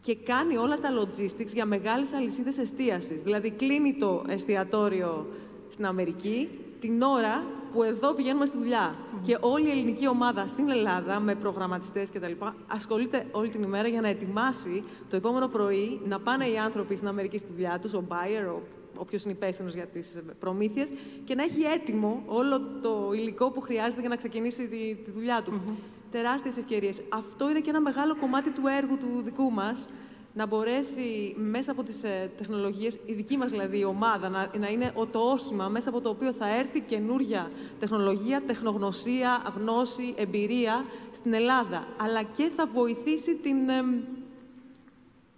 και 0.00 0.16
κάνει 0.16 0.56
όλα 0.56 0.78
τα 0.78 0.88
logistics 1.00 1.52
για 1.52 1.64
μεγάλες 1.64 2.12
αλυσίδες 2.12 2.58
εστίασης. 2.58 3.22
Δηλαδή 3.22 3.50
κλείνει 3.50 3.94
το 3.94 4.24
εστιατόριο 4.28 5.26
στην 5.70 5.86
Αμερική 5.86 6.48
την 6.80 7.02
ώρα 7.02 7.44
που 7.72 7.82
εδώ 7.82 8.12
πηγαίνουμε 8.12 8.46
στη 8.46 8.58
δουλειά. 8.58 8.94
Και 9.22 9.36
όλη 9.40 9.66
η 9.66 9.70
ελληνική 9.70 10.08
ομάδα 10.08 10.46
στην 10.46 10.70
Ελλάδα, 10.70 11.20
με 11.20 11.34
προγραμματιστές 11.34 12.10
κτλ., 12.10 12.32
ασχολείται 12.66 13.26
όλη 13.30 13.48
την 13.48 13.62
ημέρα 13.62 13.88
για 13.88 14.00
να 14.00 14.08
ετοιμάσει 14.08 14.84
το 15.08 15.16
επόμενο 15.16 15.48
πρωί 15.48 16.00
να 16.04 16.20
πάνε 16.20 16.46
οι 16.46 16.58
άνθρωποι 16.58 16.96
στην 16.96 17.08
Αμερική 17.08 17.38
στη 17.38 17.48
δουλειά 17.52 17.78
τους, 17.78 17.92
ο 17.92 18.04
buyer, 18.08 18.54
ο 18.54 18.60
όποιος 18.96 19.22
είναι 19.24 19.32
υπεύθυνος 19.32 19.74
για 19.74 19.86
τις 19.86 20.18
προμήθειες, 20.38 20.92
και 21.24 21.34
να 21.34 21.42
έχει 21.42 21.62
έτοιμο 21.62 22.22
όλο 22.26 22.60
το 22.60 23.10
υλικό 23.14 23.50
που 23.50 23.60
χρειάζεται 23.60 24.00
για 24.00 24.08
να 24.08 24.16
ξεκινήσει 24.16 24.68
τη, 24.68 24.94
τη 25.04 25.10
δουλειά 25.10 25.42
του. 25.42 25.62
Mm 25.66 25.72
Τεράστιες 26.10 26.56
ευκαιρίες. 26.56 27.02
Αυτό 27.08 27.50
είναι 27.50 27.60
και 27.60 27.70
ένα 27.70 27.80
μεγάλο 27.80 28.16
κομμάτι 28.16 28.50
του 28.50 28.62
έργου 28.78 28.96
του 28.96 29.22
δικού 29.22 29.50
μας, 29.50 29.88
να 30.34 30.46
μπορέσει 30.46 31.34
μέσα 31.36 31.72
από 31.72 31.82
τις 31.82 32.02
ε, 32.02 32.30
τεχνολογίες, 32.38 32.98
η 33.06 33.12
δική 33.12 33.36
μας 33.36 33.50
δηλαδή 33.50 33.78
η 33.78 33.84
ομάδα, 33.84 34.28
να, 34.28 34.50
να 34.58 34.68
είναι 34.68 34.92
το 35.10 35.18
όχημα 35.18 35.68
μέσα 35.68 35.88
από 35.88 36.00
το 36.00 36.08
οποίο 36.08 36.32
θα 36.32 36.56
έρθει 36.56 36.80
καινούργια 36.80 37.50
τεχνολογία, 37.78 38.42
τεχνογνωσία, 38.46 39.52
γνώση, 39.56 40.14
εμπειρία 40.16 40.84
στην 41.12 41.32
Ελλάδα. 41.32 41.86
Αλλά 41.96 42.22
και 42.22 42.50
θα 42.56 42.66
βοηθήσει 42.66 43.34
την, 43.34 43.68
ε, 43.68 43.84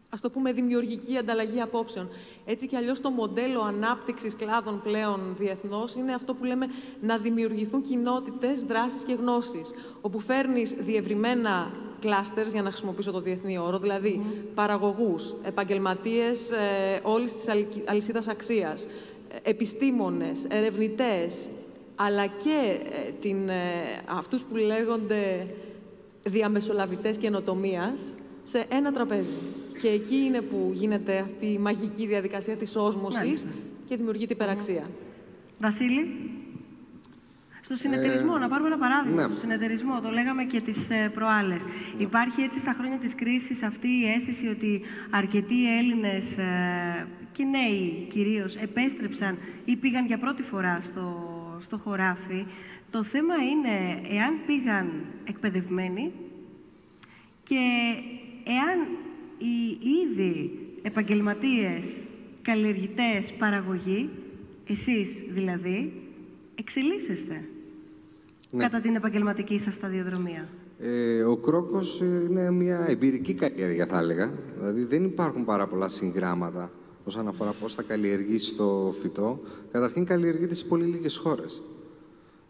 ας 0.08 0.20
το 0.20 0.30
πούμε, 0.30 0.52
δημιουργική 0.52 1.16
ανταλλαγή 1.16 1.60
απόψεων. 1.60 2.08
Έτσι 2.44 2.66
κι 2.66 2.76
αλλιώς 2.76 3.00
το 3.00 3.10
μοντέλο 3.10 3.60
ανάπτυξης 3.60 4.36
κλάδων 4.36 4.82
πλέον 4.82 5.34
διεθνώς 5.38 5.94
είναι 5.94 6.14
αυτό 6.14 6.34
που 6.34 6.44
λέμε 6.44 6.66
να 7.00 7.18
δημιουργηθούν 7.18 7.82
κοινότητες, 7.82 8.62
δράσεις 8.62 9.02
και 9.02 9.12
γνώσεις, 9.12 9.70
όπου 10.00 10.18
φέρνεις 10.18 10.74
διευρυμένα 10.78 11.72
κλάστερς, 12.02 12.52
για 12.52 12.62
να 12.62 12.68
χρησιμοποιήσω 12.68 13.10
το 13.12 13.20
διεθνή 13.20 13.58
όρο, 13.58 13.78
δηλαδή 13.78 14.20
mm. 14.22 14.46
παραγωγούς, 14.54 15.34
επαγγελματίες 15.42 16.50
ε, 16.50 17.00
όλης 17.02 17.32
της 17.32 17.44
αλυσίδας 17.84 18.28
αξίας, 18.28 18.84
ε, 18.84 19.50
επιστήμονες, 19.50 20.44
ερευνητές, 20.48 21.48
αλλά 21.94 22.26
και 22.26 22.78
ε, 22.90 23.10
την, 23.20 23.48
ε, 23.48 23.62
αυτούς 24.08 24.42
που 24.44 24.56
λέγονται 24.56 25.46
διαμεσολαβητές 26.22 27.16
καινοτομίας 27.16 28.14
σε 28.42 28.64
ένα 28.68 28.92
τραπέζι. 28.92 29.38
Και 29.80 29.88
εκεί 29.88 30.16
είναι 30.16 30.40
που 30.40 30.70
γίνεται 30.72 31.18
αυτή 31.18 31.46
η 31.46 31.58
μαγική 31.58 32.06
διαδικασία 32.06 32.56
της 32.56 32.76
όσμωσης 32.76 33.46
και 33.88 33.96
δημιουργείται 33.96 34.32
υπεραξία. 34.32 34.90
Βασίλη. 35.60 36.30
Στο 37.64 37.74
συνεταιρισμό, 37.74 38.32
ε, 38.36 38.38
να 38.38 38.48
πάρουμε 38.48 38.68
ένα 38.68 38.78
παράδειγμα. 38.78 39.22
Ναι. 39.22 39.28
Στο 39.28 39.40
συνεταιρισμό, 39.40 40.00
το 40.00 40.10
λέγαμε 40.10 40.44
και 40.44 40.60
τις 40.60 40.90
ε, 40.90 41.10
προάλλες. 41.14 41.64
Υπάρχει 41.96 42.42
έτσι 42.42 42.58
στα 42.58 42.72
χρόνια 42.78 42.98
της 42.98 43.14
κρίσης 43.14 43.62
αυτή 43.62 43.88
η 43.88 44.12
αίσθηση 44.14 44.46
ότι 44.46 44.80
αρκετοί 45.10 45.78
Έλληνες 45.78 46.38
ε, 46.38 47.06
και 47.32 47.44
νέοι 47.44 48.06
κυρίως 48.12 48.56
επέστρεψαν 48.56 49.38
ή 49.64 49.76
πήγαν 49.76 50.06
για 50.06 50.18
πρώτη 50.18 50.42
φορά 50.42 50.80
στο, 50.82 51.06
στο 51.60 51.76
χωράφι. 51.78 52.46
Το 52.90 53.02
θέμα 53.04 53.34
είναι 53.34 54.00
εάν 54.16 54.34
πήγαν 54.46 55.04
εκπαιδευμένοι 55.24 56.12
και 57.44 57.60
εάν 58.44 58.78
οι 59.38 59.78
ήδη 60.02 60.58
επαγγελματίες, 60.82 62.04
καλλιεργητές, 62.42 63.32
παραγωγοί, 63.38 64.10
εσείς 64.66 65.24
δηλαδή, 65.28 65.92
εξελίσσεστε 66.54 67.44
ναι. 68.52 68.62
κατά 68.62 68.80
την 68.80 68.94
επαγγελματική 68.94 69.58
σας 69.58 69.74
σταδιοδρομία; 69.74 70.48
Ε, 70.78 71.22
ο 71.22 71.36
κρόκος 71.36 72.00
είναι 72.00 72.50
μια 72.50 72.84
εμπειρική 72.88 73.34
καλλιέργεια, 73.34 73.86
θα 73.86 73.98
έλεγα. 73.98 74.32
Δηλαδή 74.58 74.84
δεν 74.84 75.04
υπάρχουν 75.04 75.44
πάρα 75.44 75.66
πολλά 75.66 75.88
συγγράμματα 75.88 76.70
όσον 77.04 77.28
αφορά 77.28 77.52
πώς 77.60 77.74
θα 77.74 77.82
καλλιεργήσει 77.82 78.54
το 78.54 78.94
φυτό. 79.02 79.40
Καταρχήν 79.72 80.04
καλλιεργείται 80.04 80.54
σε 80.54 80.64
πολύ 80.64 80.84
λίγες 80.84 81.16
χώρες. 81.16 81.62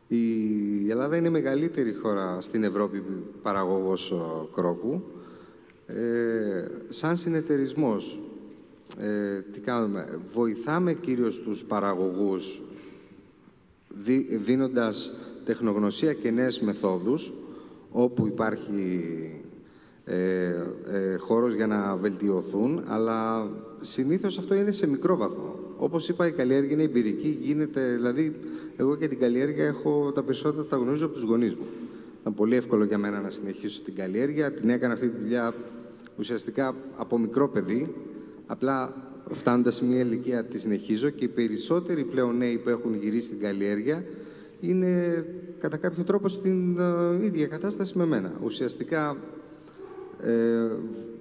Η 0.09 0.91
Ελλάδα 0.91 1.16
είναι 1.16 1.29
η 1.29 1.31
μεγαλύτερη 1.31 1.95
χώρα 1.95 2.41
στην 2.41 2.65
Ευρώπη 2.65 3.03
παραγωγός 3.43 4.15
κρόκου. 4.55 5.03
Ε, 5.87 6.65
σαν 6.89 7.16
συνεταιρισμός, 7.16 8.19
ε, 8.99 9.41
τι 9.53 9.61
κάνουμε, 9.61 10.20
βοηθάμε 10.33 10.93
κυρίως 10.95 11.41
τους 11.41 11.65
παραγωγούς 11.65 12.62
δίνοντας 14.45 15.11
τεχνογνωσία 15.44 16.12
και 16.12 16.31
νέες 16.31 16.60
μεθόδους 16.60 17.32
όπου 17.90 18.27
υπάρχει 18.27 19.05
ε, 20.05 20.16
ε, 20.90 21.16
χώρος 21.16 21.55
για 21.55 21.66
να 21.66 21.97
βελτιωθούν, 21.97 22.85
αλλά 22.86 23.48
συνήθως 23.81 24.39
αυτό 24.39 24.55
είναι 24.55 24.73
σε 24.73 24.89
μικρό 24.89 25.16
βαθμό. 25.16 25.59
Όπως 25.77 26.09
είπα, 26.09 26.27
η 26.27 26.32
καλλιέργεια 26.32 26.73
είναι 26.73 26.82
εμπειρική, 26.82 27.39
γίνεται, 27.40 27.94
δηλαδή, 27.94 28.36
εγώ 28.77 28.97
και 28.97 29.09
την 29.09 29.19
καλλιέργεια 29.19 29.64
έχω 29.64 30.12
τα 30.14 30.23
περισσότερα 30.23 30.64
τα 30.64 30.77
γνωρίζω 30.77 31.05
από 31.05 31.14
τους 31.14 31.23
γονείς 31.23 31.55
μου. 31.55 31.66
Ήταν 32.20 32.35
πολύ 32.35 32.56
εύκολο 32.56 32.85
για 32.85 32.98
μένα 32.98 33.20
να 33.20 33.31
συνεχίσω 33.31 33.82
την 33.82 33.94
καλλιέργεια. 33.94 34.52
Την 34.52 34.69
έκανα 34.70 34.94
αυτή 34.94 35.09
τη 35.09 35.16
δουλειά 35.23 35.55
ουσιαστικά 36.19 36.74
από 36.97 37.19
μικρό 37.19 37.48
παιδί. 37.48 37.94
Απλά 38.47 38.94
φτάνοντας 39.31 39.74
σε 39.74 39.85
μια 39.85 40.01
ηλικία 40.01 40.44
τη 40.44 40.59
συνεχίζω 40.59 41.10
και 41.10 41.24
οι 41.24 41.28
περισσότεροι 41.28 42.05
πλέον 42.05 42.36
νέοι 42.36 42.56
που 42.59 42.69
έχουν 42.69 42.94
γυρίσει 42.94 43.27
στην 43.27 43.40
καλλιέργεια 43.40 44.05
είναι 44.63 45.25
κατά 45.59 45.77
κάποιο 45.77 46.05
τρόπο 46.05 46.29
στην 46.29 46.79
ε, 46.79 47.25
ίδια 47.25 47.47
κατάσταση 47.47 47.99
με 47.99 48.07
μένα. 48.07 48.33
Ουσιαστικά 48.45 49.17
ε, 50.23 50.69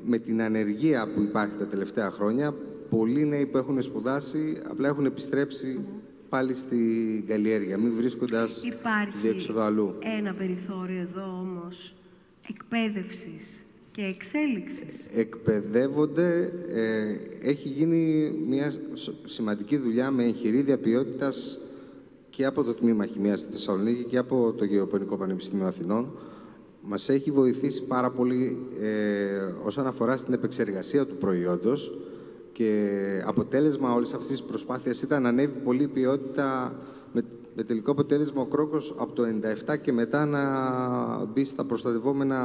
με 0.06 0.18
την 0.18 0.42
ανεργία 0.42 1.08
που 1.16 1.22
υπάρχει 1.22 1.56
τα 1.58 1.66
τελευταία 1.66 2.12
χρόνια, 2.12 2.54
πολλοί 2.90 3.26
νέοι 3.26 3.46
που 3.46 3.58
έχουν 3.58 3.82
σπουδάσει 3.82 4.62
απλά 4.70 4.88
έχουν 4.88 5.06
επιστρέψει 5.06 5.80
πάλι 6.30 6.54
στην 6.54 7.28
καλλιέργεια, 7.28 7.78
μην 7.78 7.96
βρίσκοντας 7.96 8.62
διέξοδο 9.22 9.62
αλλού. 9.62 9.96
ένα 10.18 10.34
περιθώριο 10.34 11.02
εδώ 11.02 11.24
όμως 11.24 11.96
εκπαίδευσης 12.50 13.62
και 13.92 14.02
εξέλιξης. 14.02 15.06
Εκπαιδεύονται, 15.16 16.52
ε, 16.68 17.50
έχει 17.50 17.68
γίνει 17.68 18.32
μια 18.48 18.74
σημαντική 19.26 19.78
δουλειά 19.78 20.12
με 20.12 20.24
εγχειρίδια 20.24 20.78
ποιότητας 20.78 21.60
και 22.42 22.48
από 22.48 22.64
το 22.64 22.74
Τμήμα 22.74 23.06
Χημίας 23.06 23.40
στη 23.40 23.52
Θεσσαλονίκη 23.52 24.04
και 24.04 24.18
από 24.18 24.54
το 24.58 24.66
Γεωπονικό 24.66 25.18
Πανεπιστήμιο 25.18 25.66
Αθηνών. 25.68 26.12
Μας 26.82 27.10
έχει 27.10 27.32
βοηθήσει 27.32 27.84
πάρα 27.84 28.10
πολύ 28.12 28.68
ε, 28.80 29.54
όσον 29.66 29.88
αφορά 29.88 30.18
στην 30.18 30.34
επεξεργασία 30.34 31.06
του 31.06 31.16
προϊόντος 31.16 31.92
και 32.52 32.90
αποτέλεσμα 33.26 33.94
όλης 33.94 34.14
αυτής 34.14 34.30
της 34.30 34.44
προσπάθειας 34.44 35.02
ήταν 35.02 35.22
να 35.22 35.30
ανέβει 35.30 35.60
πολύ 35.64 35.84
η 35.84 35.88
ποιότητα 35.88 36.76
με, 37.14 37.22
με 37.56 37.64
τελικό 37.64 37.92
αποτέλεσμα 37.92 38.42
ο 38.42 38.46
κρόκος 38.46 38.94
από 38.98 39.14
το 39.14 39.24
97 39.74 39.78
και 39.82 39.92
μετά 39.92 40.26
να 40.26 41.26
μπει 41.26 41.44
στα 41.44 41.64
προστατευόμενα, 41.66 42.40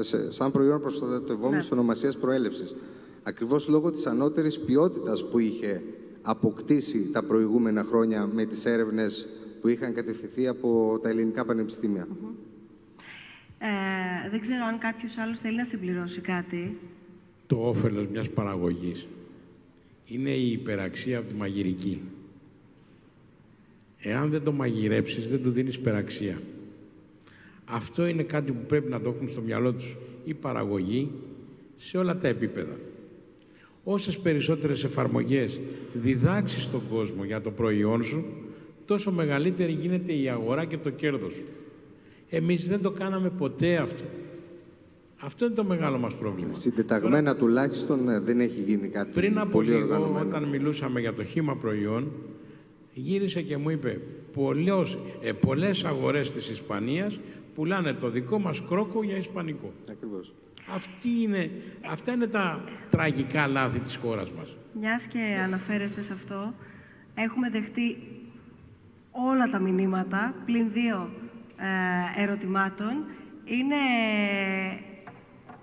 σε, 0.00 0.30
σαν 0.30 0.50
προϊόν 0.50 0.80
προστατευόμενης 0.80 1.64
Ναι. 1.64 1.74
ναι. 1.74 1.80
ονομασίας 1.80 2.16
προέλευσης. 2.16 2.74
Ακριβώς 3.22 3.68
λόγω 3.68 3.90
της 3.90 4.06
ανώτερης 4.06 4.58
ποιότητας 4.60 5.24
που 5.24 5.38
είχε 5.38 5.82
αποκτήσει 6.30 7.10
τα 7.12 7.22
προηγούμενα 7.22 7.84
χρόνια 7.84 8.26
με 8.26 8.44
τις 8.44 8.64
έρευνες 8.64 9.28
που 9.60 9.68
είχαν 9.68 9.94
κατευθυνθεί 9.94 10.46
από 10.48 10.98
τα 11.02 11.08
ελληνικά 11.08 11.44
πανεπιστήμια. 11.44 12.06
Ε, 13.58 14.30
δεν 14.30 14.40
ξέρω 14.40 14.64
αν 14.64 14.78
κάποιος 14.78 15.18
άλλος 15.18 15.38
θέλει 15.38 15.56
να 15.56 15.64
συμπληρώσει 15.64 16.20
κάτι. 16.20 16.78
Το 17.46 17.56
όφελος 17.56 18.06
μιας 18.06 18.28
παραγωγής 18.28 19.06
είναι 20.06 20.30
η 20.30 20.52
υπεραξία 20.52 21.18
από 21.18 21.28
τη 21.28 21.34
μαγειρική. 21.34 22.00
Εάν 23.98 24.30
δεν 24.30 24.42
το 24.42 24.52
μαγειρέψεις, 24.52 25.28
δεν 25.28 25.42
του 25.42 25.50
δίνεις 25.50 25.74
υπεραξία. 25.74 26.42
Αυτό 27.64 28.06
είναι 28.06 28.22
κάτι 28.22 28.52
που 28.52 28.66
πρέπει 28.66 28.90
να 28.90 29.00
το 29.00 29.08
έχουν 29.08 29.30
στο 29.30 29.40
μυαλό 29.40 29.72
τους 29.72 29.96
η 30.24 30.34
παραγωγή 30.34 31.10
σε 31.76 31.98
όλα 31.98 32.18
τα 32.18 32.28
επίπεδα. 32.28 32.76
Όσες 33.84 34.18
περισσότερες 34.18 34.84
εφαρμογές 34.84 35.60
διδάξεις 35.92 36.62
στον 36.62 36.82
κόσμο 36.90 37.24
για 37.24 37.40
το 37.40 37.50
προϊόν 37.50 38.04
σου, 38.04 38.24
τόσο 38.84 39.10
μεγαλύτερη 39.12 39.72
γίνεται 39.72 40.12
η 40.12 40.28
αγορά 40.28 40.64
και 40.64 40.76
το 40.78 40.90
κέρδος 40.90 41.32
σου. 41.34 41.42
Εμείς 42.30 42.68
δεν 42.68 42.82
το 42.82 42.90
κάναμε 42.90 43.30
ποτέ 43.30 43.76
αυτό. 43.76 44.04
Αυτό 45.20 45.44
είναι 45.44 45.54
το 45.54 45.64
μεγάλο 45.64 45.98
μας 45.98 46.14
πρόβλημα. 46.14 46.54
Συντεταγμένα 46.54 47.36
τουλάχιστον 47.36 48.08
ε, 48.08 48.18
δεν 48.20 48.40
έχει 48.40 48.60
γίνει 48.60 48.88
κάτι 48.88 49.10
Πριν 49.14 49.38
από 49.38 49.50
πολύ 49.50 49.68
λίγο, 49.68 49.82
οργανωμένο. 49.82 50.28
όταν 50.28 50.44
μιλούσαμε 50.44 51.00
για 51.00 51.14
το 51.14 51.24
χήμα 51.24 51.56
προϊόν, 51.56 52.12
γύρισε 52.94 53.42
και 53.42 53.56
μου 53.56 53.70
είπε 53.70 54.00
πολλές, 54.32 54.98
ε, 55.22 55.32
πολλές 55.32 55.84
αγορές 55.84 56.30
της 56.32 56.48
Ισπανίας 56.48 57.18
πουλάνε 57.54 57.92
το 57.92 58.10
δικό 58.10 58.38
μας 58.38 58.62
κρόκο 58.68 59.02
για 59.02 59.16
ισπανικό. 59.16 59.72
Ακριβώς. 59.90 60.32
Αυτή 60.74 61.22
είναι, 61.22 61.50
αυτά 61.90 62.12
είναι 62.12 62.26
τα 62.26 62.64
τραγικά 62.90 63.46
λάθη 63.46 63.78
της 63.78 63.96
χώρας 63.96 64.30
μας. 64.30 64.56
Μιας 64.72 65.06
και 65.06 65.38
αναφέρεστε 65.44 66.00
σε 66.00 66.12
αυτό, 66.12 66.54
έχουμε 67.14 67.50
δεχτεί 67.50 67.96
όλα 69.10 69.50
τα 69.50 69.58
μηνύματα, 69.58 70.34
πλην 70.44 70.72
δύο 70.72 71.10
ε, 71.56 72.22
ερωτημάτων. 72.22 73.04
Είναι 73.44 73.76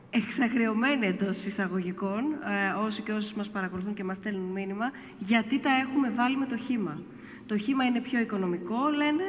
εξαγριωμένοι 0.09 1.07
εντός 1.07 1.45
εισαγωγικών, 1.45 2.23
ε, 2.33 2.83
όσοι 2.85 3.01
και 3.01 3.11
όσοι 3.11 3.33
μας 3.37 3.49
παρακολουθούν 3.49 3.93
και 3.93 4.03
μας 4.03 4.17
στέλνουν 4.17 4.51
μήνυμα, 4.51 4.91
γιατί 5.19 5.59
τα 5.59 5.69
έχουμε 5.69 6.09
βάλει 6.09 6.37
με 6.37 6.45
το 6.45 6.57
χήμα. 6.57 7.01
Το 7.45 7.57
χήμα 7.57 7.83
είναι 7.85 8.01
πιο 8.01 8.19
οικονομικό, 8.19 8.89
λένε, 8.95 9.23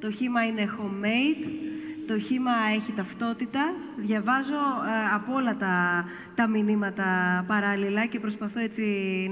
το 0.00 0.10
χήμα 0.10 0.46
είναι 0.46 0.68
homemade, 0.78 1.46
το 2.08 2.18
χήμα 2.18 2.50
έχει 2.74 2.92
ταυτότητα. 2.92 3.60
Διαβάζω 3.96 4.54
ε, 4.54 5.14
από 5.14 5.32
όλα 5.34 5.56
τα, 5.56 6.04
τα 6.34 6.48
μηνύματα 6.48 7.04
παράλληλα 7.46 8.06
και 8.06 8.20
προσπαθώ 8.20 8.60
έτσι 8.60 8.82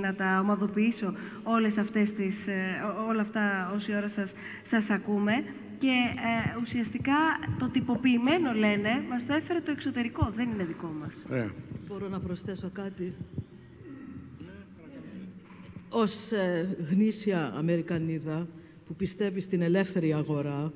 να 0.02 0.14
τα 0.14 0.38
ομαδοποιήσω 0.42 1.14
όλες 1.42 1.78
αυτές 1.78 2.12
τις, 2.12 2.46
ε, 2.46 2.54
ό- 2.86 3.08
όλα 3.08 3.20
αυτά 3.20 3.70
όση 3.74 3.94
ώρα 3.96 4.08
σας, 4.08 4.34
σας 4.62 4.90
ακούμε. 4.90 5.32
Και 5.78 5.88
ε, 5.88 6.58
ουσιαστικά 6.60 7.14
το 7.58 7.68
τυποποιημένο, 7.68 8.52
λένε, 8.52 9.02
μας 9.10 9.26
το 9.26 9.34
έφερε 9.34 9.60
το 9.60 9.70
εξωτερικό, 9.70 10.32
δεν 10.36 10.48
είναι 10.50 10.64
δικό 10.64 10.92
μας. 11.00 11.24
Ωραία. 11.30 11.50
Μπορώ 11.88 12.08
να 12.08 12.20
προσθέσω 12.20 12.70
κάτι; 12.72 13.12
Ως 15.88 16.32
ε, 16.32 16.76
γνήσια 16.90 17.52
Αμερικανίδα 17.56 18.46
που 18.86 18.94
πιστεύει 18.94 19.40
στην 19.40 19.62
ελεύθερη 19.62 20.12
αγορά, 20.12 20.72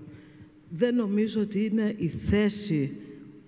δεν 0.70 0.94
νομίζω 0.94 1.40
ότι 1.40 1.64
είναι 1.64 1.94
η 1.98 2.08
θέση 2.08 2.92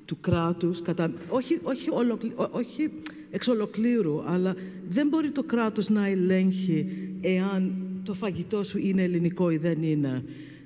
του 0.07 0.21
κράτους, 0.21 0.83
κατά, 0.83 1.13
όχι, 1.29 1.59
όχι, 1.63 1.91
ολοκλη- 1.91 2.33
ό- 2.39 2.49
όχι 2.53 2.91
εξ 3.31 3.49
ολοκλήρου, 3.49 4.23
αλλά 4.27 4.57
δεν 4.89 5.09
μπορεί 5.09 5.31
το 5.31 5.43
κράτος 5.43 5.89
να 5.89 6.07
ελέγχει 6.07 6.87
εάν 7.21 7.73
το 8.05 8.15
φαγητό 8.15 8.63
σου 8.63 8.79
είναι 8.79 9.03
ελληνικό 9.03 9.51
ή 9.51 9.57
δεν 9.57 9.83
είναι, 9.83 10.25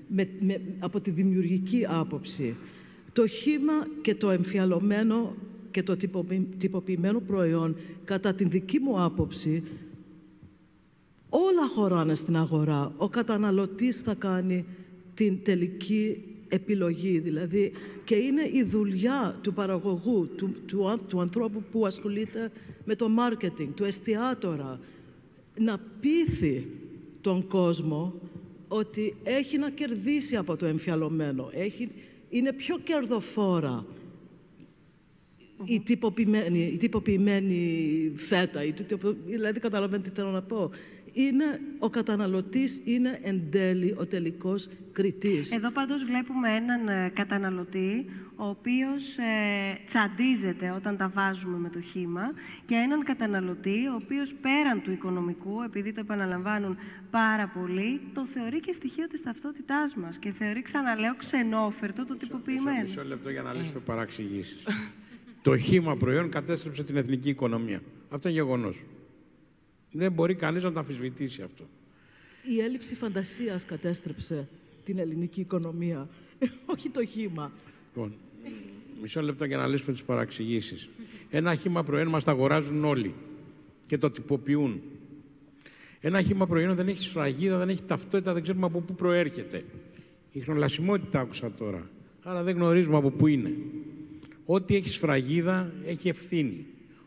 με, 0.09 0.29
με, 0.41 0.61
από 0.79 1.01
τη 1.01 1.11
δημιουργική 1.11 1.85
άποψη. 1.89 2.55
Το 3.13 3.27
χήμα 3.27 3.73
και 4.03 4.15
το 4.15 4.31
εμφιαλωμένο 4.31 5.35
και 5.71 5.83
το 5.83 5.97
τυποποιη- 5.97 6.47
τυποποιημένο 6.59 7.21
προϊόν, 7.21 7.77
κατά 8.05 8.35
την 8.35 8.51
δική 8.51 8.79
μου 8.79 9.03
άποψη, 9.03 9.63
όλα 11.29 11.69
χωράνε 11.75 12.15
στην 12.15 12.37
αγορά. 12.37 12.93
Ο 12.97 13.09
καταναλωτής 13.09 14.01
θα 14.01 14.15
κάνει 14.15 14.65
την 15.15 15.39
τελική 15.45 16.23
επιλογή, 16.49 17.19
δηλαδή, 17.19 17.73
και 18.05 18.15
είναι 18.15 18.43
η 18.53 18.63
δουλειά 18.63 19.39
του 19.43 19.53
παραγωγού, 19.53 20.29
του, 20.37 20.55
του, 20.67 20.89
αν- 20.89 21.07
του 21.09 21.21
ανθρώπου 21.21 21.63
που 21.73 21.87
ασχολείται 21.87 22.51
με 22.85 22.95
το 22.95 23.09
marketing, 23.19 23.69
του 23.75 23.85
εστιατόρα, 23.85 24.81
να 25.59 25.81
πείθει 26.01 26.67
τον 27.21 27.47
κόσμο 27.47 28.15
ότι 28.69 29.17
έχει 29.25 29.59
να 29.59 29.71
κερδίσει 29.71 30.37
από 30.37 30.57
το 30.57 30.67
εμφιαλωμένο. 30.67 31.51
Έχει, 31.53 31.89
είναι 32.29 32.53
πιο 32.53 32.79
κερδοφόρα 32.79 33.87
η 35.65 35.81
τυποποιημένη, 35.81 36.71
η 36.75 36.77
τυποποιημένη 36.77 38.13
φέτα, 38.17 38.65
η 38.65 38.73
τυπο- 38.73 39.17
δηλαδή 39.27 39.61
καταλαβαίνετε 39.61 40.09
τι 40.09 40.15
θέλω 40.15 40.31
να 40.31 40.43
πω. 40.43 40.71
Είναι, 41.19 41.61
ο 41.79 41.91
καταναλωτής 41.91 42.81
είναι 42.85 43.19
εν 43.23 43.43
τέλει 43.51 43.95
ο 43.99 44.07
τελικός 44.07 44.69
κριτής. 44.93 45.53
Εδώ 45.53 45.71
πάντως 45.71 46.05
βλέπουμε 46.05 46.49
έναν 46.55 46.89
ε, 46.89 47.11
καταναλωτή 47.15 48.05
ο 48.37 48.47
οποίος 48.49 49.19
ε, 49.19 49.79
τσαντίζεται 49.87 50.71
όταν 50.71 50.97
τα 50.97 51.09
βάζουμε 51.09 51.59
με 51.59 51.69
το 51.71 51.81
χήμα 51.81 52.33
και 52.67 52.75
έναν 52.75 53.05
καταναλωτή 53.05 53.87
ο 53.87 53.95
οποίος 54.03 54.35
πέραν 54.43 54.83
του 54.83 54.91
οικονομικού, 54.91 55.63
επειδή 55.63 55.93
το 55.93 56.01
επαναλαμβάνουν 56.01 56.77
πάρα 57.11 57.53
πολύ, 57.59 58.01
το 58.15 58.27
θεωρεί 58.27 58.61
και 58.61 58.73
στοιχείο 58.73 59.07
της 59.07 59.23
ταυτότητάς 59.23 59.95
μας 59.95 60.19
και 60.19 60.31
θεωρεί, 60.33 60.63
ξαναλέω, 60.63 61.15
ξενόφερτο 61.17 62.05
το 62.07 62.17
τυποποιημένο. 62.17 62.83
Μισό 62.89 63.05
λεπτό 63.05 63.31
για 63.31 63.43
να 63.43 63.53
λύσουμε 63.53 63.81
παραξηγήσεις. 63.87 64.63
το 65.43 65.57
χήμα 65.57 65.97
προϊόν 65.97 66.31
κατέστρεψε 66.31 66.85
την 66.85 66.97
εθνική 66.97 67.29
οικονομία. 67.29 67.81
Αυτό 68.11 68.29
είναι 68.29 68.37
γεγονός. 68.37 68.77
Δεν 69.93 70.13
μπορεί 70.13 70.35
κανείς 70.35 70.63
να 70.63 70.73
το 70.73 70.79
αμφισβητήσει 70.79 71.43
αυτό. 71.43 71.65
Η 72.57 72.61
έλλειψη 72.61 72.95
φαντασίας 72.95 73.65
κατέστρεψε 73.65 74.49
την 74.85 74.99
ελληνική 74.99 75.41
οικονομία, 75.41 76.09
όχι 76.75 76.89
το 76.89 77.05
χήμα. 77.05 77.53
Λοιπόν, 77.87 78.13
μισό 79.03 79.21
λεπτό 79.23 79.45
για 79.45 79.57
να 79.57 79.67
λύσουμε 79.67 79.93
τις 79.93 80.03
παραξηγήσεις. 80.03 80.89
Ένα 81.31 81.55
χήμα 81.55 81.85
προϊόν 81.85 82.09
μας 82.09 82.25
τα 82.25 82.31
αγοράζουν 82.31 82.85
όλοι 82.85 83.15
και 83.87 83.99
το 83.99 84.11
τυποποιούν. 84.11 84.81
Ένα 86.01 86.23
χήμα 86.23 86.47
προϊόν 86.47 86.75
δεν 86.75 86.89
έχει 86.89 87.03
σφραγίδα, 87.03 87.59
δεν 87.59 87.69
έχει 87.69 87.83
ταυτότητα, 87.87 88.33
δεν 88.33 88.43
ξέρουμε 88.43 88.67
από 88.67 88.81
πού 88.81 88.95
προέρχεται. 88.95 89.65
Η 90.33 90.41
χνολασιμότητα 90.41 91.21
άκουσα 91.21 91.51
τώρα. 91.53 91.91
Άρα 92.23 92.43
δεν 92.43 92.55
γνωρίζουμε 92.55 92.97
από 92.97 93.11
πού 93.11 93.27
είναι. 93.27 93.53
Ό,τι 94.47 94.77
έχει 94.77 94.89
σφραγίδα 94.89 95.73
έχει 95.87 96.09
ευθύνη. 96.09 96.67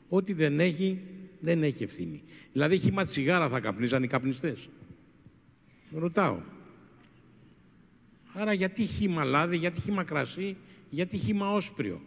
Ό,τι 0.10 0.34
δεν 0.34 0.60
έχει, 0.60 1.00
δεν 1.40 1.64
έχει 1.64 1.84
ευθύνη. 1.84 2.24
Δηλαδή 2.54 2.80
χήμα 2.80 3.04
τσιγάρα 3.04 3.50
θα 3.50 3.60
καπνίζαν 3.60 4.04
οι 4.04 4.08
καπνιστές. 4.08 4.70
Ρωτάω. 5.92 6.38
Άρα 8.34 8.54
γιατί 8.54 8.86
χύμα 8.86 9.24
λάδι, 9.24 9.58
γιατί 9.58 9.82
χύμα 9.82 10.04
κρασί, 10.04 10.58
γιατί 10.90 11.18
χύμα 11.18 11.52
όσπριο; 11.52 12.02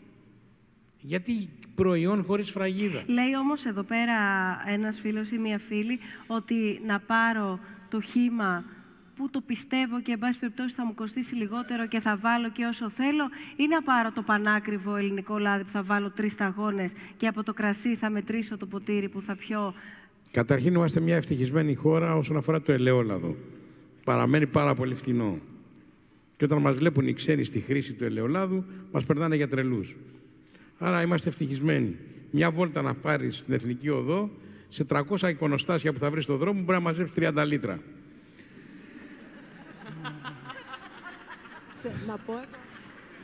Γιατί 1.00 1.48
προϊόν 1.74 2.24
χωρίς 2.24 2.50
φραγίδα; 2.50 3.04
Λέει 3.06 3.34
όμως 3.40 3.64
εδώ 3.64 3.82
πέρα 3.82 4.14
ένας 4.66 5.00
φίλος 5.00 5.30
ή 5.30 5.38
μία 5.38 5.58
φίλη 5.58 5.98
ότι 6.26 6.80
να 6.86 7.00
πάρω 7.00 7.58
το 7.90 8.00
χήμα 8.00 8.64
που 9.16 9.30
το 9.30 9.40
πιστεύω 9.40 10.00
και 10.00 10.12
εν 10.12 10.18
πάση 10.18 10.38
περιπτώσει 10.38 10.74
θα 10.74 10.86
μου 10.86 10.94
κοστίσει 10.94 11.34
λιγότερο 11.34 11.86
και 11.86 12.00
θα 12.00 12.16
βάλω 12.16 12.50
και 12.50 12.64
όσο 12.64 12.90
θέλω 12.90 13.28
ή 13.56 13.66
να 13.66 13.82
πάρω 13.82 14.12
το 14.12 14.22
πανάκριβο 14.22 14.96
ελληνικό 14.96 15.38
λάδι 15.38 15.64
που 15.64 15.70
θα 15.70 15.82
βάλω 15.82 16.10
τρεις 16.10 16.32
σταγόνες 16.32 16.92
και 17.16 17.26
από 17.26 17.42
το 17.42 17.52
κρασί 17.52 17.96
θα 17.96 18.10
μετρήσω 18.10 18.56
το 18.56 18.66
ποτήρι 18.66 19.08
που 19.08 19.20
θα 19.20 19.36
πιω. 19.36 19.74
Καταρχήν 20.32 20.74
είμαστε 20.74 21.00
μια 21.00 21.16
ευτυχισμένη 21.16 21.74
χώρα 21.74 22.16
όσον 22.16 22.36
αφορά 22.36 22.60
το 22.60 22.72
ελαιόλαδο. 22.72 23.36
Παραμένει 24.04 24.46
πάρα 24.46 24.74
πολύ 24.74 24.94
φθηνό. 24.94 25.38
Και 26.36 26.44
όταν 26.44 26.58
μας 26.58 26.76
βλέπουν 26.76 27.08
οι 27.08 27.12
ξένοι 27.12 27.44
στη 27.44 27.60
χρήση 27.60 27.92
του 27.92 28.04
ελαιολάδου, 28.04 28.64
μας 28.92 29.04
περνάνε 29.04 29.36
για 29.36 29.48
τρελούς. 29.48 29.96
Άρα 30.78 31.02
είμαστε 31.02 31.28
ευτυχισμένοι. 31.28 31.96
Μια 32.30 32.50
βόλτα 32.50 32.82
να 32.82 32.94
πάρεις 32.94 33.36
στην 33.36 33.54
Εθνική 33.54 33.88
Οδό, 33.88 34.30
σε 34.68 34.84
300 34.84 35.28
εικονοστάσια 35.28 35.92
που 35.92 35.98
θα 35.98 36.10
βρεις 36.10 36.24
στον 36.24 36.36
δρόμο, 36.36 36.60
μπορεί 36.60 36.76
να 36.78 36.80
μαζέψεις 36.80 37.14
30 37.16 37.44
λίτρα. 37.46 37.80
Να 42.06 42.16
πω, 42.16 42.32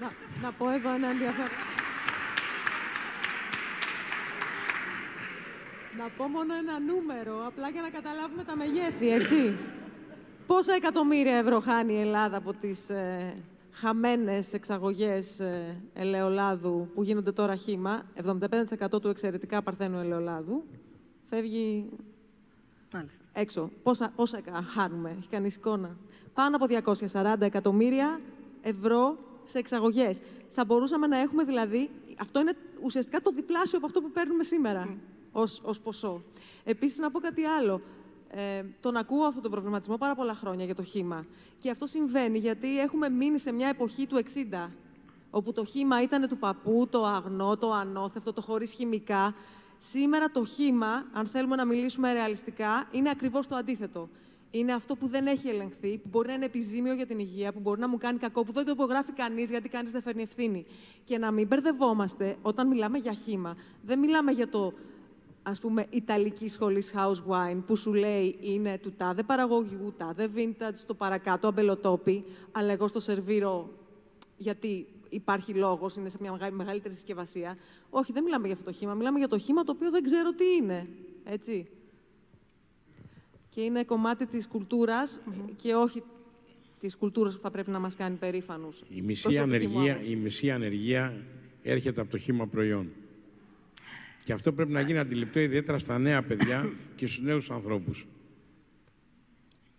να, 0.00 0.10
να 0.42 0.52
πω 0.52 0.70
εδώ 0.70 0.94
ένα 0.94 1.08
ενδιαφέρον. 1.08 1.77
Να 5.98 6.08
πω 6.16 6.28
μόνο 6.28 6.54
ένα 6.54 6.78
νούμερο, 6.78 7.46
απλά 7.46 7.68
για 7.68 7.82
να 7.82 7.90
καταλάβουμε 7.90 8.44
τα 8.44 8.56
μεγέθη, 8.56 9.08
έτσι. 9.08 9.56
Πόσα 10.46 10.72
εκατομμύρια 10.74 11.36
ευρώ 11.36 11.60
χάνει 11.60 11.92
η 11.92 12.00
Ελλάδα 12.00 12.36
από 12.36 12.52
τις 12.52 12.90
ε, 12.90 13.34
χαμένες 13.70 14.52
εξαγωγές 14.52 15.40
ε, 15.40 15.80
ελαιολάδου 15.94 16.90
που 16.94 17.02
γίνονται 17.02 17.32
τώρα 17.32 17.54
χήμα, 17.54 18.02
75% 18.90 19.00
του 19.00 19.08
εξαιρετικά 19.08 19.62
παρθένου 19.62 19.98
ελαιολάδου, 19.98 20.64
φεύγει 21.28 21.88
Μάλιστα. 22.92 23.24
έξω. 23.32 23.70
Πόσα, 23.82 24.12
πόσα 24.16 24.40
χάνουμε, 24.74 25.14
έχει 25.18 25.28
κανείς 25.28 25.54
εικόνα; 25.54 25.96
Πάνω 26.34 26.56
από 26.56 26.66
240 27.12 27.40
εκατομμύρια 27.40 28.20
ευρώ 28.62 29.18
σε 29.44 29.58
εξαγωγές. 29.58 30.20
Θα 30.50 30.64
μπορούσαμε 30.64 31.06
να 31.06 31.18
έχουμε 31.18 31.44
δηλαδή, 31.44 31.90
αυτό 32.20 32.40
είναι 32.40 32.56
ουσιαστικά 32.82 33.20
το 33.20 33.30
διπλάσιο 33.30 33.78
από 33.78 33.86
αυτό 33.86 34.00
που 34.00 34.10
παίρνουμε 34.10 34.44
σήμερα 34.44 34.96
ως, 35.32 35.60
ως 35.64 35.80
ποσό. 35.80 36.22
Επίσης, 36.64 36.98
να 36.98 37.10
πω 37.10 37.18
κάτι 37.18 37.44
άλλο. 37.44 37.80
Ε, 38.30 38.64
τον 38.80 38.96
ακούω 38.96 39.24
αυτόν 39.24 39.42
τον 39.42 39.50
προβληματισμό 39.50 39.96
πάρα 39.96 40.14
πολλά 40.14 40.34
χρόνια 40.34 40.64
για 40.64 40.74
το 40.74 40.82
χήμα. 40.82 41.26
Και 41.58 41.70
αυτό 41.70 41.86
συμβαίνει 41.86 42.38
γιατί 42.38 42.80
έχουμε 42.80 43.08
μείνει 43.08 43.38
σε 43.38 43.52
μια 43.52 43.68
εποχή 43.68 44.06
του 44.06 44.16
60, 44.16 44.70
όπου 45.30 45.52
το 45.52 45.64
χήμα 45.64 46.02
ήταν 46.02 46.28
του 46.28 46.38
παππού, 46.38 46.88
το 46.90 47.04
αγνό, 47.04 47.56
το 47.56 47.72
ανώθευτο, 47.72 48.32
το 48.32 48.40
χωρίς 48.40 48.72
χημικά. 48.72 49.34
Σήμερα 49.78 50.30
το 50.30 50.44
χήμα, 50.44 51.06
αν 51.12 51.26
θέλουμε 51.26 51.56
να 51.56 51.64
μιλήσουμε 51.64 52.12
ρεαλιστικά, 52.12 52.88
είναι 52.90 53.10
ακριβώς 53.10 53.46
το 53.46 53.56
αντίθετο. 53.56 54.08
Είναι 54.50 54.72
αυτό 54.72 54.96
που 54.96 55.08
δεν 55.08 55.26
έχει 55.26 55.48
ελεγχθεί, 55.48 55.98
που 55.98 56.08
μπορεί 56.08 56.28
να 56.28 56.34
είναι 56.34 56.44
επιζήμιο 56.44 56.94
για 56.94 57.06
την 57.06 57.18
υγεία, 57.18 57.52
που 57.52 57.60
μπορεί 57.60 57.80
να 57.80 57.88
μου 57.88 57.98
κάνει 57.98 58.18
κακό, 58.18 58.44
που 58.44 58.52
δεν 58.52 58.64
το 58.64 58.70
υπογράφει 58.70 59.12
κανείς 59.12 59.50
γιατί 59.50 59.68
κανείς 59.68 59.90
δεν 59.90 60.02
φέρνει 60.02 60.22
ευθύνη. 60.22 60.66
Και 61.04 61.18
να 61.18 61.30
μην 61.30 61.46
μπερδευόμαστε 61.46 62.36
όταν 62.42 62.66
μιλάμε 62.68 62.98
για 62.98 63.12
χήμα. 63.12 63.56
Δεν 63.82 63.98
μιλάμε 63.98 64.32
για 64.32 64.48
το 64.48 64.72
ας 65.48 65.60
πούμε, 65.60 65.86
Ιταλική 65.90 66.48
σχολής 66.48 66.92
house 66.94 67.22
wine, 67.28 67.62
που 67.66 67.76
σου 67.76 67.94
λέει 67.94 68.36
είναι 68.40 68.78
του 68.78 68.92
τάδε 68.96 69.22
παραγωγού, 69.22 69.94
τάδε 69.96 70.28
vintage, 70.34 70.78
το 70.86 70.94
παρακάτω 70.94 71.48
αμπελοτόπι, 71.48 72.24
αλλά 72.52 72.72
εγώ 72.72 72.88
στο 72.88 73.00
σερβίρω 73.00 73.70
γιατί 74.36 74.86
υπάρχει 75.08 75.54
λόγος, 75.54 75.96
είναι 75.96 76.08
σε 76.08 76.16
μια 76.20 76.30
μεγαλύτερη, 76.30 76.62
μεγαλύτερη 76.62 76.94
συσκευασία. 76.94 77.56
Όχι, 77.90 78.12
δεν 78.12 78.22
μιλάμε 78.22 78.46
για 78.46 78.56
αυτό 78.56 78.70
το 78.70 78.76
χήμα. 78.76 78.94
Μιλάμε 78.94 79.18
για 79.18 79.28
το 79.28 79.38
χήμα 79.38 79.64
το 79.64 79.72
οποίο 79.72 79.90
δεν 79.90 80.02
ξέρω 80.02 80.32
τι 80.32 80.44
είναι. 80.60 80.86
Έτσι. 81.24 81.66
Και 83.50 83.60
είναι 83.60 83.84
κομμάτι 83.84 84.26
της 84.26 84.46
κουλτουρας 84.46 85.20
και 85.56 85.74
όχι 85.74 86.02
της 86.80 86.96
κουλτούρας 86.96 87.34
που 87.34 87.40
θα 87.40 87.50
πρέπει 87.50 87.70
να 87.70 87.78
μας 87.78 87.96
κάνει 87.96 88.16
περήφανους. 88.16 88.82
Η 88.88 89.00
μισή, 89.02 89.22
Προσωπική 89.22 89.66
μου 89.66 89.78
ανεργία, 89.78 89.92
άποψη. 89.92 90.12
η 90.12 90.16
μισή 90.16 90.50
ανεργία 90.50 91.22
έρχεται 91.62 92.00
από 92.00 92.10
το 92.10 92.18
χήμα 92.18 92.46
προϊόν. 92.46 92.88
Και 94.28 94.34
αυτό 94.34 94.52
πρέπει 94.52 94.72
να 94.72 94.80
γίνει 94.80 94.98
αντιληπτό 94.98 95.40
ιδιαίτερα 95.40 95.78
στα 95.78 95.98
νέα 95.98 96.22
παιδιά 96.22 96.70
και 96.96 97.06
στους 97.06 97.24
νέους 97.24 97.50
ανθρώπους. 97.50 98.06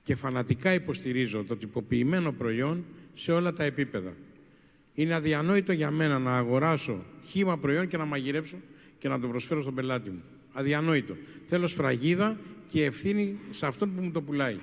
Και 0.03 0.15
φανατικά 0.15 0.73
υποστηρίζω 0.73 1.43
το 1.43 1.55
τυποποιημένο 1.55 2.31
προϊόν 2.31 2.85
σε 3.13 3.31
όλα 3.31 3.53
τα 3.53 3.63
επίπεδα. 3.63 4.13
Είναι 4.93 5.13
αδιανόητο 5.13 5.71
για 5.71 5.91
μένα 5.91 6.19
να 6.19 6.37
αγοράσω 6.37 7.03
χήμα 7.27 7.57
προϊόν 7.57 7.87
και 7.87 7.97
να 7.97 8.05
μαγειρέψω 8.05 8.55
και 8.99 9.07
να 9.07 9.19
το 9.19 9.27
προσφέρω 9.27 9.61
στον 9.61 9.75
πελάτη 9.75 10.09
μου. 10.09 10.23
Αδιανόητο. 10.53 11.15
Θέλω 11.47 11.67
σφραγίδα 11.67 12.37
και 12.69 12.83
ευθύνη 12.85 13.39
σε 13.51 13.65
αυτόν 13.65 13.95
που 13.95 14.01
μου 14.01 14.11
το 14.11 14.21
πουλάει. 14.21 14.57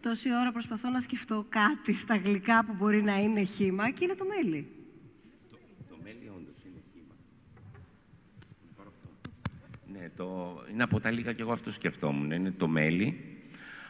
Τόση 0.00 0.28
ώρα 0.40 0.52
προσπαθώ 0.52 0.88
να 0.90 1.00
σκεφτώ 1.00 1.46
κάτι 1.48 1.94
στα 1.94 2.16
γλυκά 2.16 2.64
που 2.64 2.74
μπορεί 2.78 3.02
να 3.02 3.16
είναι 3.16 3.42
χήμα 3.42 3.90
και 3.90 4.04
είναι 4.04 4.14
το 4.14 4.24
μέλι. 4.24 4.66
Το 5.88 5.96
μέλι 6.02 6.30
όντως 6.36 6.56
είναι 6.64 6.80
χήμα. 6.92 7.14
Ναι, 9.92 10.00
το... 10.16 10.60
είναι 10.72 10.82
από 10.82 11.00
τα 11.00 11.10
λίγα 11.10 11.32
και 11.32 11.42
εγώ 11.42 11.52
αυτό 11.52 11.70
σκεφτόμουν. 11.72 12.30
Είναι 12.30 12.50
το 12.50 12.68
μέλι, 12.68 13.20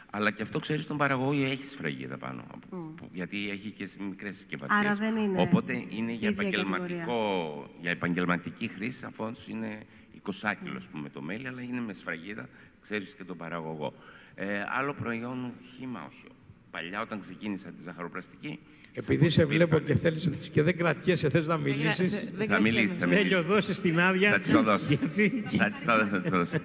αλλά 0.09 0.31
και 0.31 0.41
αυτό 0.41 0.59
ξέρεις 0.59 0.87
τον 0.87 0.97
παραγωγό 0.97 1.31
έχει 1.43 1.65
σφραγίδα 1.65 2.17
πάνω. 2.17 2.43
που- 2.69 2.95
Γιατί 3.13 3.49
έχει 3.49 3.69
και 3.71 3.89
μικρές 3.99 4.35
συσκευασίες. 4.35 4.79
Άρα 4.79 4.95
δεν 4.95 5.15
είναι 5.15 5.41
Οπότε 5.41 5.73
είναι 5.73 6.11
για, 6.11 6.29
ίδια 6.29 6.29
επαγγελματικό, 6.29 7.69
για 7.81 7.91
επαγγελματική 7.91 8.67
χρήση, 8.67 8.97
σαφώ 8.97 9.31
είναι 9.47 9.79
20 10.13 10.53
κιλο, 10.63 10.77
ας 10.77 10.85
πούμε, 10.87 11.09
το 11.09 11.21
μέλι, 11.21 11.47
αλλά 11.47 11.61
είναι 11.61 11.81
με 11.81 11.93
σφραγίδα, 11.93 12.49
ξέρεις 12.81 13.13
και 13.13 13.23
τον 13.23 13.37
παραγωγό. 13.37 13.93
Ε, 14.35 14.63
άλλο 14.67 14.93
προϊόν, 14.93 15.53
χήμα, 15.77 16.05
όχι. 16.07 16.25
Παλιά, 16.71 17.01
όταν 17.01 17.19
ξεκίνησα 17.19 17.69
τη 17.69 17.81
ζαχαροπλαστική. 17.81 18.59
Επειδή 18.93 19.29
σε 19.29 19.45
βλέπω 19.45 19.79
και 19.79 19.95
θέλεις 19.95 20.49
και 20.51 20.63
δεν 20.63 20.77
κρατιέσαι, 20.77 21.29
θες 21.29 21.47
να 21.47 21.57
μιλήσεις. 21.57 22.11
Θα 22.47 22.59
μιλήσεις, 22.59 22.97
θα 22.97 23.07
μιλήσεις. 23.07 23.29
Τέλειο, 23.29 23.43
δώσεις 23.43 23.79
την 23.79 23.99
άδεια. 23.99 24.31
Θα 24.31 24.39
της 24.39 24.51
το 24.51 24.63
δώσω. 24.63 24.85
Γιατί... 24.87 25.43
Θα 25.57 25.71
της 25.71 25.83
το 25.83 25.97
δώσω, 25.97 26.07
θα 26.07 26.21
της 26.21 26.29
το 26.29 26.37
δώσω. 26.37 26.57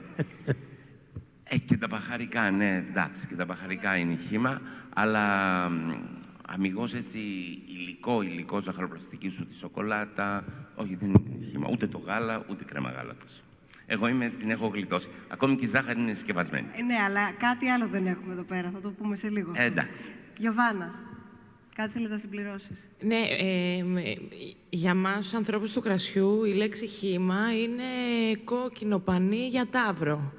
Ε, 1.50 1.56
και 1.56 1.76
τα 1.76 1.86
μπαχαρικά, 1.86 2.50
ναι, 2.50 2.84
εντάξει, 2.90 3.26
και 3.26 3.34
τα 3.34 3.44
μπαχαρικά 3.44 3.96
είναι 3.96 4.16
χήμα, 4.28 4.60
αλλά 4.94 5.64
αμυγός 6.46 6.94
έτσι 6.94 7.18
υλικό, 7.66 8.22
υλικό 8.22 8.60
ζαχαροπλαστικής 8.60 9.32
σου, 9.32 9.46
τη 9.46 9.54
σοκολάτα, 9.54 10.44
όχι 10.74 10.94
δεν 10.94 11.08
είναι 11.08 11.46
χήμα, 11.50 11.68
ούτε 11.70 11.86
το 11.86 11.98
γάλα, 11.98 12.44
ούτε 12.50 12.64
κρέμα 12.64 12.90
γάλατος. 12.90 13.42
Εγώ 13.86 14.08
είμαι, 14.08 14.32
την 14.38 14.50
έχω 14.50 14.66
γλιτώσει. 14.66 15.08
Ακόμη 15.28 15.54
και 15.56 15.64
η 15.64 15.68
ζάχαρη 15.68 16.00
είναι 16.00 16.12
συσκευασμένη. 16.12 16.66
Ε, 16.76 16.82
ναι, 16.82 16.94
αλλά 17.06 17.32
κάτι 17.38 17.68
άλλο 17.68 17.86
δεν 17.86 18.06
έχουμε 18.06 18.32
εδώ 18.32 18.42
πέρα. 18.42 18.70
Θα 18.70 18.80
το 18.80 18.90
πούμε 18.90 19.16
σε 19.16 19.28
λίγο. 19.28 19.52
Ε, 19.54 19.64
εντάξει. 19.64 20.08
Γιωβάνα, 20.36 20.94
κάτι 21.78 21.92
θέλεις 21.92 22.10
να 22.10 22.18
συμπληρώσεις. 22.18 22.86
Ναι, 23.00 23.16
ε, 23.38 23.82
μ, 23.82 23.96
ε, 23.96 24.16
για 24.70 24.94
μας 24.94 25.18
τους 25.22 25.34
ανθρώπους 25.34 25.72
του 25.72 25.80
κρασιού 25.80 26.44
η 26.44 26.52
λέξη 26.52 26.86
χήμα 26.86 27.58
είναι 27.62 27.82
κόκκινο 28.44 28.98
πανί 28.98 29.46
για 29.46 29.66
τάβρο. 29.70 30.32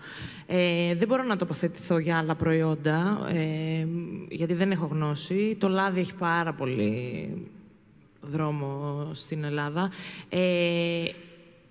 Ε, 0.47 0.95
δεν 0.95 1.07
μπορώ 1.07 1.23
να 1.23 1.37
τοποθετηθώ 1.37 1.97
για 1.97 2.17
άλλα 2.17 2.35
προϊόντα, 2.35 3.27
ε, 3.33 3.87
γιατί 4.29 4.53
δεν 4.53 4.71
έχω 4.71 4.85
γνώση. 4.85 5.57
Το 5.59 5.67
λάδι 5.67 5.99
έχει 5.99 6.13
πάρα 6.13 6.53
πολύ 6.53 7.29
δρόμο 8.21 9.09
στην 9.13 9.43
Ελλάδα. 9.43 9.91
Ε, 10.29 11.05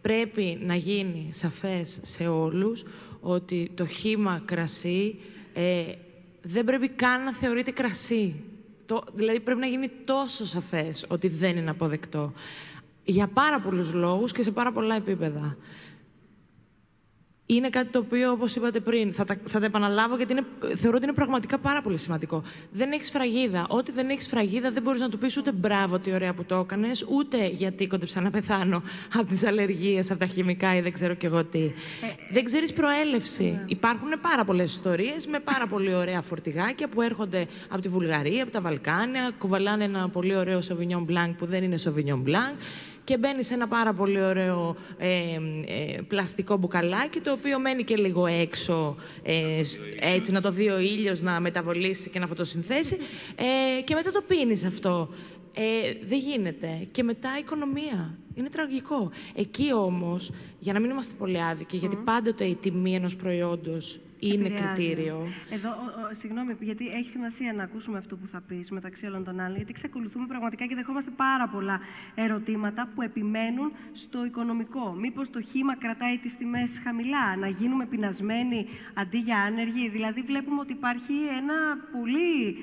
πρέπει 0.00 0.58
να 0.62 0.74
γίνει 0.74 1.28
σαφές 1.32 2.00
σε 2.02 2.26
όλους 2.26 2.84
ότι 3.20 3.70
το 3.74 3.86
χήμα 3.86 4.42
κρασί 4.44 5.18
ε, 5.54 5.84
δεν 6.42 6.64
πρέπει 6.64 6.88
καν 6.88 7.24
να 7.24 7.34
θεωρείται 7.34 7.70
κρασί. 7.70 8.34
Το, 8.88 9.02
δηλαδή 9.14 9.40
πρέπει 9.40 9.60
να 9.60 9.66
γίνει 9.66 9.90
τόσο 10.04 10.46
σαφές 10.46 11.04
ότι 11.08 11.28
δεν 11.28 11.56
είναι 11.56 11.70
αποδεκτό. 11.70 12.32
Για 13.04 13.26
πάρα 13.26 13.60
πολλούς 13.60 13.92
λόγους 13.92 14.32
και 14.32 14.42
σε 14.42 14.50
πάρα 14.50 14.72
πολλά 14.72 14.94
επίπεδα. 14.94 15.56
Είναι 17.50 17.68
κάτι 17.68 17.88
το 17.92 17.98
οποίο, 17.98 18.30
όπως 18.30 18.54
είπατε 18.54 18.80
πριν, 18.80 19.12
θα 19.12 19.24
τα, 19.24 19.36
θα 19.48 19.60
τα 19.60 19.66
επαναλάβω 19.66 20.16
γιατί 20.16 20.32
είναι, 20.32 20.44
θεωρώ 20.76 20.96
ότι 20.96 21.04
είναι 21.04 21.14
πραγματικά 21.14 21.58
πάρα 21.58 21.82
πολύ 21.82 21.98
σημαντικό. 21.98 22.42
Δεν 22.72 22.92
έχεις 22.92 23.10
φραγίδα. 23.10 23.66
Ό,τι 23.68 23.92
δεν 23.92 24.08
έχεις 24.08 24.28
φραγίδα 24.28 24.70
δεν 24.70 24.82
μπορείς 24.82 25.00
να 25.00 25.08
του 25.08 25.18
πεις 25.18 25.36
ούτε 25.36 25.52
μπράβο 25.52 25.98
τι 25.98 26.12
ωραία 26.12 26.34
που 26.34 26.44
το 26.44 26.54
έκανες, 26.54 27.06
ούτε 27.08 27.46
γιατί 27.46 27.86
κόντεψα 27.86 28.20
να 28.20 28.30
πεθάνω 28.30 28.82
από 29.14 29.26
τις 29.26 29.44
αλλεργίες, 29.44 30.10
από 30.10 30.20
τα 30.20 30.26
χημικά 30.26 30.76
ή 30.76 30.80
δεν 30.80 30.92
ξέρω 30.92 31.14
κι 31.14 31.26
εγώ 31.26 31.44
τι. 31.44 31.70
δεν 32.32 32.44
ξέρεις 32.44 32.72
προέλευση. 32.72 33.60
Υπάρχουν 33.66 34.08
πάρα 34.22 34.44
πολλές 34.44 34.70
ιστορίες 34.70 35.26
με 35.26 35.38
πάρα 35.38 35.66
πολύ 35.66 35.94
ωραία 35.94 36.22
φορτηγάκια 36.22 36.88
που 36.88 37.02
έρχονται 37.02 37.46
από 37.68 37.82
τη 37.82 37.88
Βουλγαρία, 37.88 38.42
από 38.42 38.52
τα 38.52 38.60
Βαλκάνια, 38.60 39.32
κουβαλάνε 39.38 39.84
ένα 39.84 40.08
πολύ 40.08 40.36
ωραίο 40.36 40.58
Sauvignon 40.58 41.10
Blanc 41.10 41.34
που 41.38 41.46
δεν 41.46 41.62
είναι 41.62 41.78
Sauvignon 41.84 42.28
Blanc 42.28 42.56
και 43.08 43.16
μπαίνει 43.18 43.42
σε 43.44 43.54
ένα 43.54 43.68
πάρα 43.68 43.92
πολύ 43.94 44.20
ωραίο 44.22 44.76
ε, 44.98 45.08
ε, 45.66 46.00
πλαστικό 46.08 46.56
μπουκαλάκι 46.56 47.20
το 47.20 47.32
οποίο 47.32 47.58
μένει 47.60 47.84
και 47.84 47.96
λίγο 47.96 48.26
έξω 48.26 48.96
ε, 49.22 49.64
σ- 49.64 49.80
έτσι 50.00 50.32
να 50.32 50.40
το 50.40 50.50
δει 50.50 50.68
ο 50.68 50.78
ήλιος 50.78 51.20
να 51.20 51.40
μεταβολήσει 51.40 52.10
και 52.10 52.18
να 52.18 52.26
φωτοσυνθέσει 52.26 52.96
ε, 53.78 53.82
και 53.82 53.94
μετά 53.94 54.10
το 54.10 54.22
πίνεις 54.28 54.64
αυτό. 54.64 55.08
Ε, 55.60 55.92
δεν 56.08 56.18
γίνεται. 56.18 56.88
Και 56.92 57.02
μετά 57.02 57.28
η 57.36 57.40
οικονομία. 57.40 58.18
Είναι 58.34 58.48
τραγικό. 58.48 59.10
Εκεί 59.34 59.72
όμως, 59.72 60.32
για 60.58 60.72
να 60.72 60.80
μην 60.80 60.90
είμαστε 60.90 61.14
πολύ 61.18 61.42
άδικοι, 61.42 61.76
γιατί 61.76 61.96
πάντοτε 61.96 62.44
η 62.44 62.54
τιμή 62.54 62.94
ενός 62.94 63.16
προϊόντος 63.16 64.00
είναι 64.18 64.46
Επηρεάζει. 64.46 64.64
κριτήριο. 64.64 65.26
Εδώ, 65.50 65.68
ο, 65.68 65.72
ο, 66.10 66.14
συγγνώμη, 66.14 66.56
γιατί 66.60 66.86
έχει 66.86 67.08
σημασία 67.08 67.52
να 67.52 67.62
ακούσουμε 67.62 67.98
αυτό 67.98 68.16
που 68.16 68.26
θα 68.26 68.42
πεις 68.48 68.70
μεταξύ 68.70 69.06
όλων 69.06 69.24
των 69.24 69.40
άλλων, 69.40 69.56
γιατί 69.56 69.70
εξακολουθούμε 69.70 70.26
πραγματικά 70.26 70.66
και 70.66 70.74
δεχόμαστε 70.74 71.10
πάρα 71.16 71.48
πολλά 71.48 71.80
ερωτήματα 72.14 72.88
που 72.94 73.02
επιμένουν 73.02 73.72
στο 73.92 74.24
οικονομικό. 74.24 74.96
Μήπως 75.00 75.30
το 75.30 75.40
χήμα 75.40 75.76
κρατάει 75.76 76.16
τις 76.18 76.36
τιμές 76.36 76.80
χαμηλά, 76.84 77.36
να 77.36 77.48
γίνουμε 77.48 77.86
πεινασμένοι 77.86 78.66
αντί 78.94 79.18
για 79.18 79.36
άνεργοι. 79.38 79.88
Δηλαδή 79.88 80.20
βλέπουμε 80.20 80.60
ότι 80.60 80.72
υπάρχει 80.72 81.12
ένα 81.40 81.56
πολύ 81.92 82.56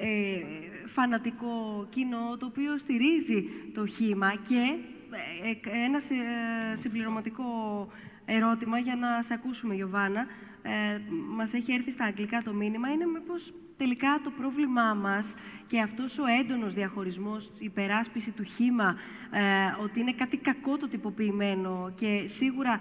ε, 0.00 0.71
φανατικό 0.92 1.86
κοινό 1.90 2.36
το 2.38 2.46
οποίο 2.46 2.78
στηρίζει 2.78 3.44
το 3.74 3.86
χήμα 3.86 4.34
και 4.48 4.76
ε, 5.64 5.84
ένα 5.84 5.98
συμπληρωματικό 6.76 7.44
ερώτημα 8.24 8.78
για 8.78 8.96
να 8.96 9.22
σε 9.22 9.34
ακούσουμε, 9.34 9.74
Γιωβάνα. 9.74 10.26
Ε, 10.62 11.00
μας 11.36 11.52
έχει 11.52 11.72
έρθει 11.72 11.90
στα 11.90 12.04
αγγλικά 12.04 12.42
το 12.42 12.52
μήνυμα, 12.52 12.88
είναι 12.88 13.06
μήπως 13.06 13.52
τελικά 13.76 14.20
το 14.24 14.30
πρόβλημά 14.30 14.94
μας 14.94 15.34
και 15.66 15.80
αυτός 15.80 16.18
ο 16.18 16.22
έντονος 16.40 16.74
διαχωρισμός, 16.74 17.46
η 17.46 17.64
υπεράσπιση 17.64 18.30
του 18.30 18.42
χήμα, 18.42 18.96
ε, 19.30 19.82
ότι 19.82 20.00
είναι 20.00 20.12
κάτι 20.12 20.36
κακό 20.36 20.76
το 20.76 20.88
τυποποιημένο 20.88 21.92
και 21.94 22.22
σίγουρα 22.26 22.78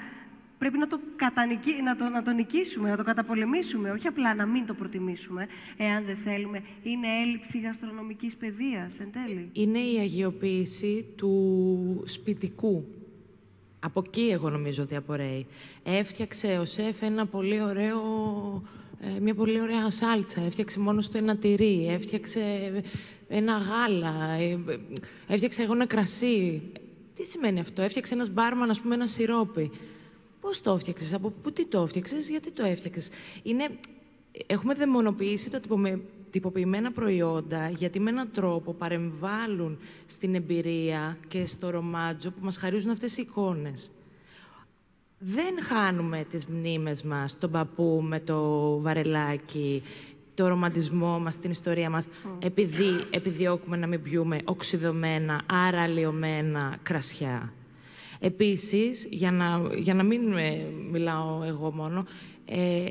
πρέπει 0.61 0.77
να 0.77 0.87
το, 0.87 0.99
κατανικη... 1.15 1.71
να, 1.83 1.95
το, 1.95 2.09
να 2.09 2.23
το 2.23 2.31
νικήσουμε, 2.31 2.89
να 2.89 2.97
το 2.97 3.03
καταπολεμήσουμε, 3.03 3.91
όχι 3.91 4.07
απλά 4.07 4.35
να 4.35 4.45
μην 4.45 4.65
το 4.65 4.73
προτιμήσουμε, 4.73 5.47
εάν 5.77 6.05
δεν 6.05 6.17
θέλουμε. 6.23 6.61
Είναι 6.83 7.07
έλλειψη 7.23 7.59
γαστρονομικής 7.59 8.35
παιδείας, 8.35 8.99
εν 8.99 9.11
τέλει. 9.11 9.49
Είναι 9.53 9.79
η 9.79 9.97
αγιοποίηση 9.99 11.05
του 11.15 12.03
σπιτικού. 12.05 12.85
Από 13.79 14.03
εκεί 14.05 14.21
εγώ 14.21 14.49
νομίζω 14.49 14.83
ότι 14.83 14.95
απορρέει. 14.95 15.45
Έφτιαξε 15.83 16.47
ο 16.61 16.65
σεφ 16.65 17.01
ένα 17.01 17.25
πολύ 17.25 17.61
ωραίο 17.61 17.99
ε, 19.01 19.19
μια 19.19 19.33
πολύ 19.35 19.61
ωραία 19.61 19.89
σάλτσα, 19.89 20.41
έφτιαξε 20.41 20.79
μόνος 20.79 21.09
του 21.09 21.17
ένα 21.17 21.37
τυρί, 21.37 21.87
έφτιαξε 21.89 22.41
ένα 23.27 23.57
γάλα, 23.57 24.31
ε, 24.39 24.59
έφτιαξε 25.27 25.61
εγώ 25.61 25.73
ένα 25.73 25.85
κρασί. 25.85 26.61
Τι 27.15 27.25
σημαίνει 27.25 27.59
αυτό, 27.59 27.81
έφτιαξε 27.81 28.13
ένας 28.13 28.29
μπάρμαν, 28.29 28.69
ας 28.69 28.79
πούμε, 28.79 28.95
ένα 28.95 29.07
σιρόπι. 29.07 29.71
Πώς 30.41 30.61
το 30.61 30.71
έφτιαξες, 30.71 31.13
από 31.13 31.29
πού 31.29 31.51
τι 31.51 31.65
το 31.67 31.81
έφτιαξες, 31.81 32.29
γιατί 32.29 32.51
το 32.51 32.65
έφτιαξες; 32.65 33.09
Είναι... 33.43 33.69
Έχουμε 34.47 34.73
δαιμονοποιήσει 34.73 35.49
τα 35.49 35.61
τυποποιημένα 36.31 36.91
προϊόντα, 36.91 37.69
γιατί 37.69 37.99
με 37.99 38.09
έναν 38.09 38.29
τρόπο 38.33 38.73
παρεμβάλλουν 38.73 39.77
στην 40.07 40.35
εμπειρία 40.35 41.17
και 41.27 41.45
στο 41.45 41.69
ρομάτζο 41.69 42.29
που 42.31 42.39
μας 42.45 42.57
χαρίζουν 42.57 42.89
αυτές 42.89 43.17
οι 43.17 43.21
εικόνες 43.21 43.91
δεν 45.23 45.61
χάνουμε 45.63 46.25
τις 46.29 46.45
μνήμες 46.45 47.03
μας, 47.03 47.37
τον 47.37 47.51
παππού 47.51 48.03
με 48.07 48.19
το 48.19 48.39
βαρελάκι, 48.81 49.83
το 50.35 50.47
ρομαντισμό 50.47 51.19
μας, 51.19 51.37
την 51.37 51.51
ιστορία 51.51 51.89
μας, 51.89 52.07
επειδή 52.39 53.05
επιδιώκουμε 53.09 53.77
να 53.77 53.87
μην 53.87 54.01
πιούμε 54.01 54.39
οξυδωμένα, 54.45 55.41
άρα 55.45 55.81
αλλοιωμένα 55.81 56.77
κρασιά. 56.83 57.53
Επίσης, 58.23 59.07
για 59.11 59.31
να, 59.31 59.61
για 59.75 59.93
να 59.93 60.03
μην 60.03 60.21
μιλάω 60.91 61.43
εγώ 61.43 61.71
μόνο, 61.71 62.05
ε, 62.45 62.85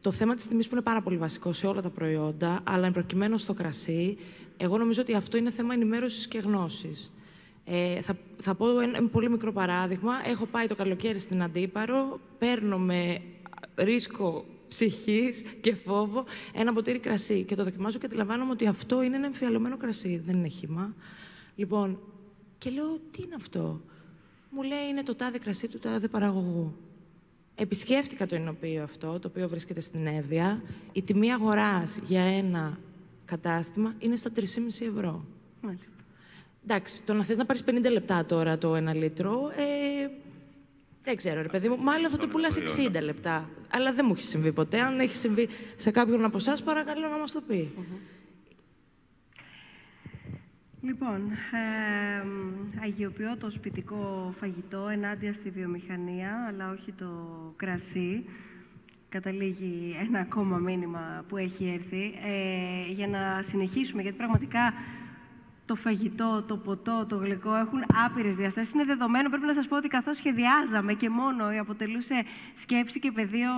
το 0.00 0.12
θέμα 0.12 0.34
της 0.34 0.46
τιμής 0.46 0.66
που 0.68 0.74
είναι 0.74 0.82
πάρα 0.84 1.02
πολύ 1.02 1.16
βασικό 1.16 1.52
σε 1.52 1.66
όλα 1.66 1.82
τα 1.82 1.88
προϊόντα, 1.90 2.60
αλλά 2.64 2.90
προκειμένου 2.90 3.38
στο 3.38 3.54
κρασί, 3.54 4.18
εγώ 4.56 4.78
νομίζω 4.78 5.00
ότι 5.02 5.14
αυτό 5.14 5.36
είναι 5.36 5.50
θέμα 5.50 5.74
ενημέρωσης 5.74 6.26
και 6.26 6.38
γνώσης. 6.38 7.12
Ε, 7.64 8.00
θα, 8.02 8.16
θα 8.40 8.54
πω 8.54 8.80
ένα, 8.80 9.08
πολύ 9.08 9.30
μικρό 9.30 9.52
παράδειγμα. 9.52 10.12
Έχω 10.26 10.46
πάει 10.46 10.66
το 10.66 10.74
καλοκαίρι 10.74 11.18
στην 11.18 11.42
Αντίπαρο, 11.42 12.20
παίρνω 12.38 12.78
με 12.78 13.20
ρίσκο 13.74 14.44
ψυχής 14.68 15.42
και 15.60 15.74
φόβο 15.74 16.24
ένα 16.52 16.72
ποτήρι 16.72 16.98
κρασί 16.98 17.42
και 17.44 17.54
το 17.54 17.64
δοκιμάζω 17.64 17.98
και 17.98 18.06
αντιλαμβάνομαι 18.06 18.50
ότι 18.52 18.66
αυτό 18.66 19.02
είναι 19.02 19.16
ένα 19.16 19.26
εμφιαλωμένο 19.26 19.76
κρασί, 19.76 20.22
δεν 20.26 20.36
είναι 20.36 20.48
χύμα. 20.48 20.94
Λοιπόν, 21.56 21.98
και 22.58 22.70
λέω, 22.70 23.00
τι 23.10 23.22
είναι 23.22 23.34
αυτό; 23.34 23.80
Μου 24.56 24.62
λέει, 24.62 24.88
είναι 24.90 25.02
το 25.02 25.14
τάδε 25.14 25.38
κρασί 25.38 25.68
του 25.68 25.78
τάδε 25.78 26.08
παραγωγού. 26.08 26.76
Επισκέφτηκα 27.54 28.26
το 28.26 28.34
ενωπείο 28.34 28.82
αυτό, 28.82 29.18
το 29.18 29.28
οποίο 29.28 29.48
βρίσκεται 29.48 29.80
στην 29.80 30.06
Εύβοια. 30.06 30.62
Η 30.92 31.02
τιμή 31.02 31.32
αγοράς 31.32 31.98
για 32.06 32.22
ένα 32.22 32.78
κατάστημα 33.24 33.94
είναι 33.98 34.16
στα 34.16 34.30
3,5 34.36 34.42
ευρώ. 34.86 35.24
Μάλιστα. 35.60 35.96
Εντάξει, 36.64 37.02
το 37.02 37.12
να 37.14 37.24
θες 37.24 37.36
να 37.36 37.46
πάρεις 37.46 37.64
50 37.66 37.90
λεπτά 37.90 38.24
τώρα 38.24 38.58
το 38.58 38.74
ένα 38.74 38.94
λίτρο, 38.94 39.52
ε, 39.56 40.10
δεν 41.02 41.16
ξέρω 41.16 41.42
ρε 41.42 41.48
παιδί 41.48 41.68
μου, 41.68 41.76
μάλλον 41.82 42.10
θα 42.10 42.16
το 42.16 42.26
πουλάς 42.26 42.56
60 42.56 43.00
λεπτά. 43.02 43.48
Αλλά 43.70 43.92
δεν 43.92 44.04
μου 44.08 44.12
έχει 44.16 44.24
συμβεί 44.24 44.52
ποτέ. 44.52 44.80
Αν 44.80 45.00
έχει 45.00 45.16
συμβεί 45.16 45.48
σε 45.76 45.90
κάποιον 45.90 46.24
από 46.24 46.36
εσάς, 46.36 46.62
παρακαλώ 46.62 47.08
να 47.08 47.18
μας 47.18 47.32
το 47.32 47.40
πει. 47.40 47.72
Λοιπόν, 50.86 51.30
ε, 51.30 52.26
αγιοποιώ 52.82 53.36
το 53.36 53.50
σπιτικό 53.50 54.34
φαγητό 54.38 54.88
ενάντια 54.88 55.32
στη 55.32 55.50
βιομηχανία, 55.50 56.46
αλλά 56.48 56.70
όχι 56.70 56.92
το 56.92 57.08
κρασί. 57.56 58.24
Καταλήγει 59.08 59.96
ένα 60.06 60.18
ακόμα 60.18 60.56
μήνυμα 60.56 61.24
που 61.28 61.36
έχει 61.36 61.68
έρθει. 61.74 62.14
Ε, 62.24 62.92
για 62.92 63.08
να 63.08 63.42
συνεχίσουμε, 63.42 64.02
γιατί 64.02 64.16
πραγματικά 64.16 64.72
το 65.66 65.74
φαγητό, 65.74 66.44
το 66.48 66.56
ποτό, 66.56 67.06
το 67.08 67.16
γλυκό 67.16 67.54
έχουν 67.54 67.84
άπειρες 68.04 68.34
διαστάσεις. 68.34 68.72
Είναι 68.72 68.84
δεδομένο, 68.84 69.28
πρέπει 69.28 69.46
να 69.46 69.54
σας 69.54 69.66
πω 69.68 69.76
ότι 69.76 69.88
καθώς 69.88 70.16
σχεδιάζαμε 70.16 70.92
και 70.94 71.08
μόνο 71.08 71.44
αποτελούσε 71.60 72.24
σκέψη 72.54 72.98
και 72.98 73.12
πεδίο 73.12 73.52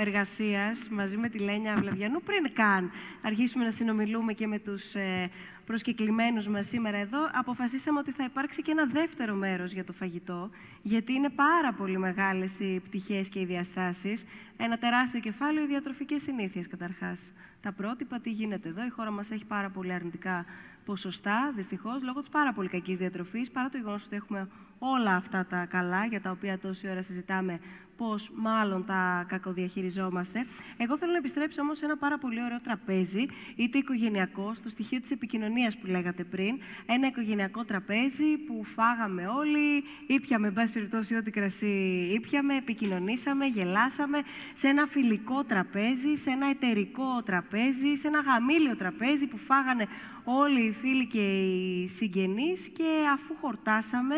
εργασίας 0.00 0.88
μαζί 0.90 1.16
με 1.16 1.28
τη 1.28 1.38
Λένια 1.38 1.76
Βλαβιανού, 1.78 2.22
πριν 2.22 2.52
καν 2.54 2.90
αρχίσουμε 3.22 3.64
να 3.64 3.70
συνομιλούμε 3.70 4.32
και 4.32 4.46
με 4.46 4.58
τους 4.58 4.94
ε, 4.94 5.30
προσκεκλημένους 5.66 6.48
μας 6.48 6.66
σήμερα 6.66 6.96
εδώ, 6.96 7.18
αποφασίσαμε 7.32 7.98
ότι 7.98 8.10
θα 8.12 8.24
υπάρξει 8.24 8.62
και 8.62 8.70
ένα 8.70 8.86
δεύτερο 8.86 9.34
μέρος 9.34 9.72
για 9.72 9.84
το 9.84 9.92
φαγητό, 9.92 10.50
γιατί 10.82 11.12
είναι 11.12 11.30
πάρα 11.30 11.72
πολύ 11.72 11.98
μεγάλες 11.98 12.60
οι 12.60 12.80
πτυχές 12.84 13.28
και 13.28 13.40
οι 13.40 13.44
διαστάσεις. 13.44 14.24
Ένα 14.56 14.78
τεράστιο 14.78 15.20
κεφάλαιο, 15.20 15.64
οι 15.64 15.66
διατροφικές 15.66 16.22
συνήθειες 16.22 16.68
καταρχάς. 16.68 17.32
Τα 17.62 17.72
πρότυπα, 17.72 18.20
τι 18.20 18.30
γίνεται 18.30 18.68
εδώ. 18.68 18.84
Η 18.84 18.88
χώρα 18.88 19.10
μας 19.10 19.30
έχει 19.30 19.44
πάρα 19.44 19.70
πολύ 19.70 19.92
αρνητικά 19.92 20.44
ποσοστά, 20.84 21.52
δυστυχώς, 21.56 22.02
λόγω 22.02 22.20
της 22.20 22.28
πάρα 22.28 22.52
πολύ 22.52 22.68
κακής 22.68 22.96
διατροφής, 22.96 23.50
παρά 23.50 23.68
το 23.68 23.76
γεγονός 23.76 24.04
ότι 24.04 24.16
έχουμε 24.16 24.48
όλα 24.78 25.14
αυτά 25.14 25.46
τα 25.46 25.66
καλά, 25.70 26.04
για 26.04 26.20
τα 26.20 26.30
οποία 26.30 26.58
τόση 26.58 26.88
ώρα 26.88 27.02
συζητάμε 27.02 27.60
πώς 27.96 28.30
μάλλον 28.34 28.84
τα 28.86 29.24
κακοδιαχειριζόμαστε. 29.28 30.46
Εγώ 30.76 30.98
θέλω 30.98 31.12
να 31.12 31.18
επιστρέψω 31.18 31.62
όμως 31.62 31.78
σε 31.78 31.84
ένα 31.84 31.96
πάρα 31.96 32.18
πολύ 32.18 32.42
ωραίο 32.44 32.60
τραπέζι, 32.60 33.26
είτε 33.56 33.78
οικογενειακό, 33.78 34.54
στο 34.54 34.68
στοιχείο 34.68 35.00
της 35.00 35.10
επικοινωνίας 35.10 35.76
που 35.76 35.86
λέγατε 35.86 36.24
πριν. 36.24 36.58
Ένα 36.86 37.06
οικογενειακό 37.06 37.64
τραπέζι 37.64 38.36
που 38.46 38.64
φάγαμε 38.64 39.26
όλοι, 39.26 39.84
ήπιαμε, 40.06 40.46
εν 40.46 40.52
πάση 40.52 40.72
περιπτώσει, 40.72 41.16
ό,τι 41.16 41.30
κρασί 41.30 42.10
ήπιαμε, 42.14 42.56
επικοινωνήσαμε, 42.56 43.46
γελάσαμε, 43.46 44.18
σε 44.54 44.68
ένα 44.68 44.86
φιλικό 44.86 45.44
τραπέζι, 45.44 46.16
σε 46.16 46.30
ένα 46.30 46.46
εταιρικό 46.50 47.22
τραπέζι, 47.24 47.94
σε 47.94 48.08
ένα 48.08 48.20
γαμήλιο 48.20 48.76
τραπέζι 48.76 49.26
που 49.26 49.36
φάγανε 49.38 49.86
όλοι 50.24 50.60
οι 50.60 50.72
φίλοι 50.72 51.06
και 51.06 51.40
οι 51.40 51.88
συγγενείς 51.88 52.68
και 52.68 52.84
αφού 53.12 53.34
χορτάσαμε, 53.40 54.16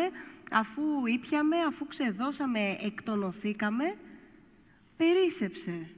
αφού 0.51 1.05
ήπιαμε, 1.05 1.55
αφού 1.67 1.87
ξεδώσαμε, 1.87 2.77
εκτονωθήκαμε, 2.81 3.95
περίσεψε 4.97 5.89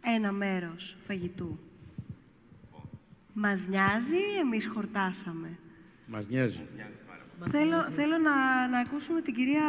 ένα 0.00 0.32
μέρος 0.32 0.96
φαγητού. 1.06 1.58
Μας 3.32 3.66
νοιάζει, 3.66 4.22
εμείς 4.40 4.66
χορτάσαμε. 4.66 5.58
Μας 6.06 6.26
νοιάζει. 6.28 6.60
Θέλω, 7.50 7.82
θέλω 7.90 8.18
να, 8.18 8.68
να 8.68 8.78
ακούσουμε 8.78 9.20
την 9.20 9.34
κυρία 9.34 9.62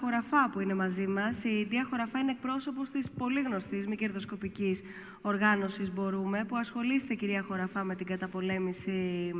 Χωραφά 0.00 0.50
που 0.52 0.60
είναι 0.60 0.74
μαζί 0.74 1.06
μας. 1.06 1.44
Η 1.44 1.66
κυρία 1.68 1.86
Χωραφά 1.90 2.18
είναι 2.18 2.30
εκπρόσωπος 2.30 2.90
της 2.90 3.10
πολύ 3.10 3.40
γνωστής 3.42 3.86
μη 3.86 3.96
κερδοσκοπικής 3.96 4.82
οργάνωσης 5.22 5.92
Μπορούμε, 5.92 6.44
που 6.44 6.56
ασχολείστε 6.56 7.14
κυρία 7.14 7.42
Χωραφά 7.42 7.84
με 7.84 7.94
την 7.94 8.06
καταπολέμηση. 8.06 9.30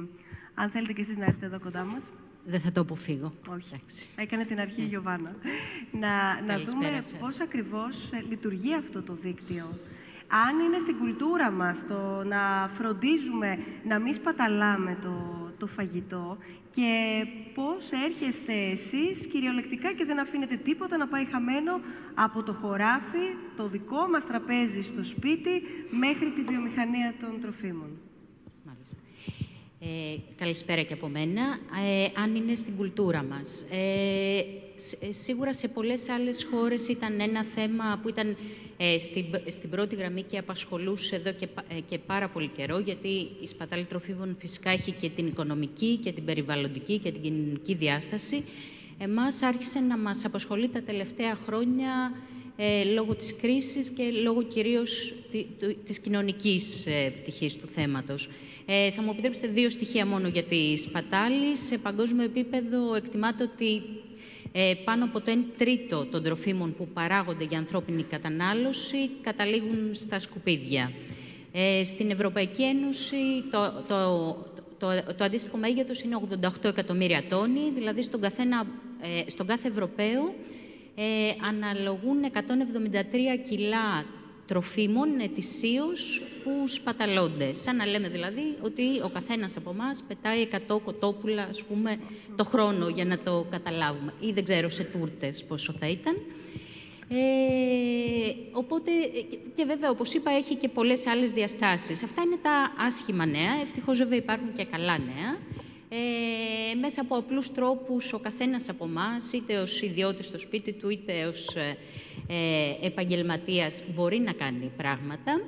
Αν 0.55 0.71
θέλετε 0.71 0.93
και 0.93 1.01
εσείς 1.01 1.17
να 1.17 1.25
έρθετε 1.25 1.47
εδώ 1.47 1.61
κοντά 1.61 1.85
μας. 1.85 2.03
Δεν 2.47 2.61
θα 2.61 2.73
το 2.73 2.81
αποφύγω. 2.81 3.33
Όχι. 3.49 3.81
Έκανε 4.17 4.45
την 4.45 4.61
αρχή 4.61 4.81
η 4.81 4.83
ναι. 4.83 4.89
Γιωβάνα. 4.89 5.35
να, 5.93 6.41
να 6.47 6.59
δούμε 6.59 7.03
πώς 7.21 7.41
ακριβώς 7.41 8.13
ε, 8.13 8.25
λειτουργεί 8.29 8.75
αυτό 8.75 9.03
το 9.03 9.13
δίκτυο. 9.23 9.79
Αν 10.29 10.59
είναι 10.59 10.79
στην 10.79 10.99
κουλτούρα 10.99 11.51
μας 11.51 11.87
το 11.89 12.25
να 12.25 12.71
φροντίζουμε 12.75 13.59
να 13.85 13.99
μην 13.99 14.15
σπαταλάμε 14.15 14.97
το, 15.03 15.15
το 15.59 15.67
φαγητό 15.67 16.39
και 16.75 16.91
πώς 17.55 17.91
έρχεστε 17.93 18.53
εσείς 18.53 19.27
κυριολεκτικά 19.27 19.93
και 19.93 20.05
δεν 20.05 20.21
αφήνετε 20.21 20.57
τίποτα 20.57 20.97
να 20.97 21.07
πάει 21.07 21.25
χαμένο 21.25 21.81
από 22.15 22.43
το 22.43 22.53
χωράφι, 22.53 23.27
το 23.57 23.69
δικό 23.69 24.09
μας 24.11 24.27
τραπέζι 24.27 24.83
στο 24.83 25.05
σπίτι, 25.05 25.63
μέχρι 25.91 26.31
τη 26.31 26.43
βιομηχανία 26.43 27.15
των 27.21 27.41
τροφίμων. 27.41 27.91
Ε, 29.81 29.87
καλησπέρα 30.39 30.83
και 30.83 30.93
από 30.93 31.09
μένα. 31.09 31.43
Ε, 31.87 32.21
αν 32.23 32.35
είναι 32.35 32.55
στην 32.55 32.77
κουλτούρα 32.77 33.23
μας. 33.23 33.67
Ε, 33.71 34.39
ε, 35.01 35.13
σίγουρα 35.13 35.53
σε 35.55 35.69
πολλές 35.69 36.09
άλλες 36.09 36.47
χώρες 36.51 36.89
ήταν 36.89 37.21
ένα 37.21 37.45
θέμα 37.55 38.01
που 38.03 38.09
ήταν 38.09 38.37
ε, 38.77 38.99
στην, 38.99 39.25
στην 39.47 39.71
πρώτη 39.71 39.95
γραμμή 39.95 40.23
και 40.23 40.39
απασχολούσε 40.39 41.17
εδώ 41.17 41.33
και, 41.33 41.49
ε, 41.69 41.81
και 41.81 41.99
πάρα 41.99 42.29
πολύ 42.29 42.51
καιρό, 42.57 42.79
γιατί 42.79 43.09
η 43.41 43.47
σπατάλη 43.47 43.85
τροφίμων 43.85 44.37
φυσικά 44.41 44.71
έχει 44.71 44.93
και 44.93 45.09
την 45.11 45.27
οικονομική 45.27 45.97
και 46.03 46.13
την 46.13 46.25
περιβαλλοντική 46.25 46.99
και 46.99 47.13
την 47.13 47.23
κοινωνική 47.23 47.75
διάσταση. 47.75 48.45
Εμάς 48.99 49.43
άρχισε 49.43 49.81
να 49.81 49.99
μας 49.99 50.25
απασχολεί 50.25 50.69
τα 50.69 50.83
τελευταία 50.83 51.35
χρόνια 51.35 52.13
ε, 52.57 52.85
λόγω 52.85 53.15
της 53.15 53.35
κρίσης 53.41 53.89
και 53.89 54.03
λόγω 54.23 54.43
κυρίως 54.43 55.15
της 55.87 55.99
κοινωνικής 55.99 56.87
ε, 56.87 57.11
πτυχής 57.21 57.57
του 57.57 57.67
θέματος. 57.67 58.29
Ε, 58.67 58.91
θα 58.91 59.03
μου 59.03 59.11
επιτρέψετε 59.13 59.47
δύο 59.49 59.71
στοιχεία 59.71 60.07
μόνο 60.07 60.29
για 60.29 60.43
τη 60.45 60.77
σπατάλη. 60.77 61.57
Σε 61.57 61.79
παγκόσμιο 61.79 62.25
επίπεδο 62.25 62.95
εκτιμάται 62.95 63.43
ότι 63.43 63.83
Ε, 64.59 64.75
πάνω 64.85 65.05
από 65.05 65.21
το 65.21 65.33
1 65.33 65.39
τρίτο 65.59 66.07
των 66.07 66.23
τροφίμων 66.23 66.75
που 66.77 66.89
παράγονται 66.89 67.45
για 67.45 67.59
ανθρώπινη 67.59 68.03
κατανάλωση 68.03 69.11
καταλήγουν 69.23 69.91
στα 69.95 70.19
σκουπίδια. 70.21 70.93
Ε, 71.53 71.85
στην 71.85 72.11
Ευρωπαϊκή 72.11 72.63
Ένωση 72.63 73.17
το, 73.51 73.85
το, 73.89 73.97
το, 74.79 75.15
το 75.17 75.25
αντίστοιχο 75.25 75.57
μέγεθος 75.57 76.01
είναι 76.01 76.21
88 76.43 76.49
εκατομμύρια 76.65 77.23
τόνοι, 77.29 77.71
δηλαδή 77.75 78.03
στον, 78.03 78.21
καθένα, 78.21 78.67
ε, 79.27 79.31
στον 79.31 79.47
κάθε 79.47 79.69
Ευρωπαίο 79.69 80.35
ε, 80.95 81.05
αναλογούν 81.49 82.19
173 82.33 82.39
κιλά 83.49 84.05
τροφίμων 84.47 85.21
ετησίως 85.21 86.23
που 86.43 86.69
σπαταλώνται. 86.69 87.55
Σαν 87.55 87.77
να 87.77 87.87
λέμε 87.87 88.09
δηλαδή 88.09 88.57
ότι 88.63 88.83
ο 89.05 89.09
καθένας 89.09 89.57
από 89.57 89.71
εμάς 89.71 90.05
πετάει 90.09 90.49
100 90.69 90.81
κοτόπουλα 90.85 91.43
ας 91.43 91.63
πούμε, 91.63 91.99
το 92.37 92.45
χρόνο 92.45 92.89
για 92.89 93.05
να 93.05 93.19
το 93.19 93.47
καταλάβουμε. 93.51 94.13
Ή 94.21 94.33
δεν 94.33 94.45
ξέρω 94.45 94.69
σε 94.69 94.85
τούρτες 94.85 95.45
πόσο 95.45 95.73
θα 95.79 95.89
ήταν. 95.89 96.17
Ε, 97.09 97.17
οπότε, 98.53 98.91
και 99.57 99.65
βέβαια, 99.65 99.91
όπως 99.91 100.15
είπα, 100.15 100.31
έχει 100.31 100.55
και 100.55 100.69
πολλές 100.69 101.07
άλλες 101.07 101.31
διαστάσεις. 101.31 102.03
Αυτά 102.03 102.23
είναι 102.23 102.39
τα 102.43 102.73
άσχημα 102.79 103.27
νέα. 103.27 103.61
Ευτυχώς, 103.63 103.99
βέβαια, 103.99 104.19
υπάρχουν 104.19 104.53
και 104.53 104.65
καλά 104.65 104.99
νέα. 104.99 105.39
Ε, 105.89 106.75
μέσα 106.75 107.01
από 107.01 107.17
απλούς 107.17 107.53
τρόπους 107.53 108.13
ο 108.13 108.19
καθένας 108.19 108.69
από 108.69 108.85
εμάς, 108.85 109.33
είτε 109.33 109.59
ως 109.59 109.83
ιδιώτης 109.83 110.27
στο 110.27 110.39
σπίτι 110.39 110.73
του, 110.73 110.89
είτε 110.89 111.25
ως 111.27 111.55
ε, 111.55 111.77
ε, 112.29 112.87
επαγγελματίας, 112.87 113.83
μπορεί 113.95 114.19
να 114.19 114.33
κάνει 114.33 114.71
πράγματα. 114.77 115.41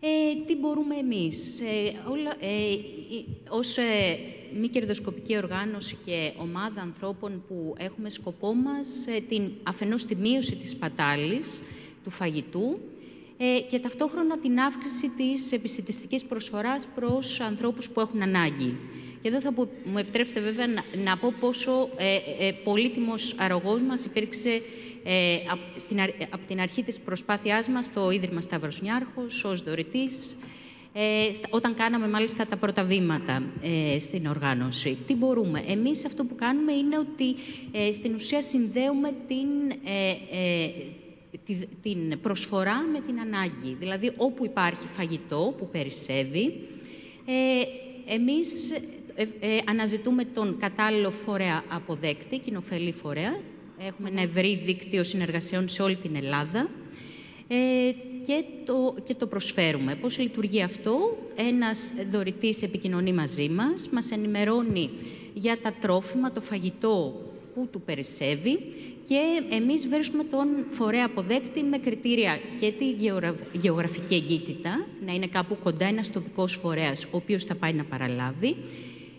Ε, 0.00 0.44
τι 0.46 0.56
μπορούμε 0.56 0.94
εμείς. 0.94 1.60
Ε, 1.60 2.10
όλα, 2.10 2.30
ε, 2.40 2.76
ως 3.48 3.76
ε, 3.76 4.18
μη 4.60 4.68
κερδοσκοπική 4.68 5.36
οργάνωση 5.36 5.96
και 6.04 6.32
ομάδα 6.38 6.80
ανθρώπων 6.80 7.42
που 7.48 7.74
έχουμε 7.78 8.10
σκοπό 8.10 8.54
μας 8.54 9.06
ε, 9.06 9.20
την, 9.28 9.50
αφενός 9.62 10.04
τη 10.04 10.16
μείωση 10.16 10.56
της 10.56 10.76
πατάλης 10.76 11.62
του 12.04 12.10
φαγητού 12.10 12.78
ε, 13.36 13.60
και 13.60 13.78
ταυτόχρονα 13.78 14.38
την 14.38 14.60
αύξηση 14.60 15.08
της 15.08 15.52
επισητιστικής 15.52 16.24
προσφοράς 16.24 16.88
προς 16.94 17.40
ανθρώπους 17.40 17.88
που 17.90 18.00
έχουν 18.00 18.22
ανάγκη. 18.22 18.76
Και 19.26 19.32
εδώ 19.32 19.40
θα 19.40 19.52
μου 19.84 19.98
επιτρέψετε 19.98 20.40
βέβαια 20.40 20.66
να, 20.66 20.82
να 21.04 21.16
πω 21.16 21.34
πόσο 21.40 21.88
ε, 21.96 22.16
ε, 22.46 22.52
πολύτιμος 22.64 23.34
αρρωγός 23.38 23.82
μας 23.82 24.04
υπήρξε 24.04 24.62
ε, 25.04 25.36
από 26.30 26.46
την 26.46 26.60
αρχή 26.60 26.82
της 26.82 27.00
προσπάθειάς 27.00 27.68
μας 27.68 27.84
στο 27.84 28.10
Ίδρυμα 28.10 28.40
Σταύρος 28.40 28.80
Νιάρχος, 28.82 29.44
ως 29.44 29.62
δωρητής, 29.62 30.36
ε, 30.92 31.30
όταν 31.50 31.74
κάναμε 31.74 32.08
μάλιστα 32.08 32.46
τα 32.46 32.56
πρώτα 32.56 32.84
βήματα 32.84 33.42
ε, 33.62 33.98
στην 33.98 34.26
οργάνωση. 34.26 34.98
Τι 35.06 35.14
μπορούμε. 35.14 35.64
Εμείς 35.68 36.04
αυτό 36.04 36.24
που 36.24 36.34
κάνουμε 36.34 36.72
είναι 36.72 36.98
ότι 36.98 37.34
ε, 37.72 37.92
στην 37.92 38.14
ουσία 38.14 38.42
συνδέουμε 38.42 39.12
την, 39.28 39.48
την 41.82 42.20
προσφορά 42.20 42.80
με 42.92 43.00
την 43.00 43.20
ανάγκη. 43.20 43.76
Δηλαδή 43.78 44.12
όπου 44.16 44.44
υπάρχει 44.44 44.86
φαγητό 44.96 45.54
που 45.58 45.68
περισσεύει, 45.72 46.54
εμείς 48.06 48.72
αναζητούμε 49.64 50.24
τον 50.24 50.56
κατάλληλο 50.58 51.10
φορέα 51.10 51.64
αποδέκτη, 51.68 52.38
κοινοφελή 52.38 52.92
φορέα, 52.92 53.36
Έχουμε 53.78 54.08
ένα 54.08 54.20
ευρύ 54.20 54.56
δίκτυο 54.64 55.04
συνεργασιών 55.04 55.68
σε 55.68 55.82
όλη 55.82 55.96
την 55.96 56.16
Ελλάδα 56.16 56.68
ε, 57.48 57.56
και, 58.26 58.44
το, 58.64 58.94
και 59.04 59.14
το 59.14 59.26
προσφέρουμε. 59.26 59.94
Πώς 59.94 60.18
λειτουργεί 60.18 60.62
αυτό; 60.62 61.16
Ένας 61.36 61.92
δωρητής 62.10 62.62
επικοινωνεί 62.62 63.12
μαζί 63.12 63.48
μας, 63.48 63.88
μας 63.88 64.10
ενημερώνει 64.10 64.90
για 65.34 65.58
τα 65.62 65.72
τρόφιμα, 65.80 66.32
το 66.32 66.40
φαγητό 66.40 67.20
που 67.54 67.68
του 67.72 67.80
περισσεύει 67.80 68.58
και 69.08 69.20
εμείς 69.50 69.88
βρίσκουμε 69.88 70.24
τον 70.24 70.46
φορέα 70.70 71.04
αποδέκτη 71.04 71.62
με 71.62 71.78
κριτήρια 71.78 72.38
και 72.60 72.72
τη 72.72 72.84
γεωγραφική 73.58 74.14
εγκύτητα, 74.14 74.86
να 75.06 75.12
είναι 75.12 75.26
κάπου 75.26 75.56
κοντά 75.62 75.86
ένας 75.86 76.10
τοπικός 76.10 76.58
φορέας, 76.62 77.04
ο 77.04 77.08
οποίος 77.16 77.44
θα 77.44 77.54
πάει 77.54 77.72
να 77.72 77.84
παραλάβει, 77.84 78.56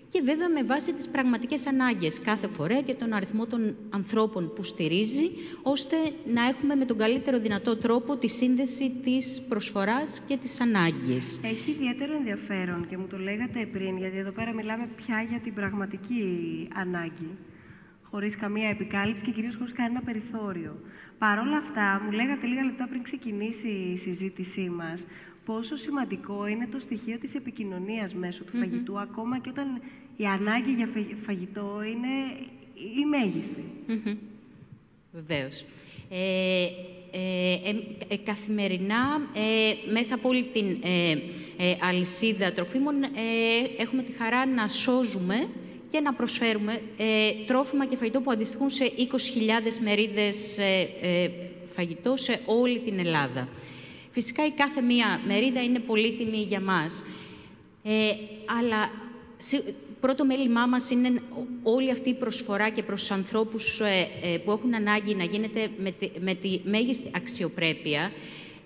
και 0.10 0.22
βέβαια 0.22 0.50
με 0.50 0.64
βάση 0.64 0.94
τις 0.94 1.08
πραγματικές 1.08 1.68
ανάγκες 1.68 2.20
κάθε 2.20 2.48
φορέα 2.48 2.82
και 2.82 2.94
τον 2.94 3.14
αριθμό 3.14 3.46
των 3.46 3.76
ανθρώπων 3.90 4.54
που 4.56 4.64
στηρίζει, 4.64 5.30
ώστε 5.64 5.96
να 6.34 6.48
έχουμε 6.48 6.76
με 6.76 6.86
τον 6.86 6.98
καλύτερο 6.98 7.40
δυνατό 7.40 7.78
τρόπο 7.78 8.18
τη 8.18 8.28
σύνδεση 8.30 8.92
της 9.04 9.42
προσφοράς 9.50 10.22
και 10.28 10.38
της 10.38 10.62
ανάγκης. 10.62 11.40
Έχει 11.44 11.72
ιδιαίτερο 11.72 12.14
ενδιαφέρον 12.14 12.88
και 12.90 12.98
μου 12.98 13.08
το 13.08 13.18
λέγατε 13.18 13.66
πριν, 13.72 13.98
γιατί 13.98 14.18
εδώ 14.18 14.32
πέρα 14.32 14.54
μιλάμε 14.54 14.90
πια 14.96 15.22
για 15.30 15.40
την 15.40 15.54
πραγματική 15.54 16.24
ανάγκη, 16.74 17.30
χωρίς 18.04 18.36
καμία 18.38 18.70
επικάλυψη 18.70 19.24
και 19.24 19.32
κυρίως 19.32 19.56
χωρίς 19.56 19.74
κανένα 19.74 20.02
περιθώριο. 20.02 20.80
Παρ' 21.18 21.40
όλα 21.40 21.58
αυτά, 21.58 22.02
μου 22.06 22.12
λέγατε 22.12 22.48
λίγα 22.48 22.64
λεπτά 22.64 22.88
πριν 22.88 23.02
ξεκινήσει 23.04 23.68
η 23.68 23.98
συζήτησή 23.98 24.70
μας, 24.70 25.06
πόσο 25.48 25.76
σημαντικό 25.76 26.48
είναι 26.48 26.68
το 26.72 26.80
στοιχείο 26.80 27.18
της 27.18 27.36
επικοινωνίας 27.36 28.14
μέσω 28.14 28.44
του 28.44 28.58
φαγητού, 28.58 29.00
ακόμα 29.00 29.40
και 29.40 29.50
όταν 29.50 29.82
η 30.18 30.26
ανάγκη 30.26 30.72
για 30.72 30.90
φαγητό 31.26 31.82
είναι 31.84 32.14
η 33.02 33.06
μέγιστη. 33.06 33.64
Mm-hmm. 33.88 34.16
Βεβαίως. 35.12 35.66
Ε, 36.10 36.68
ε, 37.12 37.76
ε, 38.08 38.18
καθημερινά, 38.18 39.22
μέσα 39.92 40.16
από 40.16 40.30
όλη 40.30 40.44
την 40.44 40.78
αλυσίδα 41.82 42.52
τροφίμων, 42.54 42.96
έχουμε 43.78 44.04
τη 44.04 44.12
χαρά 44.12 44.46
να 44.46 44.68
σώζουμε 44.68 45.48
και 45.92 46.00
να 46.00 46.14
προσφέρουμε 46.14 46.82
τρόφιμα 47.48 47.86
και 47.86 47.98
φαγητό 47.98 48.22
που 48.22 48.32
αντιστοιχούν 48.32 48.70
σε 48.70 48.92
20.000 48.98 49.78
μερίδες 49.84 50.58
φαγητό 51.76 52.18
σε 52.18 52.40
όλη 52.46 52.80
την 52.80 53.00
Ελλάδα. 53.00 53.48
Φυσικά 54.20 54.46
η 54.46 54.52
κάθε 54.52 54.82
μία 54.82 55.22
μερίδα 55.28 55.64
είναι 55.64 55.80
πολύτιμη 55.80 56.38
για 56.38 56.62
μας. 56.62 57.04
Ε, 57.84 58.12
αλλά 58.60 58.90
πρώτο 60.00 60.26
μέλημά 60.26 60.66
μας 60.66 60.90
είναι 60.90 61.22
όλη 61.64 61.92
αυτή 61.92 62.10
η 62.10 62.14
προσφορά 62.14 62.70
και 62.70 62.84
προς 62.84 63.12
ανθρώπους 63.12 63.80
ε, 63.80 64.08
ε, 64.22 64.38
που 64.38 64.52
έχουν 64.52 64.76
ανάγκη 64.76 65.16
να 65.16 65.24
γίνεται 65.24 65.70
με 65.78 65.92
τη, 65.92 66.10
με 66.20 66.36
τη 66.36 66.60
μέγιστη 66.64 67.12
αξιοπρέπεια. 67.16 68.12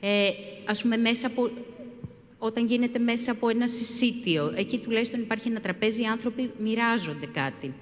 Ε, 0.01 0.29
ας 0.65 0.81
πούμε, 0.81 0.97
μέσα 0.97 1.27
από, 1.27 1.49
όταν 2.37 2.65
γίνεται 2.65 2.99
μέσα 2.99 3.31
από 3.31 3.49
ένα 3.49 3.67
συσίτιο, 3.67 4.53
εκεί 4.55 4.79
τουλάχιστον 4.79 5.21
υπάρχει 5.21 5.47
ένα 5.47 5.59
τραπέζι, 5.59 6.01
οι 6.01 6.05
άνθρωποι 6.05 6.51
μοιράζονται 6.59 7.25
κάτι. 7.25 7.73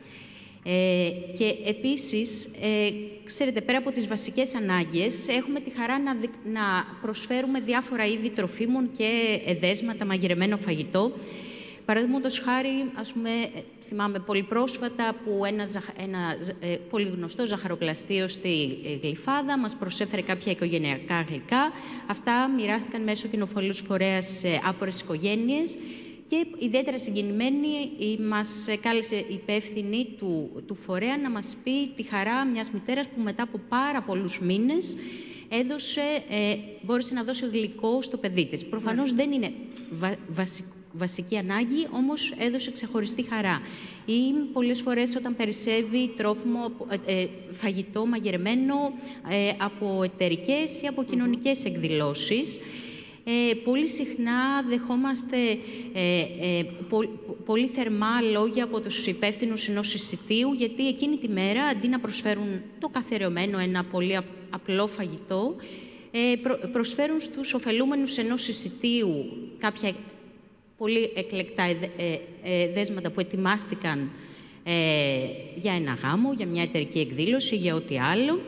Ε, 0.63 1.09
και 1.37 1.55
επίσης, 1.65 2.49
ε, 2.61 2.89
ξέρετε, 3.25 3.61
πέρα 3.61 3.77
από 3.77 3.91
τις 3.91 4.07
βασικές 4.07 4.55
ανάγκες, 4.55 5.27
έχουμε 5.27 5.59
τη 5.59 5.69
χαρά 5.69 5.99
να, 5.99 6.13
να 6.51 6.85
προσφέρουμε 7.01 7.59
διάφορα 7.59 8.05
είδη 8.05 8.29
τροφίμων 8.29 8.89
και 8.97 9.39
εδέσματα, 9.45 10.05
μαγειρεμένο 10.05 10.57
φαγητό. 10.57 11.11
Παραδείγματος 11.85 12.39
χάρη, 12.39 12.91
ας 12.95 13.11
πούμε, 13.13 13.29
θυμάμαι 13.87 14.19
πολύ 14.19 14.43
πρόσφατα 14.43 15.15
που 15.23 15.45
ένα, 15.45 15.67
ένα 15.97 16.35
ε, 16.59 16.75
πολύ 16.89 17.07
γνωστό 17.09 17.45
ζαχαροπλαστείο 17.45 18.27
στη 18.27 18.77
ε, 18.85 19.07
Γλυφάδα 19.07 19.57
μας 19.57 19.75
προσέφερε 19.75 20.21
κάποια 20.21 20.51
οικογενειακά 20.51 21.25
γλυκά. 21.29 21.71
Αυτά 22.07 22.49
μοιράστηκαν 22.55 23.03
μέσω 23.03 23.27
κοινοφολούς 23.27 23.83
φορέας 23.87 24.27
σε 24.27 24.61
άπορες 24.63 25.01
οικογένειες 25.01 25.77
και 26.29 26.45
ιδιαίτερα 26.59 26.99
συγκινημένη 26.99 27.67
μας 28.19 28.65
κάλεσε 28.81 29.15
η 29.15 29.25
υπεύθυνη 29.33 30.07
του, 30.17 30.63
του 30.67 30.75
φορέα 30.75 31.17
να 31.17 31.29
μας 31.29 31.57
πει 31.63 31.87
τη 31.95 32.03
χαρά 32.03 32.45
μιας 32.45 32.71
μητέρας 32.71 33.07
που 33.07 33.21
μετά 33.21 33.43
από 33.43 33.59
πάρα 33.69 34.01
πολλούς 34.01 34.39
μήνες 34.39 34.97
έδωσε, 35.49 36.01
ε, 36.29 36.55
μπόρεσε 36.81 37.13
να 37.13 37.23
δώσει 37.23 37.45
γλυκό 37.45 38.01
στο 38.01 38.17
παιδί 38.17 38.45
της. 38.45 38.65
Προφανώς 38.65 39.13
δεν 39.13 39.31
είναι 39.31 39.51
βασική 40.93 41.37
ανάγκη, 41.37 41.87
όμως 41.91 42.33
έδωσε 42.37 42.71
ξεχωριστή 42.71 43.21
χαρά. 43.23 43.61
Ή 44.05 44.33
πολλές 44.53 44.81
φορές 44.81 45.15
όταν 45.15 45.35
περισσεύει 45.35 46.13
τρόφιμο, 46.17 46.71
ε, 47.05 47.21
ε, 47.21 47.27
φαγητό 47.51 48.05
μαγειρεμένο 48.05 48.75
ε, 49.29 49.51
από 49.59 50.03
εταιρικές 50.03 50.81
ή 50.81 50.87
από 50.87 51.03
κοινωνικές 51.03 51.65
εκδηλώσεις, 51.65 52.59
ε, 53.31 53.53
πολύ 53.53 53.87
συχνά 53.87 54.63
δεχόμαστε 54.69 55.37
ε, 55.93 56.19
ε, 56.39 56.65
πολύ 57.45 57.67
θερμά 57.67 58.21
λόγια 58.21 58.63
από 58.63 58.81
τους 58.81 59.07
υπεύθυνους 59.07 59.67
ενός 59.67 59.93
εισιτίου, 59.93 60.53
γιατί 60.53 60.87
εκείνη 60.87 61.17
τη 61.17 61.27
μέρα, 61.27 61.63
αντί 61.63 61.87
να 61.87 61.99
προσφέρουν 61.99 62.61
το 62.79 62.87
καθερεωμένο 62.87 63.59
ένα 63.59 63.83
πολύ 63.83 64.17
απλό 64.49 64.87
φαγητό, 64.87 65.55
ε, 66.11 66.33
προσφέρουν 66.71 67.19
στους 67.19 67.53
ωφελούμενους 67.53 68.17
ενός 68.17 68.47
εισιτίου 68.47 69.25
κάποια 69.59 69.93
πολύ 70.77 71.11
εκλεκτά 71.15 71.63
δέσματα 72.73 73.11
που 73.11 73.19
ετοιμάστηκαν 73.19 74.11
για 75.55 75.73
ένα 75.73 75.93
γάμο, 76.03 76.33
για 76.33 76.45
μια 76.45 76.63
εταιρική 76.63 76.99
εκδήλωση, 76.99 77.55
για 77.55 77.75
ό,τι 77.75 77.99
άλλο 77.99 78.39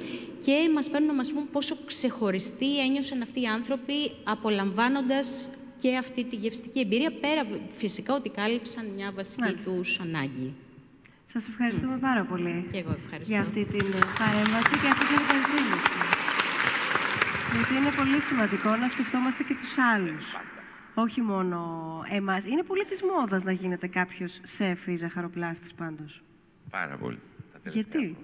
και 0.45 0.69
μας 0.73 0.89
παίρνουν 0.89 1.07
να 1.09 1.15
μας 1.15 1.31
πούν 1.31 1.49
πόσο 1.51 1.75
ξεχωριστοί 1.85 2.79
ένιωσαν 2.79 3.21
αυτοί 3.21 3.41
οι 3.41 3.45
άνθρωποι 3.47 4.11
απολαμβάνοντας 4.23 5.49
και 5.81 5.97
αυτή 5.97 6.23
τη 6.23 6.35
γευστική 6.35 6.79
εμπειρία, 6.79 7.11
πέρα 7.11 7.41
φυσικά 7.77 8.13
ότι 8.13 8.29
κάλυψαν 8.29 8.85
μια 8.95 9.11
βασική 9.11 9.41
Μάλιστα. 9.41 9.71
τους 9.71 9.99
ανάγκη. 9.99 10.53
Σας 11.25 11.47
ευχαριστούμε 11.47 11.97
πάρα 11.97 12.23
πολύ 12.23 12.67
Και 12.71 12.77
εγώ 12.77 12.95
ευχαριστώ. 13.03 13.33
για 13.33 13.41
αυτή 13.41 13.65
την 13.65 13.85
παρέμβαση 14.19 14.73
και 14.81 14.87
αυτή 14.93 15.05
την 15.05 15.17
υπενθύμηση. 15.25 15.97
Γιατί 17.53 17.73
είναι 17.75 17.91
πολύ 17.97 18.19
σημαντικό 18.19 18.75
να 18.75 18.87
σκεφτόμαστε 18.87 19.43
και 19.43 19.53
τους 19.53 19.77
άλλους. 19.93 20.25
Όχι 20.93 21.21
μόνο 21.21 21.59
εμάς. 22.09 22.45
Είναι 22.45 22.63
πολύ 22.63 22.85
της 22.85 23.01
μόδας 23.03 23.43
να 23.43 23.51
γίνεται 23.51 23.87
κάποιος 23.87 24.39
σεφ 24.43 24.87
ή 24.87 24.95
ζαχαροπλάστης 24.95 25.73
πάντως. 25.73 26.21
Πάρα 26.69 26.97
πολύ. 26.97 27.19
τα 27.53 27.59
τελευταία 27.63 28.01
Γιατί; 28.01 28.17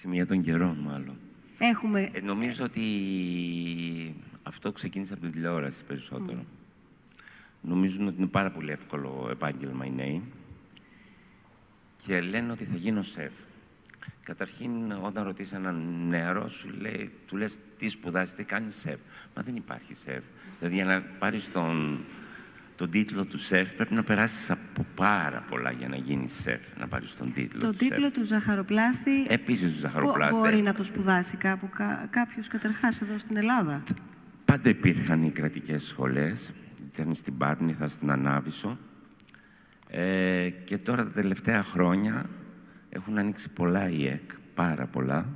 Σημεία 0.00 0.26
των 0.26 0.42
καιρών, 0.42 0.76
μάλλον. 0.76 1.16
έχουμε... 1.58 2.10
Ε, 2.12 2.20
νομίζω 2.20 2.64
ότι 2.64 2.84
αυτό 4.42 4.72
ξεκίνησε 4.72 5.12
από 5.12 5.22
την 5.22 5.32
τηλεόραση 5.32 5.84
περισσότερο. 5.84 6.44
Νομίζουν 7.60 8.06
ότι 8.06 8.16
είναι 8.18 8.26
πάρα 8.26 8.50
πολύ 8.50 8.70
εύκολο 8.70 9.28
επάγγελμα 9.30 9.84
οι 9.84 9.90
νέοι 9.90 10.22
και 12.06 12.20
λένε 12.20 12.52
ότι 12.52 12.64
θα 12.64 12.76
γίνω 12.76 13.02
σεφ. 13.02 13.32
Καταρχήν, 14.22 14.92
όταν 15.02 15.24
ρωτήσει 15.24 15.54
έναν 15.54 16.06
νεαρό, 16.08 16.48
σου 16.48 16.68
λέει, 16.68 17.10
του 17.26 17.36
λες 17.36 17.58
τι 17.78 17.88
σπουδάζεις, 17.88 18.34
τι 18.34 18.44
κάνεις 18.44 18.76
σεφ. 18.76 18.98
Μα 19.36 19.42
δεν 19.42 19.56
υπάρχει 19.56 19.94
σεφ. 19.94 20.22
Δηλαδή, 20.58 20.74
για 20.74 20.84
να 20.84 21.00
πάρεις 21.00 21.52
τον, 21.52 22.04
τον 22.80 22.90
τίτλο 22.90 23.24
του 23.24 23.38
σεφ, 23.38 23.72
πρέπει 23.72 23.94
να 23.94 24.02
περάσεις 24.02 24.50
από 24.50 24.86
πάρα 24.94 25.44
πολλά 25.48 25.70
για 25.70 25.88
να 25.88 25.96
γίνεις 25.96 26.32
σεφ, 26.32 26.60
να 26.78 26.88
πάρεις 26.88 27.16
τον 27.16 27.32
τίτλο 27.32 27.60
Το 27.60 27.70
του 27.70 27.76
τίτλο 27.76 28.04
σεφ. 28.04 28.12
του 28.14 28.24
ζαχαροπλάστη 28.24 29.10
Επίσης 29.28 29.72
του 29.72 29.78
ζαχαροπλάστη. 29.78 30.34
μπο- 30.34 30.40
μπορεί 30.40 30.62
να 30.62 30.74
το 30.74 30.84
σπουδάσει 30.84 31.36
κάπου 31.36 31.68
κα, 31.68 32.06
κάποιος 32.10 32.48
καταρχάς 32.48 33.00
εδώ 33.00 33.18
στην 33.18 33.36
Ελλάδα. 33.36 33.82
Πάντα 34.44 34.68
υπήρχαν 34.68 35.22
οι 35.22 35.30
κρατικές 35.30 35.84
σχολές. 35.84 36.52
Ήταν 36.92 37.14
στην 37.14 37.36
Πάρνηθα, 37.36 37.88
στην 37.88 38.10
Ανάβησο. 38.10 38.78
Ε, 39.88 40.48
και 40.64 40.76
τώρα 40.76 41.02
τα 41.04 41.10
τελευταία 41.10 41.62
χρόνια 41.62 42.26
έχουν 42.90 43.18
ανοίξει 43.18 43.48
πολλά 43.50 43.88
ΙΕΚ, 43.88 44.30
πάρα 44.54 44.86
πολλά, 44.86 45.26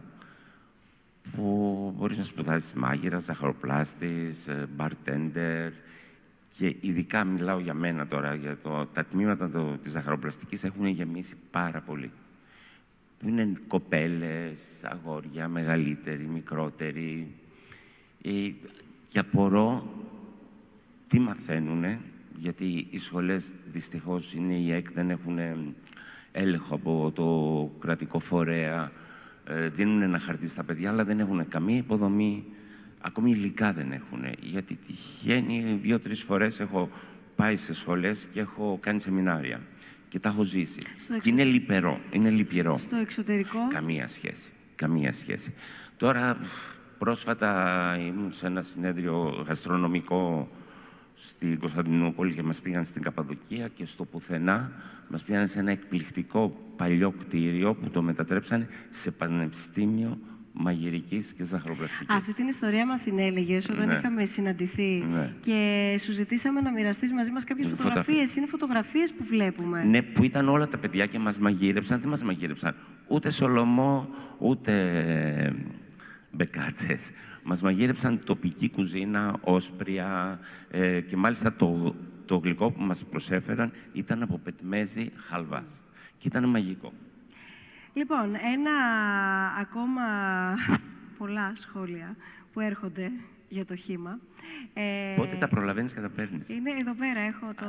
που 1.37 1.93
μπορείς 1.97 2.19
να 2.19 2.25
σπουδάσεις 2.25 2.73
μάγειρα, 2.73 3.19
ζαχαροπλάστης, 3.19 4.49
ε, 4.49 4.69
bartender 4.77 5.71
και 6.59 6.76
ειδικά 6.81 7.24
μιλάω 7.24 7.59
για 7.59 7.74
μένα 7.74 8.06
τώρα, 8.06 8.35
για 8.35 8.59
το, 8.62 8.86
τα 8.86 9.05
τμήματα 9.05 9.51
το, 9.51 9.78
της 9.82 9.93
ζαχαροπλαστικής 9.93 10.64
έχουν 10.64 10.86
γεμίσει 10.86 11.35
πάρα 11.51 11.81
πολύ. 11.81 12.10
Που 13.18 13.28
είναι 13.28 13.52
κοπέλες, 13.68 14.59
αγόρια, 14.82 15.48
μεγαλύτεροι, 15.48 16.24
μικρότεροι, 16.24 17.35
ε, 18.22 18.51
και 19.09 19.18
απορώ 19.18 19.89
τι 21.09 21.18
μαθαίνουνε, 21.18 22.01
γιατί 22.39 22.86
οι 22.90 22.98
σχολές 22.98 23.52
δυστυχώς 23.72 24.35
είναι 24.35 24.55
η 24.55 24.72
ΕΚ, 24.72 24.93
δεν 24.93 25.10
έχουν 25.10 25.39
έλεγχο 26.32 26.74
από 26.74 27.12
το 27.14 27.70
κρατικό 27.81 28.18
φορέα, 28.18 28.93
ε, 29.47 29.68
δίνουν 29.68 30.02
ένα 30.02 30.18
χαρτί 30.18 30.48
στα 30.48 30.64
παιδιά, 30.64 30.90
αλλά 30.90 31.05
δεν 31.05 31.20
έχουν 31.20 31.48
καμία 31.48 31.76
υποδομή, 31.76 32.44
ακόμη 33.06 33.31
υλικά 33.31 33.72
δεν 33.72 33.93
έχουν. 33.93 34.24
Γιατί 34.40 34.78
τυχαίνει 34.86 35.78
δύο-τρεις 35.82 36.22
φορές 36.22 36.60
έχω 36.60 36.90
πάει 37.36 37.56
σε 37.56 37.74
σχολές 37.74 38.28
και 38.32 38.40
έχω 38.40 38.78
κάνει 38.82 39.01
σεμινάρια 39.01 39.60
και 40.09 40.18
τα 40.18 40.28
έχω 40.28 40.43
ζήσει. 40.43 40.81
Στο 41.05 41.18
Και 41.18 41.28
είναι 41.28 41.44
λυπηρό, 41.44 42.01
είναι 42.10 42.31
λυπηρό. 42.31 42.78
Στο 42.78 42.97
εξωτερικό; 42.97 43.59
Καμία 43.68 44.09
σχέση. 44.09 44.51
Καμία 44.74 45.12
σχέση. 45.12 45.55
Τώρα, 45.97 46.36
πρόσφατα 46.98 47.51
ήμουν 48.01 48.32
σε 48.32 48.47
ένα 48.47 48.62
συνέδριο 48.62 49.44
γαστρονομικό 49.47 50.48
στην 51.14 51.59
Κωνσταντινούπολη 51.59 52.35
και 52.35 52.43
μας 52.43 52.60
πήγαν 52.60 52.85
στην 52.85 53.02
Καπαδοκία 53.02 53.68
και 53.68 53.86
στο 53.86 54.05
πουθενά 54.05 54.72
μας 55.09 55.22
πήγαν 55.22 55.48
σε 55.48 55.59
ένα 55.59 55.70
εκπληκτικό 55.70 56.56
παλιό 56.76 57.10
κτίριο 57.10 57.74
που 57.74 57.90
το 57.90 58.02
μετατρέψανε 58.02 58.68
σε 58.90 59.10
πανεπιστήμιο 59.10 60.18
μαγειρικής 60.56 61.32
και 61.32 61.44
ζαχαροπλαστικής. 61.44 62.06
Αυτή 62.09 62.35
την 62.35 62.47
ιστορία 62.48 62.86
μας 62.86 63.01
την 63.01 63.18
έλεγες 63.18 63.68
όταν 63.68 63.86
Ναι. 63.86 63.94
είχαμε 63.94 64.24
συναντηθεί 64.24 65.05
Ναι. 65.12 65.32
και 65.40 65.97
σου 66.02 66.12
ζητήσαμε 66.12 66.60
να 66.60 66.70
μοιραστείς 66.70 67.12
μαζί 67.12 67.31
μας 67.31 67.44
κάποιες 67.44 67.66
Φωτογραφίες. 67.68 68.02
φωτογραφίες. 68.05 68.36
Είναι 68.36 68.47
φωτογραφίες 68.47 69.12
που 69.12 69.24
βλέπουμε. 69.24 69.85
Ναι, 69.85 70.02
που 70.02 70.22
ήταν 70.24 70.48
όλα 70.48 70.68
τα 70.68 70.78
παιδιά 70.78 71.06
και 71.06 71.18
μας 71.18 71.39
μαγείρεψαν. 71.39 72.01
Τι 72.01 72.06
μας 72.06 72.22
μαγείρεψαν; 72.22 72.74
Ούτε 73.09 73.31
σολομό, 73.31 74.09
ούτε 74.39 74.72
ε, 75.47 75.52
μπεκάτσες. 76.31 77.10
Μας 77.43 77.60
μαγείρεψαν 77.62 78.20
τοπική 78.24 78.70
κουζίνα, 78.70 79.36
όσπρια 79.40 80.39
ε, 80.70 81.01
και 81.01 81.16
μάλιστα 81.16 81.52
το, 81.52 81.94
το 82.26 82.36
γλυκό 82.36 82.70
που 82.70 82.82
μας 82.82 83.05
προσέφεραν 83.10 83.72
ήταν 83.93 84.22
από 84.22 84.39
πετμέζι 84.44 85.10
χαλβάς. 85.16 85.82
Και 86.18 86.28
ήταν 86.28 86.48
μαγικό. 86.48 86.93
Λοιπόν, 87.95 88.35
ένα 88.35 88.73
ακόμα 89.61 90.03
πολλά 91.19 91.53
σχόλια 91.55 92.16
που 92.53 92.61
έρχονται 92.61 93.11
για 93.49 93.65
το 93.65 93.77
χήμα. 93.77 94.19
Ε, 94.75 95.15
Πότε 95.16 95.37
τα 95.37 95.49
προλαβαίνεις 95.49 95.95
και 95.95 96.01
τα 96.01 96.09
παίρνεις; 96.09 96.49
Είναι 96.49 96.71
εδώ 96.81 96.95
πέρα, 96.95 97.21
έχω 97.21 97.55
το... 97.55 97.66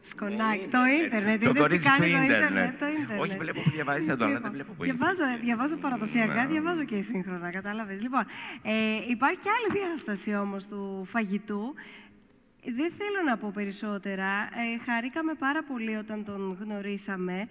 Σκονάκι, 0.00 0.66
το 0.70 0.78
ίντερνετ. 1.04 1.42
Το 1.42 1.48
είδες 1.48 1.52
τι 1.52 1.58
κορίτσι 1.58 1.88
κάνει 1.90 2.10
του 2.12 2.16
το 2.16 2.22
ίντερνετ. 2.24 2.78
το 2.78 2.86
ίντερνετ. 2.86 3.20
Όχι, 3.20 3.36
βλέπω 3.36 3.60
που 3.60 3.70
διαβάζεις 3.70 4.08
εδώ, 4.08 4.24
αλλά 4.24 4.40
δεν 4.40 4.50
βλέπω 4.52 4.72
που 4.72 4.84
είσαι. 4.84 4.92
Διαβάζω, 4.92 5.22
διαβάζω 5.42 5.76
παραδοσιακά, 5.76 6.42
Ναι. 6.42 6.46
διαβάζω 6.46 6.84
και 6.84 7.00
σύγχρονα, 7.02 7.50
κατάλαβες. 7.50 8.02
Λοιπόν, 8.02 8.24
ε, 8.62 8.72
υπάρχει 9.08 9.38
και 9.42 9.48
άλλη 9.56 9.80
διάσταση 9.80 10.34
όμως 10.34 10.66
του 10.66 11.06
φαγητού. 11.10 11.74
Δεν 12.64 12.90
θέλω 12.98 13.20
να 13.26 13.36
πω 13.36 13.50
περισσότερα. 13.54 14.28
Ε, 14.42 14.78
χαρήκαμε 14.84 15.34
πάρα 15.34 15.62
πολύ 15.62 15.96
όταν 15.96 16.24
τον 16.24 16.56
γνωρίσαμε. 16.60 17.48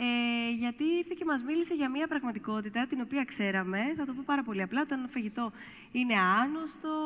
Ε, 0.00 0.50
γιατί 0.50 0.84
ήρθε 0.84 1.14
και 1.18 1.24
μας 1.24 1.42
μίλησε 1.42 1.74
για 1.74 1.88
μια 1.88 2.06
πραγματικότητα 2.06 2.86
την 2.86 3.00
οποία 3.00 3.24
ξέραμε. 3.24 3.78
Θα 3.96 4.04
το 4.04 4.12
πω 4.12 4.22
πάρα 4.26 4.42
πολύ 4.42 4.62
απλά. 4.62 4.80
Όταν 4.80 4.98
ένα 4.98 5.08
φαγητό 5.08 5.52
είναι 5.92 6.14
άνοστο, 6.14 6.96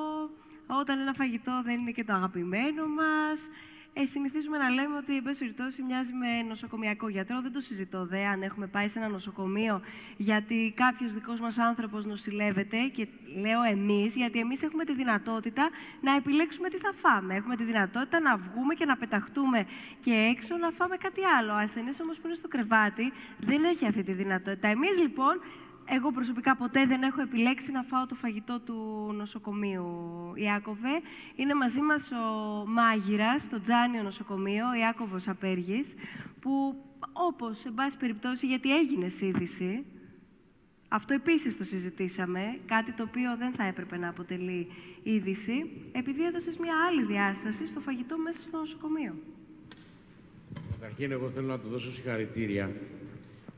όταν 0.66 1.00
ένα 1.00 1.12
φαγητό 1.12 1.62
δεν 1.64 1.80
είναι 1.80 1.90
και 1.90 2.04
το 2.04 2.12
αγαπημένο 2.12 2.86
μας. 2.86 3.38
Ε, 3.94 4.04
συνηθίζουμε 4.04 4.58
να 4.58 4.68
λέμε 4.68 4.96
ότι, 4.96 5.16
εν 5.16 5.22
πάση 5.22 5.38
περιπτώσει, 5.38 5.82
μοιάζει 5.82 6.12
με 6.12 6.42
νοσοκομιακό 6.48 7.08
γιατρό. 7.08 7.40
Δεν 7.40 7.52
το 7.52 7.60
συζητώ 7.60 8.06
δε 8.06 8.24
αν 8.24 8.42
έχουμε 8.42 8.66
πάει 8.66 8.88
σε 8.88 8.98
ένα 8.98 9.08
νοσοκομείο 9.08 9.80
γιατί 10.16 10.72
κάποιος 10.76 11.12
δικός 11.14 11.40
μας 11.40 11.58
άνθρωπος 11.58 12.04
νοσηλεύεται. 12.04 12.76
Και 12.94 13.08
λέω 13.40 13.62
εμείς, 13.62 14.16
γιατί 14.16 14.38
εμείς 14.38 14.62
έχουμε 14.62 14.84
τη 14.84 14.94
δυνατότητα 14.94 15.70
να 16.00 16.14
επιλέξουμε 16.16 16.68
τι 16.68 16.76
θα 16.76 16.92
φάμε. 16.92 17.34
Έχουμε 17.34 17.56
τη 17.56 17.64
δυνατότητα 17.64 18.20
να 18.20 18.36
βγούμε 18.36 18.74
και 18.74 18.84
να 18.84 18.96
πεταχτούμε 18.96 19.66
και 20.00 20.12
έξω 20.12 20.56
να 20.56 20.70
φάμε 20.70 20.96
κάτι 20.96 21.20
άλλο. 21.38 21.52
Ο 21.52 21.56
ασθενής 21.56 22.00
όμως 22.00 22.16
που 22.18 22.26
είναι 22.26 22.36
στο 22.36 22.48
κρεβάτι 22.48 23.12
δεν 23.38 23.64
έχει 23.64 23.86
αυτή 23.86 24.02
τη 24.02 24.12
δυνατότητα. 24.12 24.68
Εμείς 24.68 25.00
λοιπόν 25.00 25.40
εγώ 25.84 26.12
προσωπικά 26.12 26.56
ποτέ 26.56 26.86
δεν 26.86 27.02
έχω 27.02 27.20
επιλέξει 27.20 27.72
να 27.72 27.82
φάω 27.82 28.06
το 28.06 28.14
φαγητό 28.14 28.60
του 28.60 29.12
νοσοκομείου. 29.16 29.86
Ιάκωβε, 30.34 31.00
είναι 31.36 31.54
μαζί 31.54 31.80
μας 31.80 32.10
ο 32.10 32.26
μάγειρας 32.66 33.42
στο 33.42 33.60
Τζάνιο 33.60 34.02
νοσοκομείο, 34.02 34.68
ο 34.68 34.74
Ιάκωβος 34.74 35.28
Απέργης, 35.28 35.94
που 36.40 36.74
όπως, 37.12 37.58
σε 37.58 37.70
πάση 37.70 37.96
περιπτώσει, 37.96 38.46
γιατί 38.46 38.76
έγινε 38.76 39.06
είδηση, 39.20 39.84
αυτό 40.88 41.14
επίσης 41.14 41.56
το 41.56 41.64
συζητήσαμε, 41.64 42.58
κάτι 42.66 42.92
το 42.92 43.02
οποίο 43.02 43.36
δεν 43.36 43.52
θα 43.52 43.64
έπρεπε 43.64 43.96
να 43.96 44.08
αποτελεί 44.08 44.68
είδηση, 45.02 45.70
επειδή 45.92 46.24
έδωσες 46.24 46.56
μια 46.56 46.74
άλλη 46.88 47.04
διάσταση 47.04 47.66
στο 47.66 47.80
φαγητό 47.80 48.18
μέσα 48.18 48.42
στο 48.42 48.58
νοσοκομείο. 48.58 49.14
Καταρχήν, 50.70 51.12
εγώ 51.12 51.30
θέλω 51.30 51.46
να 51.46 51.58
του 51.58 51.68
δώσω 51.68 51.92
συγχαρητήρια, 51.92 52.70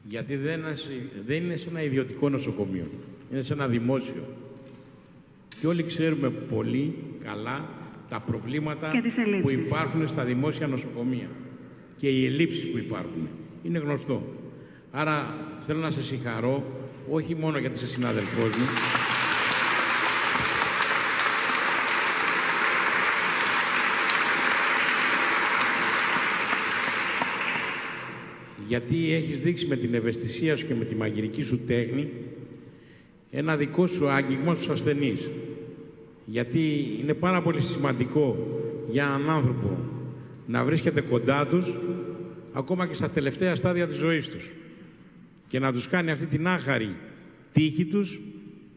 γιατί 0.08 0.36
δεν, 0.36 0.58
είναι 0.60 0.74
σε- 0.74 1.08
δεν 1.26 1.42
είναι 1.44 1.56
σε 1.56 1.68
ένα 1.68 1.82
ιδιωτικό 1.82 2.28
νοσοκομείο, 2.28 2.86
είναι 3.32 3.42
σε 3.42 3.52
ένα 3.52 3.66
δημόσιο. 3.68 4.24
Και 5.60 5.66
όλοι 5.66 5.82
ξέρουμε 5.84 6.30
πολύ 6.30 6.94
καλά 7.24 7.68
τα 8.08 8.20
προβλήματα 8.20 8.88
Και 8.88 9.00
τις 9.00 9.14
που 9.14 9.20
ελλείψεις. 9.20 9.70
υπάρχουν 9.70 10.08
στα 10.08 10.24
δημόσια 10.24 10.66
νοσοκομεία 10.66 11.28
και 11.96 12.08
οι 12.08 12.26
ελλείψεις 12.26 12.70
που 12.70 12.78
υπάρχουν. 12.78 13.28
Είναι 13.62 13.78
γνωστό. 13.78 14.22
Άρα 14.90 15.34
θέλω 15.66 15.80
να 15.80 15.90
σε 15.90 16.02
συγχαρώ, 16.02 16.64
όχι 17.10 17.34
μόνο 17.34 17.58
γιατί 17.58 17.74
είσαι 17.76 17.86
συνάδελφός 17.86 18.44
μου, 18.56 18.66
γιατί 28.74 29.14
έχεις 29.14 29.40
δείξει 29.40 29.66
με 29.66 29.76
την 29.76 29.94
ευαισθησία 29.94 30.56
σου 30.56 30.66
και 30.66 30.74
με 30.74 30.84
τη 30.84 30.94
μαγειρική 30.94 31.42
σου 31.42 31.60
τέχνη 31.66 32.08
ένα 33.30 33.56
δικό 33.56 33.86
σου 33.86 34.08
άγγιγμα 34.08 34.54
στους 34.54 34.68
ασθενείς. 34.68 35.30
Γιατί 36.24 36.96
είναι 37.00 37.14
πάρα 37.14 37.42
πολύ 37.42 37.60
σημαντικό 37.60 38.36
για 38.90 39.04
έναν 39.04 39.30
άνθρωπο 39.30 39.78
να 40.46 40.64
βρίσκεται 40.64 41.00
κοντά 41.00 41.46
τους 41.46 41.74
ακόμα 42.52 42.86
και 42.86 42.94
στα 42.94 43.10
τελευταία 43.10 43.54
στάδια 43.54 43.86
της 43.86 43.96
ζωής 43.96 44.28
τους 44.28 44.50
και 45.48 45.58
να 45.58 45.72
τους 45.72 45.88
κάνει 45.88 46.10
αυτή 46.10 46.26
την 46.26 46.46
άχαρη 46.46 46.94
τύχη 47.52 47.84
τους 47.84 48.20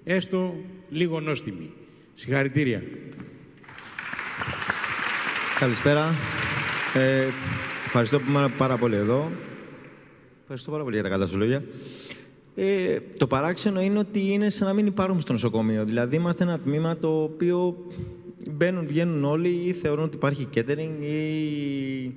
έστω 0.04 0.56
λίγο 0.90 1.20
νόστιμη. 1.20 1.70
Συγχαρητήρια. 2.16 2.84
Καλησπέρα. 5.60 6.16
Ε, 6.94 7.28
Ευχαριστώ 7.86 8.20
που 8.20 8.26
ήμουν 8.30 8.52
πάρα 8.58 8.78
πολύ 8.78 8.96
εδώ. 8.96 9.32
Ευχαριστώ 10.50 10.72
πάρα 10.72 10.84
πολύ 10.84 10.96
για 10.96 11.04
τα 11.04 11.10
καλά 11.10 11.26
σου 11.26 11.38
λόγια. 11.38 11.64
Ε, 12.56 12.98
το 13.18 13.28
παράξενο 13.28 13.82
είναι 13.82 14.00
ότι 14.00 14.32
είναι 14.32 14.50
σαν 14.50 14.68
να 14.68 14.74
μην 14.74 14.86
υπάρχουμε 14.86 15.22
στο 15.22 15.34
νοσοκομείο. 15.34 15.86
Δηλαδή, 15.86 16.16
είμαστε 16.16 16.44
ένα 16.44 16.60
τμήμα 16.60 16.98
το 16.98 17.24
οποίο 17.24 17.76
μπαίνουν, 18.52 18.88
βγαίνουν 18.88 19.24
όλοι 19.24 19.50
ή 19.50 19.74
θεωρούν 19.74 20.04
ότι 20.04 20.16
υπάρχει 20.16 20.48
catering 20.56 21.02
ή 21.02 22.14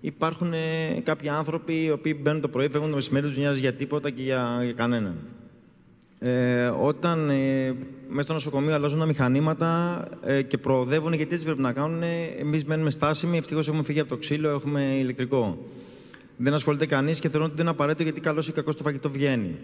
υπάρχουν 0.00 0.52
ε, 0.52 1.00
κάποιοι 1.04 1.28
άνθρωποι 1.28 1.84
οι 1.84 1.90
οποίοι 1.90 2.18
μπαίνουν 2.22 2.40
το 2.40 2.48
πρωί, 2.48 2.68
φεύγουν 2.68 2.88
το 2.90 2.94
μεσημέρι, 2.96 3.26
τους 3.26 3.36
νοιάζει 3.36 3.60
για 3.60 3.72
τίποτα 3.72 4.10
και 4.10 4.22
για, 4.22 4.60
για 4.62 4.72
κανέναν. 4.72 5.16
Ε, 6.18 6.66
όταν 6.66 7.30
ε, 7.30 7.74
μέσα 8.08 8.22
στο 8.22 8.32
νοσοκομείο 8.32 8.74
αλλάζουν 8.74 8.98
τα 8.98 9.06
μηχανήματα 9.06 10.00
ε, 10.24 10.42
και 10.42 10.58
προοδεύουν, 10.58 11.12
γιατί 11.12 11.32
έτσι 11.32 11.44
πρέπει 11.44 11.60
να 11.60 11.72
κάνουν, 11.72 12.02
εμείς 12.38 12.64
μένουμε 12.64 12.90
στάσιμοι. 12.90 13.36
Ευτυχώς 13.36 13.68
έχουμε 13.68 13.82
φύγει 13.82 14.00
από 14.00 14.08
το 14.08 14.16
ξύλο, 14.16 14.48
έχουμε 14.48 14.96
ηλεκτρικό. 15.00 15.58
Δεν 16.36 16.54
ασχολείται 16.54 16.86
κανείς 16.86 17.20
και 17.20 17.28
θεωρούν 17.28 17.46
ότι 17.46 17.56
δεν 17.56 17.64
είναι 17.64 17.74
απαραίτητο 17.74 18.02
γιατί 18.02 18.20
καλός 18.20 18.48
ή 18.48 18.52
κακός 18.52 18.76
το 18.76 18.82
φαγητό 18.82 19.10
βγαίνει. 19.10 19.56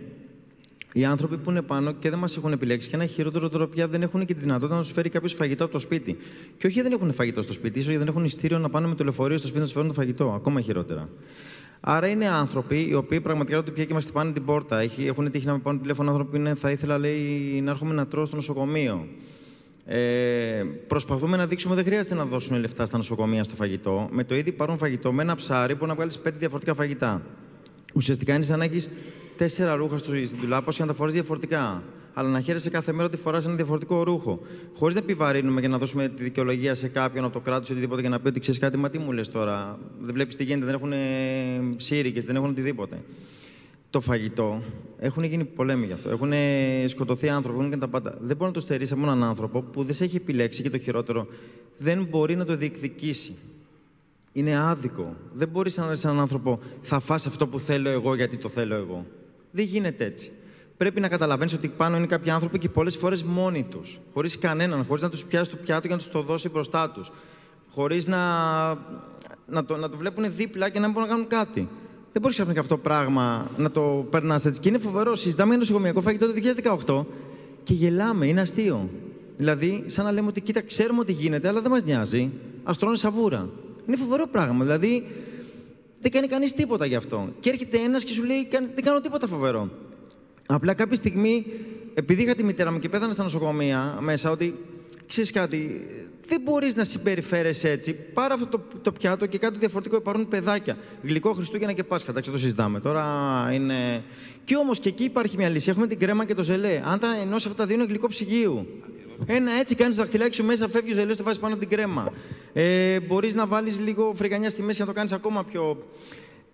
Οι 0.92 1.04
άνθρωποι 1.04 1.36
που 1.36 1.50
είναι 1.50 1.62
πάνω 1.62 1.92
και 1.92 2.10
δεν 2.10 2.18
μας 2.18 2.36
έχουν 2.36 2.52
επιλέξει 2.52 2.88
και 2.88 2.94
ένα 2.94 3.06
χειρότερο 3.06 3.48
τώρα 3.48 3.68
πια 3.68 3.88
δεν 3.88 4.02
έχουν 4.02 4.24
και 4.24 4.34
τη 4.34 4.40
δυνατότητα 4.40 4.76
να 4.76 4.82
τους 4.82 4.92
φέρει 4.92 5.08
κάποιος 5.08 5.32
φαγητό 5.32 5.64
από 5.64 5.72
το 5.72 5.78
σπίτι. 5.78 6.16
Και 6.58 6.66
όχι 6.66 6.82
δεν 6.82 6.92
έχουν 6.92 7.12
φαγητό 7.12 7.42
στο 7.42 7.52
σπίτι, 7.52 7.78
ίσως 7.78 7.90
γιατί 7.90 8.04
δεν 8.04 8.14
έχουν 8.14 8.24
ειστήριο 8.24 8.58
να 8.58 8.70
πάνε 8.70 8.86
με 8.86 8.94
το 8.94 9.04
λεωφορείο 9.04 9.36
στο 9.36 9.46
σπίτι 9.46 9.60
να 9.60 9.64
τους 9.64 9.74
φέρουν 9.74 9.88
το 9.88 9.94
φαγητό. 9.94 10.32
Ακόμα 10.32 10.60
χειρότερα. 10.60 11.08
Άρα 11.80 12.06
είναι 12.06 12.28
άνθρωποι 12.28 12.86
οι 12.88 12.94
οποίοι 12.94 13.20
πραγματικά 13.20 13.62
το 13.62 13.70
πια 13.70 13.84
και 13.84 13.94
μας 13.94 14.04
χτυπάνε 14.04 14.32
την 14.32 14.44
πόρτα. 14.44 14.80
Έχουν 14.98 15.30
τύχει 15.30 15.46
να 15.46 15.52
με 15.52 15.58
πάρουν 15.58 15.80
τηλέφωνο 15.80 16.10
άνθρωποι 16.10 16.36
είναι, 16.36 16.54
θα 16.54 16.70
ήθελα 16.70 16.98
λέει, 16.98 17.60
να 17.64 17.70
έρχομαι 17.70 17.94
να 17.94 18.06
τρώω 18.06 18.24
στο 18.24 18.36
νοσοκομείο. 18.36 19.06
Ε, 19.86 20.62
προσπαθούμε 20.86 21.36
να 21.36 21.46
δείξουμε 21.46 21.72
ότι 21.72 21.82
δεν 21.82 21.92
χρειάζεται 21.92 22.14
να 22.14 22.24
δώσουν 22.24 22.56
λεφτά 22.56 22.86
στα 22.86 22.96
νοσοκομεία 22.96 23.44
στο 23.44 23.54
φαγητό. 23.54 24.08
Με 24.10 24.24
το 24.24 24.34
ήδη 24.34 24.52
παρόν 24.52 24.78
φαγητό, 24.78 25.12
με 25.12 25.22
ένα 25.22 25.36
ψάρι 25.36 25.76
που 25.76 25.86
να 25.86 25.94
βγάλεις 25.94 26.18
πέντε 26.18 26.36
διαφορετικά 26.38 26.74
φαγητά. 26.74 27.22
Ουσιαστικά 27.94 28.34
είναι 28.34 28.44
σαν 28.44 28.58
να 28.58 28.64
έχεις 28.64 28.90
τέσσερα 29.36 29.74
ρούχα 29.74 29.98
στην 29.98 30.38
τουλάπα 30.40 30.72
και 30.72 30.80
να 30.80 30.86
τα 30.86 30.94
φορεί 30.94 31.12
διαφορετικά. 31.12 31.82
Αλλά 32.14 32.28
να 32.28 32.40
χαίρεσαι 32.40 32.70
κάθε 32.70 32.92
μέρα 32.92 33.04
ότι 33.04 33.16
φοράς 33.16 33.46
ένα 33.46 33.54
διαφορετικό 33.54 34.02
ρούχο. 34.02 34.40
Χωρίς 34.78 34.94
να 34.94 35.00
επιβαρύνουμε 35.00 35.60
και 35.60 35.68
να 35.68 35.78
δώσουμε 35.78 36.08
τη 36.08 36.22
δικαιολογία 36.22 36.74
σε 36.74 36.88
κάποιον 36.88 37.24
από 37.24 37.32
το 37.32 37.40
κράτος 37.40 37.68
ή 37.68 37.72
οτιδήποτε 37.72 38.00
για 38.00 38.10
να 38.10 38.20
πει 38.20 38.28
ότι 38.28 38.40
ξέρεις 38.40 38.60
κάτι, 38.60 38.76
μα 38.76 38.90
τι 38.90 38.98
μου 38.98 39.12
λες 39.12 39.30
τώρα; 39.30 39.78
Δεν 40.00 40.14
βλέπεις 40.14 40.36
τι 40.36 40.44
γίνεται, 40.44 40.66
δεν 40.66 40.74
έχουν 40.74 40.92
σύρικε, 41.76 42.20
δεν 42.20 42.36
έχουν 42.36 42.48
οτιδήποτε. 42.48 43.02
Το 43.92 44.00
φαγητό 44.00 44.62
έχουν 44.98 45.24
γίνει 45.24 45.44
πολέμοι 45.44 45.86
γι' 45.86 45.92
αυτό. 45.92 46.10
Έχουν 46.10 46.32
σκοτωθεί 46.86 47.28
άνθρωποι, 47.28 47.58
έχουν 47.58 47.70
και 47.70 47.76
τα 47.76 47.88
πάντα. 47.88 48.16
Δεν 48.20 48.36
μπορεί 48.36 48.50
να 48.50 48.52
το 48.52 48.60
στερήσει 48.60 48.92
από 48.92 49.02
έναν 49.02 49.22
άνθρωπο 49.22 49.62
που 49.62 49.84
δεν 49.84 49.94
σε 49.94 50.04
έχει 50.04 50.16
επιλέξει 50.16 50.62
και 50.62 50.70
το 50.70 50.78
χειρότερο 50.78 51.26
δεν 51.78 52.04
μπορεί 52.04 52.36
να 52.36 52.44
το 52.44 52.56
διεκδικήσει. 52.56 53.36
Είναι 54.32 54.56
άδικο. 54.56 55.16
Δεν 55.32 55.48
μπορεί 55.48 55.72
να 55.76 55.86
λε 55.86 55.96
έναν 56.04 56.20
άνθρωπο, 56.20 56.58
θα 56.82 57.00
φας 57.00 57.26
αυτό 57.26 57.46
που 57.46 57.58
θέλω 57.58 57.88
εγώ 57.88 58.14
γιατί 58.14 58.36
το 58.36 58.48
θέλω 58.48 58.74
εγώ. 58.74 59.06
Δεν 59.50 59.64
γίνεται 59.64 60.04
έτσι. 60.04 60.30
Πρέπει 60.76 61.00
να 61.00 61.08
καταλαβαίνεις 61.08 61.54
ότι 61.54 61.68
πάνω 61.68 61.96
είναι 61.96 62.06
κάποιοι 62.06 62.30
άνθρωποι 62.30 62.58
και 62.58 62.68
πολλές 62.68 62.96
φορές 62.96 63.22
μόνοι 63.22 63.62
τους. 63.70 63.98
Χωρίς 64.12 64.38
κανέναν, 64.38 64.84
χωρίς 64.84 65.02
να 65.02 65.10
τους 65.10 65.24
πιάσει 65.24 65.50
το 65.50 65.56
πιάτο 65.56 65.86
και 65.86 65.92
να 65.92 65.98
τους 65.98 66.10
το 66.10 66.22
δώσει 66.22 66.48
μπροστά 66.48 66.90
τους. 66.90 67.10
Χωρίς 67.70 68.06
να, 68.06 68.18
να, 69.46 69.64
το, 69.66 69.76
να 69.76 69.88
το 69.90 69.96
βλέπουν 69.96 70.34
δίπλα 70.36 70.68
και 70.68 70.78
να 70.78 70.84
μην 70.84 70.94
μπορούν 70.94 71.08
να 71.08 71.14
κάνουν 71.14 71.28
κάτι. 71.28 71.68
Δεν 72.12 72.22
μπορείς 72.22 72.36
ξαφνικά 72.36 72.60
αυτό 72.60 72.74
το 72.74 72.80
πράγμα 72.80 73.50
να 73.56 73.70
το 73.70 74.06
περνάς 74.10 74.44
έτσι. 74.44 74.60
Και 74.60 74.68
είναι 74.68 74.78
φοβερό. 74.78 75.16
Συζητάμε 75.16 75.48
για 75.48 75.58
νοσοκομιακό 75.58 76.00
φαγητό 76.00 76.26
το 76.26 76.32
2018 76.86 77.04
και 77.64 77.74
γελάμε. 77.74 78.26
Είναι 78.26 78.40
αστείο. 78.40 78.88
Δηλαδή, 79.36 79.84
σαν 79.86 80.04
να 80.04 80.12
λέμε 80.12 80.28
ότι 80.28 80.40
κοίτα, 80.40 80.62
ξέρουμε 80.62 81.00
ότι 81.00 81.12
γίνεται, 81.12 81.48
αλλά 81.48 81.60
δεν 81.60 81.70
μας 81.70 81.84
νοιάζει. 81.84 82.30
Α 82.64 82.72
τρώνε 82.78 82.96
σαβούρα. 82.96 83.48
Είναι 83.86 83.96
φοβερό 83.96 84.26
πράγμα. 84.26 84.64
Δηλαδή, 84.64 85.06
δεν 86.00 86.10
κάνει 86.10 86.26
κανείς 86.26 86.52
τίποτα 86.52 86.86
γι' 86.86 86.94
αυτό. 86.94 87.28
Και 87.40 87.50
έρχεται 87.50 87.78
ένας 87.78 88.04
και 88.04 88.12
σου 88.12 88.24
λέει: 88.24 88.48
Δεν 88.50 88.84
κάνω 88.84 89.00
τίποτα 89.00 89.26
φοβερό. 89.26 89.68
Απλά 90.46 90.74
κάποια 90.74 90.96
στιγμή, 90.96 91.46
επειδή 91.94 92.22
είχα 92.22 92.34
τη 92.34 92.44
μητέρα 92.44 92.72
μου 92.72 92.78
και 92.78 92.88
πέθανε 92.88 93.12
στα 93.12 93.22
νοσοκομεία 93.22 93.98
μέσα, 94.00 94.30
ότι 94.30 94.54
ξέρεις 95.12 95.30
κάτι, 95.30 95.86
δεν 96.26 96.40
μπορείς 96.40 96.74
να 96.76 96.84
συμπεριφέρεσαι 96.84 97.70
έτσι. 97.70 97.92
Πάρα 97.92 98.34
αυτό 98.34 98.46
το, 98.46 98.60
το 98.82 98.92
πιάτο 98.92 99.26
και 99.26 99.38
κάτι 99.38 99.58
διαφορετικό. 99.58 99.96
Υπάρχουν 99.96 100.28
παιδάκια. 100.28 100.76
Γλυκό 101.02 101.32
Χριστούγεννα 101.32 101.72
και 101.72 101.84
Πάσχα. 101.84 102.10
Εντάξει, 102.10 102.30
το 102.30 102.38
συζητάμε. 102.38 102.80
Τώρα 102.80 103.04
είναι. 103.52 104.04
Και 104.44 104.56
όμως 104.56 104.78
και 104.78 104.88
εκεί 104.88 105.04
υπάρχει 105.04 105.36
μια 105.36 105.48
λύση. 105.48 105.70
Έχουμε 105.70 105.86
την 105.86 105.98
κρέμα 105.98 106.24
και 106.24 106.34
το 106.34 106.42
ζελέ. 106.42 106.82
Αν 106.84 106.98
τα 106.98 107.16
ενώσεις 107.22 107.46
αυτά 107.46 107.56
τα 107.56 107.66
δύο 107.66 107.74
είναι 107.74 107.84
γλυκό 107.84 108.08
ψυγείου. 108.08 108.66
Ένα 109.26 109.52
έτσι 109.52 109.74
κάνεις 109.74 109.96
το 109.96 110.02
δαχτυλάκι 110.02 110.34
σου 110.34 110.44
μέσα, 110.44 110.68
φεύγεις 110.68 110.92
ο 110.92 110.94
ζελές, 110.94 111.16
το 111.16 111.22
βάζεις 111.22 111.40
πάνω 111.40 111.54
από 111.54 111.66
την 111.66 111.76
κρέμα. 111.76 112.12
Ε, 112.52 113.00
μπορείς 113.00 113.34
να 113.34 113.46
βάλεις 113.46 113.78
λίγο 113.78 114.12
φρυγανιά 114.16 114.50
στη 114.50 114.62
μέση 114.62 114.80
να 114.80 114.86
το 114.86 114.92
κάνεις 114.92 115.12
ακόμα 115.12 115.44
πιο. 115.44 115.86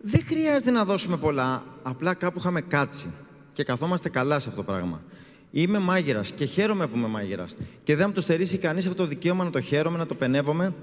Δεν 0.01 0.25
χρειάζεται 0.27 0.71
να 0.71 0.85
δώσουμε 0.85 1.17
πολλά. 1.17 1.65
Απλά 1.83 2.15
κάπου 2.15 2.39
είχαμε 2.39 2.61
κάτσει 2.61 3.13
και 3.53 3.65
καθόμαστε 3.65 4.09
καλά 4.09 4.39
σε 4.39 4.49
αυτό 4.49 4.61
το 4.61 4.73
πράγμα. 4.73 5.03
Είμαι 5.51 5.79
μάγειρας 5.79 6.31
και 6.31 6.45
χαίρομαι 6.45 6.87
που 6.87 6.97
είμαι 6.97 7.07
μάγειρας. 7.09 7.57
Και 7.85 7.97
δεν 7.97 8.05
μου 8.09 8.15
το 8.15 8.21
στερήσει 8.21 8.59
κανείς 8.59 8.87
αυτό 8.87 9.03
το 9.03 9.09
δικαίωμα 9.09 9.45
να 9.45 9.51
το 9.51 9.61
χαίρομαι, 9.61 9.99
να 9.99 10.07
το 10.07 10.15
πενεύομαι. 10.15 10.75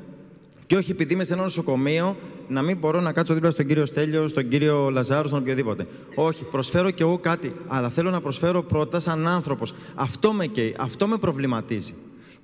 Και 0.68 0.76
όχι 0.76 0.92
επειδή 0.92 1.14
είμαι 1.14 1.24
σε 1.24 1.34
ένα 1.34 1.42
νοσοκομείο 1.42 2.16
να 2.48 2.62
μην 2.62 2.78
μπορώ 2.78 3.02
να 3.02 3.12
κάτσω 3.12 3.34
δίπλα 3.34 3.52
στον 3.52 3.66
κύριο 3.66 3.86
Στέλιο, 3.86 4.28
στον 4.28 4.48
κύριο 4.48 4.90
Λαζάρο, 4.90 5.28
στον 5.28 5.40
οποιοδήποτε. 5.40 5.88
Όχι, 6.16 6.44
προσφέρω 6.44 6.92
κι 6.92 7.02
εγώ 7.02 7.18
κάτι. 7.18 7.54
Αλλά 7.68 7.90
θέλω 7.90 8.10
να 8.10 8.22
προσφέρω 8.22 8.64
πρώτα 8.64 9.00
σαν 9.00 9.28
άνθρωπος. 9.28 9.74
Αυτό 9.96 10.34
με 10.34 10.46
καίει, 10.46 10.76
αυτό 10.78 11.08
με 11.08 11.18
προβληματίζει 11.18 11.94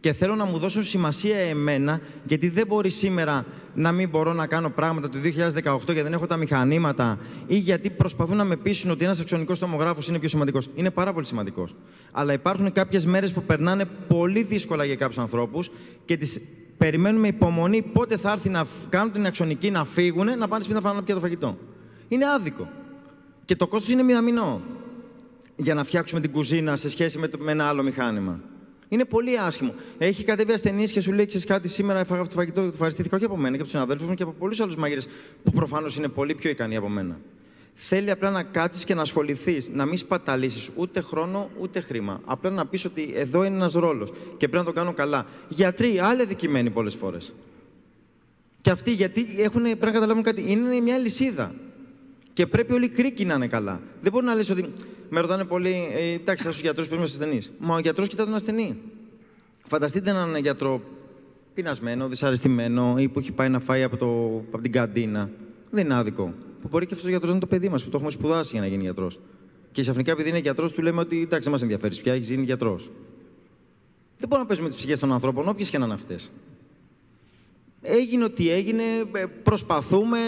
και 0.02 0.14
θέλω 0.14 0.36
να 0.36 0.45
μου 0.45 0.57
δώσουν 0.57 0.84
σημασία 0.84 1.38
εμένα, 1.38 2.02
γιατί 2.23 2.49
δεν 2.49 2.68
μπορεί 2.68 2.90
σήμερα 2.90 3.45
να 3.73 3.91
μην 3.91 4.10
μπορώ 4.10 4.34
να 4.34 4.48
κάνω 4.48 4.69
πράγματα 4.69 5.10
το 5.10 5.18
2018 5.23 5.30
γιατί 5.86 6.02
δεν 6.02 6.14
έχω 6.14 6.28
τα 6.28 6.38
μηχανήματα 6.38 7.19
ή 7.48 7.57
γιατί 7.57 7.90
προσπαθούν 7.90 8.38
να 8.38 8.44
με 8.44 8.56
πείσουν 8.56 8.91
ότι 8.91 9.03
ένας 9.03 9.19
αξιονικός 9.19 9.60
τομογράφος 9.60 10.07
είναι 10.07 10.19
πιο 10.19 10.30
σημαντικός. 10.30 10.69
Είναι 10.76 10.90
πάρα 10.90 11.14
πολύ 11.14 11.26
σημαντικός. 11.26 11.76
Αλλά 12.11 12.34
υπάρχουν 12.34 12.72
κάποιες 12.72 13.06
μέρες 13.06 13.32
που 13.32 13.44
περνάνε 13.44 13.86
πολύ 14.07 14.44
δύσκολα 14.44 14.86
για 14.86 14.95
κάποιους 14.95 15.18
ανθρώπους 15.18 15.72
και 16.06 16.18
τις 16.18 16.41
περιμένουμε 16.78 17.28
υπομονή 17.28 17.82
πότε 17.82 18.18
θα 18.18 18.32
έρθει 18.32 18.49
να 18.49 18.65
κάνουν 18.90 19.11
την 19.11 19.26
αξιονική 19.26 19.72
να 19.72 19.86
φύγουν, 19.86 20.38
να 20.38 20.48
πάνε 20.48 20.64
σπίτι 20.64 20.82
να 20.82 20.90
φάνε 20.90 21.02
πια 21.02 21.14
το 21.14 21.22
φαγητό. 21.22 21.57
Είναι 22.07 22.26
άδικο. 22.30 22.69
Και 23.45 23.56
το 23.56 23.68
κόστος 23.68 23.91
είναι 23.91 24.03
μηδαμινό 24.03 24.61
για 25.56 25.73
να 25.73 25.84
φτιάξουμε 25.84 26.22
την 26.22 26.32
κουζίνα 26.32 26.76
σε 26.76 26.90
σχέση 26.90 27.18
με, 27.18 27.28
το, 27.28 27.38
με 27.38 27.52
ένα 27.52 27.65
άλλο 27.65 27.84
μηχάνημα. 27.84 28.40
Είναι 28.91 29.05
πολύ 29.05 29.39
άσχημο. 29.39 29.73
Έχει 29.97 30.23
κατέβει 30.23 30.51
ασθενή 30.51 30.88
και 30.88 31.01
σου 31.01 31.11
λέει: 31.11 31.26
Ξέρεις 31.26 31.45
κάτι, 31.45 31.68
σήμερα 31.68 31.99
έφαγα 31.99 32.22
αυτό 32.22 32.34
το 32.34 32.39
φαγητό. 32.39 32.61
Το 32.61 32.68
ευχαριστήθηκα 32.68 33.15
όχι 33.15 33.26
από 33.26 33.38
μένα 33.38 33.49
και 33.49 33.55
από 33.55 33.63
τους 33.63 33.72
συναδέλφους 33.72 34.07
μου 34.07 34.13
και 34.13 34.23
από 34.23 34.31
πολλούς 34.31 34.59
άλλους 34.59 34.76
μάγειρες 34.76 35.07
που 35.43 35.51
προφανώς 35.51 35.95
είναι 35.95 36.07
πολύ 36.07 36.35
πιο 36.35 36.49
ικανοί 36.49 36.76
από 36.76 36.89
μένα. 36.89 37.19
Θέλει 37.73 38.11
απλά 38.11 38.30
να 38.30 38.43
κάτσεις 38.43 38.85
και 38.85 38.93
να 38.93 39.01
ασχοληθείς, 39.01 39.69
να 39.69 39.85
μην 39.85 39.97
σπαταλήσεις 39.97 40.69
ούτε 40.76 41.01
χρόνο 41.01 41.49
ούτε 41.59 41.80
χρήμα. 41.80 42.22
Απλά 42.26 42.49
να 42.49 42.65
πεις 42.65 42.85
ότι 42.85 43.11
εδώ 43.15 43.43
είναι 43.43 43.55
ένας 43.55 43.73
ρόλος 43.73 44.09
και 44.38 44.47
πρέπει 44.47 44.55
να 44.55 44.63
το 44.63 44.72
κάνω 44.72 44.93
καλά. 44.93 45.26
Γιατροί, 45.49 45.99
άλλοι 45.99 46.26
δικημένοι 46.26 46.69
πολλές 46.69 46.95
φορές. 46.95 47.34
Και 48.61 48.69
αυτοί 48.69 48.91
γιατί 48.91 49.27
έχουν, 49.38 49.61
πρέπει 49.61 49.85
να 49.85 49.91
καταλάβουν 49.91 50.23
κάτι. 50.23 50.43
Είναι 50.47 50.80
μια 50.80 50.97
λυσίδα. 50.97 51.53
Και 52.34 52.48
πρέπει 52.48 52.74
όλοι 52.74 52.86
οι 52.86 52.90
κρίκοι 52.90 53.26
να 53.26 53.34
είναι 53.34 53.48
καλά. 53.48 53.82
Δεν 54.02 54.12
μπορεί 54.12 54.26
να 54.26 54.36
λες 54.36 54.49
ότι 54.49 54.66
με 55.10 55.20
ρωτάνε 55.20 55.45
πολύ, 55.45 55.90
ε, 55.94 56.12
εντάξει, 56.14 56.52
στου 56.52 56.62
γιατρού 56.62 56.86
που 56.86 56.95
είμαστε 56.95 57.24
ασθενείς. 57.24 57.52
Μα 57.60 57.76
ο 57.76 57.80
γιατρός 57.80 58.08
κοιτά 58.08 58.26
τον 58.26 58.36
ασθενή. 58.36 58.78
Φανταστείτε 59.68 60.10
έναν 60.10 60.36
γιατρό 60.36 60.82
πεινασμένο, 61.53 62.08
δυσαρεστημένο 62.08 62.95
ή 62.98 63.08
που 63.08 63.20
έχει 63.20 63.32
πάει 63.32 63.49
να 63.49 63.60
φάει 63.60 63.84
από, 63.84 63.98
το, 63.98 64.08
από 64.52 64.62
την 64.62 64.72
καντίνα. 64.72 65.30
Δεν 65.70 65.86
είναι 65.86 65.95
άδικο. 65.95 66.34
Που 66.62 66.68
μπορεί 66.68 66.86
και 66.86 66.94
αυτός 66.94 67.08
ο 67.08 67.10
γιατρός 67.10 67.30
να 67.30 67.36
είναι 67.36 67.45
το 67.45 67.56
παιδί 67.56 67.70
μας, 67.70 67.84
που 67.84 67.90
το 67.90 67.95
έχουμε 67.98 68.12
σπουδάσει 68.12 68.49
για 68.52 68.62
να 68.62 68.68
γίνει 68.68 68.84
γιατρός. 68.84 69.20
Και 69.72 69.82
ξαφνικά, 69.82 70.12
επειδή 70.12 70.30
είναι 70.30 70.38
γιατρός, 70.38 70.72
του 70.72 70.82
λέμε 70.82 70.99
ότι 70.99 71.22
εντάξει, 71.22 71.44
δεν 71.44 71.52
μας 71.52 71.62
ενδιαφέρει 71.62 71.95
πια, 71.95 72.14
έχεις 72.14 72.30
γίνει 72.30 72.44
γιατρός. 72.44 72.90
Δεν 74.18 74.30
μπορούμε 74.30 74.40
να 74.41 74.45
παίζουμε 74.45 74.70
τις 74.70 74.78
ψυχές 74.78 74.99
των 74.99 75.14
ανθρώπων, 75.14 75.48
όποιες 75.48 75.70
και 75.70 75.78
να 75.78 75.86
είναι 75.86 75.94
αυτές. 75.94 76.32
Έγινε 77.84 78.24
ό,τι 78.24 78.49
έγινε, 78.52 78.84
ε, 79.12 79.26
προσπαθούμε 79.44 80.20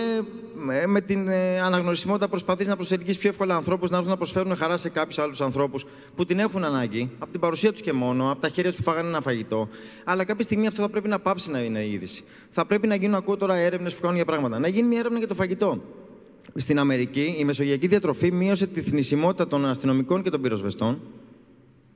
ε, 0.71 0.85
με 0.85 1.01
την 1.01 1.27
ε, 1.27 1.61
αναγνωρισιμότητα 1.61 2.27
προσπαθείς 2.27 2.67
να 2.67 2.75
προσελκύσεις 2.75 3.17
πιο 3.17 3.29
εύκολα 3.29 3.55
ανθρώπους 3.55 3.89
να 3.89 3.95
έρθουν 3.95 4.11
να 4.11 4.17
προσφέρουν 4.17 4.55
χαρά 4.55 4.77
σε 4.77 4.89
κάποιους 4.89 5.19
άλλους 5.19 5.41
ανθρώπους 5.41 5.85
που 6.15 6.25
την 6.25 6.39
έχουν 6.39 6.63
ανάγκη, 6.63 7.09
από 7.19 7.31
την 7.31 7.39
παρουσία 7.39 7.71
τους 7.71 7.81
και 7.81 7.93
μόνο, 7.93 8.31
από 8.31 8.41
τα 8.41 8.49
χέρια 8.49 8.71
τους 8.71 8.79
που 8.79 8.89
φάγανε 8.89 9.07
ένα 9.07 9.21
φαγητό. 9.21 9.69
Αλλά 10.03 10.23
κάποια 10.23 10.43
στιγμή 10.43 10.67
αυτό 10.67 10.81
θα 10.81 10.89
πρέπει 10.89 11.07
να 11.07 11.19
πάψει 11.19 11.51
να 11.51 11.59
είναι 11.59 11.87
είδηση. 11.87 12.23
Θα 12.51 12.65
πρέπει 12.65 12.87
να 12.87 12.95
γίνουν, 12.95 13.15
ακούω 13.15 13.37
τώρα 13.37 13.55
έρευνες 13.55 13.95
που 13.95 14.01
κάνουν 14.01 14.15
για 14.15 14.25
πράγματα. 14.25 14.59
Να 14.59 14.67
γίνει 14.67 14.87
μια 14.87 14.99
έρευνα 14.99 15.17
για 15.17 15.27
το 15.27 15.35
φαγητό. 15.35 15.81
Στην 16.55 16.79
Αμερική 16.79 17.35
η 17.37 17.43
μεσογειακή 17.43 17.87
διατροφή 17.87 18.31
μείωσε 18.31 18.67
τη 18.67 18.81
θνησιμότητα 18.81 19.47
των 19.47 19.65
αστυνομικών 19.65 20.21
και 20.21 20.29
των 20.29 20.41
πυροσβεστών 20.41 20.99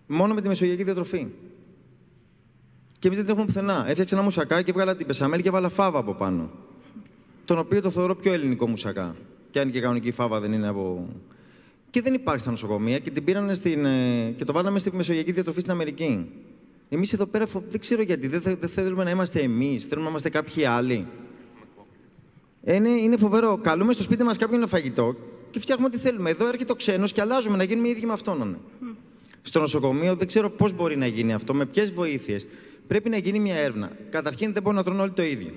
μόνο 0.08 0.34
με 0.34 0.42
τη 0.42 0.48
μεσογειακή 0.48 0.84
διατροφή. 0.84 1.28
Και 3.00 3.08
εμείς 3.08 3.18
δεν 3.18 3.28
την 3.28 3.38
έχουμε 3.38 3.46
πουθενά. 3.46 3.86
Έφτιαξα 3.88 4.16
ένα 4.16 4.24
μουσακά 4.24 4.62
και 4.62 4.72
βγάλα 4.72 4.96
την 4.96 5.08
πεσαμέλη 5.08 5.42
και 5.42 5.50
βάλα 5.50 5.70
φάβα 5.70 6.00
από 6.00 6.14
πάνω. 6.14 6.50
Τον 7.46 7.58
οποίο 7.58 7.82
το 7.82 7.90
θεωρώ 7.90 8.16
πιο 8.16 8.34
ελληνικό 8.34 8.68
μουσακά. 8.68 9.16
Και 9.52 9.60
αν 9.60 9.72
και 9.72 9.80
κανονική 9.80 10.12
φάβα 10.12 10.40
δεν 10.40 10.54
είναι 10.54 10.68
από. 10.68 11.10
Και 11.90 12.02
δεν 12.02 12.14
υπάρχει 12.14 12.42
στα 12.42 12.52
νοσοκομεία 12.52 13.00
και 13.00 13.12
την 13.12 13.24
πήραν 13.24 13.56
στην, 13.56 13.86
ε, 13.86 14.34
και 14.38 14.46
το 14.46 14.54
βάλαμε 14.54 14.80
στη 14.80 14.96
μεσογειακή 14.96 15.32
διατροφή 15.32 15.60
στην 15.60 15.72
Αμερική. 15.72 16.30
Εμείς 16.90 17.14
εδώ 17.14 17.26
πέρα 17.26 17.46
δεν 17.70 17.80
ξέρω 17.80 18.02
γιατί. 18.02 18.28
Δεν, 18.28 18.42
δεν 18.60 18.70
θέλουμε 18.70 19.04
να 19.04 19.10
είμαστε 19.10 19.40
εμείς. 19.40 19.84
Θέλουμε 19.84 20.04
να 20.04 20.10
είμαστε 20.10 20.30
κάποιοι 20.30 20.66
άλλοι. 20.66 21.08
Είναι, 22.66 22.90
είναι 22.90 23.18
φοβερό. 23.18 23.60
Καλούμε 23.62 23.94
στο 23.94 24.04
σπίτι 24.04 24.24
μας 24.24 24.38
κάποιον 24.38 24.60
ένα 24.60 24.68
φαγητό 24.68 25.16
και 25.52 25.60
φτιάχνουμε 25.60 25.90
ό,τι 25.94 26.02
θέλουμε. 26.02 26.30
Εδώ 26.30 26.48
έρχεται 26.48 26.72
ο 26.72 26.76
ξένος 26.76 27.12
και 27.12 27.22
αλλάζουμε 27.22 27.58
να 27.58 27.64
γίνουμε 27.64 27.88
οι 27.88 27.92
ίδιοι 27.92 28.06
με 28.06 28.14
αυτόν. 28.14 28.58
Ναι. 28.80 28.90
Στο 29.42 29.60
νοσοκομείο 29.60 30.16
δεν 30.16 30.28
ξέρω 30.28 30.50
πώς 30.50 30.74
μπορεί 30.74 30.98
να 30.98 31.08
γίνει 31.08 31.34
αυτό, 31.34 31.54
με 31.54 31.66
ποιες 31.66 31.92
βοήθειες. 31.92 32.46
Πρέπει 32.88 33.10
να 33.10 33.18
γίνει 33.18 33.40
μια 33.40 33.56
έρευνα. 33.56 33.92
Καταρχήν 34.10 34.54
δεν 34.54 34.62
μπορούν 34.62 34.78
να 34.78 34.84
τρώνε 34.84 35.02
όλοι 35.02 35.12
το 35.12 35.24
ίδιο. 35.24 35.54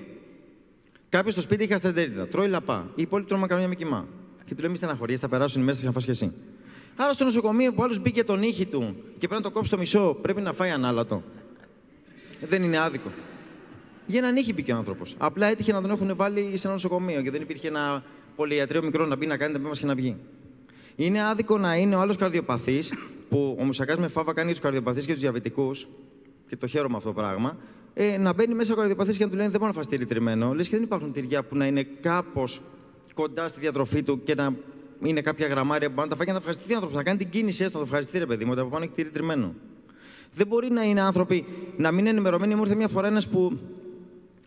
Κάποιο 1.09 1.31
στο 1.31 1.41
σπίτι 1.41 1.63
έχει 1.63 1.73
ασθεντερίτιδα, 1.73 2.27
τρώει 2.27 2.47
λαπά. 2.47 2.91
Οι 2.95 3.01
υπόλοιποι 3.01 3.27
τρώμε 3.27 3.41
μακαρόνια 3.41 3.69
με 3.69 3.75
κοιμά. 3.75 4.07
Και 4.45 4.55
του 4.55 4.61
λέμε 4.61 4.75
στεναχωρίε, 4.75 5.17
θα 5.17 5.29
περάσουν 5.29 5.61
οι 5.61 5.65
μέρες, 5.65 5.79
θα 5.79 5.85
να 5.85 5.91
φας 5.91 6.05
και 6.05 6.11
εσύ. 6.11 6.33
Άρα 6.95 7.13
στο 7.13 7.23
νοσοκομείο 7.23 7.73
που 7.73 7.83
άλλος 7.83 7.99
μπήκε 7.99 8.23
τον 8.23 8.41
ήχη 8.43 8.65
του 8.65 8.95
και 9.17 9.27
πρέπει 9.27 9.33
να 9.33 9.41
το 9.41 9.51
κόψει 9.51 9.71
το 9.71 9.77
μισό, 9.77 10.17
πρέπει 10.21 10.41
να 10.41 10.53
φάει 10.53 10.69
ανάλατο. 10.69 11.23
Δεν 12.41 12.63
είναι 12.63 12.79
άδικο. 12.79 13.11
Για 14.05 14.19
έναν 14.19 14.35
ήχη 14.35 14.53
μπήκε 14.53 14.73
ο 14.73 14.75
άνθρωπος. 14.75 15.15
Απλά 15.17 15.47
έτυχε 15.47 15.71
να 15.71 15.81
τον 15.81 15.91
έχουν 15.91 16.15
βάλει 16.15 16.57
σε 16.57 16.67
ένα 16.67 16.75
νοσοκομείο 16.75 17.21
και 17.21 17.31
δεν 17.31 17.41
υπήρχε 17.41 17.67
ένα 17.67 18.03
πολυιατρείο 18.35 18.83
μικρό 18.83 19.05
να 19.05 19.15
μπει 19.15 19.25
να 19.25 19.37
κάνει 19.37 19.53
τα 19.53 19.59
μα 19.59 19.71
και 19.71 19.85
να 19.85 19.95
βγει. 19.95 20.17
Είναι 20.95 21.23
άδικο 21.23 21.57
να 21.57 21.75
είναι 21.75 21.95
ο 21.95 21.99
άλλος 21.99 22.17
καρδιοπαθής, 22.17 22.93
που 23.29 23.57
ο 23.59 23.63
Μουσακάς 23.63 23.97
με 23.97 24.07
φάβα 24.07 24.33
κάνει 24.33 24.51
τους 24.51 24.59
καρδιοπαθείς 24.59 25.05
και 25.05 25.11
τους 25.11 25.21
διαβητικούς, 25.21 25.87
και 26.51 26.57
το 26.57 26.67
χαίρομαι 26.67 26.97
αυτό 26.97 27.09
το 27.09 27.15
πράγμα, 27.15 27.57
ε, 27.93 28.17
να 28.17 28.33
μπαίνει 28.33 28.53
μέσα 28.53 28.73
ο 28.73 28.75
καρδιοπαθής 28.75 29.17
και 29.17 29.23
να 29.23 29.29
του 29.29 29.35
λένε 29.35 29.49
Δεν 29.49 29.59
μπορεί 29.59 29.71
να 29.71 29.77
φας 29.77 29.87
τυρί 29.87 30.05
τριμμένο. 30.05 30.53
Λες 30.53 30.67
και 30.67 30.75
δεν 30.75 30.83
υπάρχουν 30.83 31.11
τυριά 31.11 31.43
που 31.43 31.55
να 31.55 31.65
είναι 31.65 31.83
κάπως 31.83 32.61
κοντά 33.13 33.47
στη 33.47 33.59
διατροφή 33.59 34.03
του 34.03 34.23
και 34.23 34.35
να 34.35 34.55
είναι 35.03 35.21
κάποια 35.21 35.47
γραμμάρια 35.47 35.87
που 35.87 35.93
μπορεί 35.93 36.07
να 36.07 36.13
τα 36.13 36.15
φάει 36.15 36.25
και 36.25 36.31
να 36.31 36.37
ευχαριστηθεί 36.37 36.71
ο 36.71 36.75
άνθρωπος. 36.75 36.97
Να 36.97 37.03
κάνει 37.03 37.17
την 37.17 37.29
κίνηση 37.29 37.63
έστω 37.63 37.77
να 37.77 37.83
το 37.83 37.89
ευχαριστηθεί, 37.89 38.19
ρε 38.19 38.25
παιδί 38.25 38.45
μου, 38.45 38.51
ότι 38.51 38.61
από 38.61 38.69
πάνω 38.69 38.83
έχει 38.83 38.93
τυρί 38.93 39.09
τριμμένο. 39.09 39.53
Δεν 40.33 40.47
μπορεί 40.47 40.69
να 40.71 40.83
είναι 40.83 41.01
άνθρωποι 41.01 41.45
να 41.77 41.91
μην 41.91 41.99
είναι 41.99 42.09
ενημερωμένοι. 42.09 42.55
Μου 42.55 42.61
ήρθε 42.61 42.75
μια 42.75 42.87
φορά 42.87 43.07
ένας 43.07 43.27
που 43.27 43.59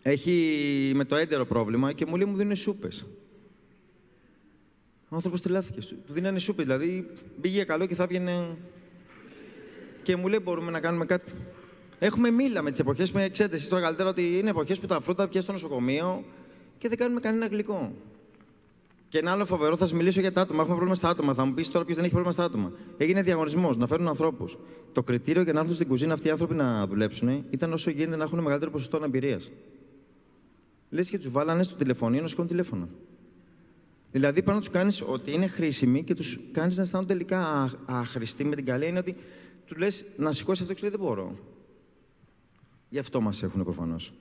έχει 0.01 0.91
με 0.95 1.05
το 1.05 1.15
έντερο 1.15 1.45
πρόβλημα 1.45 1.93
και 1.93 2.05
μου 2.05 2.15
λέει 2.15 2.27
μου 2.27 2.35
δίνουν 2.37 2.55
σούπες. 2.55 3.05
Ο 5.09 5.15
άνθρωπος 5.15 5.41
τρελάθηκε. 5.41 5.79
Του 5.79 6.13
δίνανε 6.13 6.39
σούπες. 6.39 6.65
Δηλαδή 6.65 7.07
πήγε 7.41 7.63
καλό 7.63 7.85
και 7.85 7.95
θα 7.95 8.03
έβγαινε. 8.03 8.57
Και 10.03 10.15
μου 10.15 10.27
λέει: 10.27 10.39
Μπορούμε 10.43 10.71
να 10.71 10.79
κάνουμε 10.79 11.05
κάτι. 11.05 11.31
Έχουμε 11.99 12.31
μήλα 12.31 12.61
με 12.61 12.71
τις 12.71 12.79
εποχές 12.79 13.11
που 13.11 13.19
ξέρετε 13.31 13.55
εσεί 13.55 13.69
τώρα 13.69 13.81
καλύτερα 13.81 14.09
ότι 14.09 14.37
είναι 14.37 14.49
εποχές 14.49 14.79
που 14.79 14.87
τα 14.87 15.01
φρούτα 15.01 15.27
πια 15.27 15.41
στο 15.41 15.51
νοσοκομείο 15.51 16.23
και 16.77 16.89
δεν 16.89 16.97
κάνουμε 16.97 17.19
κανένα 17.19 17.47
γλυκό. 17.47 17.93
Και 19.09 19.17
ένα 19.17 19.31
άλλο 19.31 19.45
φοβερό, 19.45 19.77
θα 19.77 19.85
σας 19.85 19.93
μιλήσω 19.93 20.19
για 20.19 20.31
τα 20.31 20.41
άτομα. 20.41 20.59
Έχουμε 20.59 20.75
πρόβλημα 20.75 20.95
στα 20.95 21.09
άτομα. 21.09 21.33
Θα 21.33 21.45
μου 21.45 21.53
πεις 21.53 21.69
τώρα 21.69 21.85
ποιος 21.85 21.95
δεν 21.95 22.05
έχει 22.05 22.13
πρόβλημα 22.13 22.35
στα 22.35 22.43
άτομα. 22.43 22.71
Έγινε 22.97 23.21
διαγωνισμός 23.21 23.77
να 23.77 23.87
φέρουν 23.87 24.07
ανθρώπους. 24.07 24.57
Το 24.93 25.03
κριτήριο 25.03 25.41
για 25.41 25.53
να 25.53 25.59
έρθουν 25.59 25.75
στην 25.75 25.87
κουζίνα 25.87 26.13
αυτοί 26.13 26.27
οι 26.27 26.31
άνθρωποι 26.31 26.53
να 26.53 26.87
δουλέψουν 26.87 27.45
ήταν 27.49 27.73
όσο 27.73 27.89
γίνεται 27.89 28.15
να 28.15 28.23
έχουν 28.23 28.39
μεγαλύτερο 28.39 28.71
ποσοστό 28.71 28.97
αναπηρίας. 28.97 29.51
Λες 30.89 31.09
και 31.09 31.17
τους 31.17 31.31
βάλανε 31.31 31.63
στο 31.63 31.75
τηλεφωνείο 31.75 32.21
να 32.21 32.27
σηκώνουν 32.27 32.49
τηλέφωνο. 32.49 32.89
Δηλαδή, 34.11 34.43
πάνω 34.43 34.59
τους 34.59 34.69
κάνεις 34.69 35.03
ότι 35.07 35.31
είναι 35.31 35.47
χρήσιμοι 35.47 36.03
και 36.03 36.15
τους 36.15 36.39
κάνεις 36.51 36.77
να 36.77 36.83
αισθάνονται 36.83 37.13
τελικά 37.13 37.71
άχρηστοι 37.85 38.43
με 38.43 38.55
την 38.55 38.65
καλή 38.65 38.87
είναι 38.87 38.99
ότι 38.99 39.15
του 39.65 39.75
λες 39.77 40.05
να 40.17 40.31
σηκώσει 40.31 40.61
αυτό 40.61 40.73
και 40.73 40.81
λέει 40.81 40.91
δεν 40.91 40.99
μπορώ. 40.99 41.35
Γι' 42.89 42.99
αυτό 42.99 43.21
μας 43.21 43.43
έχουν 43.43 43.63
προφανώς. 43.63 44.13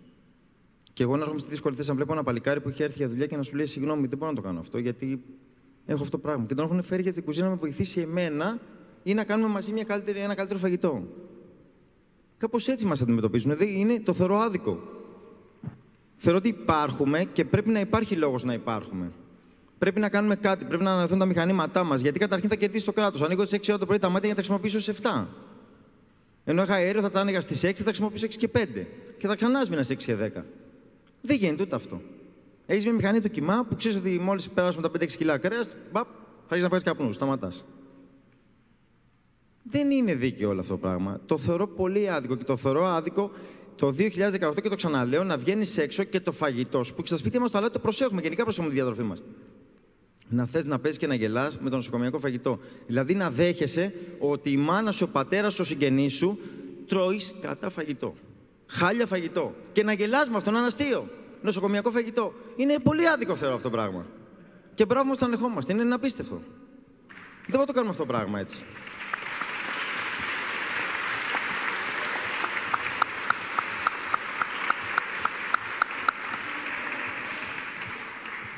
Και 0.93 1.03
εγώ 1.03 1.17
να 1.17 1.21
έρχομαι 1.21 1.41
στη 1.41 1.51
δύσκολη 1.51 1.77
θέση 1.77 1.89
να 1.89 1.95
βλέπω 1.95 2.13
ένα 2.13 2.23
παλικάρι 2.23 2.61
που 2.61 2.69
έχει 2.69 2.83
έρθει 2.83 2.97
για 2.97 3.09
δουλειά 3.09 3.27
και 3.27 3.37
να 3.37 3.43
σου 3.43 3.57
λέει: 3.57 3.67
Συγγνώμη, 3.67 4.07
δεν 4.07 4.19
μπορώ 4.19 4.31
να 4.31 4.37
το 4.37 4.43
κάνω 4.43 4.61
αυτό, 4.61 4.79
γιατί 4.79 5.23
έχω 5.87 6.03
αυτό 6.03 6.17
το 6.17 6.19
πράγμα. 6.19 6.45
Και 6.47 6.55
τον 6.55 6.65
έχουν 6.65 6.83
φέρει 6.83 7.03
για 7.03 7.13
την 7.13 7.25
κουζίνα 7.25 7.45
να 7.45 7.51
με 7.53 7.59
βοηθήσει 7.59 8.01
εμένα 8.01 8.59
ή 9.03 9.15
να 9.15 9.25
κάνουμε 9.25 9.49
μαζί 9.49 9.73
μια 9.73 9.85
καλύτερη, 9.85 10.19
ένα 10.19 10.35
καλύτερο 10.35 10.61
φαγητό. 10.61 11.03
Κάπως 12.39 12.69
έτσι 12.69 12.87
μας 12.87 13.03
αντιμετωπίζουν. 13.03 13.57
Δηλαδή 13.57 13.79
είναι 13.79 14.01
το 14.01 14.13
θεωρώ 14.13 14.39
άδικο. 14.39 14.79
Θεωρώ 16.17 16.39
ότι 16.39 16.49
υπάρχουμε 16.49 17.25
και 17.33 17.45
πρέπει 17.45 17.71
να 17.71 17.81
υπάρχει 17.81 18.17
λόγος 18.17 18.45
να 18.45 18.53
υπάρχουμε. 18.53 19.13
Πρέπει 19.79 20.01
να 20.01 20.09
κάνουμε 20.09 20.37
κάτι, 20.37 20.65
πρέπει 20.65 20.83
να 20.83 20.93
αναλυθούν 20.93 21.19
τα 21.19 21.27
μηχανήματά 21.27 21.85
μας. 21.85 22.01
Γιατί 22.01 22.19
καταρχήν 22.19 22.49
θα 22.49 22.55
κερδίσει 22.55 22.85
το 22.85 22.93
κράτος. 22.93 23.23
Ανοίγω 23.23 23.45
τι 23.45 23.57
6 23.57 23.69
ώρα 23.69 23.79
το 23.79 23.87
πρωί 23.87 23.99
τα 23.99 24.09
μάτια 24.09 24.29
για 24.29 24.37
να 24.37 24.43
τα 24.43 24.55
χρησιμοποιήσω 24.55 24.81
σε 24.81 24.95
7. 25.03 25.27
Ενώ 26.45 26.63
είχα 26.63 26.75
αέριο 26.75 27.01
θα 27.01 27.11
τα 27.11 27.21
άνοιγα 27.21 27.41
στις 27.41 27.63
6, 27.65 27.67
θα 27.67 27.73
τα 27.73 27.85
χρησιμοποιήσω 27.85 28.27
6 28.27 28.37
και 28.37 28.49
5. 28.49 28.87
Και 29.19 29.27
θα 29.27 29.35
ξανά 29.35 29.65
σβήνα 29.65 29.83
σε 29.83 29.93
6 29.93 30.05
και 30.05 30.15
10. 30.15 30.45
Δεν 31.21 31.37
γίνεται 31.37 31.63
ούτε 31.63 31.75
αυτό. 31.75 32.01
Έχεις 32.67 32.85
μια 32.85 32.93
μηχανή 32.93 33.21
του 33.21 33.31
κοιμά 33.31 33.67
που 33.69 33.77
ξέρεις 33.77 33.97
ότι 33.97 34.19
μόλις 34.19 34.49
περάσουμε 34.49 34.83
τα 34.83 34.91
5-6 34.91 35.07
κιλά 35.17 35.39
κρέας, 35.39 35.77
θα 35.93 36.07
αρχίσεις 36.41 36.63
να 36.63 36.69
βγάζει 36.69 36.85
καπνού. 36.85 37.13
Σταματάς. 37.13 37.65
Δεν 39.63 39.91
είναι 39.91 40.15
δίκαιο 40.15 40.51
όλο 40.51 40.61
αυτό 40.61 40.73
το 40.73 40.79
πράγμα. 40.79 41.21
Το 41.27 41.39
θεωρώ 41.39 41.67
πολύ 41.69 42.11
άδικο 42.11 42.37
και 42.37 42.45
το 42.45 42.57
θεωρώ 42.57 42.87
άδικο 42.87 43.31
το 43.77 43.93
2018 43.99 44.63
και 44.63 44.69
το 44.69 44.77
ξαναλέω 44.77 45.25
να 45.25 45.39
βγαίνεις 45.39 45.79
έξω 45.79 46.05
και 46.05 46.21
το 46.21 46.33
φαγητός 46.33 46.87
σου 46.87 46.95
που 46.95 47.01
και 47.01 47.07
στα 47.07 47.17
σπίτια 47.17 47.41
μας 47.41 47.51
το 47.51 47.71
το 47.71 47.79
προσέχουμε. 47.79 48.21
Γενικά 48.21 48.43
προσέχουμε 48.43 48.69
τη 48.69 48.81
διατροφή 48.81 49.03
μας. 49.03 49.23
Να 50.29 50.47
θες 50.47 50.65
να 50.65 50.79
παίζεις 50.79 51.01
και 51.01 51.07
να 51.07 51.15
γελάς 51.15 51.59
με 51.59 51.71
το 51.71 51.77
νοσοκομιακό 51.77 52.19
φαγητό. 52.19 52.59
Δηλαδή 52.87 53.15
να 53.15 53.31
δέχεσαι 53.31 53.95
ότι 54.19 54.51
η 54.51 54.57
μάνα 54.57 54.93
σου, 54.93 55.05
ο 55.09 55.13
πατέρας 55.13 55.55
σου, 55.55 55.61
ο 55.63 55.65
συγγενής 55.65 56.15
σου 56.15 56.39
τρώεις 56.87 57.35
κατά 57.41 57.71
φαγητό. 57.71 58.15
Χάλια 58.67 59.07
φαγητό. 59.07 59.55
Και 59.73 59.83
να 59.83 59.93
γελάς 59.93 60.29
με 60.29 60.37
αυτό, 60.37 60.51
να 60.51 60.59
είναι 60.59 60.67
αστείο. 60.67 61.09
Νοσοκομιακό 61.43 61.91
φαγητό. 61.91 62.33
Είναι 62.57 62.79
πολύ 62.79 63.09
άδικο 63.09 63.37
θεωρώ 63.37 63.55
αυτό 63.55 63.69
το 63.69 63.77
πράγμα. 63.77 64.07
Και 64.75 64.85
μπράβο 64.85 65.09
μας 65.09 65.19
το 65.19 65.25
ανεχόμαστε. 65.25 65.73
Είναι 65.73 65.83
ένα 65.83 65.95
απίστευτο. 65.95 66.35
Δεν 67.47 67.59
μπορούμε 67.59 67.61
να 67.61 67.67
το 67.67 67.73
κάνουμε 67.73 67.91
αυτό 67.91 68.03
το 68.03 68.13
πράγμα 68.13 68.41
έτσι. 68.41 68.65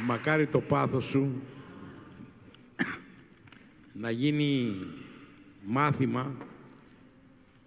Μακάρι 0.06 0.46
το 0.46 0.60
πάθος 0.60 1.04
σου 1.04 1.42
να 3.98 4.10
γίνει 4.10 4.76
μάθημα 5.64 6.36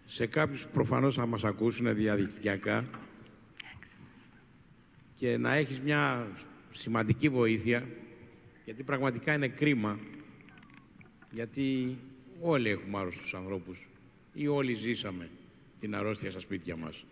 σε 0.05 0.25
κάποιους 0.25 0.61
που 0.61 0.69
προφανώς 0.73 1.15
θα 1.15 1.25
μας 1.25 1.43
ακούσουν 1.43 1.95
διαδικτυακά 1.95 2.85
και 5.15 5.37
να 5.37 5.53
έχεις 5.53 5.79
μια 5.79 6.27
σημαντική 6.73 7.29
βοήθεια 7.29 7.87
γιατί 8.65 8.83
πραγματικά 8.83 9.33
είναι 9.33 9.47
κρίμα 9.47 9.99
γιατί 11.31 11.97
όλοι 12.41 12.69
έχουμε 12.69 12.97
άρρωστους 12.97 13.33
ανθρώπους 13.33 13.87
ή 14.33 14.47
όλοι 14.47 14.73
ζήσαμε 14.73 15.29
την 15.79 15.95
αρρώστια 15.95 16.31
στα 16.31 16.39
σπίτια 16.39 16.75
μας. 16.75 17.05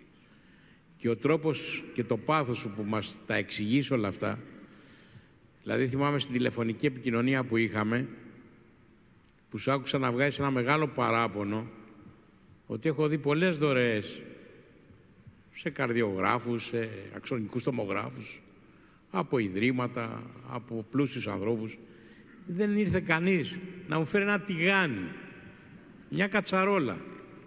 Και 0.97 1.09
ο 1.09 1.15
τρόπος 1.15 1.83
και 1.93 2.03
το 2.03 2.17
πάθος 2.17 2.57
σου 2.57 2.69
που 2.75 2.83
μας 2.83 3.15
τα 3.25 3.35
εξηγείς 3.35 3.91
όλα 3.91 4.07
αυτά 4.07 4.39
Δηλαδή 5.63 5.87
θυμάμαι 5.87 6.19
στην 6.19 6.33
τηλεφωνική 6.33 6.85
επικοινωνία 6.85 7.43
που 7.43 7.57
είχαμε 7.57 8.07
που 9.57 9.63
σου 9.63 9.71
άκουσα 9.71 9.97
να 9.97 10.11
βγάζεις 10.11 10.39
ένα 10.39 10.51
μεγάλο 10.51 10.87
παράπονο 10.87 11.67
ότι 12.67 12.89
έχω 12.89 13.07
δει 13.07 13.17
πολλές 13.17 13.57
δωρεές 13.57 14.21
σε 15.55 15.69
καρδιογράφους, 15.69 16.65
σε 16.65 16.89
αξονικούς 17.15 17.63
τομογράφους, 17.63 18.41
από 19.11 19.37
ιδρύματα, 19.37 20.23
από 20.49 20.85
πλούσιους 20.91 21.27
ανθρώπους. 21.27 21.77
Δεν 22.47 22.77
ήρθε 22.77 22.99
κανείς 22.99 23.57
να 23.87 23.99
μου 23.99 24.05
φέρει 24.05 24.23
ένα 24.23 24.39
τηγάνι, 24.39 25.07
μια 26.09 26.27
κατσαρόλα, 26.27 26.97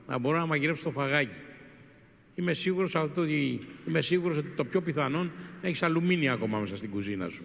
να 0.08 0.18
μπορώ 0.18 0.38
να 0.38 0.46
μαγειρέψω 0.46 0.82
το 0.82 0.90
φαγάκι. 0.90 1.36
Είμαι 2.34 2.52
σίγουρος, 2.52 2.94
αυτό, 2.94 3.24
είμαι 3.88 4.00
σίγουρος 4.00 4.36
ότι 4.36 4.48
το 4.56 4.64
πιο 4.64 4.80
πιθανόν 4.80 5.30
έχεις 5.62 5.82
αλουμίνια 5.82 6.32
ακόμα 6.32 6.58
μέσα 6.58 6.76
στην 6.76 6.90
κουζίνα 6.90 7.28
σου. 7.28 7.42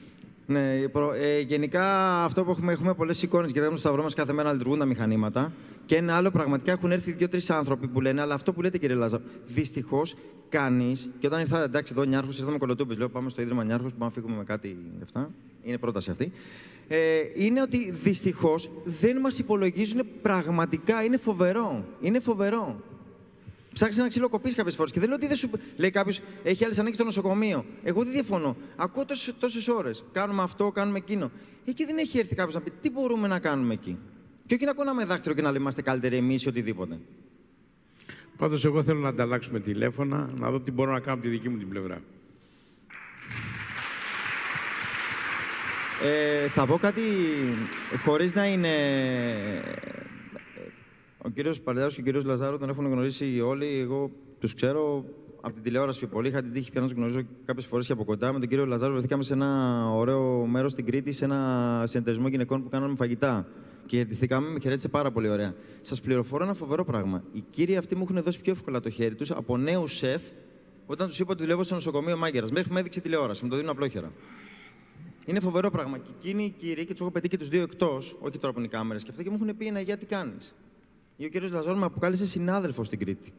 Ναι, 0.47 0.87
προ, 0.87 1.13
ε, 1.13 1.39
γενικά 1.39 1.83
αυτό 2.23 2.43
που 2.43 2.51
έχουμε, 2.51 2.71
έχουμε 2.71 2.93
πολλές 2.93 3.21
εικόνες 3.21 3.45
γιατί 3.51 3.59
έχουμε 3.61 3.77
στο 3.77 3.87
σταυρό 3.87 4.03
μας 4.03 4.13
κάθε 4.13 4.33
μέρα 4.33 4.47
να 4.47 4.53
λειτουργούν 4.53 4.79
τα 4.79 4.85
μηχανήματα. 4.85 5.51
Και 5.85 5.95
ένα 5.95 6.15
άλλο, 6.15 6.31
πραγματικά 6.31 6.71
έχουν 6.71 6.91
έρθει 6.91 7.11
δύο-τρει 7.11 7.41
άνθρωποι 7.47 7.87
που 7.87 8.01
λένε, 8.01 8.21
αλλά 8.21 8.33
αυτό 8.33 8.53
που 8.53 8.61
λέτε 8.61 8.77
κύριε 8.77 8.95
Λάζα, 8.95 9.21
δυστυχώς 9.47 10.15
κανείς, 10.49 11.09
και 11.19 11.27
όταν 11.27 11.39
ήρθα 11.39 11.63
εντάξει 11.63 11.93
εδώ 11.97 12.05
Νιάρχος, 12.05 12.39
ήρθαμε 12.39 12.57
κολοτούπε, 12.57 12.93
λέω 12.95 13.09
πάμε 13.09 13.29
στο 13.29 13.41
ίδρυμα 13.41 13.63
Νιάρχος, 13.63 13.91
πάμε 13.91 14.05
να 14.05 14.11
φύγουμε 14.11 14.37
με 14.37 14.43
κάτι 14.43 14.77
αυτά. 15.03 15.31
Είναι 15.63 15.77
πρόταση 15.77 16.11
αυτή. 16.11 16.31
Ε, 16.87 16.97
είναι 17.35 17.61
ότι 17.61 17.91
δυστυχώς 17.91 18.69
δεν 18.85 19.17
μας 19.19 19.39
υπολογίζουν 19.39 20.01
πραγματικά. 20.21 21.03
Είναι 21.03 21.17
φοβερό. 21.17 21.85
Είναι 22.01 22.19
φοβερό. 22.19 22.81
Ψάχνει 23.75 23.97
να 23.97 24.07
ξυλοκοπήσει 24.07 24.55
κάποιες 24.55 24.75
φορές. 24.75 24.91
Και 24.91 24.99
δεν 24.99 25.07
λέω 25.07 25.17
ότι 25.17 25.27
δεν 25.27 25.35
σου 25.35 25.49
λέει 25.75 25.89
κάποιος 25.89 26.21
έχει 26.43 26.63
άλλες 26.63 26.77
ανάγκες 26.77 26.95
στο 26.95 27.05
νοσοκομείο. 27.05 27.65
Εγώ 27.83 28.03
δεν 28.03 28.13
διαφωνώ. 28.13 28.55
Ακούω 28.75 29.05
τόσες 29.39 29.67
ώρες. 29.67 30.03
Κάνουμε 30.11 30.41
αυτό, 30.41 30.71
κάνουμε 30.71 30.97
εκείνο. 30.97 31.31
Εκεί 31.65 31.85
δεν 31.85 31.97
έχει 31.97 32.17
έρθει 32.19 32.35
κάποιος 32.35 32.55
να 32.55 32.61
πει 32.61 32.71
τι 32.81 32.89
μπορούμε 32.89 33.27
να 33.27 33.39
κάνουμε 33.39 33.73
εκεί; 33.73 33.97
Και 34.47 34.53
όχι 34.53 34.65
να 34.65 34.73
κόναμε 34.73 35.05
δάχτυλο 35.05 35.33
και 35.33 35.41
να 35.41 35.47
λέμε 35.47 35.61
είμαστε 35.61 35.81
καλύτεροι 35.81 36.15
εμείς 36.17 36.43
ή 36.43 36.47
οτιδήποτε. 36.47 36.99
Πάντως, 38.37 38.65
εγώ 38.65 38.83
θέλω 38.83 38.99
να 38.99 39.09
ανταλλάξουμε 39.09 39.59
τηλέφωνα, 39.59 40.29
να 40.35 40.51
δω 40.51 40.59
τι 40.59 40.71
μπορώ 40.71 40.91
να 40.91 40.99
κάνω 40.99 41.13
από 41.13 41.21
τη 41.23 41.29
δική 41.29 41.49
μου 41.49 41.57
την 41.57 41.69
πλευρά. 41.69 42.01
Ε, 46.03 46.47
θα 46.47 46.65
πω 46.65 46.77
κάτι 46.77 47.01
χωρίς 48.03 48.33
να 48.33 48.45
είναι 48.47 48.73
ο 51.25 51.29
κύριος 51.29 51.59
Παλαιάου 51.59 51.89
και 51.89 51.99
ο 51.99 52.03
κύριος 52.03 52.23
Λαζάρο 52.23 52.57
τον 52.57 52.69
έχουν 52.69 52.85
γνωρίσει 52.85 53.41
όλοι. 53.41 53.79
Εγώ 53.79 54.11
τους 54.39 54.53
ξέρω 54.53 55.05
από 55.41 55.53
την 55.53 55.63
τηλεόραση 55.63 55.99
πιο 55.99 56.07
πολύ. 56.07 56.27
Είχα 56.27 56.41
την 56.41 56.53
τύχη 56.53 56.71
πια 56.71 56.81
να 56.81 56.87
τους 56.87 56.95
γνωρίζω 56.95 57.21
κάποιες 57.45 57.65
φορές 57.65 57.85
και 57.85 57.91
από 57.91 58.03
κοντά. 58.03 58.33
Με 58.33 58.39
τον 58.39 58.47
κύριο 58.47 58.65
Λαζάρο 58.65 58.91
βρεθήκαμε 58.91 59.23
σε 59.23 59.33
ένα 59.33 59.81
ωραίο 59.89 60.45
μέρος 60.45 60.71
στην 60.71 60.85
Κρήτη, 60.85 61.11
σε 61.11 61.25
ένα 61.25 61.83
συνεταιρισμό 61.87 62.27
γυναικών 62.27 62.63
που 62.63 62.69
κάναμε 62.69 62.95
φαγητά. 62.95 63.47
Και 63.85 63.99
ειδηθήκαμε, 63.99 64.49
με 64.49 64.59
χαιρέτησε 64.59 64.87
πάρα 64.87 65.11
πολύ 65.11 65.29
ωραία. 65.29 65.53
Σας 65.81 66.01
πληροφορώ 66.01 66.43
ένα 66.43 66.53
φοβερό 66.53 66.85
πράγμα. 66.85 67.23
Οι 67.33 67.43
κύριοι 67.49 67.77
αυτοί 67.77 67.95
μου 67.95 68.05
έχουν 68.09 68.23
δώσει 68.23 68.41
πιο 68.41 68.51
εύκολα 68.51 68.79
το 68.79 68.89
χέρι 68.89 69.15
τους 69.15 69.31
από 69.31 69.57
νέους 69.57 69.97
σεφ 69.97 70.21
όταν 70.85 71.07
τους 71.07 71.19
είπα 71.19 71.31
ότι 71.31 71.41
δουλεύω 71.41 71.63
στο 71.63 71.73
νοσοκομείο 71.73 72.17
Μάγκερας. 72.17 72.51
Μέχρι 72.51 72.73
με 72.73 72.79
έδειξε 72.79 73.01
τηλεόραση, 73.01 73.43
μου 73.43 73.49
το 73.49 73.55
δίνουν 73.55 73.71
απλόχερα. 73.71 74.11
Είναι 75.25 75.39
φοβερό 75.39 75.69
πράγμα. 75.69 75.97
Και 75.97 76.09
εκείνοι 76.19 76.43
οι 76.43 76.53
κύριοι, 76.59 76.85
και 76.85 76.91
τους 76.91 77.01
έχω 77.01 77.11
πετύχει 77.11 77.31
και 77.31 77.37
τους 77.37 77.49
δύο 77.49 77.61
εκτός, 77.61 78.15
όχι 78.19 78.37
τώρα 78.37 78.53
που 78.53 78.59
είναι 78.59 78.67
οι 78.67 78.71
κάμερες 78.71 79.03
και 79.03 79.09
αυτά, 79.11 79.23
και 79.23 79.29
μου 79.29 79.37
έχουν 79.41 79.57
πει: 79.57 79.71
«Ναι, 79.71 79.83
τι 79.83 80.05
κάνεις; 80.05 80.55
Ή 81.17 81.25
ο 81.25 81.29
κύριος 81.29 81.51
Λαζόρ 81.51 81.77
με 81.77 81.85
αποκάλεσε 81.85 82.25
συνάδελφο 82.25 82.83
στην 82.83 82.99
Κρήτη. 82.99 83.33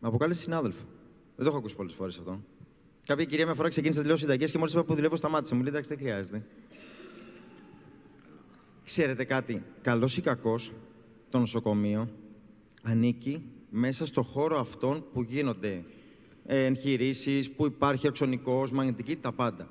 Με 0.00 0.08
αποκάλεσε 0.08 0.42
συνάδελφο. 0.42 0.84
Δεν 1.36 1.44
το 1.44 1.46
έχω 1.46 1.56
ακούσει 1.56 1.76
πολλές 1.76 1.94
φορές 1.94 2.18
αυτό. 2.18 2.40
Κάποια 3.06 3.24
κυρία 3.24 3.44
μια 3.44 3.54
φορά 3.54 3.68
ξεκίνησε 3.68 4.00
να 4.00 4.06
λέω 4.06 4.16
συνταγές 4.16 4.50
και 4.50 4.58
μόλις 4.58 4.72
είπα 4.72 4.84
που 4.84 4.94
δουλεύω 4.94 5.16
σταμάτησε. 5.16 5.54
Μου 5.54 5.60
λέει: 5.60 5.70
Εντάξει, 5.70 5.88
δεν 5.88 5.98
χρειάζεται. 5.98 6.46
Ξέρετε 8.84 9.24
κάτι, 9.24 9.62
καλός 9.82 10.16
ή 10.16 10.20
κακός, 10.20 10.72
το 11.30 11.38
νοσοκομείο 11.38 12.08
ανήκει 12.82 13.42
μέσα 13.70 14.06
στο 14.06 14.22
χώρο 14.22 14.58
αυτών 14.58 15.04
που 15.12 15.22
γίνονται 15.22 15.84
εγχειρήσεις, 16.46 17.50
που 17.50 17.66
υπάρχει 17.66 18.08
οξονικός, 18.08 18.70
μαγνητική, 18.70 19.16
τα 19.16 19.32
πάντα. 19.32 19.68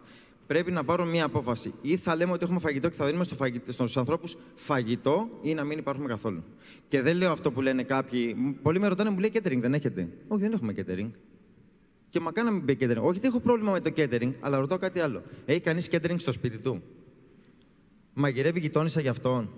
Πρέπει 0.48 0.72
να 0.72 0.84
πάρω 0.84 1.06
μία 1.06 1.26
απόφαση. 1.26 1.74
Ή 1.82 1.98
θα 1.98 2.16
λέμε 2.16 2.32
ότι 2.32 2.44
έχουμε 2.44 2.60
φαγητό 2.60 2.90
και 2.90 2.96
θα 2.96 3.06
δίνουμε 3.06 3.24
στο 3.24 3.36
φαγητό, 3.36 3.72
στους 3.72 3.98
ανθρώπους 3.98 4.38
φαγητό 4.56 5.30
ή 5.42 5.54
να 5.54 5.64
μην 5.64 5.78
υπάρχουμε 5.78 6.08
καθόλου. 6.08 6.44
Και 6.88 7.02
δεν 7.02 7.16
λέω 7.16 7.32
αυτό 7.32 7.52
που 7.52 7.62
λένε 7.62 7.84
κάποιοι. 7.84 8.36
Πολλοί 8.62 8.80
με 8.80 8.88
ρωτάνε, 8.88 9.10
μου 9.10 9.20
λέει 9.20 9.32
catering 9.34 9.60
δεν 9.60 9.74
έχετε; 9.74 10.10
Όχι, 10.28 10.42
δεν 10.42 10.52
έχουμε 10.52 10.74
catering. 10.78 11.10
Και 12.10 12.20
μα 12.20 12.32
να 12.44 12.52
μην 12.52 12.66
πει 12.66 12.78
catering. 12.80 13.02
Όχι, 13.02 13.20
δεν 13.20 13.30
έχω 13.30 13.40
πρόβλημα 13.40 13.72
με 13.72 13.80
το 13.80 13.92
catering, 13.96 14.32
αλλά 14.40 14.58
ρωτώ 14.60 14.78
κάτι 14.78 15.00
άλλο. 15.00 15.22
Έχει 15.46 15.60
κανείς 15.60 15.90
catering 15.92 16.16
στο 16.18 16.32
σπίτι 16.32 16.58
του; 16.58 16.82
Μαγειρεύει 18.14 18.60
γειτόνισσα 18.60 19.02
για 19.02 19.12
αυτόν; 19.12 19.50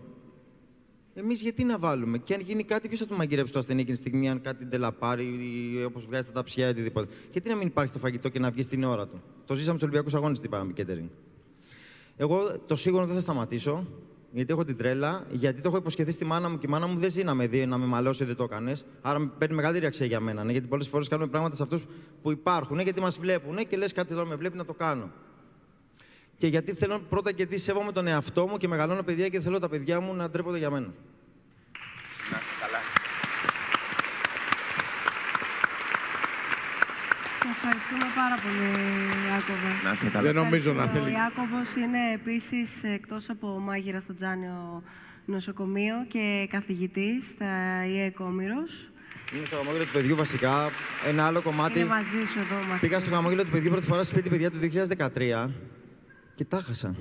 Εμείς 1.17 1.41
γιατί 1.41 1.63
να 1.63 1.77
βάλουμε; 1.77 2.17
Και 2.17 2.33
αν 2.33 2.41
γίνει 2.41 2.63
κάτι, 2.63 2.87
ποιος 2.87 2.99
θα 2.99 3.05
του 3.05 3.15
μαγειρεύσει 3.15 3.53
το 3.53 3.59
ασθενή 3.59 3.81
εκείνη 3.81 3.97
τη 3.97 4.01
στιγμή, 4.03 4.29
αν 4.29 4.41
κάτι 4.41 4.65
τελαπάρει 4.65 5.23
ή 5.23 5.83
όπως 5.83 6.05
βγάζει 6.05 6.25
τα 6.25 6.31
ταψιά 6.31 6.67
ή 6.67 6.69
οτιδήποτε. 6.69 7.13
Γιατί 7.31 7.49
να 7.49 7.55
μην 7.55 7.67
υπάρχει 7.67 7.93
το 7.93 7.99
φαγητό 7.99 8.29
και 8.29 8.39
να 8.39 8.51
βγει 8.51 8.61
στην 8.61 8.83
ώρα 8.83 9.07
του; 9.07 9.21
Το 9.45 9.55
ζήσαμε 9.55 9.77
στους 9.77 9.81
Ολυμπιακούς 9.81 10.13
Αγώνες 10.13 10.39
τι 10.39 10.47
πάμε 10.47 10.73
catering. 10.77 11.09
Εγώ 12.17 12.59
το 12.67 12.75
σίγουρο 12.75 13.05
δεν 13.05 13.15
θα 13.15 13.21
σταματήσω, 13.21 13.87
γιατί 14.31 14.51
έχω 14.51 14.65
την 14.65 14.77
τρέλα, 14.77 15.25
γιατί 15.31 15.61
το 15.61 15.67
έχω 15.67 15.77
υποσχεθεί 15.77 16.11
στη 16.11 16.25
μάνα 16.25 16.49
μου 16.49 16.57
και 16.57 16.65
η 16.67 16.69
μάνα 16.69 16.87
μου 16.87 16.99
δεν 16.99 17.11
ζει 17.11 17.23
να 17.23 17.33
με 17.33 17.47
δει, 17.47 17.65
να 17.65 17.77
με 17.77 17.85
μαλώσει, 17.85 18.23
δεν 18.23 18.35
το 18.35 18.43
έκανες. 18.43 18.85
Άρα 19.01 19.19
με 19.19 19.31
παίρνει 19.37 19.55
μεγάλη 19.55 19.85
αξία 19.85 20.05
για 20.05 20.19
μένα. 20.19 20.43
Ναι, 20.43 20.51
γιατί 20.51 20.67
πολλές 20.67 20.87
φορές 20.87 21.07
κάνουμε 21.07 21.29
πράγματα 21.29 21.55
σε 21.55 21.63
αυτούς 21.63 21.85
που 22.21 22.31
υπάρχουν, 22.31 22.75
ναι, 22.75 22.83
γιατί 22.83 23.01
μας 23.01 23.17
βλέπουν 23.17 23.67
και 23.67 23.77
λες 23.77 23.93
κάτι 23.93 24.13
εδώ 24.13 24.25
με 24.25 24.35
βλέπει 24.35 24.57
να 24.57 24.65
το 24.65 24.73
κάνω. 24.73 25.11
Και 26.37 26.47
γιατί 26.47 26.73
θέλω 26.73 26.99
πρώτα 27.09 27.29
γιατί 27.29 27.57
σέβομαι 27.57 27.91
τον 27.91 28.07
εαυτό 28.07 28.47
μου 28.47 28.57
και 28.57 28.67
μεγαλώνω 28.67 29.03
παιδιά 29.03 29.29
και 29.29 29.39
θέλω 29.41 29.59
τα 29.59 29.69
παιδιά 29.69 29.99
μου 29.99 30.13
να 30.13 30.29
ντρέπονται 30.29 30.57
για 30.57 30.69
μένα. 30.69 30.87
Να 32.31 32.39
καλά. 32.61 32.79
Σε 37.41 37.47
ευχαριστούμε 37.55 38.05
πάρα 38.15 38.35
πολύ, 38.43 38.67
Ιάκωβε. 39.27 39.89
Να 39.89 39.95
σε 39.95 40.09
καλά. 40.09 40.21
Δεν 40.21 40.35
νομίζω 40.35 40.73
να 40.73 40.83
Ο 40.83 40.87
θέλει. 40.87 41.11
Ιάκωβος 41.11 41.75
είναι 41.75 42.13
επίσης, 42.13 42.83
εκτός 42.83 43.29
από 43.29 43.47
μάγειρα 43.47 43.99
στο 43.99 44.15
Τζάνιο 44.15 44.83
νοσοκομείο 45.25 45.95
και 46.07 46.47
καθηγητής 46.51 47.25
στα 47.25 47.85
ΙΕ 47.85 48.09
Κόμηρος. 48.09 48.89
Είναι 49.35 49.45
στο 49.45 49.55
χαμόγελο 49.55 49.83
του 49.85 49.91
παιδιού 49.91 50.15
βασικά. 50.15 50.69
Ένα 51.05 51.25
άλλο 51.25 51.41
κομμάτι. 51.41 51.79
Είναι 51.79 51.87
μαζί 51.89 52.25
σου 52.31 52.39
εδώ, 52.39 52.55
μαθητής. 52.55 52.79
Πήγα 52.79 52.99
στο 52.99 53.09
χαμόγελο 53.09 53.43
του 53.43 53.51
παιδιού 53.51 53.69
πρώτη 53.69 53.85
φορά 53.85 54.03
σπίτι 54.03 54.29
παιδιά 54.29 54.51
του 54.51 54.57
2013 54.59 55.49
και 56.35 56.45
τα 56.45 56.61
χάσα. 56.61 56.95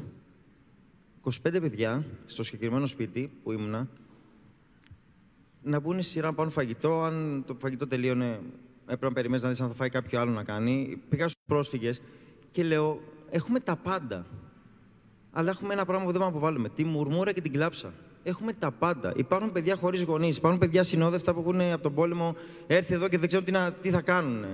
25 1.24 1.32
παιδιά 1.42 2.04
στο 2.26 2.42
συγκεκριμένο 2.42 2.86
σπίτι 2.86 3.30
που 3.42 3.52
ήμουνα 3.52 3.88
να 5.62 5.80
μπουν 5.80 6.02
στη 6.02 6.10
σειρά 6.10 6.26
να 6.26 6.34
πάρουν 6.34 6.52
φαγητό. 6.52 7.02
Αν 7.02 7.44
το 7.46 7.54
φαγητό 7.54 7.86
τελείωνε, 7.86 8.40
έπρεπε 8.82 9.06
να 9.06 9.12
περιμένεις 9.12 9.42
να 9.42 9.48
δεις 9.48 9.60
αν 9.60 9.68
θα 9.68 9.74
φάει 9.74 9.88
κάποιο 9.88 10.20
άλλο 10.20 10.30
να 10.30 10.44
κάνει. 10.44 11.00
Πήγα 11.08 11.28
στους 11.28 11.42
πρόσφυγες 11.46 12.00
και 12.52 12.62
λέω: 12.62 13.00
Έχουμε 13.30 13.60
τα 13.60 13.76
πάντα. 13.76 14.26
Αλλά 15.32 15.50
έχουμε 15.50 15.72
ένα 15.72 15.84
πράγμα 15.84 16.04
που 16.04 16.10
δεν 16.10 16.20
μπορούμε 16.20 16.38
να 16.38 16.46
αποβάλουμε. 16.46 16.68
Τη 16.68 16.84
μουρμούρα 16.84 17.32
και 17.32 17.40
την 17.40 17.52
κλάψα. 17.52 17.92
Έχουμε 18.22 18.52
τα 18.52 18.70
πάντα. 18.70 19.12
Υπάρχουν 19.16 19.52
παιδιά 19.52 19.76
χωρίς 19.76 20.02
γονείς. 20.02 20.36
Υπάρχουν 20.36 20.60
παιδιά 20.60 20.82
συνόδευτα 20.82 21.34
που 21.34 21.40
έχουν 21.40 21.60
από 21.60 21.82
τον 21.82 21.94
πόλεμο 21.94 22.36
έρθει 22.66 22.94
εδώ 22.94 23.08
και 23.08 23.18
δεν 23.18 23.28
ξέρουν 23.28 23.44
τι, 23.44 23.52
να, 23.52 23.72
τι 23.72 23.90
θα 23.90 24.00
κάνουν. 24.00 24.44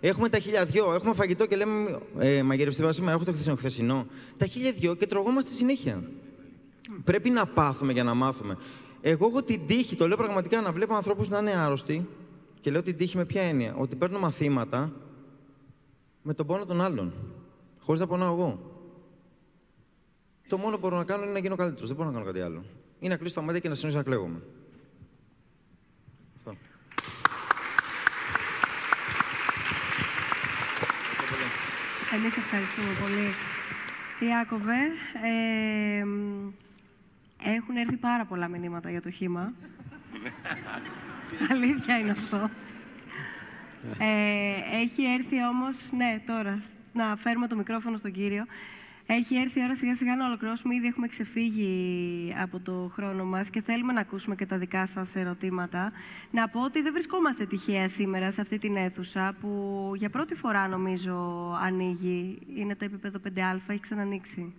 Έχουμε 0.00 0.28
τα 0.28 0.38
χιλιαδιό. 0.38 0.92
Έχουμε 0.92 1.14
φαγητό 1.14 1.46
και 1.46 1.56
λέμε: 1.56 1.98
ε, 2.18 2.42
Μαγειρευτή 2.42 2.92
σήμερα, 2.92 3.12
έχω 3.14 3.24
το 3.24 3.32
χθεσινό. 3.32 3.56
χθεσινό. 3.56 4.06
Τα 4.36 4.46
χιλιαδιό 4.46 4.94
και 4.94 5.06
τρογόμαστε 5.06 5.52
συνέχεια. 5.52 6.02
Πρέπει 7.04 7.30
να 7.30 7.46
πάθουμε 7.46 7.92
για 7.92 8.04
να 8.04 8.14
μάθουμε. 8.14 8.58
Εγώ 9.00 9.26
έχω 9.26 9.42
την 9.42 9.66
τύχη, 9.66 9.96
το 9.96 10.08
λέω 10.08 10.16
πραγματικά, 10.16 10.60
να 10.60 10.72
βλέπω 10.72 10.94
ανθρώπους 10.94 11.28
να 11.28 11.38
είναι 11.38 11.56
άρρωστοι 11.56 12.08
και 12.60 12.70
λέω 12.70 12.82
την 12.82 12.96
τύχη 12.96 13.16
με 13.16 13.24
ποια 13.24 13.42
έννοια. 13.42 13.74
Ότι 13.78 13.96
παίρνω 13.96 14.18
μαθήματα 14.18 14.92
με 16.22 16.34
τον 16.34 16.46
πόνο 16.46 16.64
των 16.64 16.80
άλλων. 16.80 17.12
Χωρίς 17.80 18.00
να 18.00 18.06
πονάω 18.06 18.32
εγώ. 18.34 18.58
Το 20.48 20.58
μόνο 20.58 20.74
που 20.74 20.80
μπορώ 20.80 20.96
να 20.96 21.04
κάνω 21.04 21.22
είναι 21.22 21.32
να 21.32 21.38
γίνω 21.38 21.56
καλύτερος. 21.56 21.88
Δεν 21.88 21.96
μπορώ 21.96 22.08
να 22.08 22.14
κάνω 22.14 22.26
κάτι 22.26 22.40
άλλο. 22.40 22.64
Ή 23.00 23.08
να 23.08 23.16
κλείσω 23.16 23.34
τα 23.34 23.40
μάτια 23.40 23.60
και 23.60 23.68
να 23.68 23.74
συνεχίσω 23.74 23.98
να 24.02 24.04
κλαίγομαι. 24.04 24.40
Αυτό. 26.36 26.56
Εμείς 32.14 32.36
ευχαριστούμε 32.36 32.88
πολύ. 33.00 33.28
Ιάκωβε, 34.30 34.80
ε, 35.22 36.04
μ, 36.04 36.48
έχουν 37.44 37.76
έρθει 37.76 37.96
πάρα 37.96 38.24
πολλά 38.24 38.48
μηνύματα 38.48 38.90
για 38.90 39.02
το 39.02 39.10
χήμα. 39.10 39.52
Αλήθεια 41.50 41.98
είναι 41.98 42.10
αυτό. 42.10 42.50
Ε, 43.98 44.78
έχει 44.82 45.04
έρθει 45.04 45.46
όμως, 45.46 45.78
ναι, 45.96 46.20
τώρα, 46.26 46.62
να 46.92 47.16
φέρουμε 47.16 47.46
το 47.48 47.56
μικρόφωνο 47.56 47.96
στον 47.98 48.12
κύριο. 48.12 48.44
Έχει 49.06 49.36
έρθει 49.36 49.60
η 49.60 49.62
ώρα 49.62 49.74
σιγά 49.74 49.94
σιγά 49.94 50.16
να 50.16 50.26
ολοκληρώσουμε. 50.26 50.74
Ήδη 50.74 50.86
έχουμε 50.86 51.08
ξεφύγει 51.08 52.34
από 52.42 52.60
το 52.60 52.90
χρόνο 52.94 53.24
μας 53.24 53.50
και 53.50 53.60
θέλουμε 53.62 53.92
να 53.92 54.00
ακούσουμε 54.00 54.34
και 54.34 54.46
τα 54.46 54.58
δικά 54.58 54.86
σας 54.86 55.16
ερωτήματα. 55.16 55.92
Να 56.30 56.48
πω 56.48 56.60
ότι 56.60 56.82
δεν 56.82 56.92
βρισκόμαστε 56.92 57.46
τυχαία 57.46 57.88
σήμερα 57.88 58.30
σε 58.30 58.40
αυτή 58.40 58.58
την 58.58 58.76
αίθουσα 58.76 59.34
που 59.40 59.92
για 59.96 60.10
πρώτη 60.10 60.34
φορά 60.34 60.68
νομίζω 60.68 61.50
ανοίγει. 61.62 62.38
Είναι 62.56 62.76
το 62.76 62.84
επίπεδο 62.84 63.18
5α, 63.24 63.58
έχει 63.66 63.80
ξανανοίξει; 63.80 64.54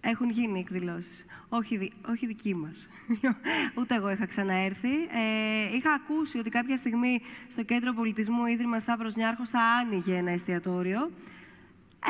Έχουν 0.00 0.30
γίνει 0.30 0.58
εκδηλώσεις. 0.58 1.24
Όχι, 1.48 1.76
δι- 1.76 1.92
όχι 2.08 2.26
δική 2.26 2.54
μας. 2.54 2.88
Ούτε 3.78 3.94
εγώ 3.94 4.10
είχα 4.10 4.26
ξαναέρθει. 4.26 4.94
Ε, 4.94 5.76
είχα 5.76 5.92
ακούσει 5.92 6.38
ότι 6.38 6.50
κάποια 6.50 6.76
στιγμή 6.76 7.20
στο 7.48 7.62
Κέντρο 7.62 7.92
Πολιτισμού 7.92 8.46
Ίδρυμα 8.46 8.78
Σταύρος 8.78 9.14
Νιάρχος 9.14 9.48
θα 9.48 9.60
άνοιγε 9.60 10.16
ένα 10.16 10.30
εστιατόριο. 10.30 11.10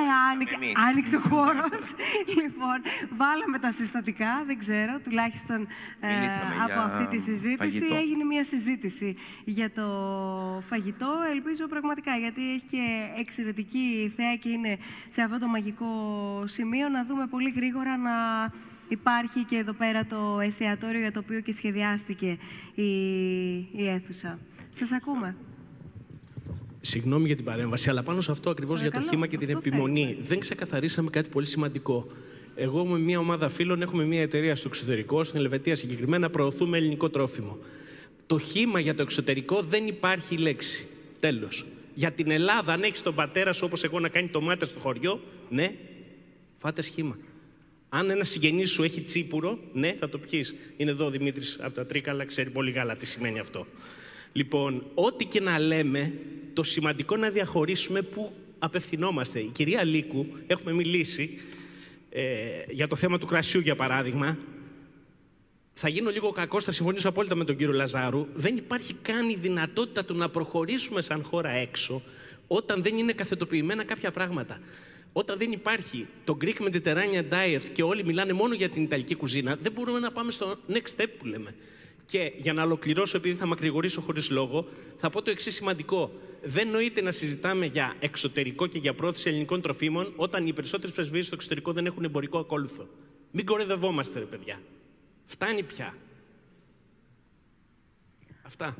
Ε, 0.00 0.02
άνοιξε, 0.32 0.54
Εμείς. 0.54 0.72
άνοιξε 0.88 1.16
ο 1.16 1.20
χώρος. 1.20 1.82
λοιπόν, 2.40 2.78
βάλαμε 3.16 3.58
τα 3.58 3.72
συστατικά, 3.72 4.42
δεν 4.46 4.58
ξέρω, 4.58 4.98
τουλάχιστον 5.04 5.66
ε, 6.00 6.06
Μιλήσαμε 6.08 6.54
από 6.64 6.72
για 6.72 6.82
αυτή 6.82 7.06
τη 7.16 7.18
συζήτηση. 7.22 7.56
φαγητό. 7.56 7.94
Έγινε 7.94 8.24
μια 8.24 8.44
συζήτηση 8.44 9.16
για 9.44 9.70
το 9.70 9.86
φαγητό. 10.68 11.12
Ελπίζω 11.30 11.66
πραγματικά, 11.66 12.16
γιατί 12.16 12.52
έχει 12.52 12.64
και 12.70 12.84
εξαιρετική 13.18 14.12
θέα 14.16 14.36
και 14.36 14.48
είναι 14.48 14.78
σε 15.10 15.22
αυτό 15.22 15.38
το 15.38 15.46
μαγικό 15.46 15.90
σημείο, 16.46 16.88
να 16.88 17.04
δούμε 17.04 17.26
πολύ 17.26 17.50
γρήγορα 17.50 17.96
να 17.96 18.12
υπάρχει 18.88 19.44
και 19.44 19.56
εδώ 19.56 19.72
πέρα 19.72 20.04
το 20.04 20.40
εστιατόριο 20.40 21.00
για 21.00 21.12
το 21.12 21.18
οποίο 21.18 21.40
και 21.40 21.52
σχεδιάστηκε 21.52 22.38
η, 22.74 22.90
η 23.72 23.88
αίθουσα. 23.88 24.38
Σας 24.72 24.92
ακούμε. 24.92 25.36
Συγγνώμη 26.84 27.26
για 27.26 27.36
την 27.36 27.44
παρέμβαση, 27.44 27.90
αλλά 27.90 28.02
πάνω 28.02 28.20
σε 28.20 28.30
αυτό 28.30 28.50
ακριβώς 28.50 28.80
για 28.80 28.90
το 28.90 28.96
Παρακαλώ, 28.98 29.12
χήμα 29.12 29.26
και 29.26 29.46
την 29.46 29.56
αυτό 29.56 29.68
επιμονή 29.68 30.16
δεν 30.22 30.38
ξεκαθαρίσαμε 30.38 31.10
κάτι 31.10 31.28
πολύ 31.28 31.46
σημαντικό. 31.46 32.06
Εγώ 32.54 32.86
με 32.86 32.98
μια 32.98 33.18
ομάδα 33.18 33.48
φίλων 33.48 33.82
έχουμε 33.82 34.04
μια 34.04 34.20
εταιρεία 34.20 34.56
στο 34.56 34.68
εξωτερικό, 34.68 35.24
στην 35.24 35.40
Ελβετία 35.40 35.76
συγκεκριμένα, 35.76 36.30
προωθούμε 36.30 36.76
ελληνικό 36.76 37.08
τρόφιμο. 37.08 37.58
Το 38.26 38.38
χήμα 38.38 38.80
για 38.80 38.94
το 38.94 39.02
εξωτερικό 39.02 39.62
δεν 39.62 39.86
υπάρχει 39.86 40.36
λέξη. 40.36 40.86
Τέλος. 41.20 41.64
Για 41.94 42.12
την 42.12 42.30
Ελλάδα, 42.30 42.72
αν 42.72 42.82
έχεις 42.82 43.02
τον 43.02 43.14
πατέρα 43.14 43.52
σου 43.52 43.62
όπως 43.66 43.84
εγώ 43.84 44.00
να 44.00 44.08
κάνει 44.08 44.28
τομάτε 44.28 44.64
στο 44.64 44.78
χωριό, 44.78 45.20
ναι, 45.48 45.74
φάτες 46.58 46.84
σχήμα. 46.84 47.16
Αν 47.88 48.10
ένας 48.10 48.28
συγγενής 48.28 48.70
σου 48.70 48.82
έχει 48.82 49.00
τσίπουρο, 49.00 49.58
ναι, 49.72 49.92
θα 49.98 50.08
το 50.08 50.18
πιει. 50.18 50.44
Είναι 50.76 50.90
εδώ 50.90 51.04
ο 51.04 51.10
Δημήτρης 51.10 51.58
από 51.60 51.74
τα 51.74 51.86
Τρίκαλα, 51.86 52.24
ξέρει 52.24 52.50
πολύ 52.50 52.72
καλά 52.72 52.96
τι 52.96 53.06
σημαίνει 53.06 53.38
αυτό. 53.38 53.66
Λοιπόν, 54.32 54.86
ό,τι 54.94 55.24
και 55.24 55.40
να 55.40 55.58
λέμε, 55.58 56.12
το 56.52 56.62
σημαντικό 56.62 57.14
είναι 57.14 57.26
να 57.26 57.32
διαχωρίσουμε 57.32 58.02
πού 58.02 58.32
απευθυνόμαστε. 58.58 59.40
Η 59.40 59.50
κυρία 59.52 59.84
Λίκου, 59.84 60.26
έχουμε 60.46 60.72
μιλήσει 60.72 61.38
ε, 62.10 62.22
για 62.70 62.88
το 62.88 62.96
θέμα 62.96 63.18
του 63.18 63.26
κρασιού, 63.26 63.60
για 63.60 63.76
παράδειγμα. 63.76 64.38
θα 65.74 65.88
γίνω 65.88 66.10
λίγο 66.10 66.30
κακός, 66.30 66.64
θα 66.64 66.72
συμφωνήσω 66.72 67.08
απόλυτα 67.08 67.34
με 67.34 67.44
τον 67.44 67.56
κύριο 67.56 67.72
Λαζάρου. 67.72 68.26
Δεν 68.34 68.56
υπάρχει 68.56 68.94
καν 69.02 69.28
η 69.28 69.34
δυνατότητα 69.34 70.04
του 70.04 70.14
να 70.14 70.28
προχωρήσουμε 70.28 71.00
σαν 71.02 71.22
χώρα 71.22 71.50
έξω 71.50 72.02
όταν 72.46 72.82
δεν 72.82 72.98
είναι 72.98 73.12
καθετοποιημένα 73.12 73.84
κάποια 73.84 74.10
πράγματα. 74.10 74.60
Όταν 75.12 75.38
δεν 75.38 75.52
υπάρχει 75.52 76.06
το 76.24 76.36
Greek 76.40 76.68
Mediterranean 76.68 77.24
Diet 77.32 77.62
και 77.72 77.82
όλοι 77.82 78.04
μιλάνε 78.04 78.32
μόνο 78.32 78.54
για 78.54 78.68
την 78.68 78.82
Ιταλική 78.82 79.14
κουζίνα, 79.14 79.56
δεν 79.56 79.72
μπορούμε 79.72 79.98
να 79.98 80.12
πάμε 80.12 80.32
στο 80.32 80.58
next 80.68 81.00
step 81.00 81.08
που 81.18 81.26
λέμε. 81.26 81.54
Και 82.06 82.32
για 82.36 82.52
να 82.52 82.62
ολοκληρώσω, 82.62 83.16
επειδή 83.16 83.34
θα 83.36 83.46
μακρηγορήσω 83.46 84.00
χωρίς 84.00 84.30
λόγο, 84.30 84.66
θα 84.96 85.10
πω 85.10 85.22
το 85.22 85.30
εξής 85.30 85.54
σημαντικό. 85.54 86.10
Δεν 86.44 86.68
νοείται 86.68 87.00
να 87.02 87.10
συζητάμε 87.10 87.66
για 87.66 87.94
εξωτερικό 88.00 88.66
και 88.66 88.78
για 88.78 88.94
πρόθεση 88.94 89.28
ελληνικών 89.28 89.60
τροφίμων 89.60 90.12
όταν 90.16 90.46
οι 90.46 90.52
περισσότερες 90.52 90.94
πρεσβείες 90.94 91.26
στο 91.26 91.34
εξωτερικό 91.34 91.72
δεν 91.72 91.86
έχουν 91.86 92.04
εμπορικό 92.04 92.38
ακόλουθο. 92.38 92.86
Μην 93.30 93.46
κορεδευόμαστε, 93.46 94.18
ρε 94.18 94.24
παιδιά. 94.24 94.60
Φτάνει 95.26 95.62
πια. 95.62 95.94
Αυτά. 98.42 98.76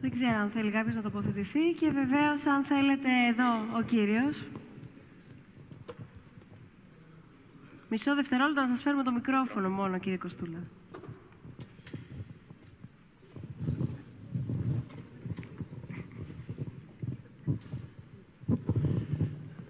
Δεν 0.00 0.10
ξέρω 0.10 0.38
αν 0.38 0.50
θέλει 0.50 0.70
κάποιος 0.70 0.94
να 0.94 1.02
τοποθετηθεί 1.02 1.72
και 1.80 1.90
βεβαίως 1.90 2.44
αν 2.46 2.64
θέλετε 2.64 3.08
εδώ 3.30 3.78
ο 3.78 3.82
κύριος. 3.82 4.42
Μισό 7.88 8.14
δευτερόλεπτο 8.14 8.60
να 8.60 8.68
σας 8.68 8.82
φέρουμε 8.82 9.02
το 9.02 9.12
μικρόφωνο 9.12 9.70
μόνο, 9.70 9.98
κύριε 9.98 10.18
Κοστούλα. 10.18 10.58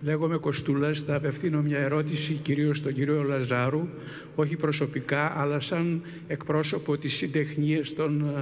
Λέγομαι 0.04 0.36
Κοστούλας, 0.36 1.02
θα 1.06 1.14
απευθύνω 1.14 1.62
μια 1.62 1.78
ερώτηση 1.78 2.32
κυρίως 2.32 2.76
στον 2.76 2.94
κύριο 2.94 3.22
Λαζάρου, 3.22 3.88
όχι 4.34 4.56
προσωπικά, 4.56 5.40
αλλά 5.40 5.60
σαν 5.60 6.02
εκπρόσωπο 6.26 6.98
της 6.98 7.14
συντεχνίας 7.14 7.94
των, 7.94 8.34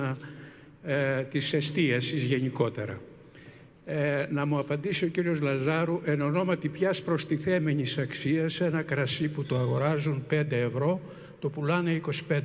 ε, 0.85 1.19
ε, 1.19 1.23
της 1.23 1.53
εστίασης 1.53 2.23
γενικότερα. 2.23 3.01
Ε, 3.85 4.27
να 4.31 4.47
μου 4.47 4.59
απαντήσει 4.59 5.05
ο 5.05 5.09
κύριος 5.09 5.41
Λαζάρου 5.41 6.01
εν 6.05 6.21
ονόματι 6.21 6.69
ποιας 6.69 7.03
προστιθέμενης 7.03 7.99
αξίας 7.99 8.61
ένα 8.61 8.83
κρασί 8.83 9.29
που 9.29 9.45
το 9.45 9.59
αγοράζουν 9.59 10.25
5 10.29 10.57
ευρώ 10.57 11.01
το 11.39 11.49
πουλάνε 11.49 12.01
25. 12.29 12.41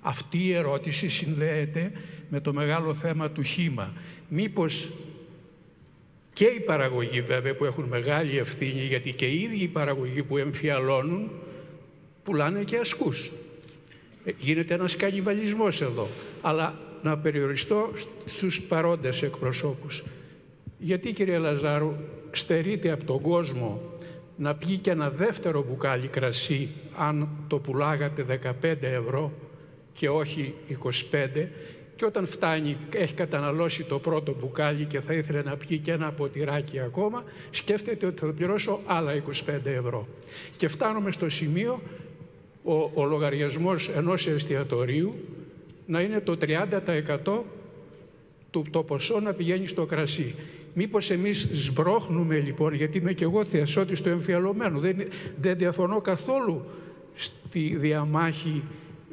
Αυτή 0.00 0.38
η 0.46 0.52
ερώτηση 0.52 1.08
συνδέεται 1.08 1.92
με 2.30 2.40
το 2.40 2.52
μεγάλο 2.52 2.94
θέμα 2.94 3.30
του 3.30 3.42
χήμα. 3.42 3.92
Μήπως 4.28 4.88
και 6.38 6.44
οι 6.44 6.60
παραγωγοί 6.60 7.20
βέβαια 7.20 7.54
που 7.54 7.64
έχουν 7.64 7.84
μεγάλη 7.84 8.38
ευθύνη 8.38 8.80
γιατί 8.80 9.12
και 9.12 9.26
οι 9.26 9.40
ίδιοι 9.40 9.62
οι 9.62 9.68
παραγωγοί 9.68 10.22
που 10.22 10.36
εμφιαλώνουν 10.38 11.30
πουλάνε 12.24 12.62
και 12.62 12.76
ασκούς. 12.76 13.30
Ε, 14.24 14.30
γίνεται 14.38 14.74
ένας 14.74 14.96
κανιβαλισμός 14.96 15.80
εδώ. 15.80 16.06
Αλλά 16.42 16.78
να 17.02 17.18
περιοριστώ 17.18 17.90
στους 18.24 18.62
παρόντες 18.68 19.22
εκπροσώπους. 19.22 20.04
Γιατί 20.78 21.12
κύριε 21.12 21.38
Λαζάρου 21.38 21.94
στερείτε 22.32 22.90
από 22.90 23.04
τον 23.04 23.20
κόσμο 23.20 23.80
να 24.36 24.54
πιει 24.54 24.76
και 24.76 24.90
ένα 24.90 25.10
δεύτερο 25.10 25.64
μπουκάλι 25.68 26.06
κρασί 26.06 26.68
αν 26.96 27.28
το 27.48 27.58
πουλάγατε 27.58 28.40
15 28.62 28.76
ευρώ 28.80 29.32
και 29.92 30.08
όχι 30.08 30.54
25 31.12 31.46
και 31.98 32.04
όταν 32.04 32.26
φτάνει, 32.26 32.76
έχει 32.92 33.14
καταναλώσει 33.14 33.84
το 33.84 33.98
πρώτο 33.98 34.34
μπουκάλι 34.40 34.84
και 34.84 35.00
θα 35.00 35.14
ήθελε 35.14 35.42
να 35.42 35.56
πιει 35.56 35.78
και 35.78 35.92
ένα 35.92 36.12
ποτηράκι 36.12 36.80
ακόμα, 36.80 37.24
σκέφτεται 37.50 38.06
ότι 38.06 38.18
θα 38.18 38.32
πληρώσω 38.32 38.80
άλλα 38.86 39.22
25 39.46 39.64
ευρώ. 39.64 40.06
Και 40.56 40.68
φτάνουμε 40.68 41.10
στο 41.10 41.28
σημείο 41.28 41.80
ο, 42.64 42.90
ο 42.94 43.04
λογαριασμός 43.04 43.88
ενός 43.88 44.26
εστιατορίου 44.26 45.14
να 45.86 46.00
είναι 46.00 46.20
το 46.20 46.36
30% 46.40 47.38
του 48.50 48.66
το 48.70 48.82
ποσό 48.82 49.20
να 49.20 49.32
πηγαίνει 49.32 49.66
στο 49.66 49.86
κρασί. 49.86 50.34
Μήπως 50.74 51.10
εμείς 51.10 51.48
σμπρώχνουμε 51.52 52.38
λοιπόν, 52.38 52.74
γιατί 52.74 52.98
είμαι 52.98 53.12
και 53.12 53.24
εγώ 53.24 53.44
θεασότης 53.44 53.98
στο 53.98 54.08
εμφιαλωμένο, 54.08 54.78
δεν, 54.78 54.96
δεν 55.40 55.56
διαφωνώ 55.56 56.00
καθόλου 56.00 56.64
στη 57.14 57.76
διαμάχη 57.76 58.62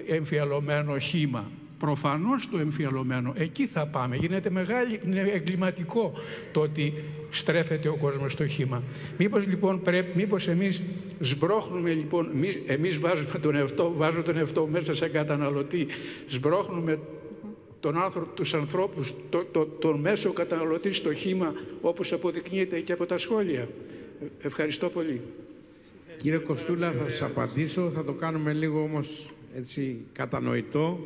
εμφιαλωμένο 0.07 0.97
χήμα. 0.97 1.51
Προφανώς 1.79 2.49
το 2.51 2.57
εμφιαλωμένο, 2.57 3.33
εκεί 3.37 3.67
θα 3.67 3.87
πάμε. 3.87 4.15
Γίνεται 4.15 4.49
μεγάλη, 4.49 4.99
είναι 5.05 5.19
εγκληματικό 5.33 6.13
το 6.51 6.61
ότι 6.61 6.93
στρέφεται 7.29 7.89
ο 7.89 7.95
κόσμος 7.95 8.31
στο 8.31 8.47
χήμα. 8.47 8.83
Μήπως 9.17 9.47
λοιπόν 9.47 9.81
πρέπει, 9.81 10.11
μήπως 10.15 10.47
εμείς 10.47 10.81
σμπρώχνουμε 11.19 11.91
λοιπόν, 11.91 12.29
εμείς, 12.33 12.59
εμείς 12.65 12.99
βάζουμε 12.99 13.39
τον 13.41 13.55
εαυτό, 13.55 13.93
βάζω 13.97 14.21
τον 14.23 14.37
εαυτό 14.37 14.67
μέσα 14.67 14.95
σε 14.95 15.07
καταναλωτή, 15.09 15.87
σμπρώχνουμε 16.27 16.99
τον 17.79 17.97
άνθρω, 17.97 18.27
τους 18.33 18.53
ανθρώπους, 18.53 19.13
το, 19.29 19.45
το, 19.51 19.65
τον 19.65 19.99
μέσο 19.99 20.33
καταναλωτή 20.33 20.93
στο 20.93 21.13
χήμα 21.13 21.53
όπως 21.81 22.11
αποδεικνύεται 22.11 22.79
και 22.79 22.93
από 22.93 23.05
τα 23.05 23.17
σχόλια. 23.17 23.67
Ευχαριστώ 24.41 24.89
πολύ. 24.89 25.21
Κύριε 26.17 26.37
Κοστούλα, 26.37 26.91
θα 26.91 27.09
σας 27.09 27.21
απαντήσω, 27.21 27.89
θα 27.89 28.03
το 28.03 28.13
κάνουμε 28.13 28.53
λίγο 28.53 28.81
όμως 28.81 29.29
έτσι 29.55 29.97
κατανοητό 30.13 30.99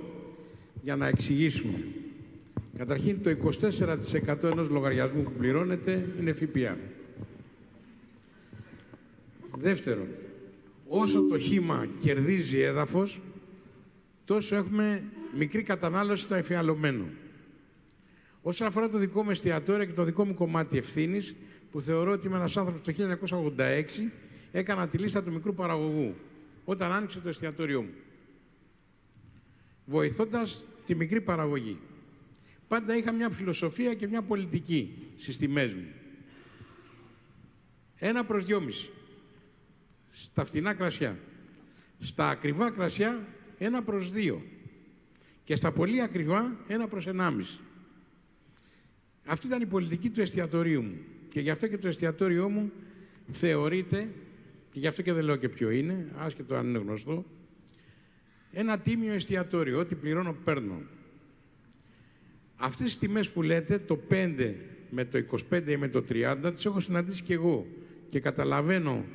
για 0.82 0.96
να 0.96 1.08
εξηγήσουμε. 1.08 1.84
Καταρχήν 2.78 3.24
το 3.24 3.30
24% 3.30 4.44
ενός 4.44 4.70
λογαριασμού 4.70 5.24
που 5.24 5.32
πληρώνεται 5.32 6.08
είναι 6.20 6.34
ΦΠΑ. 6.34 6.78
Δεύτερον, 9.58 10.08
όσο 10.88 11.22
το 11.22 11.40
χήμα 11.40 11.88
κερδίζει 12.02 12.60
έδαφος, 12.60 13.22
τόσο 14.26 14.56
έχουμε 14.56 15.04
μικρή 15.38 15.64
κατανάλωση 15.64 16.24
στο 16.24 16.36
εφιαλωμένο. 16.36 17.06
Όσον 18.42 18.68
αφορά 18.68 18.90
το 18.90 18.98
δικό 18.98 19.24
μου 19.24 19.30
εστιατόριο 19.32 19.86
και 19.86 19.94
το 19.94 20.04
δικό 20.04 20.26
μου 20.26 20.34
κομμάτι 20.34 20.78
ευθύνης, 20.78 21.36
που 21.72 21.82
θεωρώ 21.82 22.12
ότι 22.12 22.28
είμαι 22.28 22.36
ένας 22.36 22.58
άνθρωπος 22.58 22.82
το 22.82 22.94
1986 23.58 24.12
έκανα 24.52 24.88
τη 24.88 24.98
λίστα 24.98 25.24
του 25.24 25.32
μικρού 25.32 25.54
παραγωγού 25.54 26.16
όταν 26.66 26.92
άνοιξε 26.92 27.20
το 27.20 27.30
εστιατόριό 27.30 27.82
μου. 27.82 27.94
Βοηθώντας 29.86 30.64
τη 30.90 30.95
μικρή 30.95 31.22
παραγωγή. 31.22 31.78
Πάντα 32.68 32.98
είχα 32.98 33.11
μια 33.11 33.30
φιλοσοφία 33.30 33.94
και 33.94 34.07
μια 34.07 34.22
πολιτική 34.22 35.07
στις 35.18 35.38
τιμές 35.38 35.74
μου. 35.74 35.88
Ένα 37.95 38.26
προς 38.26 38.45
δυόμιση. 38.45 38.90
Στα 40.11 40.45
φτηνά 40.45 40.74
κρασιά. 40.74 41.20
Στα 41.99 42.30
ακριβά 42.30 42.72
κρασιά 42.72 43.28
ένα 43.57 43.84
προς 43.84 44.11
δύο. 44.11 44.41
Και 45.44 45.56
στα 45.56 45.72
πολύ 45.72 46.02
ακριβά 46.02 46.56
ένα 46.68 46.88
προς 46.88 47.07
ενάμιση. 47.07 47.60
Αυτή 49.26 49.48
ήταν 49.48 49.61
η 49.61 49.66
πολιτική 49.66 50.10
του 50.10 50.22
εστιατορίου 50.22 50.82
μου. 50.82 50.98
Και 51.30 51.40
γι' 51.40 51.49
αυτό 51.49 51.68
και 51.68 51.78
το 51.78 51.88
εστιατόριό 51.88 52.49
μου 52.49 52.72
θεωρείται, 53.32 54.10
και 54.72 54.80
γι' 54.80 54.88
αυτό 54.88 55.02
και 55.02 55.14
δεν 55.14 55.24
λέω 55.24 55.36
και 55.36 55.49
ποιο 55.49 55.70
είναι, 55.70 56.11
άσχετο 56.18 56.56
αν 56.56 56.68
είναι 56.68 56.78
γνωστό, 56.78 57.26
ένα 58.52 58.80
τίμιο 58.80 59.14
εστιατόριο, 59.14 59.80
ό,τι 59.80 59.96
πληρώνω 59.96 60.36
παίρνω. 60.44 60.82
Αυτές 62.56 62.86
τις 62.86 62.98
τιμές 62.98 63.30
που 63.30 63.42
λέτε, 63.42 63.80
το 63.80 64.00
5 64.10 64.54
με 64.90 65.06
το 65.06 65.24
25 65.52 65.68
ή 65.68 65.78
με 65.78 65.88
το 65.88 66.04
30, 66.10 66.52
τις 66.56 66.66
έχω 66.66 66.80
συναντήσει 66.80 67.24
και 67.24 67.34
εγώ 67.34 67.66
και 68.10 68.20
καταλαβαίνω 68.20 69.06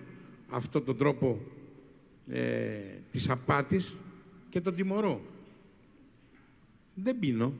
αυτόν 0.51 0.85
τον 0.85 0.97
τρόπο 0.97 1.41
ε, 2.29 2.79
της 3.11 3.29
απάτης 3.29 3.95
και 4.51 4.61
τον 4.61 4.75
τιμωρώ. 4.75 5.21
Δεν 6.95 7.19
πίνω. 7.19 7.53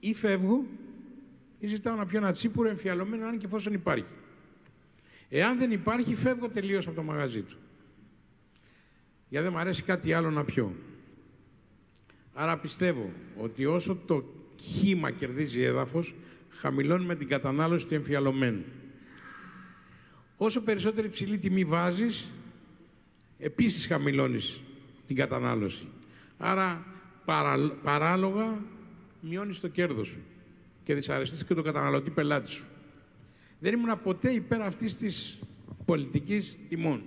Ή 0.00 0.14
φεύγω 0.14 0.64
ή 1.58 1.66
ζητάω 1.66 1.96
να 1.96 2.06
πιω 2.06 2.18
ένα 2.18 2.32
τσίπουρο 2.32 2.68
εμφιαλωμένο 2.68 3.26
αν 3.26 3.38
και 3.38 3.46
εφόσον 3.46 3.72
υπάρχει. 3.72 4.04
Εάν 5.28 5.58
δεν 5.58 5.70
υπάρχει, 5.70 6.14
φεύγω 6.14 6.48
τελείως 6.48 6.86
από 6.86 6.96
το 6.96 7.02
μαγαζί 7.02 7.40
του 7.42 7.59
γιατί 9.30 9.44
δεν 9.44 9.52
μου 9.52 9.58
αρέσει 9.58 9.82
κάτι 9.82 10.12
άλλο 10.12 10.30
να 10.30 10.44
πιω. 10.44 10.74
Άρα 12.34 12.58
πιστεύω 12.58 13.10
ότι 13.36 13.66
όσο 13.66 13.98
το 14.06 14.24
χήμα 14.60 15.10
κερδίζει 15.10 15.62
έδαφος, 15.62 16.14
χαμηλώνουμε 16.50 17.16
την 17.16 17.28
κατανάλωση 17.28 17.86
του 17.86 17.94
εμφιαλωμένου. 17.94 18.64
Όσο 20.36 20.60
περισσότερη 20.60 21.08
ψηλή 21.08 21.38
τιμή 21.38 21.64
βάζεις, 21.64 22.30
επίσης 23.38 23.86
χαμηλώνεις 23.86 24.60
την 25.06 25.16
κατανάλωση. 25.16 25.86
Άρα 26.38 26.86
παρα, 27.24 27.70
παράλογα 27.82 28.58
μειώνεις 29.20 29.60
το 29.60 29.68
κέρδος 29.68 30.08
σου 30.08 30.18
και 30.84 30.94
δυσαρεστείς 30.94 31.44
και 31.44 31.54
τον 31.54 31.64
καταναλωτή 31.64 32.10
πελάτη 32.10 32.50
σου. 32.50 32.64
Δεν 33.58 33.72
ήμουν 33.72 34.00
ποτέ 34.02 34.30
υπέρ 34.30 34.62
αυτής 34.62 34.96
της 34.96 35.38
πολιτικής 35.84 36.56
τιμών. 36.68 37.02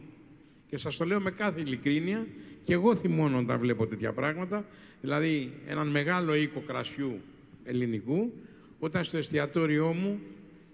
Και 0.74 0.80
σας 0.80 0.98
το 0.98 1.06
λέω 1.06 1.22
με 1.22 1.32
κάθε 1.32 1.62
ειλικρίνεια 1.62 2.28
και 2.64 2.74
εγώ 2.74 2.96
θυμώνω 2.96 3.38
όταν 3.40 3.60
βλέπω 3.60 3.88
τέτοια 3.88 4.14
πράγματα. 4.14 4.66
Δηλαδή 5.02 5.52
έναν 5.68 5.88
μεγάλο 5.88 6.36
οίκο 6.36 6.60
κρασιού 6.60 7.22
ελληνικού 7.64 8.34
όταν 8.80 9.04
στο 9.04 9.18
εστιατόριό 9.18 9.94
μου 9.94 10.20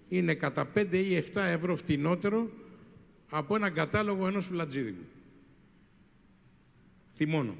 είναι 0.10 0.34
κατά 0.34 0.72
5 0.76 0.88
ή 0.92 1.24
7 1.34 1.42
ευρώ 1.42 1.76
φτηνότερο 1.76 2.50
από 3.30 3.56
έναν 3.56 3.74
κατάλογο 3.74 4.28
ενός 4.28 4.46
φουλατζίδικου. 4.46 5.04
Θυμώνω. 7.16 7.56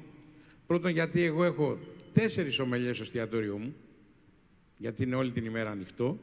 Πρώτον 0.66 0.90
γιατί 0.90 1.22
εγώ 1.22 1.44
έχω 1.44 1.78
τέσσερις 2.12 2.58
ομελιές 2.58 2.94
στο 2.94 3.04
εστιατόριό 3.04 3.58
μου, 3.58 3.74
γιατί 4.76 5.02
είναι 5.02 5.14
όλη 5.14 5.30
την 5.30 5.44
ημέρα 5.44 5.70
ανοιχτό, 5.70 6.18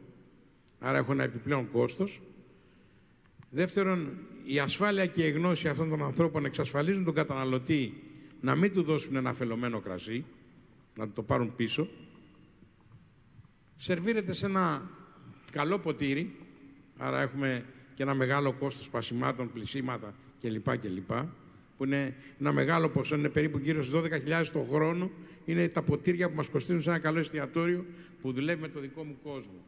άρα 0.79 0.97
έχω 0.97 1.11
ένα 1.11 1.23
επιπλέον 1.23 1.71
κόστος. 1.71 2.21
Δεύτερον, 3.49 4.17
η 4.45 4.59
ασφάλεια 4.59 5.05
και 5.05 5.23
η 5.23 5.31
γνώση 5.31 5.67
αυτών 5.67 5.89
των 5.89 6.03
ανθρώπων 6.03 6.45
εξασφαλίζουν 6.45 7.03
τον 7.03 7.13
καταναλωτή 7.13 7.93
να 8.41 8.55
μην 8.55 8.73
του 8.73 8.83
δώσουν 8.83 9.15
ένα 9.15 9.33
φελωμένο 9.33 9.79
κρασί, 9.79 10.25
να 10.95 11.09
το 11.09 11.23
πάρουν 11.23 11.55
πίσω. 11.55 11.87
Σερβίρεται 13.77 14.33
σε 14.33 14.45
ένα 14.45 14.89
καλό 15.51 15.79
ποτήρι, 15.79 16.35
άρα 16.97 17.21
έχουμε 17.21 17.65
και 17.95 18.03
ένα 18.03 18.13
μεγάλο 18.13 18.53
κόστος 18.53 18.85
σπασιμάτων, 18.85 19.51
πλησίματα 19.51 20.13
κλπ. 20.41 20.77
κλπ 20.77 21.11
που 21.77 21.85
είναι 21.85 22.15
ένα 22.39 22.51
μεγάλο 22.51 22.89
ποσό, 22.89 23.15
είναι 23.15 23.29
περίπου 23.29 23.57
γύρω 23.57 23.83
στους 23.83 24.01
12.000 24.01 24.45
το 24.53 24.67
χρόνο, 24.71 25.11
είναι 25.45 25.67
τα 25.67 25.81
ποτήρια 25.81 26.29
που 26.29 26.35
μας 26.35 26.47
κοστίζουν 26.47 26.81
σε 26.81 26.89
ένα 26.89 26.99
καλό 26.99 27.19
εστιατόριο 27.19 27.85
που 28.21 28.31
δουλεύει 28.31 28.61
με 28.61 28.67
το 28.67 28.79
δικό 28.79 29.03
μου 29.03 29.17
κόσμο. 29.23 29.63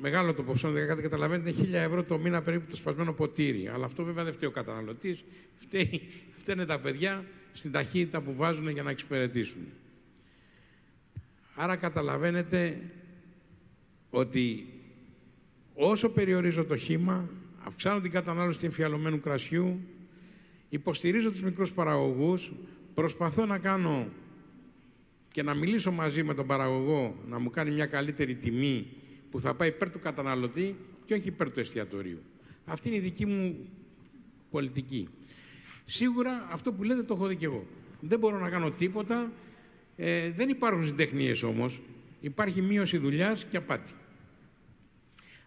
Μεγάλο 0.00 0.34
το 0.34 0.42
ποσό, 0.42 0.70
δεν 0.70 1.02
καταλαβαίνετε, 1.02 1.50
είναι 1.50 1.78
1.000 1.78 1.86
ευρώ 1.86 2.04
το 2.04 2.18
μήνα 2.18 2.42
περίπου 2.42 2.70
το 2.70 2.76
σπασμένο 2.76 3.12
ποτήρι. 3.12 3.68
Αλλά 3.68 3.84
αυτό 3.84 4.04
βέβαια 4.04 4.24
δεν 4.24 4.32
φταίει 4.32 4.48
ο 4.48 4.52
καταναλωτής, 4.52 5.24
φταίνε 6.38 6.66
τα 6.66 6.80
παιδιά 6.80 7.24
στην 7.52 7.72
ταχύτητα 7.72 8.20
που 8.20 8.34
βάζουν 8.34 8.68
για 8.68 8.82
να 8.82 8.90
εξυπηρετήσουν. 8.90 9.62
Άρα 11.54 11.76
καταλαβαίνετε 11.76 12.80
ότι 14.10 14.66
όσο 15.74 16.08
περιορίζω 16.08 16.64
το 16.64 16.76
χήμα, 16.76 17.28
αυξάνω 17.64 18.00
την 18.00 18.10
κατανάλωση 18.10 18.64
εμφιαλωμένου 18.64 19.20
κρασιού, 19.20 19.80
υποστηρίζω 20.68 21.30
τους 21.30 21.42
μικρούς 21.42 21.72
παραγωγούς, 21.72 22.52
προσπαθώ 22.94 23.46
να 23.46 23.58
κάνω 23.58 24.08
και 25.32 25.42
να 25.42 25.54
μιλήσω 25.54 25.90
μαζί 25.90 26.22
με 26.22 26.34
τον 26.34 26.46
παραγωγό 26.46 27.16
να 27.28 27.38
μου 27.38 27.50
κάνει 27.50 27.70
μια 27.70 27.86
καλύτερη 27.86 28.34
τιμή 28.34 28.86
που 29.36 29.42
θα 29.42 29.54
πάει 29.54 29.68
υπέρ 29.68 29.90
του 29.90 30.00
καταναλωτή 30.00 30.76
και 31.06 31.14
όχι 31.14 31.28
υπέρ 31.28 31.50
του 31.50 31.60
εστιατορίου. 31.60 32.18
Αυτή 32.64 32.88
είναι 32.88 32.96
η 32.96 33.00
δική 33.00 33.26
μου 33.26 33.68
πολιτική. 34.50 35.08
Σίγουρα 35.84 36.48
αυτό 36.50 36.72
που 36.72 36.82
λέτε 36.82 37.02
το 37.02 37.14
έχω 37.14 37.26
δει 37.26 37.36
και 37.36 37.44
εγώ. 37.44 37.66
Δεν 38.00 38.18
μπορώ 38.18 38.38
να 38.38 38.50
κάνω 38.50 38.70
τίποτα. 38.70 39.32
Ε, 39.96 40.30
δεν 40.30 40.48
υπάρχουν 40.48 40.86
συντεχνίες 40.86 41.42
όμως. 41.42 41.80
Υπάρχει 42.20 42.62
μείωση 42.62 42.98
δουλειάς 42.98 43.44
και 43.50 43.56
απάτη. 43.56 43.92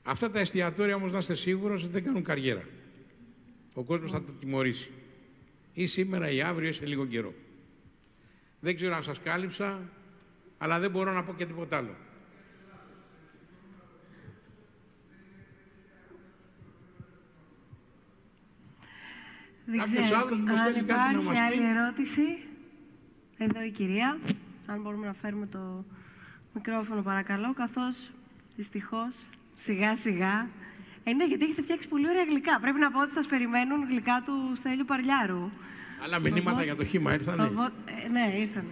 Αυτά 0.04 0.32
τα 0.32 0.40
εστιατόρια 0.40 0.96
όμως 0.96 1.12
να 1.12 1.18
είστε 1.18 1.34
σίγουρος 1.34 1.84
ότι 1.84 1.92
δεν 1.92 2.04
κάνουν 2.04 2.24
καριέρα. 2.24 2.64
Ο 3.74 3.84
κόσμος 3.84 4.12
θα 4.12 4.24
το 4.24 4.32
τιμωρήσει. 4.40 4.92
Ή 5.74 5.86
σήμερα 5.86 6.32
ή 6.32 6.42
αύριο 6.42 6.70
ή 6.70 6.74
σε 6.74 6.86
λίγο 6.86 7.06
καιρό. 7.06 7.34
Δεν 8.60 8.76
ξέρω 8.76 8.96
αν 8.96 9.04
σας 9.04 9.20
κάλυψα, 9.20 9.80
αλλά 10.58 10.80
δεν 10.80 10.92
μπορώ 10.92 11.14
να 11.14 11.24
πω 11.24 11.34
και 11.34 11.46
τίποτα 11.46 11.78
άλλο. 11.78 11.96
Δεν 19.70 19.80
Κάποιος 19.80 20.04
ξέρω 20.04 20.18
άλλος 20.20 20.40
πώς 20.40 20.60
αν 20.60 20.64
θέλει 20.74 20.84
κάτι 20.86 21.00
να 21.00 21.10
υπάρχει 21.10 21.26
μας 21.28 21.38
άλλη 21.38 21.58
πει. 21.62 21.66
ερώτηση. 21.76 22.26
Εδώ 23.38 23.62
η 23.62 23.72
κυρία. 23.72 24.18
Αν 24.68 24.82
μπορούμε 24.82 25.06
να 25.06 25.14
φέρουμε 25.14 25.46
το 25.46 25.84
μικρόφωνο 26.54 27.02
παρακαλώ, 27.02 27.54
καθώς 27.54 28.12
δυστυχώς 28.56 29.14
σιγά 29.56 29.96
σιγά. 29.96 30.48
Ε, 31.04 31.14
ναι, 31.14 31.26
γιατί 31.26 31.44
έχετε 31.44 31.62
φτιάξει 31.62 31.88
πολύ 31.88 32.08
ωραία 32.10 32.24
γλυκά. 32.24 32.60
Πρέπει 32.62 32.80
να 32.80 32.92
πω 32.92 33.00
ότι 33.02 33.14
σας 33.14 33.26
περιμένουν 33.28 33.88
γλυκά 33.90 34.24
του 34.26 34.56
Στέλιου 34.56 34.86
Παρλιάρου. 34.86 35.50
Άλλα 36.04 36.20
μηνύματα 36.20 36.50
Οπότε- 36.50 36.64
για 36.66 36.76
το 36.76 36.86
χήμα 36.86 37.14
ήρθανε. 37.14 37.44
Οπότε- 37.44 37.74
ε, 38.06 38.08
ναι, 38.08 38.34
ήρθαν. 38.40 38.66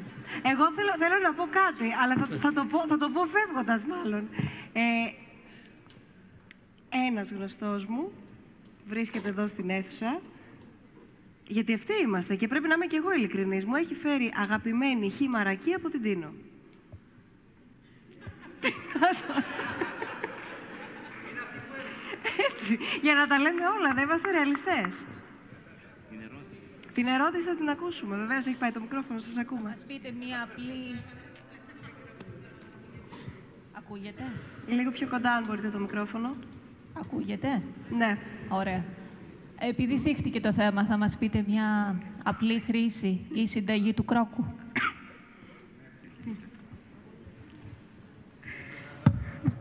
Εγώ 0.51 0.65
θέλω, 0.75 0.91
θέλω 1.01 1.17
να 1.27 1.33
πω 1.33 1.43
κάτι, 1.61 1.87
αλλά 2.01 2.13
θα, 2.15 2.25
θα, 2.43 2.53
το, 2.53 2.65
πω, 2.71 2.85
θα 2.87 2.97
το 2.97 3.09
πω 3.09 3.21
φεύγοντας 3.25 3.85
μάλλον. 3.85 4.23
Ε, 4.73 4.81
ένας 7.07 7.31
γνωστός 7.31 7.85
μου 7.85 8.11
βρίσκεται 8.87 9.29
εδώ 9.29 9.47
στην 9.47 9.69
αίθουσα, 9.69 10.19
γιατί 11.47 11.73
αυτοί 11.73 11.93
είμαστε 12.03 12.35
και 12.35 12.47
πρέπει 12.47 12.67
να 12.67 12.73
είμαι 12.73 12.85
και 12.85 12.95
εγώ 12.97 13.11
ειλικρινής. 13.11 13.65
Μου 13.65 13.75
έχει 13.75 13.93
φέρει 13.93 14.31
αγαπημένη 14.35 15.09
χυμαρακή 15.09 15.73
από 15.73 15.89
την 15.89 16.01
Τίνο. 16.01 16.33
Τι 18.61 18.69
να 18.93 19.07
δώσω. 19.09 19.61
Έτσι, 22.51 22.77
για 23.01 23.15
να 23.15 23.27
τα 23.27 23.39
λέμε 23.39 23.61
όλα, 23.77 23.93
να 23.93 24.01
είμαστε 24.01 24.31
ρεαλιστές. 24.31 25.05
Την 26.93 27.07
ερώτηση 27.07 27.43
θα 27.43 27.55
την 27.55 27.69
ακούσουμε. 27.69 28.17
Βεβαίως 28.17 28.45
έχει 28.45 28.55
πάει 28.55 28.71
το 28.71 28.79
μικρόφωνο, 28.79 29.19
σας 29.19 29.37
ακούμε. 29.37 29.69
Μας 29.69 29.85
πείτε 29.87 30.11
μία 30.11 30.43
απλή... 30.43 30.99
Ακούγεται; 33.77 34.23
Λίγο 34.67 34.91
πιο 34.91 35.07
κοντά, 35.07 35.31
αν 35.31 35.45
μπορείτε, 35.45 35.69
το 35.69 35.79
μικρόφωνο. 35.79 36.35
Ακούγεται; 36.93 37.61
Ναι. 37.89 38.17
Ωραία. 38.49 38.83
Επειδή 39.59 39.97
θίχτηκε 39.97 40.39
το 40.39 40.53
θέμα, 40.53 40.85
θα 40.85 40.97
μας 40.97 41.17
πείτε 41.17 41.45
μια 41.47 41.99
απλή 42.23 42.59
χρήση 42.59 43.19
ή 43.33 43.47
συνταγή 43.47 43.93
του 43.93 44.05
κρόκου. 44.05 44.45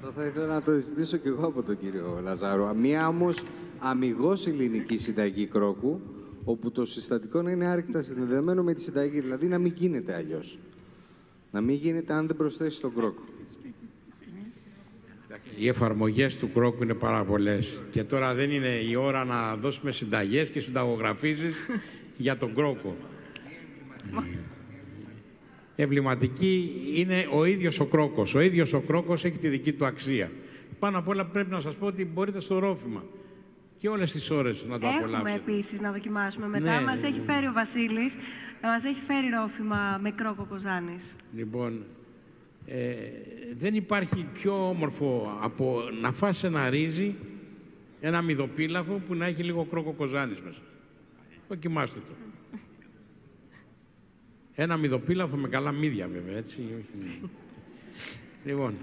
Το 0.00 0.12
θα 0.12 0.24
ήθελα 0.24 0.46
να 0.46 0.62
το 0.62 0.70
ζητήσω 0.78 1.16
και 1.16 1.28
εγώ 1.28 1.46
από 1.46 1.62
τον 1.62 1.78
κύριο 1.78 2.20
Λαζάρο. 2.22 2.74
Μία 2.74 3.08
όμως 3.08 3.42
αμυγός 3.78 4.46
ελληνική 4.46 4.98
συνταγή 4.98 5.46
κρόκου, 5.46 6.00
όπου 6.44 6.70
το 6.70 6.84
συστατικό 6.84 7.42
να 7.42 7.50
είναι 7.50 7.66
άρρηκτα 7.66 8.02
συνδεδεμένο 8.02 8.62
με 8.62 8.74
τη 8.74 8.80
συνταγή. 8.80 9.20
Δηλαδή 9.20 9.46
να 9.46 9.58
μην 9.58 9.72
γίνεται 9.76 10.14
αλλιώς. 10.14 10.58
Να 11.50 11.60
μην 11.60 11.74
γίνεται 11.74 12.12
αν 12.12 12.26
δεν 12.26 12.36
προσθέσει 12.36 12.80
τον 12.80 12.94
κρόκο. 12.94 13.22
Οι 15.58 15.68
εφαρμογές 15.68 16.36
του 16.36 16.52
κρόκου 16.52 16.82
είναι 16.82 16.94
πάρα 16.94 17.24
πολλές. 17.24 17.80
Και 17.90 18.04
τώρα 18.04 18.34
δεν 18.34 18.50
είναι 18.50 18.80
η 18.90 18.96
ώρα 18.96 19.24
να 19.24 19.56
δώσουμε 19.56 19.92
συνταγές 19.92 20.48
και 20.48 20.60
συνταγογραφήσεις 20.60 21.54
για 22.24 22.36
τον 22.36 22.54
κρόκο. 22.54 22.96
Εμβληματική 25.76 26.70
είναι 26.94 27.28
ο 27.32 27.44
ίδιος 27.44 27.80
ο 27.80 27.84
κρόκος. 27.84 28.34
Ο 28.34 28.40
ίδιος 28.40 28.72
ο 28.72 28.80
κρόκος 28.80 29.24
έχει 29.24 29.38
τη 29.38 29.48
δική 29.48 29.72
του 29.72 29.86
αξία. 29.86 30.30
Πάνω 30.78 30.98
απ' 30.98 31.08
όλα 31.08 31.24
πρέπει 31.24 31.50
να 31.50 31.60
σας 31.60 31.74
πω 31.74 31.86
ότι 31.86 32.04
μπορείτε 32.04 32.40
στο 32.40 32.58
ρόφημα 32.58 33.02
και 33.78 33.88
όλες 33.88 34.12
τις 34.12 34.30
ώρες 34.30 34.64
να 34.68 34.78
το 34.78 34.86
Έχουμε 34.86 35.16
απολαύσετε. 35.16 35.50
επίσης 35.52 35.80
να 35.80 35.92
δοκιμάσουμε 35.92 36.48
μετά. 36.48 36.78
Ναι, 36.78 36.84
μας 36.86 37.00
ναι, 37.00 37.08
έχει 37.08 37.18
ναι. 37.18 37.32
φέρει 37.32 37.46
ο 37.46 37.52
Βασίλης, 37.52 38.14
ε, 38.60 38.66
μας 38.66 38.84
έχει 38.84 39.00
φέρει 39.00 39.28
ρόφημα 39.40 39.98
με 40.02 40.10
κρόκο 40.10 40.46
κοζάνης. 40.48 41.02
Λοιπόν, 41.36 41.84
ε, 42.66 42.94
δεν 43.58 43.74
υπάρχει 43.74 44.26
πιο 44.34 44.68
όμορφο 44.68 45.38
από 45.42 45.82
να 46.00 46.12
φας 46.12 46.44
ένα 46.44 46.70
ρύζι, 46.70 47.14
ένα 48.00 48.22
μυδοπίλαφο 48.22 49.00
που 49.06 49.14
να 49.14 49.26
έχει 49.26 49.42
λίγο 49.42 49.64
κρόκο 49.64 49.92
κοζάνης 49.92 50.40
μέσα. 50.40 50.60
Δοκιμάστε 51.48 51.98
το. 51.98 52.14
Ένα 54.54 54.76
μυδοπίλαφο 54.76 55.36
με 55.36 55.48
καλά 55.48 55.72
μύδια 55.72 56.08
βέβαια, 56.08 56.36
έτσι. 56.36 56.60
όχι- 56.60 57.30
λοιπόν. 58.44 58.74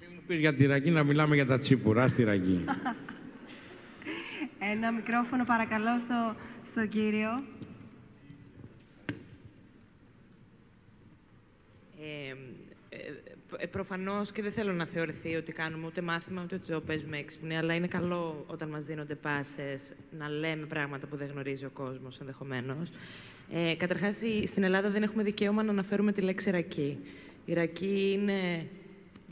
Μην 0.00 0.08
μου 0.14 0.20
πεις 0.26 0.38
για 0.38 0.54
τη 0.54 0.66
ραγή 0.66 0.90
να 0.90 1.04
μιλάμε 1.04 1.34
για 1.34 1.46
τα 1.46 1.58
τσίπουρα 1.58 2.08
στη 2.08 2.22
ραγή. 2.24 2.64
Ένα 4.58 4.92
μικρόφωνο 4.92 5.44
παρακαλώ 5.44 5.98
στο, 5.98 6.36
στον 6.66 6.88
κύριο. 6.88 7.42
Ε, 12.06 12.34
ε, 12.88 12.96
ε, 13.58 13.66
προφανώς 13.66 14.32
και 14.32 14.42
δεν 14.42 14.52
θέλω 14.52 14.72
να 14.72 14.86
θεωρηθεί 14.86 15.34
ότι 15.34 15.52
κάνουμε 15.52 15.86
ούτε 15.86 16.00
μάθημα 16.00 16.42
ούτε 16.44 16.54
ότι 16.54 16.72
το 16.72 16.80
παίζουμε 16.80 17.18
έξυπνοι, 17.18 17.56
αλλά 17.56 17.74
είναι 17.74 17.86
καλό 17.86 18.44
όταν 18.46 18.68
μας 18.68 18.84
δίνονται 18.84 19.14
πάσες 19.14 19.92
να 20.18 20.28
λέμε 20.28 20.66
πράγματα 20.66 21.06
που 21.06 21.16
δεν 21.16 21.28
γνωρίζει 21.32 21.64
ο 21.64 21.70
κόσμος 21.72 22.18
ενδεχομένως. 22.20 22.90
Ε, 23.52 23.74
καταρχάς, 23.74 24.20
η- 24.20 24.46
στην 24.46 24.62
Ελλάδα 24.62 24.90
δεν 24.90 25.02
έχουμε 25.02 25.22
δικαίωμα 25.22 25.62
να 25.62 25.70
αναφέρουμε 25.70 26.12
τη 26.12 26.20
λέξη 26.20 26.50
ρακή. 26.50 26.98
Η 27.44 27.52
ρακή 27.52 28.10
είναι 28.12 28.66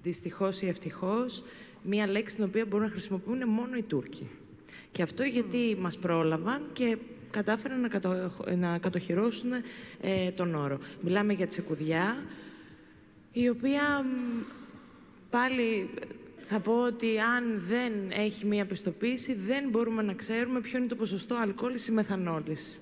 δυστυχώς 0.02 0.62
ή 0.62 0.68
ευτυχώς 0.68 1.42
μία 1.82 2.06
λέξη 2.06 2.34
την 2.34 2.44
οποία 2.44 2.64
μπορούν 2.66 2.84
να 2.86 2.90
χρησιμοποιούν 2.92 3.48
μόνο 3.48 3.76
οι 3.76 3.82
Τούρκοι. 3.82 4.28
Και 4.92 5.02
αυτό 5.02 5.22
γιατί 5.22 5.76
μας 5.80 5.98
πρόλαβαν 5.98 6.62
και 6.72 6.96
κατάφεραν 7.30 7.80
να, 7.80 7.88
κατο... 7.88 8.32
να 8.56 8.78
κατοχυρώσουν 8.78 9.50
ε, 10.00 10.30
τον 10.30 10.54
όρο. 10.54 10.78
Μιλάμε 11.00 11.32
για 11.32 11.46
τσεκουδιά, 11.46 12.16
η 13.34 13.48
οποία 13.48 14.02
μ, 14.02 14.42
πάλι 15.30 15.90
θα 16.48 16.60
πω 16.60 16.72
ότι 16.72 17.18
αν 17.18 17.62
δεν 17.68 17.92
έχει 18.10 18.46
μία 18.46 18.66
πιστοποίηση 18.66 19.34
δεν 19.34 19.68
μπορούμε 19.68 20.02
να 20.02 20.12
ξέρουμε 20.12 20.60
ποιο 20.60 20.78
είναι 20.78 20.86
το 20.86 20.96
ποσοστό 20.96 21.34
αλκοόλης 21.34 21.86
ή 21.86 21.92
μεθανόλης. 21.92 22.80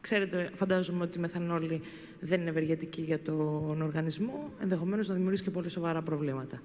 Ξέρετε, 0.00 0.50
φαντάζομαι 0.54 1.02
ότι 1.04 1.18
η 1.18 1.20
μεθανόλη 1.20 1.82
δεν 2.20 2.40
είναι 2.40 2.50
ευεργετική 2.50 3.00
για 3.00 3.20
τον 3.20 3.82
οργανισμό, 3.82 4.52
ενδεχομένως 4.60 5.08
να 5.08 5.14
δημιουργήσει 5.14 5.42
και 5.44 5.50
πολύ 5.50 5.68
σοβαρά 5.68 6.02
προβλήματα. 6.02 6.60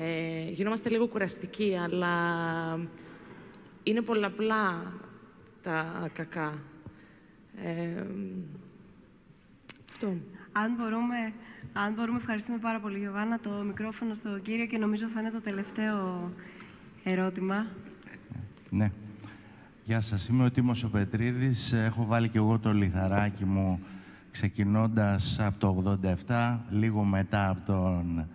Ε, 0.00 0.50
γινόμαστε 0.50 0.88
λίγο 0.88 1.06
κουραστικοί, 1.06 1.76
αλλά 1.82 2.14
είναι 3.82 4.00
πολλαπλά 4.00 4.92
τα 5.62 6.10
κακά. 6.14 6.58
Ε, 7.64 8.02
αυτό. 9.90 10.16
Αν 10.52 10.74
μπορούμε, 10.78 11.32
αν 11.72 11.92
μπορούμε, 11.94 12.18
ευχαριστούμε 12.18 12.58
πάρα 12.58 12.80
πολύ, 12.80 12.98
Γιωβάνα, 12.98 13.38
το 13.38 13.50
μικρόφωνο 13.50 14.14
στον 14.14 14.42
κύριο 14.42 14.66
και 14.66 14.78
νομίζω 14.78 15.06
θα 15.14 15.20
είναι 15.20 15.30
το 15.30 15.40
τελευταίο 15.40 16.30
ερώτημα. 17.04 17.66
Ναι. 18.70 18.90
Γεια 19.84 20.00
σας, 20.00 20.28
είμαι 20.28 20.44
ο 20.44 20.50
Τίμος 20.50 20.84
ο 20.84 20.88
Πετρίδης. 20.88 21.72
Έχω 21.72 22.04
βάλει 22.04 22.28
και 22.28 22.38
εγώ 22.38 22.58
το 22.58 22.72
λιθαράκι 22.72 23.44
μου 23.44 23.80
ξεκινώντας 24.30 25.36
από 25.40 25.58
το 25.58 25.98
87, 26.26 26.58
λίγο 26.70 27.02
μετά 27.02 27.48
από 27.48 27.60
τον 27.66 28.28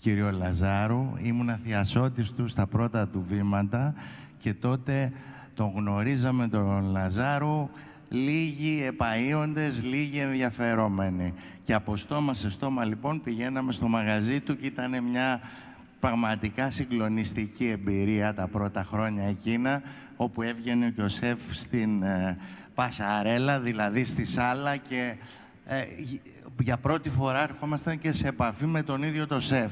κύριο 0.00 0.30
Λαζάρου. 0.30 1.12
Ήμουν 1.22 1.58
θειασότης 1.64 2.32
του 2.32 2.48
στα 2.48 2.66
πρώτα 2.66 3.08
του 3.08 3.24
βήματα 3.28 3.94
και 4.38 4.54
τότε 4.54 5.12
τον 5.54 5.72
γνωρίζαμε 5.74 6.48
τον 6.48 6.90
Λαζάρου 6.90 7.68
λίγοι 8.08 8.90
επαΐοντες, 8.90 9.82
λίγοι 9.82 10.18
ενδιαφερόμενοι. 10.18 11.34
Και 11.64 11.74
από 11.74 11.96
στόμα 11.96 12.34
σε 12.34 12.50
στόμα 12.50 12.84
λοιπόν 12.84 13.22
πηγαίναμε 13.22 13.72
στο 13.72 13.88
μαγαζί 13.88 14.40
του 14.40 14.56
και 14.58 14.66
ήταν 14.66 15.02
μια 15.04 15.40
πραγματικά 16.00 16.70
συγκλονιστική 16.70 17.66
εμπειρία 17.66 18.34
τα 18.34 18.46
πρώτα 18.46 18.86
χρόνια 18.90 19.24
εκείνα, 19.24 19.82
όπου 20.16 20.42
έβγαινε 20.42 20.90
και 20.90 21.02
ο 21.02 21.08
Σεφ 21.08 21.38
στην 21.50 22.02
ε, 22.02 22.38
Πασαρέλα, 22.74 23.60
δηλαδή 23.60 24.04
στη 24.04 24.24
σάλα 24.24 24.76
και 24.76 25.16
ε, 25.66 25.84
για 26.58 26.76
πρώτη 26.76 27.10
φορά 27.10 27.42
ερχόμασταν 27.42 27.98
και 27.98 28.12
σε 28.12 28.28
επαφή 28.28 28.66
με 28.66 28.82
τον 28.82 29.02
ίδιο 29.02 29.26
το 29.26 29.40
Σεφ. 29.40 29.70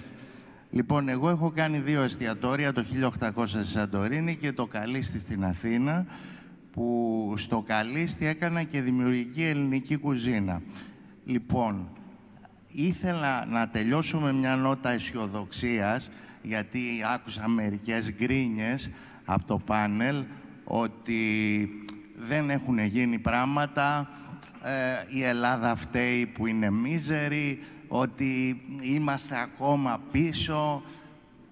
Λοιπόν, 0.70 1.08
εγώ 1.08 1.28
έχω 1.28 1.52
κάνει 1.54 1.78
δύο 1.78 2.02
εστιατόρια, 2.02 2.72
το 2.72 2.84
1800 3.34 3.46
στη 3.46 3.66
Σαντορίνη 3.66 4.36
και 4.36 4.52
το 4.52 4.66
Καλίστη 4.66 5.20
στην 5.20 5.44
Αθήνα, 5.44 6.06
που 6.72 7.34
στο 7.36 7.64
Καλίστη 7.66 8.26
έκανα 8.26 8.62
και 8.62 8.80
δημιουργική 8.82 9.42
ελληνική 9.42 9.96
κουζίνα. 9.96 10.62
Λοιπόν, 11.24 11.88
ήθελα 12.72 13.46
να 13.46 13.68
τελειώσω 13.68 14.18
με 14.18 14.32
μια 14.32 14.56
νότα 14.56 14.90
αισιοδοξίας, 14.90 16.10
γιατί 16.42 16.80
άκουσα 17.14 17.48
μερικές 17.48 18.12
γκρίνιες 18.12 18.90
από 19.24 19.46
το 19.46 19.58
πάνελ 19.58 20.24
ότι 20.64 21.68
δεν 22.28 22.50
έχουν 22.50 22.78
γίνει 22.78 23.18
πράγματα, 23.18 24.08
ε, 24.62 25.16
η 25.16 25.22
Ελλάδα 25.22 25.76
φταίει 25.76 26.26
που 26.26 26.46
είναι 26.46 26.70
μίζερη, 26.70 27.64
ότι 27.88 28.62
είμαστε 28.80 29.40
ακόμα 29.40 30.00
πίσω. 30.12 30.82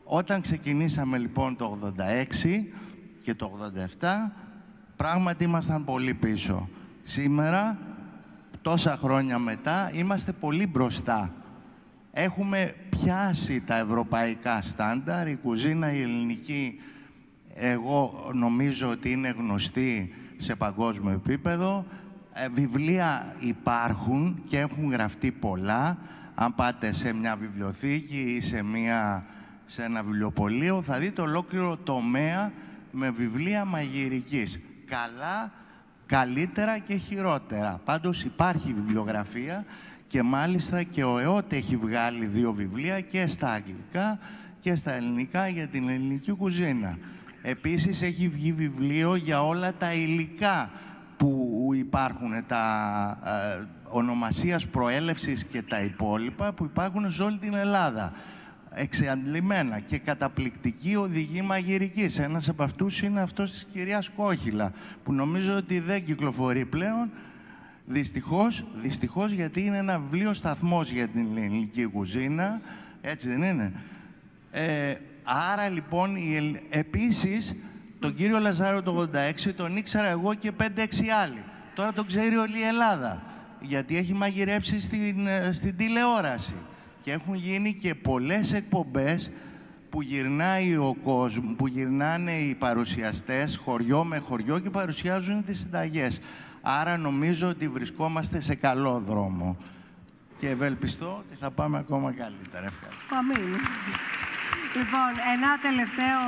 Όταν 0.05 0.40
ξεκινήσαμε 0.40 1.18
λοιπόν 1.18 1.56
το 1.56 1.78
86 1.98 2.72
και 3.22 3.34
το 3.34 3.72
87, 4.01 4.32
πράγματι 4.97 5.44
ήμασταν 5.44 5.84
πολύ 5.84 6.14
πίσω. 6.14 6.68
Σήμερα, 7.05 7.78
τόσα 8.62 8.96
χρόνια 9.02 9.38
μετά, 9.38 9.90
είμαστε 9.92 10.32
πολύ 10.32 10.66
μπροστά. 10.66 11.32
Έχουμε 12.12 12.74
πιάσει 12.90 13.60
τα 13.60 13.76
ευρωπαϊκά 13.76 14.62
στάνταρ, 14.62 15.28
η 15.28 15.36
κουζίνα 15.42 15.92
η 15.92 16.02
ελληνική 16.02 16.80
εγώ 17.62 18.30
νομίζω 18.32 18.88
ότι 18.88 19.10
είναι 19.10 19.34
γνωστή 19.38 20.14
σε 20.36 20.54
παγκόσμιο 20.54 21.12
επίπεδο. 21.12 21.84
Ε, 22.32 22.48
βιβλία 22.48 23.34
υπάρχουν 23.38 24.42
και 24.46 24.58
έχουν 24.58 24.90
γραφτεί 24.90 25.30
πολλά. 25.30 25.98
Αν 26.34 26.54
πάτε 26.54 26.92
σε 26.92 27.12
μια 27.12 27.36
βιβλιοθήκη 27.36 28.20
ή 28.20 28.40
σε, 28.40 28.62
μια, 28.62 29.26
σε 29.66 29.82
ένα 29.82 30.02
βιβλιοπωλείο 30.02 30.82
θα 30.82 30.98
δείτε 30.98 31.20
ολόκληρο 31.20 31.76
τομέα 31.76 32.52
με 32.90 33.10
βιβλία 33.10 33.64
μαγειρικής. 33.64 34.60
Καλά, 34.86 35.52
καλύτερα 36.10 36.78
και 36.78 36.96
χειρότερα. 36.96 37.80
Πάντως 37.84 38.22
υπάρχει 38.24 38.74
βιβλιογραφία 38.74 39.64
και 40.08 40.22
μάλιστα 40.22 40.82
και 40.82 41.04
ο 41.04 41.18
ΕΟΤ 41.18 41.52
έχει 41.52 41.76
βγάλει 41.76 42.26
δύο 42.26 42.52
βιβλία 42.52 43.00
και 43.00 43.26
στα 43.26 43.52
αγγλικά 43.52 44.18
και 44.60 44.74
στα 44.74 44.92
ελληνικά 44.92 45.48
για 45.48 45.66
την 45.66 45.88
ελληνική 45.88 46.32
κουζίνα. 46.32 46.98
Επίσης 47.42 48.02
έχει 48.02 48.28
βγει 48.28 48.52
βιβλίο 48.52 49.14
για 49.14 49.46
όλα 49.46 49.74
τα 49.78 49.92
υλικά 49.92 50.70
που 51.16 51.70
υπάρχουν, 51.74 52.44
τα 52.46 52.64
ε, 53.24 53.66
ονομασίας 53.88 54.66
προέλευσης 54.66 55.44
και 55.44 55.62
τα 55.62 55.80
υπόλοιπα 55.80 56.52
που 56.52 56.64
υπάρχουν 56.64 57.12
σε 57.12 57.22
όλη 57.22 57.38
την 57.38 57.54
Ελλάδα. 57.54 58.12
Εξαντλημένα 58.74 59.78
και 59.78 59.98
καταπληκτική 59.98 60.97
οδηγή 60.97 61.42
μαγειρικής. 61.42 62.18
Ένας 62.18 62.48
από 62.48 62.62
αυτούς 62.62 63.02
είναι 63.02 63.20
αυτός 63.20 63.51
της 63.51 63.66
κυρίας 63.72 64.10
Κόχυλα, 64.16 64.72
που 65.05 65.12
νομίζω 65.12 65.56
ότι 65.56 65.78
δεν 65.80 66.05
κυκλοφορεί 66.05 66.64
πλέον, 66.64 67.10
δυστυχώς, 67.86 68.64
δυστυχώς 68.74 69.32
γιατί 69.32 69.60
είναι 69.60 69.76
ένα 69.76 69.98
βιβλίο 69.98 70.34
σταθμός 70.34 70.90
για 70.90 71.09
την 71.09 71.26
ελληνική 71.36 71.86
κουζίνα, 71.86 72.60
έτσι 73.01 73.28
δεν 73.28 73.42
είναι. 73.42 73.72
Ε, 74.51 74.94
άρα 75.24 75.68
λοιπόν, 75.68 76.16
η, 76.16 76.60
επίσης, 76.70 77.55
τον 77.98 78.14
κύριο 78.14 78.38
Λαζάρο 78.38 78.82
το 78.82 79.09
86 79.48 79.52
τον 79.56 79.76
ήξερα 79.76 80.09
εγώ 80.09 80.34
και 80.34 80.52
5-6 80.59 80.62
άλλοι. 81.22 81.42
Τώρα 81.74 81.92
τον 81.92 82.06
ξέρει 82.06 82.36
όλη 82.36 82.59
η 82.59 82.62
Ελλάδα, 82.62 83.22
γιατί 83.60 83.97
έχει 83.97 84.12
μαγειρέψει 84.12 84.80
στην, 84.80 85.26
ε, 85.26 85.52
στην 85.52 85.76
τηλεόραση. 85.76 86.55
Και 87.02 87.12
έχουν 87.12 87.35
γίνει 87.35 87.74
και 87.74 87.94
πολλές 87.94 88.52
εκπομπές 88.52 89.31
που 89.90 90.02
γυρνάει 90.02 90.77
ο 90.77 90.97
κόσμος, 91.05 91.55
που 91.56 91.66
γυρνάνε 91.66 92.32
οι 92.32 92.55
παρουσιαστές 92.55 93.56
χωριό 93.56 94.05
με 94.05 94.18
χωριό 94.18 94.59
και 94.59 94.70
παρουσιάζουν 94.70 95.44
τις 95.44 95.59
συνταγές. 95.59 96.20
Άρα 96.62 96.97
νομίζω 96.97 97.48
ότι 97.48 97.68
βρισκόμαστε 97.68 98.40
σε 98.40 98.55
καλό 98.55 99.02
δρόμο. 99.06 99.56
Και 100.39 100.48
ευελπιστώ 100.48 101.16
ότι 101.27 101.36
θα 101.40 101.51
πάμε 101.51 101.78
ακόμα 101.78 102.12
καλύτερα. 102.12 102.64
Ευχαριστώ. 102.64 103.14
Αμήν. 103.16 103.60
Λοιπόν, 104.76 105.10
ένα 105.34 105.59
τελευταίο 105.59 106.20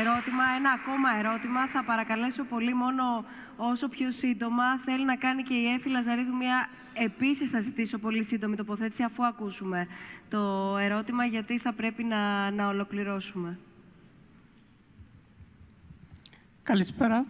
ερώτημα, 0.00 0.44
ένα 0.58 0.70
ακόμα 0.70 1.08
ερώτημα. 1.18 1.66
Θα 1.68 1.84
παρακαλέσω 1.84 2.44
πολύ 2.44 2.74
μόνο 2.74 3.24
όσο 3.56 3.88
πιο 3.88 4.12
σύντομα. 4.12 4.78
Θέλει 4.78 5.04
να 5.04 5.16
κάνει 5.16 5.42
και 5.42 5.54
η 5.54 5.66
Έφη 5.66 5.88
Λαζαρίδου 5.88 6.36
μια... 6.36 6.68
Επίσης 6.94 7.50
θα 7.50 7.58
ζητήσω 7.58 7.98
πολύ 7.98 8.24
σύντομη 8.24 8.56
τοποθέτηση 8.56 9.02
αφού 9.02 9.24
ακούσουμε 9.24 9.86
το 10.28 10.76
ερώτημα 10.80 11.24
γιατί 11.24 11.58
θα 11.58 11.72
πρέπει 11.72 12.04
να, 12.04 12.50
να 12.50 12.68
ολοκληρώσουμε. 12.68 13.58
Καλησπέρα. 16.62 17.24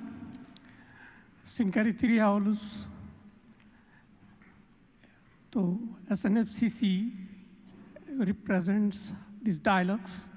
Συγχαρητήρια 1.45 2.31
όλους. 2.33 2.59
Το 5.49 5.79
SNFCC 6.09 6.83
represents 8.29 9.13
these 9.45 9.61
dialogues. 9.63 10.36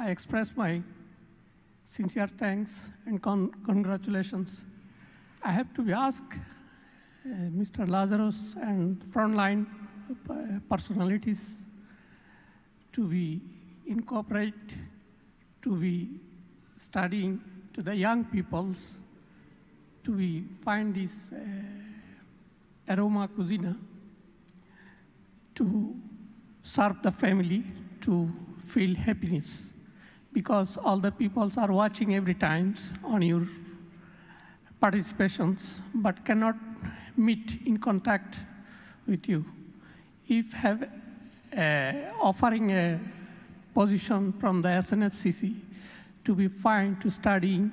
I 0.00 0.10
express 0.10 0.48
my 0.54 0.80
sincere 1.96 2.28
thanks 2.38 2.70
and 3.06 3.20
con 3.20 3.50
congratulations. 3.66 4.60
I 5.42 5.50
have 5.50 5.74
to 5.74 5.92
ask 5.92 6.22
uh, 6.32 7.28
Mr. 7.28 7.88
Lazarus 7.88 8.36
and 8.62 9.02
frontline 9.12 9.66
uh, 10.30 10.34
personalities 10.70 11.40
to 12.92 13.08
be 13.08 13.40
incorporate, 13.88 14.54
to 15.62 15.74
be 15.74 16.08
studying 16.80 17.40
to 17.74 17.82
the 17.82 17.94
young 17.96 18.24
peoples, 18.24 18.76
to 20.04 20.12
be 20.12 20.44
find 20.64 20.94
this 20.94 21.10
uh, 21.32 22.94
aroma 22.94 23.26
cuisine, 23.26 23.76
to 25.56 25.92
serve 26.62 27.02
the 27.02 27.10
family, 27.10 27.64
to 28.02 28.30
feel 28.72 28.94
happiness 28.94 29.48
because 30.32 30.76
all 30.84 30.98
the 30.98 31.10
peoples 31.10 31.56
are 31.56 31.72
watching 31.72 32.14
every 32.14 32.34
time 32.34 32.76
on 33.04 33.22
your 33.22 33.46
participations 34.82 35.60
but 35.94 36.24
cannot 36.24 36.54
meet 37.16 37.60
in 37.66 37.78
contact 37.78 38.36
with 39.06 39.28
you. 39.28 39.44
If 40.28 40.52
have 40.52 40.82
uh, 41.56 41.92
offering 42.20 42.70
a 42.72 43.00
position 43.74 44.34
from 44.38 44.62
the 44.62 44.68
SNFCC 44.68 45.56
to 46.24 46.34
be 46.34 46.48
fine 46.48 46.98
to 47.00 47.10
studying, 47.10 47.72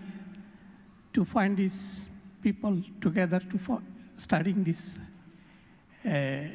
to 1.14 1.26
find 1.26 1.58
these 1.58 2.00
people 2.42 2.82
together 3.02 3.40
to 3.40 3.82
studying 4.18 4.64
this 4.64 4.78
uh, 6.06 6.48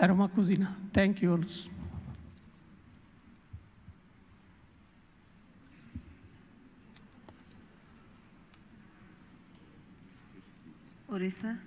aroma 0.00 0.28
cuisine. 0.28 0.66
Thank 0.94 1.20
you 1.22 1.32
all. 1.32 1.44
Ορίστε. 11.12 11.58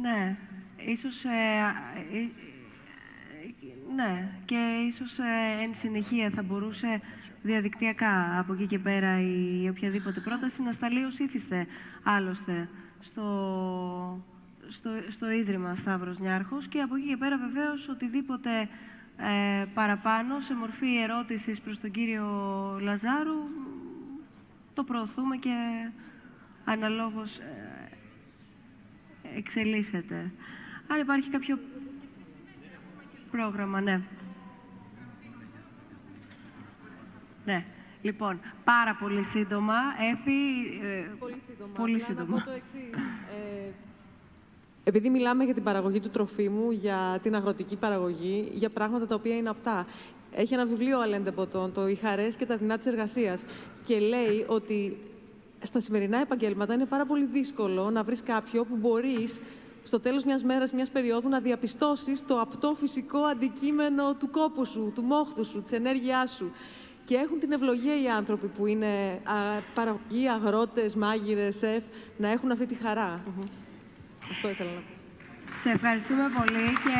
Ναι, 0.00 0.36
ίσως... 0.86 1.24
Ε, 1.24 1.28
ε, 2.12 2.18
ε, 2.18 2.28
ναι, 3.94 4.28
και 4.44 4.84
ίσως 4.88 5.18
εν 5.62 5.74
συνεχεία 5.74 6.30
θα 6.30 6.42
μπορούσε 6.42 7.00
διαδικτυακά 7.42 8.38
από 8.38 8.52
εκεί 8.52 8.66
και 8.66 8.78
πέρα 8.78 9.20
η 9.20 9.68
οποιαδήποτε 9.68 10.20
πρόταση 10.20 10.62
να 10.62 10.72
σταλεί 10.72 11.04
ως 11.04 11.18
ήθιστε 11.18 11.66
άλλωστε 12.02 12.68
στο, 13.00 14.24
στο, 14.68 14.90
στο 15.08 15.30
Ίδρυμα 15.30 15.76
Σταύρος 15.76 16.18
Νιάρχος 16.18 16.66
και 16.68 16.80
από 16.80 16.96
εκεί 16.96 17.06
και 17.06 17.16
πέρα 17.16 17.38
βεβαίως 17.38 17.88
οτιδήποτε 17.88 18.68
ε, 19.16 19.64
παραπάνω 19.74 20.40
σε 20.40 20.54
μορφή 20.54 20.96
ερώτησης 20.96 21.60
προς 21.60 21.80
τον 21.80 21.90
κύριο 21.90 22.26
Λαζάρου 22.80 23.48
το 24.74 24.84
προωθούμε 24.84 25.36
και 25.36 25.54
αναλόγως 26.72 27.38
ε, 27.38 27.88
εξελίσσεται. 29.36 30.32
Αν 30.86 31.00
υπάρχει 31.00 31.30
κάποιο 31.30 31.58
πρόγραμμα, 33.30 33.80
ναι. 33.80 34.00
Ναι. 37.44 37.64
Λοιπόν, 38.02 38.40
πάρα 38.64 38.96
πολύ 39.00 39.24
σύντομα. 39.24 39.74
Έφη, 40.12 40.32
ε, 40.86 41.10
Πολύ 41.18 41.42
σύντομα. 41.48 41.72
Πολύ 41.74 41.94
Απλά 41.94 42.06
σύντομα. 42.06 42.36
Να 42.36 42.42
πω 42.42 42.50
το 42.50 42.56
εξής. 42.56 43.02
Ε, 43.66 43.72
επειδή 44.84 45.10
μιλάμε 45.10 45.44
για 45.44 45.54
την 45.54 45.62
παραγωγή 45.62 46.00
του 46.00 46.10
τροφίμου, 46.10 46.70
για 46.70 47.18
την 47.22 47.34
αγροτική 47.34 47.76
παραγωγή, 47.76 48.50
για 48.54 48.70
πράγματα 48.70 49.06
τα 49.06 49.14
οποία 49.14 49.36
είναι 49.36 49.48
απτά. 49.48 49.86
Έχει 50.32 50.54
ένα 50.54 50.66
βιβλίο 50.66 50.98
ο 50.98 51.02
Αλέντε 51.02 51.30
Ποτών, 51.30 51.72
το 51.72 51.88
«Οι 51.88 51.94
χαρές 51.94 52.36
και 52.36 52.46
τα 52.46 52.56
δεινά 52.56 52.76
της 52.78 52.86
εργασίας» 52.86 53.42
και 53.84 53.98
λέει 53.98 54.44
ότι 54.46 54.96
στα 55.62 55.80
σημερινά 55.80 56.18
επαγγέλματα 56.18 56.74
είναι 56.74 56.86
πάρα 56.86 57.06
πολύ 57.06 57.24
δύσκολο 57.24 57.90
να 57.90 58.02
βρεις 58.02 58.22
κάποιο 58.22 58.64
που 58.64 58.76
μπορείς 58.76 59.40
στο 59.82 60.00
τέλος 60.00 60.24
μιας 60.24 60.42
μέρας, 60.44 60.72
μιας 60.72 60.90
περίοδου, 60.90 61.28
να 61.28 61.40
διαπιστώσεις 61.40 62.26
το 62.26 62.40
απτό 62.40 62.74
φυσικό 62.80 63.18
αντικείμενο 63.18 64.14
του 64.14 64.30
κόπου 64.30 64.64
σου, 64.64 64.92
του 64.94 65.02
μόχθου 65.02 65.44
σου, 65.44 65.62
της 65.62 65.72
ενέργειάς 65.72 66.30
σου. 66.30 66.52
Και 67.04 67.16
έχουν 67.16 67.38
την 67.38 67.52
ευλογία 67.52 68.02
οι 68.02 68.08
άνθρωποι 68.08 68.46
που 68.46 68.66
είναι 68.66 69.20
α, 69.24 69.34
παραγωγοί, 69.74 70.28
αγρότες, 70.28 70.94
μάγειρες, 70.94 71.56
σεφ, 71.56 71.82
να 72.16 72.28
έχουν 72.30 72.50
αυτή 72.50 72.66
τη 72.66 72.74
χαρά. 72.74 73.20
Αυτό 74.30 74.48
ήθελα 74.48 74.70
να 74.70 74.80
πω. 74.80 74.94
Σε 75.62 75.70
ευχαριστούμε 75.70 76.22
πολύ 76.36 76.66
και 76.84 76.98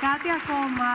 κάτι 0.00 0.28
ακόμα. 0.42 0.90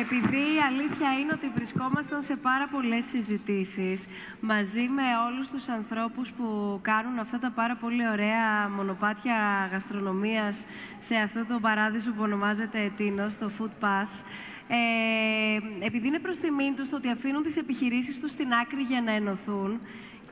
Επειδή 0.00 0.36
η 0.36 0.60
αλήθεια 0.68 1.18
είναι 1.20 1.32
ότι 1.32 1.48
βρισκόμασταν 1.54 2.22
σε 2.22 2.36
πάρα 2.36 2.68
πολλές 2.68 3.04
συζητήσεις 3.04 4.06
μαζί 4.40 4.80
με 4.80 5.02
όλους 5.26 5.48
τους 5.48 5.68
ανθρώπους 5.68 6.30
που 6.30 6.78
κάνουν 6.82 7.18
αυτά 7.18 7.38
τα 7.38 7.50
πάρα 7.50 7.76
πολύ 7.76 8.08
ωραία 8.08 8.68
μονοπάτια 8.68 9.68
γαστρονομίας 9.72 10.64
σε 11.00 11.16
αυτό 11.16 11.44
το 11.44 11.58
παράδεισο 11.60 12.10
που 12.10 12.22
ονομάζεται 12.22 12.80
Ετίνος, 12.80 13.38
το 13.38 13.50
Food 13.58 13.84
Paths, 13.84 14.24
ε, 14.68 15.84
επειδή 15.86 16.06
είναι 16.06 16.18
προς 16.18 16.38
τιμήν 16.38 16.76
τους 16.76 16.88
το 16.88 16.96
ότι 16.96 17.08
αφήνουν 17.08 17.42
τις 17.42 17.56
επιχειρήσεις 17.56 18.20
τους 18.20 18.30
στην 18.30 18.52
άκρη 18.52 18.82
για 18.82 19.00
να 19.02 19.12
ενωθούν 19.12 19.80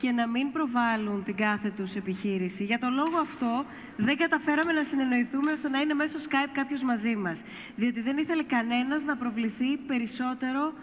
και 0.03 0.11
να 0.11 0.27
μην 0.27 0.51
προβάλλουν 0.51 1.23
την 1.23 1.35
κάθε 1.35 1.69
τους 1.69 1.95
επιχείρηση. 1.95 2.63
Για 2.63 2.79
τον 2.79 2.93
λόγο 2.93 3.17
αυτό 3.27 3.65
δεν 3.97 4.17
καταφέραμε 4.17 4.71
να 4.71 4.83
συνεννοηθούμε 4.83 5.51
ώστε 5.51 5.69
να 5.69 5.79
είναι 5.79 5.93
μέσω 5.93 6.17
Skype 6.27 6.51
κάποιος 6.53 6.81
μαζί 6.83 7.15
μας. 7.15 7.43
Διότι 7.75 8.01
δεν 8.01 8.17
ήθελε 8.17 8.43
κανένας 8.43 9.03
να 9.03 9.15
προβληθεί 9.15 9.77
περισσότερο 9.77 10.73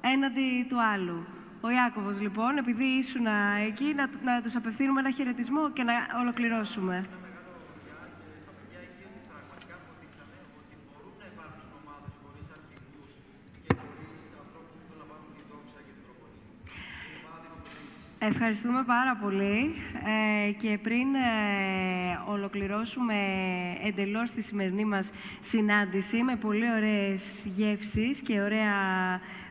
έναντι 0.00 0.66
του 0.68 0.82
άλλου. 0.82 1.26
Ο 1.60 1.70
Ιάκωβος 1.70 2.20
λοιπόν, 2.20 2.56
επειδή 2.56 2.84
ήσουν 2.84 3.26
εκεί, 3.68 3.94
να, 3.96 4.10
να 4.24 4.42
τους 4.42 4.56
απευθύνουμε 4.56 5.00
ένα 5.00 5.10
χαιρετισμό 5.10 5.70
και 5.70 5.82
να 5.82 5.92
ολοκληρώσουμε. 6.20 7.06
Ευχαριστούμε 18.20 18.84
πάρα 18.86 19.16
πολύ 19.22 19.74
ε, 20.48 20.50
και 20.52 20.78
πριν 20.82 21.14
ε, 21.14 22.30
ολοκληρώσουμε 22.30 23.14
εντελώς 23.84 24.30
τη 24.32 24.42
σημερινή 24.42 24.84
μας 24.84 25.10
συνάντηση 25.42 26.22
με 26.22 26.36
πολύ 26.36 26.64
ωραίες 26.76 27.44
γεύσεις 27.56 28.20
και 28.20 28.40
ωραία 28.40 28.74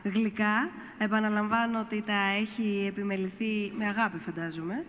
γλυκά. 0.02 0.68
Επαναλαμβάνω 0.98 1.78
ότι 1.80 2.02
τα 2.06 2.20
έχει 2.40 2.84
επιμεληθεί 2.88 3.72
με 3.78 3.86
αγάπη 3.86 4.18
φαντάζομαι. 4.18 4.84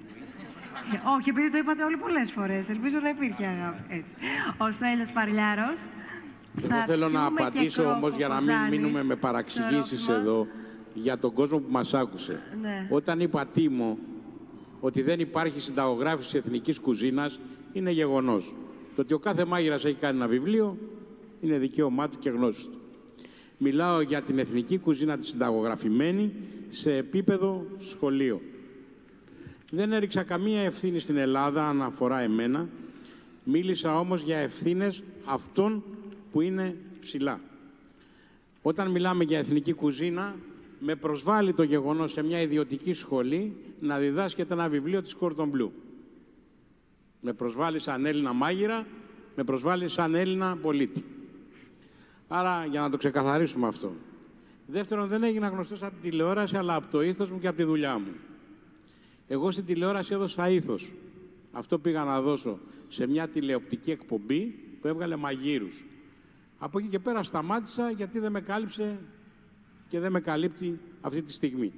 Ε, 0.93 1.09
Όχι, 1.17 1.29
επειδή 1.29 1.51
το 1.51 1.57
είπατε 1.57 1.83
όλοι 1.83 1.97
πολλές 1.97 2.31
φορές. 2.31 2.69
Ελπίζω 2.69 2.99
να 2.99 3.09
υπήρχε 3.09 3.45
αγάπη. 3.45 3.81
Έτσι. 3.89 4.11
Ο 4.57 4.71
Στέλιος 4.71 5.11
Παρλιάρος. 5.11 5.79
Εγώ 6.63 6.83
θέλω 6.85 7.09
να 7.09 7.25
απαντήσω 7.25 7.83
όμως 7.91 8.15
για 8.15 8.27
να 8.27 8.41
μην 8.41 8.55
μείνουμε 8.69 9.03
με 9.03 9.15
παραξηγήσεις 9.15 10.07
εδώ 10.07 10.47
για 10.93 11.17
τον 11.17 11.33
κόσμο 11.33 11.57
που 11.57 11.71
μας 11.71 11.93
άκουσε. 11.93 12.39
Ναι. 12.61 12.87
Όταν 12.89 13.19
είπα 13.19 13.45
Τίμο 13.45 13.97
ότι 14.79 15.01
δεν 15.01 15.19
υπάρχει 15.19 15.59
συνταγογράφηση 15.59 16.37
εθνικής 16.37 16.79
κουζίνας 16.79 17.39
είναι 17.73 17.91
γεγονός. 17.91 18.53
Το 18.95 19.01
ότι 19.01 19.13
ο 19.13 19.19
κάθε 19.19 19.45
μάγειρας 19.45 19.85
έχει 19.85 19.97
κάνει 19.97 20.17
ένα 20.17 20.27
βιβλίο 20.27 20.77
είναι 21.41 21.57
δικαίωμά 21.57 22.09
του 22.09 22.17
και 22.19 22.29
γνώσης 22.29 22.63
του. 22.63 22.77
Μιλάω 23.57 24.01
για 24.01 24.21
την 24.21 24.39
εθνική 24.39 24.77
κουζίνα 24.77 25.17
τη 25.17 25.25
συνταγογραφημένη 25.25 26.33
σε 26.69 26.95
επίπεδο 26.95 27.65
σχολείο. 27.79 28.41
Δεν 29.71 29.91
έριξα 29.91 30.23
καμία 30.23 30.61
ευθύνη 30.61 30.99
στην 30.99 31.17
Ελλάδα 31.17 31.67
αν 31.67 31.81
αφορά 31.81 32.19
εμένα. 32.19 32.67
Μίλησα 33.43 33.99
όμως 33.99 34.21
για 34.21 34.37
ευθύνες 34.37 35.03
αυτών 35.25 35.83
που 36.31 36.41
είναι 36.41 36.75
ψηλά. 36.99 37.39
Όταν 38.61 38.91
μιλάμε 38.91 39.23
για 39.23 39.37
εθνική 39.39 39.73
κουζίνα, 39.73 40.35
με 40.79 40.95
προσβάλλει 40.95 41.53
το 41.53 41.63
γεγονός 41.63 42.11
σε 42.11 42.23
μια 42.23 42.41
ιδιωτική 42.41 42.93
σχολή 42.93 43.55
να 43.79 43.97
διδάσκεται 43.97 44.53
ένα 44.53 44.69
βιβλίο 44.69 45.01
της 45.01 45.15
Cordon 45.19 45.49
Bleu. 45.51 45.69
Με 47.21 47.33
προσβάλλει 47.33 47.79
σαν 47.79 48.05
Έλληνα 48.05 48.33
μάγειρα, 48.33 48.85
με 49.35 49.43
προσβάλλει 49.43 49.89
σαν 49.89 50.15
Έλληνα 50.15 50.57
πολίτη. 50.61 51.03
Άρα, 52.27 52.65
για 52.65 52.81
να 52.81 52.89
το 52.89 52.97
ξεκαθαρίσουμε 52.97 53.67
αυτό. 53.67 53.93
Δεύτερον, 54.67 55.07
δεν 55.07 55.23
έγινα 55.23 55.47
γνωστός 55.47 55.83
από 55.83 55.91
την 55.91 56.09
τηλεόραση, 56.09 56.57
αλλά 56.57 56.75
από 56.75 56.91
το 56.91 57.01
ήθος 57.01 57.29
μου 57.29 57.39
και 57.39 57.47
από 57.47 57.57
τη 57.57 57.63
δουλειά 57.63 57.97
μου. 57.97 58.13
Εγώ 59.27 59.51
στην 59.51 59.65
τηλεόραση 59.65 60.13
έδωσα 60.13 60.49
ήθος. 60.49 60.91
Αυτό 61.51 61.79
πήγα 61.79 62.03
να 62.03 62.21
δώσω 62.21 62.59
σε 62.87 63.07
μια 63.07 63.27
τηλεοπτική 63.27 63.91
εκπομπή 63.91 64.43
που 64.81 64.87
έβγαλε 64.87 65.15
μαγείρους. 65.15 65.83
Από 66.57 66.79
εκεί 66.79 66.87
και 66.87 66.99
πέρα 66.99 67.23
σταμάτησα 67.23 67.91
γιατί 67.91 68.19
δεν 68.19 68.31
με 68.31 68.41
κάλυψε 68.41 68.99
και 69.89 69.99
δεν 69.99 70.11
με 70.11 70.19
καλύπτει 70.19 70.79
αυτή 71.01 71.21
τη 71.21 71.33
στιγμή. 71.33 71.71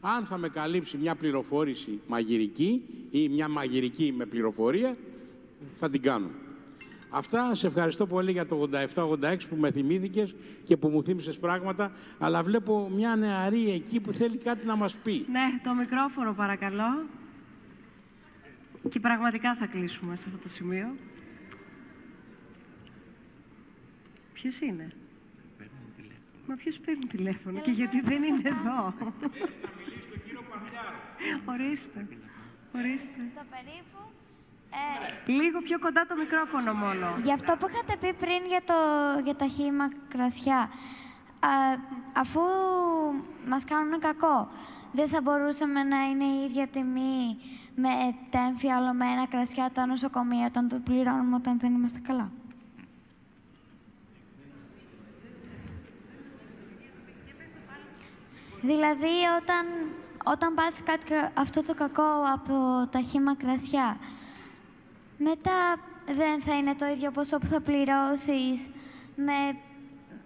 Αν 0.00 0.26
θα 0.26 0.38
με 0.38 0.48
καλύψει 0.48 0.96
μια 0.96 1.14
πληροφόρηση 1.14 2.00
μαγειρική 2.06 2.82
ή 3.10 3.28
μια 3.28 3.48
μαγειρική 3.48 4.14
με 4.16 4.26
πληροφορία, 4.26 4.96
θα 5.78 5.90
την 5.90 6.02
κάνω. 6.02 6.30
Αυτά, 7.10 7.54
σε 7.54 7.66
ευχαριστώ 7.66 8.06
πολύ 8.06 8.32
για 8.32 8.46
το 8.46 8.68
87-86 8.94 9.36
που 9.48 9.56
με 9.56 9.70
θυμήθηκες 9.70 10.34
και 10.64 10.76
που 10.76 10.88
μου 10.88 11.02
θύμισες 11.02 11.38
πράγματα, 11.38 11.92
αλλά 12.18 12.42
βλέπω 12.42 12.90
μια 12.94 13.16
νεαρή 13.16 13.70
εκεί 13.70 14.00
που 14.00 14.12
θέλει 14.12 14.36
κάτι 14.36 14.66
να 14.66 14.76
μας 14.76 14.96
πει. 14.96 15.26
Ναι, 15.30 15.60
το 15.64 15.74
μικρόφωνο 15.74 16.32
παρακαλώ. 16.32 17.06
Και 18.88 19.00
πραγματικά 19.00 19.54
θα 19.54 19.66
κλείσουμε 19.66 20.16
σε 20.16 20.24
αυτό 20.26 20.38
το 20.42 20.48
σημείο. 20.48 20.94
Ποιος 24.32 24.60
είναι; 24.60 24.92
Μα 26.48 26.54
ποιος 26.54 26.78
παίρνει 26.78 27.06
τηλέφωνο 27.06 27.60
και 27.60 27.70
γιατί 27.70 28.00
δεν 28.00 28.22
είναι 28.22 28.48
εδώ; 28.48 28.94
Ορίστε. 31.52 32.06
Ορίστε. 32.74 33.20
Στο 33.34 33.44
περίπου. 33.50 33.98
Λίγο 35.26 35.60
πιο 35.60 35.78
κοντά 35.78 36.06
το 36.06 36.14
μικρόφωνο 36.16 36.74
μόνο. 36.74 37.06
Γι' 37.22 37.32
αυτό 37.32 37.56
που 37.56 37.68
είχατε 37.68 37.96
πει 38.00 38.12
πριν 38.12 38.46
για, 38.46 38.62
το, 38.64 38.74
για 39.24 39.34
τα 39.34 39.46
χύμα 39.46 39.88
κρασιά, 40.08 40.70
α, 41.40 41.48
αφού 42.12 42.40
μας 43.46 43.64
κάνουν 43.64 44.00
κακό, 44.00 44.48
δεν 44.92 45.08
θα 45.08 45.20
μπορούσαμε 45.20 45.82
να 45.82 46.02
είναι 46.02 46.24
η 46.24 46.44
ίδια 46.44 46.66
τιμή 46.66 47.36
με 47.74 47.88
τα 48.30 48.38
εμφιαλωμένα 48.38 49.26
κρασιά 49.26 49.70
τα 49.74 49.86
νοσοκομεία 49.86 50.46
όταν 50.46 50.68
το 50.68 50.80
πληρώνουμε 50.84 51.36
όταν 51.36 51.58
δεν 51.58 51.74
είμαστε 51.74 51.98
καλά; 52.06 52.30
Δηλαδή, 58.62 59.14
όταν, 59.40 59.66
όταν 60.24 60.54
πάθεις 60.54 60.82
κάτι, 60.82 61.04
κα- 61.06 61.32
αυτό 61.34 61.62
το 61.62 61.74
κακό 61.74 62.12
από 62.34 62.88
τα 62.90 63.00
χύμα 63.00 63.36
κρασιά, 63.36 63.96
μετά 65.18 65.76
δεν 66.06 66.42
θα 66.42 66.54
είναι 66.54 66.74
το 66.74 66.86
ίδιο 66.86 67.10
ποσό 67.10 67.38
που 67.38 67.46
θα 67.46 67.60
πληρώσεις 67.60 68.70
με, 69.16 69.58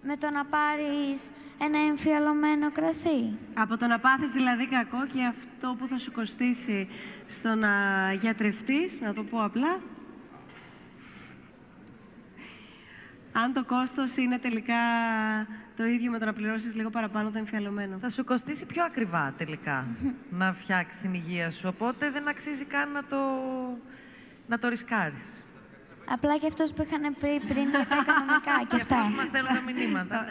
με 0.03 0.17
το 0.17 0.29
να 0.29 0.45
πάρεις 0.45 1.21
ένα 1.57 1.77
εμφιαλωμένο 1.77 2.71
κρασί. 2.71 3.37
Από 3.53 3.77
το 3.77 3.87
να 3.87 3.99
πάθεις 3.99 4.31
δηλαδή 4.31 4.67
κακό 4.67 5.05
και 5.13 5.23
αυτό 5.23 5.75
που 5.79 5.87
θα 5.87 5.97
σου 5.97 6.11
κοστίσει 6.11 6.87
στο 7.27 7.55
να 7.55 7.69
γιατρευτείς, 8.13 9.01
να 9.01 9.13
το 9.13 9.23
πω 9.23 9.43
απλά. 9.43 9.79
αν 13.35 13.53
το 13.53 13.63
κόστος 13.65 14.15
είναι 14.17 14.37
τελικά 14.39 14.75
το 15.75 15.85
ίδιο 15.85 16.11
με 16.11 16.19
το 16.19 16.25
να 16.25 16.33
πληρώσεις 16.33 16.75
λίγο 16.75 16.89
παραπάνω 16.89 17.29
το 17.31 17.37
εμφιαλωμένο. 17.37 17.97
Θα 17.97 18.09
σου 18.09 18.23
κοστίσει 18.23 18.65
πιο 18.65 18.83
ακριβά 18.83 19.33
τελικά 19.37 19.85
να 20.29 20.53
φτιάξεις 20.53 21.01
την 21.01 21.13
υγεία 21.13 21.49
σου, 21.51 21.67
οπότε 21.67 22.09
δεν 22.11 22.27
αξίζει 22.27 22.65
καν 22.65 22.91
να 22.91 23.03
το, 23.03 23.17
να 24.47 24.59
το 24.59 24.67
ρισκάρεις. 24.67 25.43
Απλά 26.05 26.37
και 26.37 26.47
αυτός 26.47 26.73
που 26.73 26.81
είχαν 26.83 27.15
πει 27.19 27.39
πριν 27.53 27.69
για 27.69 27.85
τα 27.89 27.95
οικονομικά 28.01 28.55
και 28.69 28.75
Και 28.75 28.81
αυτά. 28.81 28.97
αυτούς 28.99 29.15
μας 29.15 29.25
στέλνουν 29.27 29.53
τα 29.53 29.61
μηνύματα. 29.61 30.25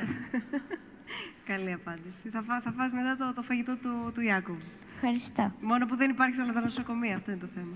Καλή 1.51 1.73
απάντηση. 1.73 2.29
Θα, 2.33 2.43
φά, 2.43 2.61
θα 2.61 2.73
φας 2.73 2.91
μετά 2.93 3.17
το, 3.17 3.33
το 3.35 3.43
φαγητό 3.43 3.77
του, 3.77 4.13
του 4.15 4.21
Ιάκου. 4.21 4.57
Ευχαριστώ. 4.95 5.53
Μόνο 5.61 5.87
που 5.87 5.97
δεν 5.97 6.11
υπάρχει 6.11 6.35
σε 6.35 6.43
όλα 6.43 6.53
τα 6.53 6.61
νοσοκομεία, 6.61 7.17
αυτό 7.17 7.31
είναι 7.31 7.41
το 7.41 7.49
θέμα. 7.55 7.73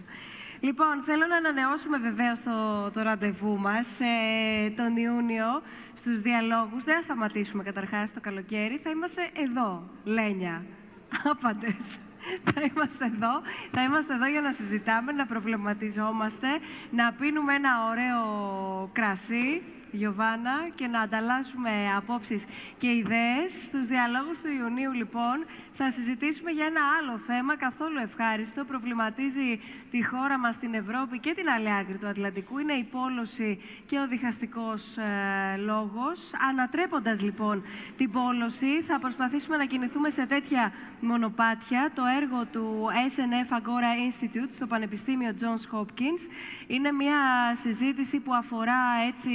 Λοιπόν, 0.61 1.03
θέλω 1.05 1.27
να 1.27 1.37
ανανεώσουμε 1.37 1.99
βεβαίως 1.99 2.43
το, 2.43 2.91
το 2.91 3.03
ραντεβού 3.03 3.59
μας 3.59 4.01
ε, 4.01 4.71
τον 4.71 4.97
Ιούνιο 4.97 5.63
στους 5.97 6.21
διαλόγους. 6.21 6.85
Δεν 6.85 6.95
θα 6.95 7.01
σταματήσουμε 7.01 7.63
καταρχάς 7.63 8.13
το 8.13 8.21
καλοκαίρι. 8.21 8.81
Θα 8.83 8.91
είμαστε 8.91 9.31
εδώ, 9.35 9.91
Λένια. 10.05 10.65
Άπαντες. 11.31 11.99
Θα 12.45 12.61
είμαστε 12.61 13.05
εδώ, 13.05 13.41
θα 13.71 13.83
είμαστε 13.83 14.15
εδώ 14.15 14.27
για 14.27 14.41
να 14.41 14.53
συζητάμε, 14.53 15.13
να 15.13 15.27
προβληματιζόμαστε, 15.27 16.49
να 16.91 17.13
πίνουμε 17.13 17.55
ένα 17.55 17.71
ωραίο 17.91 18.25
κρασί, 18.93 19.63
Γιωβάνα, 19.91 20.69
και 20.75 20.87
να 20.87 21.01
ανταλλάσσουμε 21.01 21.71
απόψεις 21.97 22.45
και 22.79 22.87
ιδέες. 22.91 23.53
Στους 23.65 23.87
διαλόγους 23.87 24.41
του 24.41 24.49
Ιουνίου, 24.61 24.93
λοιπόν, 24.93 25.37
θα 25.73 25.91
συζητήσουμε 25.91 26.51
για 26.51 26.67
ένα 26.67 26.81
άλλο 26.99 27.19
θέμα 27.19 27.57
καθόλου 27.57 27.99
ευχάριστο. 28.03 28.65
Προβληματίζει 28.65 29.61
τη 29.91 30.05
χώρα 30.05 30.39
μας, 30.39 30.57
την 30.59 30.75
Ευρώπη 30.75 31.19
και 31.19 31.35
την 31.35 31.49
άλλη 31.49 31.73
άκρη 31.73 31.97
του 31.99 32.07
Ατλαντικού. 32.07 32.59
Είναι 32.59 32.73
η 32.73 32.83
πόλωση 32.85 33.61
και 33.87 33.99
ο 33.99 34.07
διχαστικός 34.09 34.97
ε, 34.97 35.57
λόγος. 35.57 36.31
Ανατρέποντας, 36.51 37.23
λοιπόν, 37.23 37.63
την 37.97 38.11
πόλωση, 38.11 38.83
θα 38.87 38.99
προσπαθήσουμε 38.99 39.57
να 39.57 39.65
κινηθούμε 39.65 40.11
σε 40.11 40.27
τέτοια 40.27 40.73
μονοπάτια. 41.01 41.91
Το 41.95 42.03
έργο 42.21 42.45
του 42.53 42.89
SNF 43.11 43.49
Agora 43.59 43.91
Institute 44.07 44.51
στο 44.55 44.67
Πανεπιστήμιο 44.67 45.35
Johns 45.41 45.79
Hopkins 45.79 46.23
είναι 46.67 46.93
μια 46.93 47.19
συζήτηση 47.57 48.21
που 48.21 48.35
αφορά 48.35 48.81
έτσι 49.09 49.31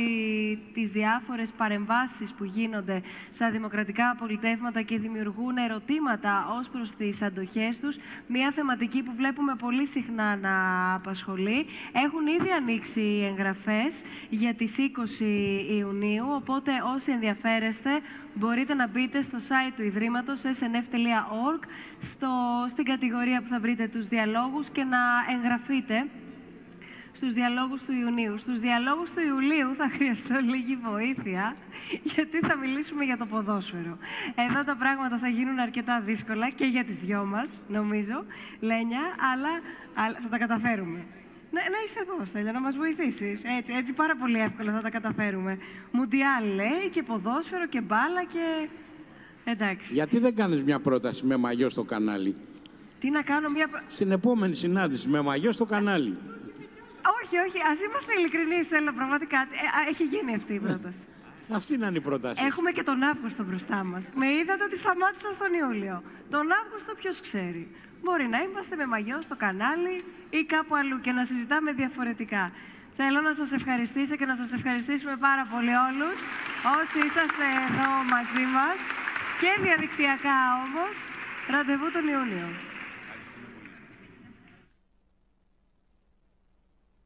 τις 0.73 0.91
διάφορες 0.91 1.51
παρεμβάσεις 1.51 2.33
που 2.33 2.43
γίνονται 2.43 3.01
στα 3.33 3.51
δημοκρατικά 3.51 4.09
απολυτεύματα 4.09 4.81
και 4.81 4.97
δημιουργούν 4.99 5.57
ερωτήματα 5.57 6.47
ως 6.59 6.69
προς 6.69 6.91
τις 6.95 7.21
αντοχές 7.21 7.79
τους. 7.79 7.97
Μια 8.27 8.51
θεματική 8.51 9.03
που 9.03 9.11
βλέπουμε 9.15 9.55
πολύ 9.55 9.85
συχνά 9.87 10.35
να 10.35 10.53
απασχολεί. 10.93 11.65
Έχουν 11.91 12.27
ήδη 12.27 12.51
ανοίξει 12.51 13.01
οι 13.01 13.25
εγγραφές 13.25 14.01
για 14.29 14.53
τις 14.53 14.77
20 14.77 15.25
Ιουνίου, 15.77 16.25
οπότε 16.29 16.71
όσοι 16.95 17.11
ενδιαφέρεστε 17.11 17.89
μπορείτε 18.33 18.73
να 18.73 18.87
μπείτε 18.87 19.21
στο 19.21 19.37
site 19.37 19.73
του 19.75 19.83
Ιδρύματος 19.83 20.41
snf.org 20.41 21.59
στο, 21.99 22.29
στην 22.69 22.85
κατηγορία 22.85 23.41
που 23.41 23.47
θα 23.47 23.59
βρείτε 23.59 23.87
τους 23.87 24.07
διαλόγους 24.07 24.69
και 24.69 24.83
να 24.83 24.99
εγγραφείτε 25.35 26.05
στους 27.13 27.33
διαλόγους 27.33 27.81
του 27.83 27.93
Ιουνίου. 28.01 28.37
Στους 28.37 28.59
διαλόγους 28.59 29.09
του 29.13 29.21
Ιουλίου 29.31 29.75
θα 29.75 29.89
χρειαστώ 29.95 30.35
λίγη 30.51 30.75
βοήθεια, 30.75 31.55
γιατί 32.13 32.37
θα 32.47 32.55
μιλήσουμε 32.57 33.03
για 33.03 33.17
το 33.17 33.25
ποδόσφαιρο. 33.25 33.97
Εδώ 34.47 34.63
τα 34.63 34.75
πράγματα 34.75 35.17
θα 35.17 35.27
γίνουν 35.27 35.59
αρκετά 35.59 36.01
δύσκολα 36.05 36.49
και 36.49 36.65
για 36.65 36.83
τις 36.85 36.97
δυο 36.97 37.25
μας, 37.25 37.49
νομίζω, 37.67 38.17
Λένια, 38.59 39.03
αλλά, 39.31 39.53
αλλά 39.93 40.17
θα 40.23 40.29
τα 40.29 40.37
καταφέρουμε. 40.37 40.99
Να, 41.53 41.61
να 41.61 41.77
είσαι 41.85 41.99
εδώ, 41.99 42.25
Στέλια, 42.25 42.51
να 42.51 42.61
μας 42.61 42.75
βοηθήσεις. 42.75 43.43
Έτσι, 43.57 43.73
έτσι 43.73 43.93
πάρα 43.93 44.15
πολύ 44.15 44.39
εύκολα 44.39 44.71
θα 44.71 44.81
τα 44.81 44.89
καταφέρουμε. 44.89 45.57
Μουντιάλ 45.91 46.45
λέει 46.55 46.89
και 46.91 47.03
ποδόσφαιρο 47.03 47.67
και 47.67 47.81
μπάλα 47.81 48.23
και... 48.33 48.67
Εντάξει. 49.43 49.93
Γιατί 49.93 50.19
δεν 50.19 50.35
κάνεις 50.35 50.63
μια 50.63 50.79
πρόταση 50.79 51.25
με 51.25 51.37
μαγιό 51.37 51.69
στο 51.69 51.83
κανάλι; 51.83 52.35
Τι 52.99 53.09
να 53.09 53.21
κάνω 53.21 53.49
μια... 53.49 53.67
Στην 53.87 54.11
επόμενη 54.11 54.55
συνάντηση 54.55 55.07
με 55.07 55.21
μαγιό 55.21 55.51
στο 55.51 55.65
κανάλι. 55.65 56.17
Όχι, 57.17 57.35
όχι, 57.45 57.59
ας 57.71 57.77
είμαστε 57.85 58.11
ειλικρινείς, 58.17 58.67
θέλω 58.73 58.91
πραγματικά. 58.99 59.39
Ε, 59.63 59.67
α, 59.77 59.79
έχει 59.91 60.03
γίνει 60.13 60.31
αυτή 60.39 60.53
η 60.53 60.59
πρόταση. 60.67 61.03
Αυτή 61.59 61.73
είναι 61.73 61.91
η 62.01 62.05
πρόταση. 62.09 62.43
Έχουμε 62.49 62.71
και 62.71 62.83
τον 62.83 63.03
Αύγουστο 63.03 63.43
μπροστά 63.43 63.83
μας. 63.83 64.03
Με 64.21 64.27
είδατε 64.37 64.63
ότι 64.63 64.77
σταμάτησα 64.77 65.31
στον 65.37 65.51
Ιούλιο. 65.61 66.03
Τον 66.29 66.45
Αύγουστο 66.61 66.91
ποιος 67.01 67.17
ξέρει. 67.27 67.63
Μπορεί 68.03 68.27
να 68.27 68.39
είμαστε 68.45 68.75
με 68.75 68.85
μαγιό 68.85 69.21
στο 69.21 69.35
κανάλι 69.43 70.03
ή 70.29 70.43
κάπου 70.53 70.75
αλλού 70.75 70.97
και 71.05 71.11
να 71.11 71.25
συζητάμε 71.25 71.71
διαφορετικά. 71.71 72.51
Θέλω 72.99 73.21
να 73.21 73.33
σας 73.33 73.51
ευχαριστήσω 73.51 74.15
και 74.15 74.25
να 74.25 74.35
σας 74.35 74.53
ευχαριστήσουμε 74.53 75.15
πάρα 75.27 75.43
πολύ 75.53 75.73
όλους 75.87 76.17
όσοι 76.79 76.97
είσαστε 77.07 77.45
εδώ 77.65 77.89
μαζί 78.13 78.45
μας 78.57 78.77
και 79.41 79.51
διαδικτυακά 79.63 80.37
όμως. 80.65 80.95
Ραντεβού 81.53 81.87
τον 81.91 82.05
Ιούνιο. 82.13 82.47